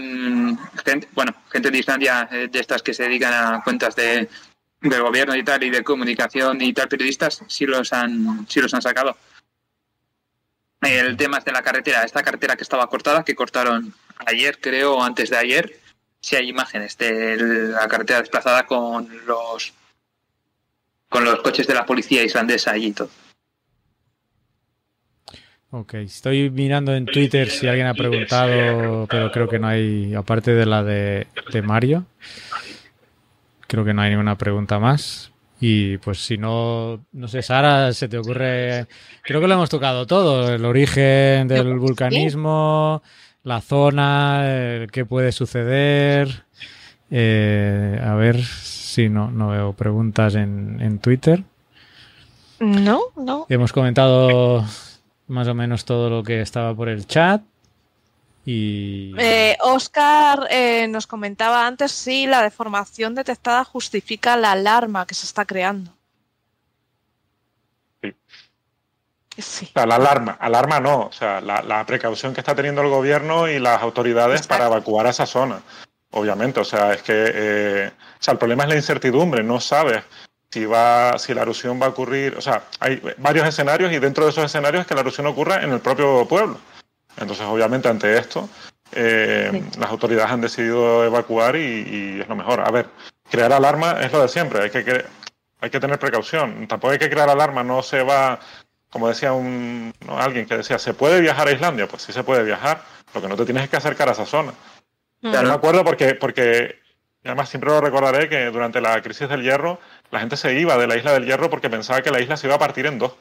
gente, 0.85 1.09
bueno, 1.13 1.35
gente 1.51 1.71
de 1.71 1.79
Islandia, 1.79 2.29
eh, 2.33 2.49
de 2.51 2.61
estas 2.61 2.83
que 2.83 2.95
se 2.95 3.05
dedican 3.05 3.33
a 3.33 3.63
cuentas 3.63 3.95
de, 3.97 4.29
del 4.81 5.03
gobierno 5.03 5.35
y 5.35 5.43
tal, 5.43 5.63
y 5.63 5.71
de 5.71 5.83
comunicación 5.83 6.61
y 6.61 6.73
tal, 6.73 6.89
periodistas, 6.89 7.43
sí 7.49 7.67
los 7.67 7.93
han, 7.93 8.47
sí 8.49 8.61
los 8.61 8.73
han 8.75 8.83
sacado. 8.83 9.17
El 10.83 11.17
tema 11.17 11.39
es 11.39 11.45
de 11.45 11.53
la 11.53 11.63
carretera, 11.63 12.05
esta 12.05 12.23
carretera 12.23 12.57
que 12.57 12.63
estaba 12.63 12.89
cortada, 12.89 13.25
que 13.25 13.35
cortaron 13.35 13.95
ayer, 14.27 14.59
creo, 14.61 15.03
antes 15.03 15.31
de 15.31 15.37
ayer. 15.37 15.81
Si 16.21 16.37
hay 16.37 16.49
imágenes 16.49 16.97
de 16.99 17.37
la 17.37 17.89
carretera 17.89 18.21
desplazada 18.21 18.67
con 18.67 19.09
los 19.27 19.73
con 21.09 21.25
los 21.25 21.41
coches 21.41 21.67
de 21.67 21.75
la 21.75 21.87
policía 21.87 22.25
islandesa 22.25 22.73
allí 22.73 22.87
y 22.87 22.93
todo. 22.93 23.11
Ok, 25.71 25.95
estoy 25.95 26.51
mirando 26.51 26.95
en 26.95 27.07
Twitter 27.07 27.49
si 27.49 27.69
alguien 27.69 27.87
ha 27.87 27.95
preguntado, 27.95 29.07
pero 29.09 29.31
creo 29.31 29.49
que 29.49 29.59
no 29.59 29.69
hay, 29.69 30.15
aparte 30.15 30.53
de 30.53 30.67
la 30.67 30.83
de 30.83 31.27
Mario, 31.63 32.07
creo 33.67 33.85
que 33.85 33.95
no 33.95 34.03
hay 34.03 34.11
ninguna 34.11 34.37
pregunta 34.37 34.79
más. 34.79 35.33
Y 35.61 35.97
pues 35.99 36.19
si 36.25 36.37
no, 36.37 37.01
no 37.13 37.29
sé, 37.29 37.41
Sara, 37.43 37.93
se 37.95 38.09
te 38.09 38.19
ocurre, 38.19 38.87
creo 39.23 39.41
que 39.41 39.49
lo 39.49 39.55
hemos 39.55 39.71
tocado 39.71 40.07
todo, 40.07 40.53
el 40.53 40.65
origen 40.67 41.49
del 41.49 41.79
vulcanismo, 41.79 43.03
la 43.43 43.63
zona, 43.63 44.87
qué 44.93 45.07
puede 45.07 45.33
suceder. 45.33 46.45
Eh, 47.11 47.99
a 48.05 48.15
ver 48.15 48.43
si 48.43 49.09
no, 49.09 49.31
no 49.31 49.49
veo 49.49 49.73
preguntas 49.73 50.35
en, 50.35 50.79
en 50.81 50.99
Twitter. 50.99 51.43
No, 52.59 53.01
no. 53.17 53.47
Hemos 53.49 53.73
comentado 53.73 54.65
más 55.29 55.49
o 55.49 55.55
menos 55.55 55.85
todo 55.85 56.11
lo 56.11 56.23
que 56.23 56.41
estaba 56.41 56.75
por 56.75 56.89
el 56.89 57.07
chat. 57.07 57.43
Y... 58.49 59.13
Eh, 59.19 59.57
Oscar 59.61 60.47
eh, 60.51 60.87
nos 60.89 61.09
comentaba 61.09 61.67
antes 61.67 61.91
si 61.91 62.29
la 62.29 62.43
deformación 62.43 63.17
detectada 63.17 63.65
justifica 63.65 64.37
la 64.37 64.53
alarma 64.53 65.05
que 65.05 65.17
se 65.17 65.27
está 65.27 65.45
creando. 65.45 65.91
Sí. 68.01 68.15
sí. 69.37 69.65
O 69.67 69.73
sea, 69.73 69.87
la 69.87 69.97
alarma, 69.97 70.39
alarma 70.39 70.79
no, 70.79 71.07
o 71.07 71.13
sea, 71.13 71.41
la, 71.41 71.85
precaución 71.87 72.33
que 72.33 72.41
está 72.41 72.55
teniendo 72.55 72.83
el 72.83 72.89
gobierno 72.89 73.49
y 73.49 73.59
las 73.59 73.83
autoridades 73.83 74.47
para 74.47 74.67
evacuar 74.67 75.09
a 75.09 75.11
esa 75.11 75.27
zona. 75.27 75.61
Obviamente, 76.13 76.61
o 76.61 76.65
sea, 76.65 76.95
es 76.95 77.03
que 77.03 77.13
eh, 77.35 77.91
o 77.99 78.23
sea, 78.23 78.33
el 78.33 78.39
problema 78.39 78.63
es 78.63 78.69
la 78.69 78.77
incertidumbre, 78.77 79.43
no 79.43 79.59
sabes 79.59 80.05
si 80.53 80.65
va, 80.65 81.19
si 81.19 81.35
la 81.35 81.43
erupción 81.43 81.83
va 81.83 81.87
a 81.87 81.89
ocurrir, 81.89 82.37
o 82.37 82.41
sea, 82.41 82.63
hay 82.79 83.03
varios 83.19 83.47
escenarios 83.49 83.93
y 83.93 83.99
dentro 83.99 84.25
de 84.25 84.31
esos 84.31 84.45
escenarios 84.45 84.83
es 84.83 84.87
que 84.87 84.95
la 84.95 85.01
erupción 85.01 85.27
ocurra 85.27 85.65
en 85.65 85.73
el 85.73 85.81
propio 85.81 86.27
pueblo. 86.29 86.59
Entonces, 87.17 87.47
obviamente, 87.47 87.89
ante 87.89 88.19
esto, 88.19 88.49
eh, 88.93 89.63
las 89.79 89.91
autoridades 89.91 90.31
han 90.31 90.41
decidido 90.41 91.05
evacuar 91.05 91.57
y, 91.57 92.21
es 92.21 92.29
lo 92.29 92.37
mejor. 92.37 92.61
A 92.61 92.71
ver, 92.71 92.87
crear 93.31 93.53
alarma 93.53 94.01
es 94.01 94.13
lo 94.13 94.23
de 94.23 94.29
siempre, 94.29 94.63
hay 94.63 94.71
que, 94.71 95.05
hay 95.61 95.71
que 95.71 95.81
tener 95.81 95.99
precaución. 95.99 96.67
Tampoco 96.67 96.93
hay 96.93 96.99
que 96.99 97.11
crear 97.11 97.29
alarma, 97.29 97.63
no 97.63 97.83
se 97.83 98.03
va, 98.03 98.39
como 98.91 99.09
decía 99.09 99.33
un, 99.33 99.93
alguien 100.09 100.47
que 100.47 100.59
decía, 100.59 100.79
¿se 100.79 100.95
puede 100.95 101.21
viajar 101.21 101.49
a 101.49 101.53
Islandia? 101.53 101.89
Pues 101.89 102.03
sí 102.03 102.13
se 102.13 102.25
puede 102.25 102.45
viajar, 102.45 102.83
lo 103.15 103.21
que 103.21 103.29
no 103.29 103.37
te 103.37 103.45
tienes 103.45 103.65
es 103.65 103.71
que 103.71 103.77
acercar 103.77 104.09
a 104.09 104.13
esa 104.13 104.27
zona. 104.27 104.53
Ya 105.23 105.43
no 105.43 105.49
me 105.49 105.55
acuerdo 105.55 105.85
porque, 105.85 106.15
porque 106.15 106.79
además 107.25 107.49
siempre 107.49 107.71
lo 107.71 107.81
recordaré 107.81 108.29
que 108.29 108.47
durante 108.47 108.81
la 108.81 109.03
crisis 109.03 109.29
del 109.29 109.43
hierro 109.43 109.81
la 110.11 110.21
gente 110.21 110.37
se 110.37 110.55
iba 110.55 110.77
de 110.77 110.87
la 110.87 110.97
isla 110.97 111.13
del 111.13 111.25
hierro 111.25 111.51
porque 111.51 111.69
pensaba 111.69 112.03
que 112.03 112.11
la 112.11 112.21
isla 112.21 112.37
se 112.37 112.47
iba 112.47 112.55
a 112.55 112.61
partir 112.61 112.87
en 112.87 112.99
dos. 112.99 113.17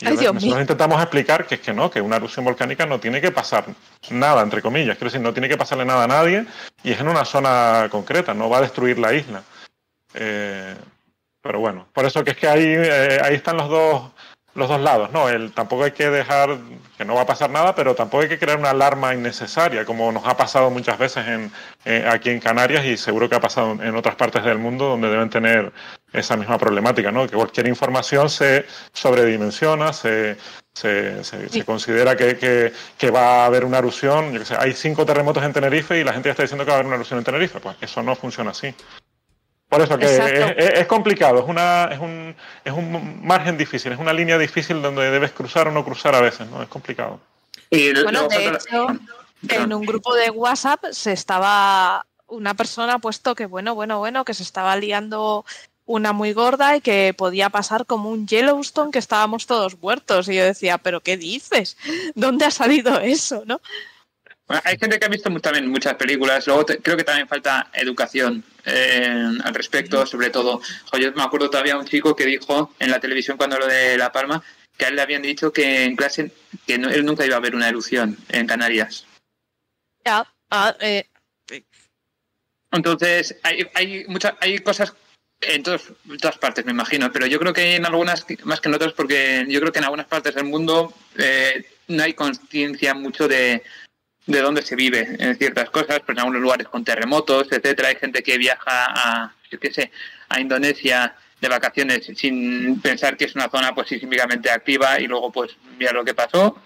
Y 0.00 0.06
nosotros 0.06 0.60
intentamos 0.60 1.00
explicar 1.00 1.46
que 1.46 1.54
es 1.56 1.60
que 1.60 1.72
no, 1.72 1.90
que 1.90 2.00
una 2.00 2.16
erupción 2.16 2.44
volcánica 2.44 2.84
no 2.84 2.98
tiene 2.98 3.20
que 3.20 3.30
pasar 3.30 3.66
nada, 4.10 4.42
entre 4.42 4.60
comillas. 4.60 4.96
Quiero 4.96 5.10
decir, 5.10 5.20
no 5.20 5.32
tiene 5.32 5.48
que 5.48 5.56
pasarle 5.56 5.84
nada 5.84 6.04
a 6.04 6.08
nadie 6.08 6.46
y 6.82 6.92
es 6.92 7.00
en 7.00 7.08
una 7.08 7.24
zona 7.24 7.88
concreta, 7.90 8.34
no 8.34 8.50
va 8.50 8.58
a 8.58 8.62
destruir 8.62 8.98
la 8.98 9.14
isla. 9.14 9.42
Eh, 10.14 10.74
pero 11.40 11.60
bueno, 11.60 11.86
por 11.92 12.06
eso 12.06 12.24
que 12.24 12.32
es 12.32 12.36
que 12.36 12.48
ahí, 12.48 12.64
eh, 12.66 13.20
ahí 13.22 13.34
están 13.34 13.56
los 13.56 13.68
dos, 13.68 14.10
los 14.54 14.68
dos 14.68 14.80
lados, 14.80 15.12
¿no? 15.12 15.28
El, 15.28 15.52
tampoco 15.52 15.84
hay 15.84 15.92
que 15.92 16.10
dejar 16.10 16.58
que 16.96 17.04
no 17.04 17.14
va 17.14 17.22
a 17.22 17.26
pasar 17.26 17.50
nada, 17.50 17.74
pero 17.74 17.94
tampoco 17.94 18.22
hay 18.22 18.28
que 18.28 18.38
crear 18.38 18.58
una 18.58 18.70
alarma 18.70 19.14
innecesaria, 19.14 19.84
como 19.84 20.10
nos 20.10 20.26
ha 20.26 20.36
pasado 20.36 20.70
muchas 20.70 20.98
veces 20.98 21.26
en, 21.26 21.52
eh, 21.84 22.08
aquí 22.10 22.30
en 22.30 22.40
Canarias 22.40 22.84
y 22.84 22.96
seguro 22.96 23.28
que 23.28 23.36
ha 23.36 23.40
pasado 23.40 23.72
en 23.82 23.94
otras 23.94 24.16
partes 24.16 24.42
del 24.42 24.58
mundo 24.58 24.86
donde 24.86 25.10
deben 25.10 25.30
tener 25.30 25.72
esa 26.14 26.36
misma 26.36 26.56
problemática, 26.56 27.10
¿no? 27.10 27.26
Que 27.26 27.36
cualquier 27.36 27.66
información 27.66 28.30
se 28.30 28.64
sobredimensiona, 28.92 29.92
se, 29.92 30.36
se, 30.72 31.24
se, 31.24 31.64
considera 31.64 32.16
que, 32.16 32.36
que, 32.36 32.72
que, 32.96 33.10
va 33.10 33.42
a 33.42 33.46
haber 33.46 33.64
una 33.64 33.78
erupción. 33.78 34.32
Yo 34.32 34.38
que 34.38 34.46
sé, 34.46 34.56
hay 34.58 34.72
cinco 34.72 35.04
terremotos 35.04 35.42
en 35.42 35.52
Tenerife 35.52 35.98
y 35.98 36.04
la 36.04 36.12
gente 36.12 36.28
ya 36.28 36.32
está 36.32 36.44
diciendo 36.44 36.64
que 36.64 36.70
va 36.70 36.76
a 36.76 36.78
haber 36.78 36.86
una 36.86 36.96
erupción 36.96 37.18
en 37.18 37.24
Tenerife. 37.24 37.60
Pues 37.60 37.76
eso 37.80 38.02
no 38.02 38.14
funciona 38.14 38.52
así. 38.52 38.74
Por 39.68 39.82
eso 39.82 39.98
que 39.98 40.06
es, 40.56 40.86
complicado, 40.86 41.40
es, 41.40 41.48
una, 41.48 41.88
es, 41.90 41.98
un, 41.98 42.36
es 42.64 42.72
un 42.72 43.26
margen 43.26 43.56
difícil, 43.56 43.90
es 43.90 43.98
una 43.98 44.12
línea 44.12 44.38
difícil 44.38 44.80
donde 44.80 45.10
debes 45.10 45.32
cruzar 45.32 45.66
o 45.66 45.72
no 45.72 45.84
cruzar 45.84 46.14
a 46.14 46.20
veces, 46.20 46.46
¿no? 46.48 46.62
Es 46.62 46.68
complicado. 46.68 47.18
bueno, 47.70 48.28
de 48.28 48.48
hecho, 48.50 48.86
en 49.48 49.72
un 49.72 49.84
grupo 49.84 50.14
de 50.14 50.30
WhatsApp 50.30 50.84
se 50.92 51.12
estaba, 51.12 52.06
una 52.28 52.54
persona 52.54 52.94
ha 52.94 52.98
puesto 53.00 53.34
que 53.34 53.46
bueno, 53.46 53.74
bueno, 53.74 53.98
bueno, 53.98 54.24
que 54.24 54.34
se 54.34 54.44
estaba 54.44 54.76
liando 54.76 55.44
una 55.86 56.12
muy 56.12 56.32
gorda 56.32 56.76
y 56.76 56.80
que 56.80 57.14
podía 57.16 57.50
pasar 57.50 57.86
como 57.86 58.10
un 58.10 58.26
Yellowstone 58.26 58.90
que 58.90 58.98
estábamos 58.98 59.46
todos 59.46 59.78
muertos. 59.78 60.28
Y 60.28 60.36
yo 60.36 60.44
decía, 60.44 60.78
¿pero 60.78 61.00
qué 61.00 61.16
dices? 61.16 61.76
¿Dónde 62.14 62.44
ha 62.44 62.50
salido 62.50 63.00
eso? 63.00 63.42
¿no? 63.46 63.60
hay 64.46 64.76
gente 64.78 64.98
que 64.98 65.06
ha 65.06 65.08
visto 65.08 65.30
también 65.40 65.70
muchas 65.70 65.94
películas. 65.94 66.46
Luego 66.46 66.66
creo 66.66 66.96
que 66.96 67.04
también 67.04 67.28
falta 67.28 67.70
educación 67.72 68.44
eh, 68.64 69.38
al 69.42 69.54
respecto, 69.54 70.04
sobre 70.06 70.30
todo. 70.30 70.60
yo 70.98 71.12
me 71.12 71.22
acuerdo 71.22 71.50
todavía 71.50 71.78
un 71.78 71.86
chico 71.86 72.14
que 72.14 72.26
dijo 72.26 72.72
en 72.78 72.90
la 72.90 73.00
televisión 73.00 73.36
cuando 73.36 73.58
lo 73.58 73.66
de 73.66 73.96
La 73.96 74.12
Palma 74.12 74.42
que 74.76 74.84
a 74.84 74.88
él 74.88 74.96
le 74.96 75.02
habían 75.02 75.22
dicho 75.22 75.52
que 75.52 75.84
en 75.84 75.96
clase 75.96 76.32
que 76.66 76.74
él 76.74 77.04
nunca 77.04 77.24
iba 77.24 77.36
a 77.36 77.40
ver 77.40 77.54
una 77.54 77.68
erupción 77.68 78.18
en 78.28 78.46
Canarias. 78.46 79.06
Ya, 80.04 80.26
ah, 80.50 80.74
eh, 80.80 81.08
Entonces, 82.72 83.38
hay, 83.44 83.66
hay, 83.74 84.04
muchas, 84.08 84.34
hay 84.40 84.58
cosas 84.58 84.92
en, 85.40 85.62
todas 85.62 86.38
partes, 86.38 86.64
me 86.64 86.72
imagino, 86.72 87.12
pero 87.12 87.26
yo 87.26 87.38
creo 87.38 87.52
que 87.52 87.76
en 87.76 87.86
algunas, 87.86 88.26
más 88.44 88.60
que 88.60 88.68
en 88.68 88.74
otras, 88.74 88.92
porque 88.92 89.44
yo 89.48 89.60
creo 89.60 89.72
que 89.72 89.78
en 89.78 89.84
algunas 89.84 90.06
partes 90.06 90.34
del 90.34 90.44
mundo 90.44 90.92
eh, 91.18 91.64
no 91.88 92.02
hay 92.02 92.14
conciencia 92.14 92.94
mucho 92.94 93.28
de, 93.28 93.62
de 94.26 94.40
dónde 94.40 94.62
se 94.62 94.76
vive 94.76 95.16
en 95.18 95.36
ciertas 95.36 95.70
cosas, 95.70 96.00
pero 96.00 96.12
en 96.12 96.18
algunos 96.20 96.42
lugares 96.42 96.68
con 96.68 96.84
terremotos, 96.84 97.48
etcétera, 97.50 97.88
hay 97.88 97.96
gente 97.96 98.22
que 98.22 98.38
viaja 98.38 98.62
a, 98.66 99.34
yo 99.50 99.58
qué 99.58 99.72
sé, 99.72 99.90
a 100.28 100.40
Indonesia 100.40 101.14
de 101.40 101.48
vacaciones 101.48 102.10
sin 102.16 102.80
pensar 102.80 103.16
que 103.16 103.26
es 103.26 103.34
una 103.34 103.50
zona 103.50 103.74
pues 103.74 103.88
sísmicamente 103.88 104.50
activa 104.50 104.98
y 104.98 105.06
luego 105.06 105.30
pues 105.30 105.56
mira 105.78 105.92
lo 105.92 106.04
que 106.04 106.14
pasó. 106.14 106.58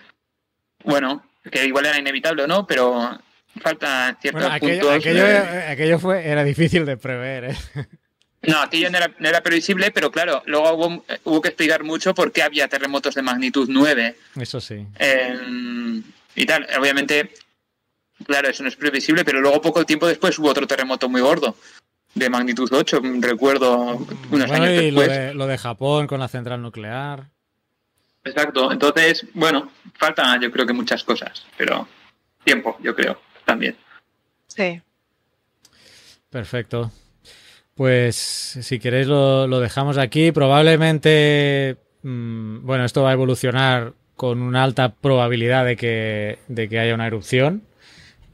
Bueno, 0.85 1.25
que 1.51 1.67
igual 1.67 1.87
era 1.87 1.99
inevitable 1.99 2.45
o 2.45 2.47
no, 2.47 2.67
pero 2.67 3.19
falta 3.61 4.17
ciertos 4.21 4.45
aquello, 4.45 4.93
Aquello, 4.93 5.99
fue, 5.99 6.29
era 6.29 6.45
difícil 6.45 6.87
de 6.87 6.97
prever, 6.97 7.45
¿eh? 7.45 7.57
No, 8.49 8.61
aquello 8.61 8.91
no 8.91 8.99
era, 8.99 9.15
no 9.19 9.29
era, 9.29 9.43
previsible, 9.43 9.91
pero 9.91 10.11
claro, 10.11 10.43
luego 10.47 10.73
hubo, 10.75 11.05
hubo, 11.25 11.41
que 11.41 11.49
explicar 11.49 11.85
mucho 11.85 12.15
por 12.15 12.33
qué 12.33 12.43
había 12.43 12.69
terremotos 12.69 13.15
de 13.15 13.23
magnitud 13.23 13.69
9. 13.71 14.17
Eso 14.41 14.61
sí. 14.61 14.87
y 16.35 16.47
tal, 16.47 16.67
obviamente 16.79 17.31
Claro, 18.25 18.49
eso 18.49 18.63
no 18.63 18.69
es 18.69 18.77
previsible, 18.77 19.25
pero 19.25 19.41
luego 19.41 19.63
poco 19.63 19.85
tiempo 19.85 20.07
después 20.07 20.39
hubo 20.39 20.49
otro 20.49 20.67
terremoto 20.67 21.09
muy 21.09 21.21
gordo, 21.21 21.57
de 22.15 22.29
magnitud 22.29 22.69
8, 22.71 23.01
recuerdo 23.21 24.07
unos 24.31 24.51
años 24.51 24.71
después. 24.71 25.35
Lo 25.35 25.47
de, 25.47 25.59
Japón 25.59 26.07
con 26.07 26.19
la 26.19 26.29
central 26.29 26.61
nuclear. 26.61 27.27
Exacto, 28.25 28.73
entonces, 28.73 29.27
bueno, 29.35 29.71
faltan 29.95 30.41
yo 30.41 30.51
creo 30.51 30.67
que 30.67 30.73
muchas 30.73 31.05
cosas, 31.05 31.47
pero 31.57 31.87
tiempo, 32.45 32.77
yo 32.83 32.95
creo, 32.95 33.21
también. 33.45 33.77
Sí. 34.49 34.83
Perfecto. 36.29 36.91
Pues 37.79 38.17
si 38.17 38.81
queréis 38.81 39.07
lo, 39.07 39.61
dejamos 39.61 39.99
aquí. 39.99 40.33
Probablemente, 40.33 41.77
mm, 42.03 42.67
bueno, 42.67 42.85
esto 42.85 43.05
va 43.05 43.11
a 43.11 43.13
evolucionar 43.13 43.93
con 44.17 44.43
una 44.43 44.65
alta 44.65 44.97
probabilidad 44.97 45.65
de 45.65 45.77
que, 45.77 46.41
de 46.49 46.69
que 46.69 46.81
haya 46.81 46.93
una 46.93 47.07
erupción 47.07 47.63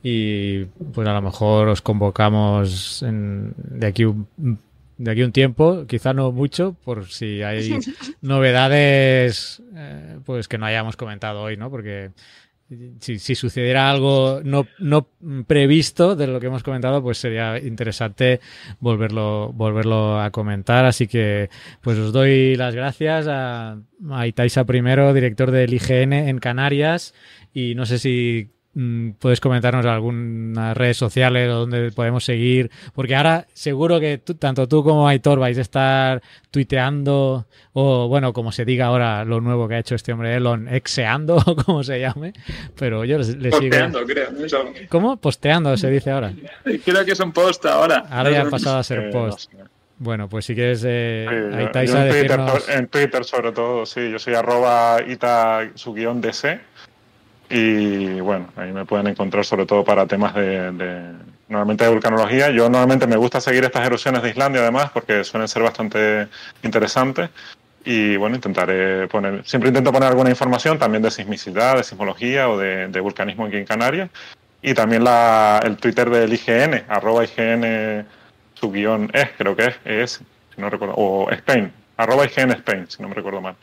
y 0.03 0.65
pues 0.95 1.07
a 1.07 1.13
lo 1.13 1.21
mejor 1.21 1.69
os 1.69 1.83
convocamos 1.83 3.05
de 3.07 3.87
aquí 3.87 4.07
un, 4.07 4.27
de 4.97 5.11
aquí 5.11 5.23
un 5.23 5.33
tiempo, 5.33 5.85
quizá 5.87 6.15
no 6.15 6.33
mucho, 6.33 6.75
por 6.83 7.09
si 7.09 7.43
hay 7.43 7.79
novedades 8.23 9.63
eh, 9.77 10.21
pues 10.25 10.49
que 10.49 10.57
no 10.57 10.65
hayamos 10.65 10.97
comentado 10.97 11.43
hoy, 11.43 11.59
¿no? 11.59 11.71
Porque 11.71 12.13
si, 13.01 13.19
si, 13.19 13.35
sucediera 13.35 13.91
algo 13.91 14.41
no, 14.45 14.67
no 14.79 15.09
previsto 15.47 16.17
de 16.17 16.27
lo 16.27 16.41
que 16.41 16.47
hemos 16.47 16.63
comentado, 16.63 17.03
pues 17.03 17.19
sería 17.19 17.59
interesante 17.59 18.41
volverlo, 18.81 19.53
volverlo 19.53 20.21
a 20.21 20.31
comentar. 20.31 20.85
Así 20.85 21.07
que 21.07 21.51
pues 21.81 21.99
os 21.99 22.13
doy 22.13 22.57
las 22.57 22.75
gracias 22.75 23.27
a, 23.29 23.79
a 24.11 24.27
Itaisa 24.27 24.65
primero, 24.65 25.13
director 25.13 25.51
del 25.51 25.75
IGN 25.75 26.13
en 26.13 26.39
Canarias, 26.39 27.15
y 27.53 27.75
no 27.75 27.87
sé 27.87 27.99
si 27.99 28.54
puedes 29.19 29.41
comentarnos 29.41 29.87
algunas 29.87 30.77
redes 30.77 30.97
sociales 30.97 31.49
o 31.51 31.61
donde 31.61 31.93
podemos 31.93 32.25
seguir, 32.25 32.71
porque 32.93 33.15
ahora 33.15 33.47
seguro 33.53 34.01
que 34.01 34.19
tanto 34.19 34.67
tú 34.67 34.83
como 34.83 35.07
Aitor 35.07 35.39
vais 35.39 35.59
a 35.59 35.61
estar 35.61 36.23
tuiteando 36.51 37.47
o 37.73 38.09
bueno, 38.09 38.33
como 38.33 38.51
se 38.51 38.65
diga 38.65 38.87
ahora 38.87 39.25
lo 39.25 39.41
nuevo 39.41 39.69
que 39.69 39.77
ha 39.77 39.79
hecho 39.79 39.95
este 39.95 40.13
hombre 40.13 40.35
Elon, 40.35 40.69
exeando 40.69 41.37
o 41.37 41.57
como 41.65 41.85
se 41.85 42.01
llame, 42.01 42.33
pero 42.77 43.05
yo 43.05 43.19
les, 43.19 43.35
Posteando, 43.35 44.05
creo. 44.05 44.29
¿Cómo? 44.89 45.17
Posteando 45.19 45.77
se 45.77 45.91
dice 45.91 46.11
ahora. 46.11 46.33
Creo 46.85 47.05
que 47.05 47.13
es 47.13 47.21
un 47.21 47.33
post 47.33 47.65
ahora. 47.67 48.07
Ahora 48.11 48.31
ya 48.31 48.43
ha 48.43 48.51
pasado 48.51 48.79
a 48.79 48.83
ser 48.83 49.11
post. 49.11 49.53
Bueno, 49.97 50.29
pues 50.29 50.45
si 50.45 50.57
quieres, 50.57 50.83
eh, 50.85 51.25
en, 51.25 51.71
Twitter, 51.71 52.41
en, 52.69 52.89
Twitter, 52.89 53.25
sobre 53.25 53.53
todo, 53.53 53.87
sí, 53.87 54.11
yo 54.11 54.19
soy 54.19 54.35
arroba 54.35 54.99
ita 55.07 55.71
su 55.77 55.95
guion 55.95 56.21
DC 56.21 56.61
y 57.49 58.21
bueno, 58.21 58.49
ahí 58.57 58.73
me 58.73 58.85
pueden 58.85 59.07
encontrar 59.09 59.45
sobre 59.45 59.67
todo 59.67 59.85
para 59.85 60.07
temas 60.07 60.35
de, 60.35 61.13
normalmente 61.49 61.85
de 61.85 61.91
vulcanología. 61.91 62.51
Yo 62.51 62.69
normalmente 62.69 63.07
me 63.07 63.17
gusta 63.17 63.41
seguir 63.41 63.65
estas 63.65 63.87
erupciones 63.87 64.23
de 64.23 64.31
Islandia 64.31 64.63
además 64.63 64.91
porque 64.93 65.25
suelen 65.25 65.49
ser 65.49 65.63
bastante 65.63 66.29
interesantes. 66.63 67.31
Y 67.85 68.17
bueno, 68.17 68.37
intentaré 68.37 69.09
poner, 69.09 69.45
siempre 69.47 69.69
intento 69.69 69.93
poner 69.93 70.09
alguna 70.09 70.31
información 70.31 70.79
también 70.79 71.03
de 71.03 71.11
sismicidad, 71.11 71.77
de 71.77 71.85
sismología 71.85 72.49
o 72.49 72.57
de, 72.57 73.01
vulcanismo 73.01 73.45
aquí 73.45 73.59
en 73.59 73.67
Canarias. 73.67 74.09
Y 74.63 74.73
también 74.73 75.05
la, 75.05 75.61
el 75.63 75.77
Twitter 75.77 76.09
del 76.09 76.33
IGN, 76.33 76.85
arroba 76.89 77.25
IGN 77.25 78.07
su 78.55 78.73
guion 78.73 79.11
es, 79.13 79.29
creo 79.37 79.55
que 79.55 79.67
es, 79.67 79.77
es, 79.85 80.23
si 80.55 80.61
no 80.61 80.71
recuerdo, 80.71 80.95
o 80.97 81.31
Spain, 81.31 81.71
arroba 81.99 82.25
IGN 82.25 82.53
Spain, 82.53 82.87
si 82.89 83.03
no 83.03 83.11
me 83.11 83.15
recuerdo 83.15 83.43
mal 83.43 83.57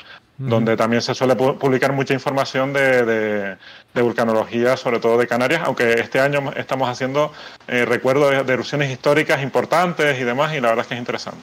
donde 0.50 0.76
también 0.78 1.02
se 1.02 1.14
suele 1.14 1.36
publicar 1.36 1.94
mucha 1.94 2.14
información 2.14 2.74
de, 2.74 3.58
vulcanología, 3.94 4.78
sobre 4.78 5.00
todo 5.00 5.18
de 5.18 5.28
Canarias, 5.28 5.62
aunque 5.66 5.94
este 5.94 6.20
año 6.20 6.52
estamos 6.56 6.90
haciendo 6.90 7.32
eh, 7.68 7.86
recuerdos 7.86 8.46
de 8.46 8.54
erupciones 8.54 8.92
históricas 8.92 9.42
importantes 9.44 10.20
y 10.20 10.24
demás, 10.24 10.54
y 10.56 10.62
la 10.62 10.70
verdad 10.70 10.84
es 10.84 10.88
que 10.88 10.94
es 10.96 11.00
interesante. 11.00 11.42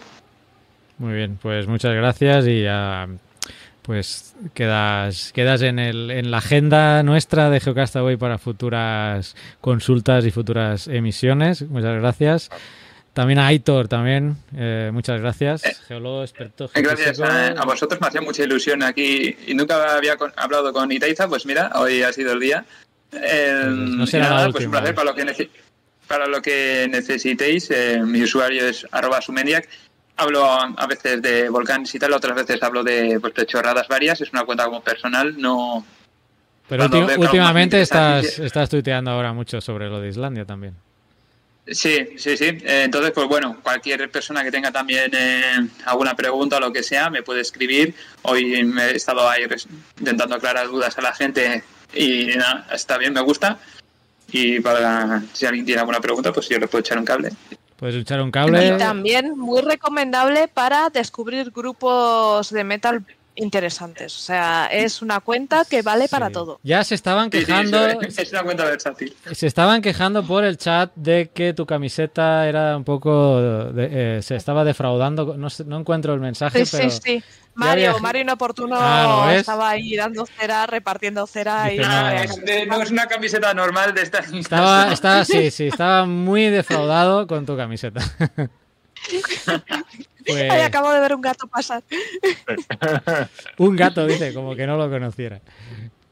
Muy 0.99 1.15
bien, 1.15 1.39
pues 1.41 1.67
muchas 1.67 1.95
gracias 1.95 2.47
y 2.47 2.63
ya 2.63 3.09
pues 3.83 4.35
quedas, 4.53 5.33
quedas 5.33 5.63
en, 5.63 5.79
el, 5.79 6.11
en 6.11 6.31
la 6.31 6.39
agenda 6.39 7.03
nuestra 7.03 7.49
de 7.49 7.59
Geocastaway 7.59 8.19
para 8.19 8.37
futuras 8.37 9.35
consultas 9.63 10.27
y 10.27 10.31
futuras 10.31 10.89
emisiones. 10.89 11.63
Muchas 11.63 11.99
gracias. 11.99 12.51
También 13.19 13.41
a 13.41 13.49
Aitor, 13.49 13.89
también, 13.89 14.37
eh, 14.57 14.91
muchas 14.93 15.21
gracias, 15.21 15.65
eh, 15.65 15.75
geólogo 15.89 16.23
experto. 16.23 16.71
Gracias 16.73 17.19
a, 17.19 17.65
vosotros, 17.65 18.01
me 18.01 18.07
hacía 18.07 18.21
mucha 18.21 18.45
ilusión 18.45 18.81
aquí 18.85 19.37
y 19.45 19.55
nunca 19.55 19.97
había 19.97 20.17
hablado 20.37 20.73
con 20.73 20.93
Itaiza, 20.93 21.27
pues 21.27 21.45
mira, 21.45 21.73
hoy 21.75 22.05
ha 22.05 22.13
sido 22.13 22.35
el 22.35 22.39
día. 22.39 22.65
Eh, 23.11 23.65
no 23.67 24.07
será 24.07 24.31
nada, 24.31 24.51
pues 24.53 24.67
un 24.67 24.71
placer 24.71 24.95
para 24.95 25.11
lo 25.11 25.17
que, 25.17 25.51
para 26.07 26.29
lo 26.29 26.41
que 26.41 26.87
necesitéis. 26.89 27.69
mi 28.05 28.23
usuario 28.23 28.69
es 28.69 28.87
arroba 28.93 29.21
sumeniac. 29.21 29.69
Hablo 30.17 30.45
a, 30.45 30.87
veces 30.87 31.21
de 31.21 31.49
volcanes 31.49 31.93
y 31.97 31.99
tal, 31.99 32.13
otras 32.13 32.37
veces 32.37 32.63
hablo 32.63 32.85
de, 32.85 33.19
pues, 33.19 33.35
de 33.35 33.47
chorradas 33.47 33.89
varias, 33.89 34.21
es 34.21 34.31
una 34.31 34.45
cuenta 34.45 34.67
como 34.67 34.81
personal, 34.81 35.35
no... 35.37 35.85
Pero 36.69 36.85
últimamente 37.17 37.81
estás, 37.81 38.39
estás 38.39 38.71
tuiteando 38.71 39.11
ahora 39.11 39.33
mucho 39.33 39.61
sobre 39.61 39.89
lo 39.89 40.01
de 40.01 40.09
Islandia 40.11 40.45
también. 40.45 40.77
Sí, 41.71 42.11
sí, 42.17 42.37
sí. 42.37 42.45
Eh, 42.45 42.83
entonces, 42.85 43.13
pues 43.13 43.29
bueno, 43.29 43.59
cualquier 43.63 44.11
persona 44.11 44.43
que 44.43 44.51
tenga 44.51 44.73
también 44.73 45.11
eh, 45.15 45.69
alguna 45.85 46.15
pregunta 46.15 46.57
o 46.57 46.61
lo 46.61 46.73
que 46.73 46.83
sea, 46.83 47.11
me 47.11 47.23
puede 47.23 47.43
escribir. 47.43 47.95
Hoy 48.23 48.65
me 48.65 48.87
he 48.87 48.97
estado 48.97 49.29
ahí 49.29 49.45
intentando 49.99 50.35
aclarar 50.35 50.69
dudas 50.69 50.97
a 50.97 51.03
la 51.03 51.15
gente 51.15 51.63
y 51.95 52.27
nada, 52.37 52.67
está 52.73 52.97
bien, 52.97 53.13
me 53.13 53.21
gusta. 53.21 53.59
Y 54.31 54.61
para 54.61 55.23
si 55.33 55.47
alguien 55.47 55.65
tiene 55.65 55.81
alguna 55.81 56.01
pregunta, 56.01 56.33
pues 56.33 56.49
yo 56.49 56.59
le 56.59 56.69
puedo 56.69 56.81
echar 56.81 56.99
un 56.99 57.05
cable. 57.05 57.33
Puedes 57.77 57.97
echar 57.97 58.21
un 58.21 58.31
cable. 58.31 58.67
Y 58.67 58.79
también 58.79 59.39
muy 59.39 59.61
recomendable 59.63 60.49
para 60.49 60.91
descubrir 60.91 61.51
grupos 61.51 62.51
de 62.51 62.65
metal 62.65 63.05
interesantes. 63.39 64.17
O 64.17 64.21
sea, 64.21 64.69
es 64.71 65.01
una 65.03 65.21
cuenta 65.21 65.65
que 65.65 65.83
vale 65.83 66.09
para 66.09 66.31
todo. 66.31 66.61
Ya 66.63 66.85
se 66.85 66.95
estaban 66.95 67.31
quejando. 67.31 67.87
es 67.87 68.33
una 68.33 68.43
cuenta 68.43 68.65
versátil. 68.65 69.17
Se 69.33 69.47
estaban 69.47 69.81
quejando 69.81 70.25
por 70.25 70.45
el 70.45 70.59
chat 70.59 70.93
de 70.95 71.31
que 71.33 71.55
tu 71.55 71.67
camiseta 71.67 72.49
era 72.49 72.77
un 72.77 72.85
poco. 72.85 73.39
Eh, 73.77 74.21
se 74.23 74.37
estaba 74.37 74.65
defraudando. 74.65 75.37
No, 75.37 75.49
no, 75.67 75.79
encuentro 75.79 76.15
el 76.15 76.21
mensaje, 76.21 76.67
sí, 76.67 76.77
pero. 76.77 76.91
Sí, 76.91 77.01
sí. 77.03 77.25
Mario, 77.55 77.99
Mario 77.99 78.23
Inoportuno 78.23 78.77
ah, 78.79 79.35
estaba 79.35 79.71
ahí 79.71 79.97
dando 79.97 80.25
cera, 80.27 80.65
repartiendo 80.67 81.27
cera. 81.27 81.73
y... 81.73 81.79
no, 81.79 82.81
es, 82.83 82.91
una 82.93 83.07
camiseta 83.07 83.53
normal 83.53 83.93
de 83.95 84.03
esta. 84.03 84.19
Estaba, 84.33 84.93
estaba, 84.93 85.25
sí, 85.25 85.51
sí, 85.51 85.67
estaba 85.67 86.07
muy 86.07 86.51
defraudado 86.51 87.27
con 87.27 87.45
tu 87.47 87.57
camiseta. 87.57 88.01
Pues... 90.29 90.63
acabo 90.63 90.93
de 90.93 91.01
ver 91.01 91.15
un 91.15 91.21
gato 91.21 91.47
pasar. 91.47 91.83
un 93.59 93.77
gato, 93.77 94.07
dice, 94.07 94.35
como 94.35 94.55
que 94.55 94.67
no 94.67 94.77
lo 94.77 94.91
conociera. 94.91 95.41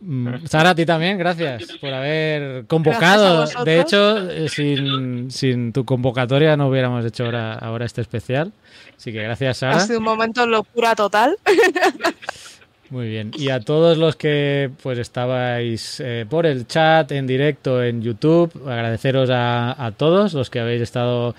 Mm, 0.00 0.46
Sara, 0.46 0.70
a 0.70 0.74
ti 0.74 0.84
también, 0.84 1.18
gracias 1.18 1.64
por 1.80 1.92
haber 1.92 2.66
convocado. 2.66 3.46
De 3.64 3.80
hecho, 3.80 4.30
eh, 4.30 4.48
sin, 4.48 5.72
tu 5.72 5.84
convocatoria 5.84 6.56
no 6.56 6.68
hubiéramos 6.68 7.04
hecho 7.04 7.24
ahora, 7.24 7.54
ahora 7.54 7.86
este 7.86 8.02
especial. 8.02 8.52
Así 8.96 9.12
que 9.12 9.22
gracias, 9.22 9.58
Sara. 9.58 9.76
Ha 9.76 9.80
sido 9.80 9.98
un 9.98 10.04
momento 10.04 10.46
locura 10.46 10.94
total. 10.94 11.36
Muy 12.90 13.08
bien. 13.08 13.32
Y 13.34 13.48
a 13.50 13.60
todos 13.60 13.98
los 13.98 14.14
que 14.14 14.70
pues 14.82 14.98
estabais 14.98 15.98
eh, 15.98 16.24
por 16.28 16.46
el 16.46 16.68
chat, 16.68 17.10
en 17.10 17.26
directo, 17.26 17.82
en 17.82 18.00
YouTube, 18.00 18.52
agradeceros 18.68 19.28
a, 19.30 19.84
a 19.84 19.90
todos 19.90 20.34
los 20.34 20.50
que 20.50 20.60
habéis 20.60 20.82
estado 20.82 21.34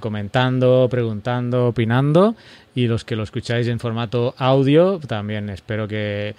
comentando, 0.00 0.88
preguntando, 0.90 1.68
opinando 1.68 2.34
y 2.74 2.86
los 2.86 3.04
que 3.04 3.16
lo 3.16 3.22
escucháis 3.22 3.66
en 3.68 3.78
formato 3.78 4.34
audio 4.38 4.98
también 5.06 5.50
espero 5.50 5.86
que, 5.86 6.34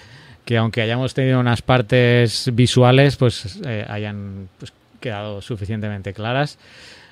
aunque 0.57 0.81
hayamos 0.81 1.13
tenido 1.13 1.39
unas 1.39 1.61
partes 1.61 2.49
visuales 2.53 3.17
pues 3.17 3.59
eh, 3.65 3.85
hayan 3.87 4.49
pues, 4.59 4.73
quedado 4.99 5.41
suficientemente 5.41 6.13
claras. 6.13 6.57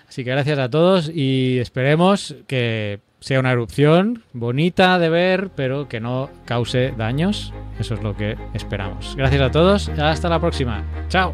Así 0.08 0.24
que 0.24 0.32
gracias 0.32 0.58
a 0.58 0.70
todos 0.70 1.12
y 1.14 1.60
esperemos 1.60 2.36
que 2.48 3.00
sea 3.20 3.40
una 3.40 3.52
erupción 3.52 4.24
bonita 4.34 4.98
de 4.98 5.10
ver, 5.10 5.50
pero 5.56 5.88
que 5.88 6.00
no 6.00 6.30
cause 6.46 6.94
daños. 6.98 7.54
Eso 7.80 7.94
es 7.94 8.02
lo 8.02 8.16
que 8.16 8.36
esperamos. 8.54 9.16
Gracias 9.16 9.42
a 9.42 9.52
todos. 9.52 9.90
Hasta 9.90 10.30
la 10.30 10.40
próxima. 10.40 10.84
Chao. 11.10 11.34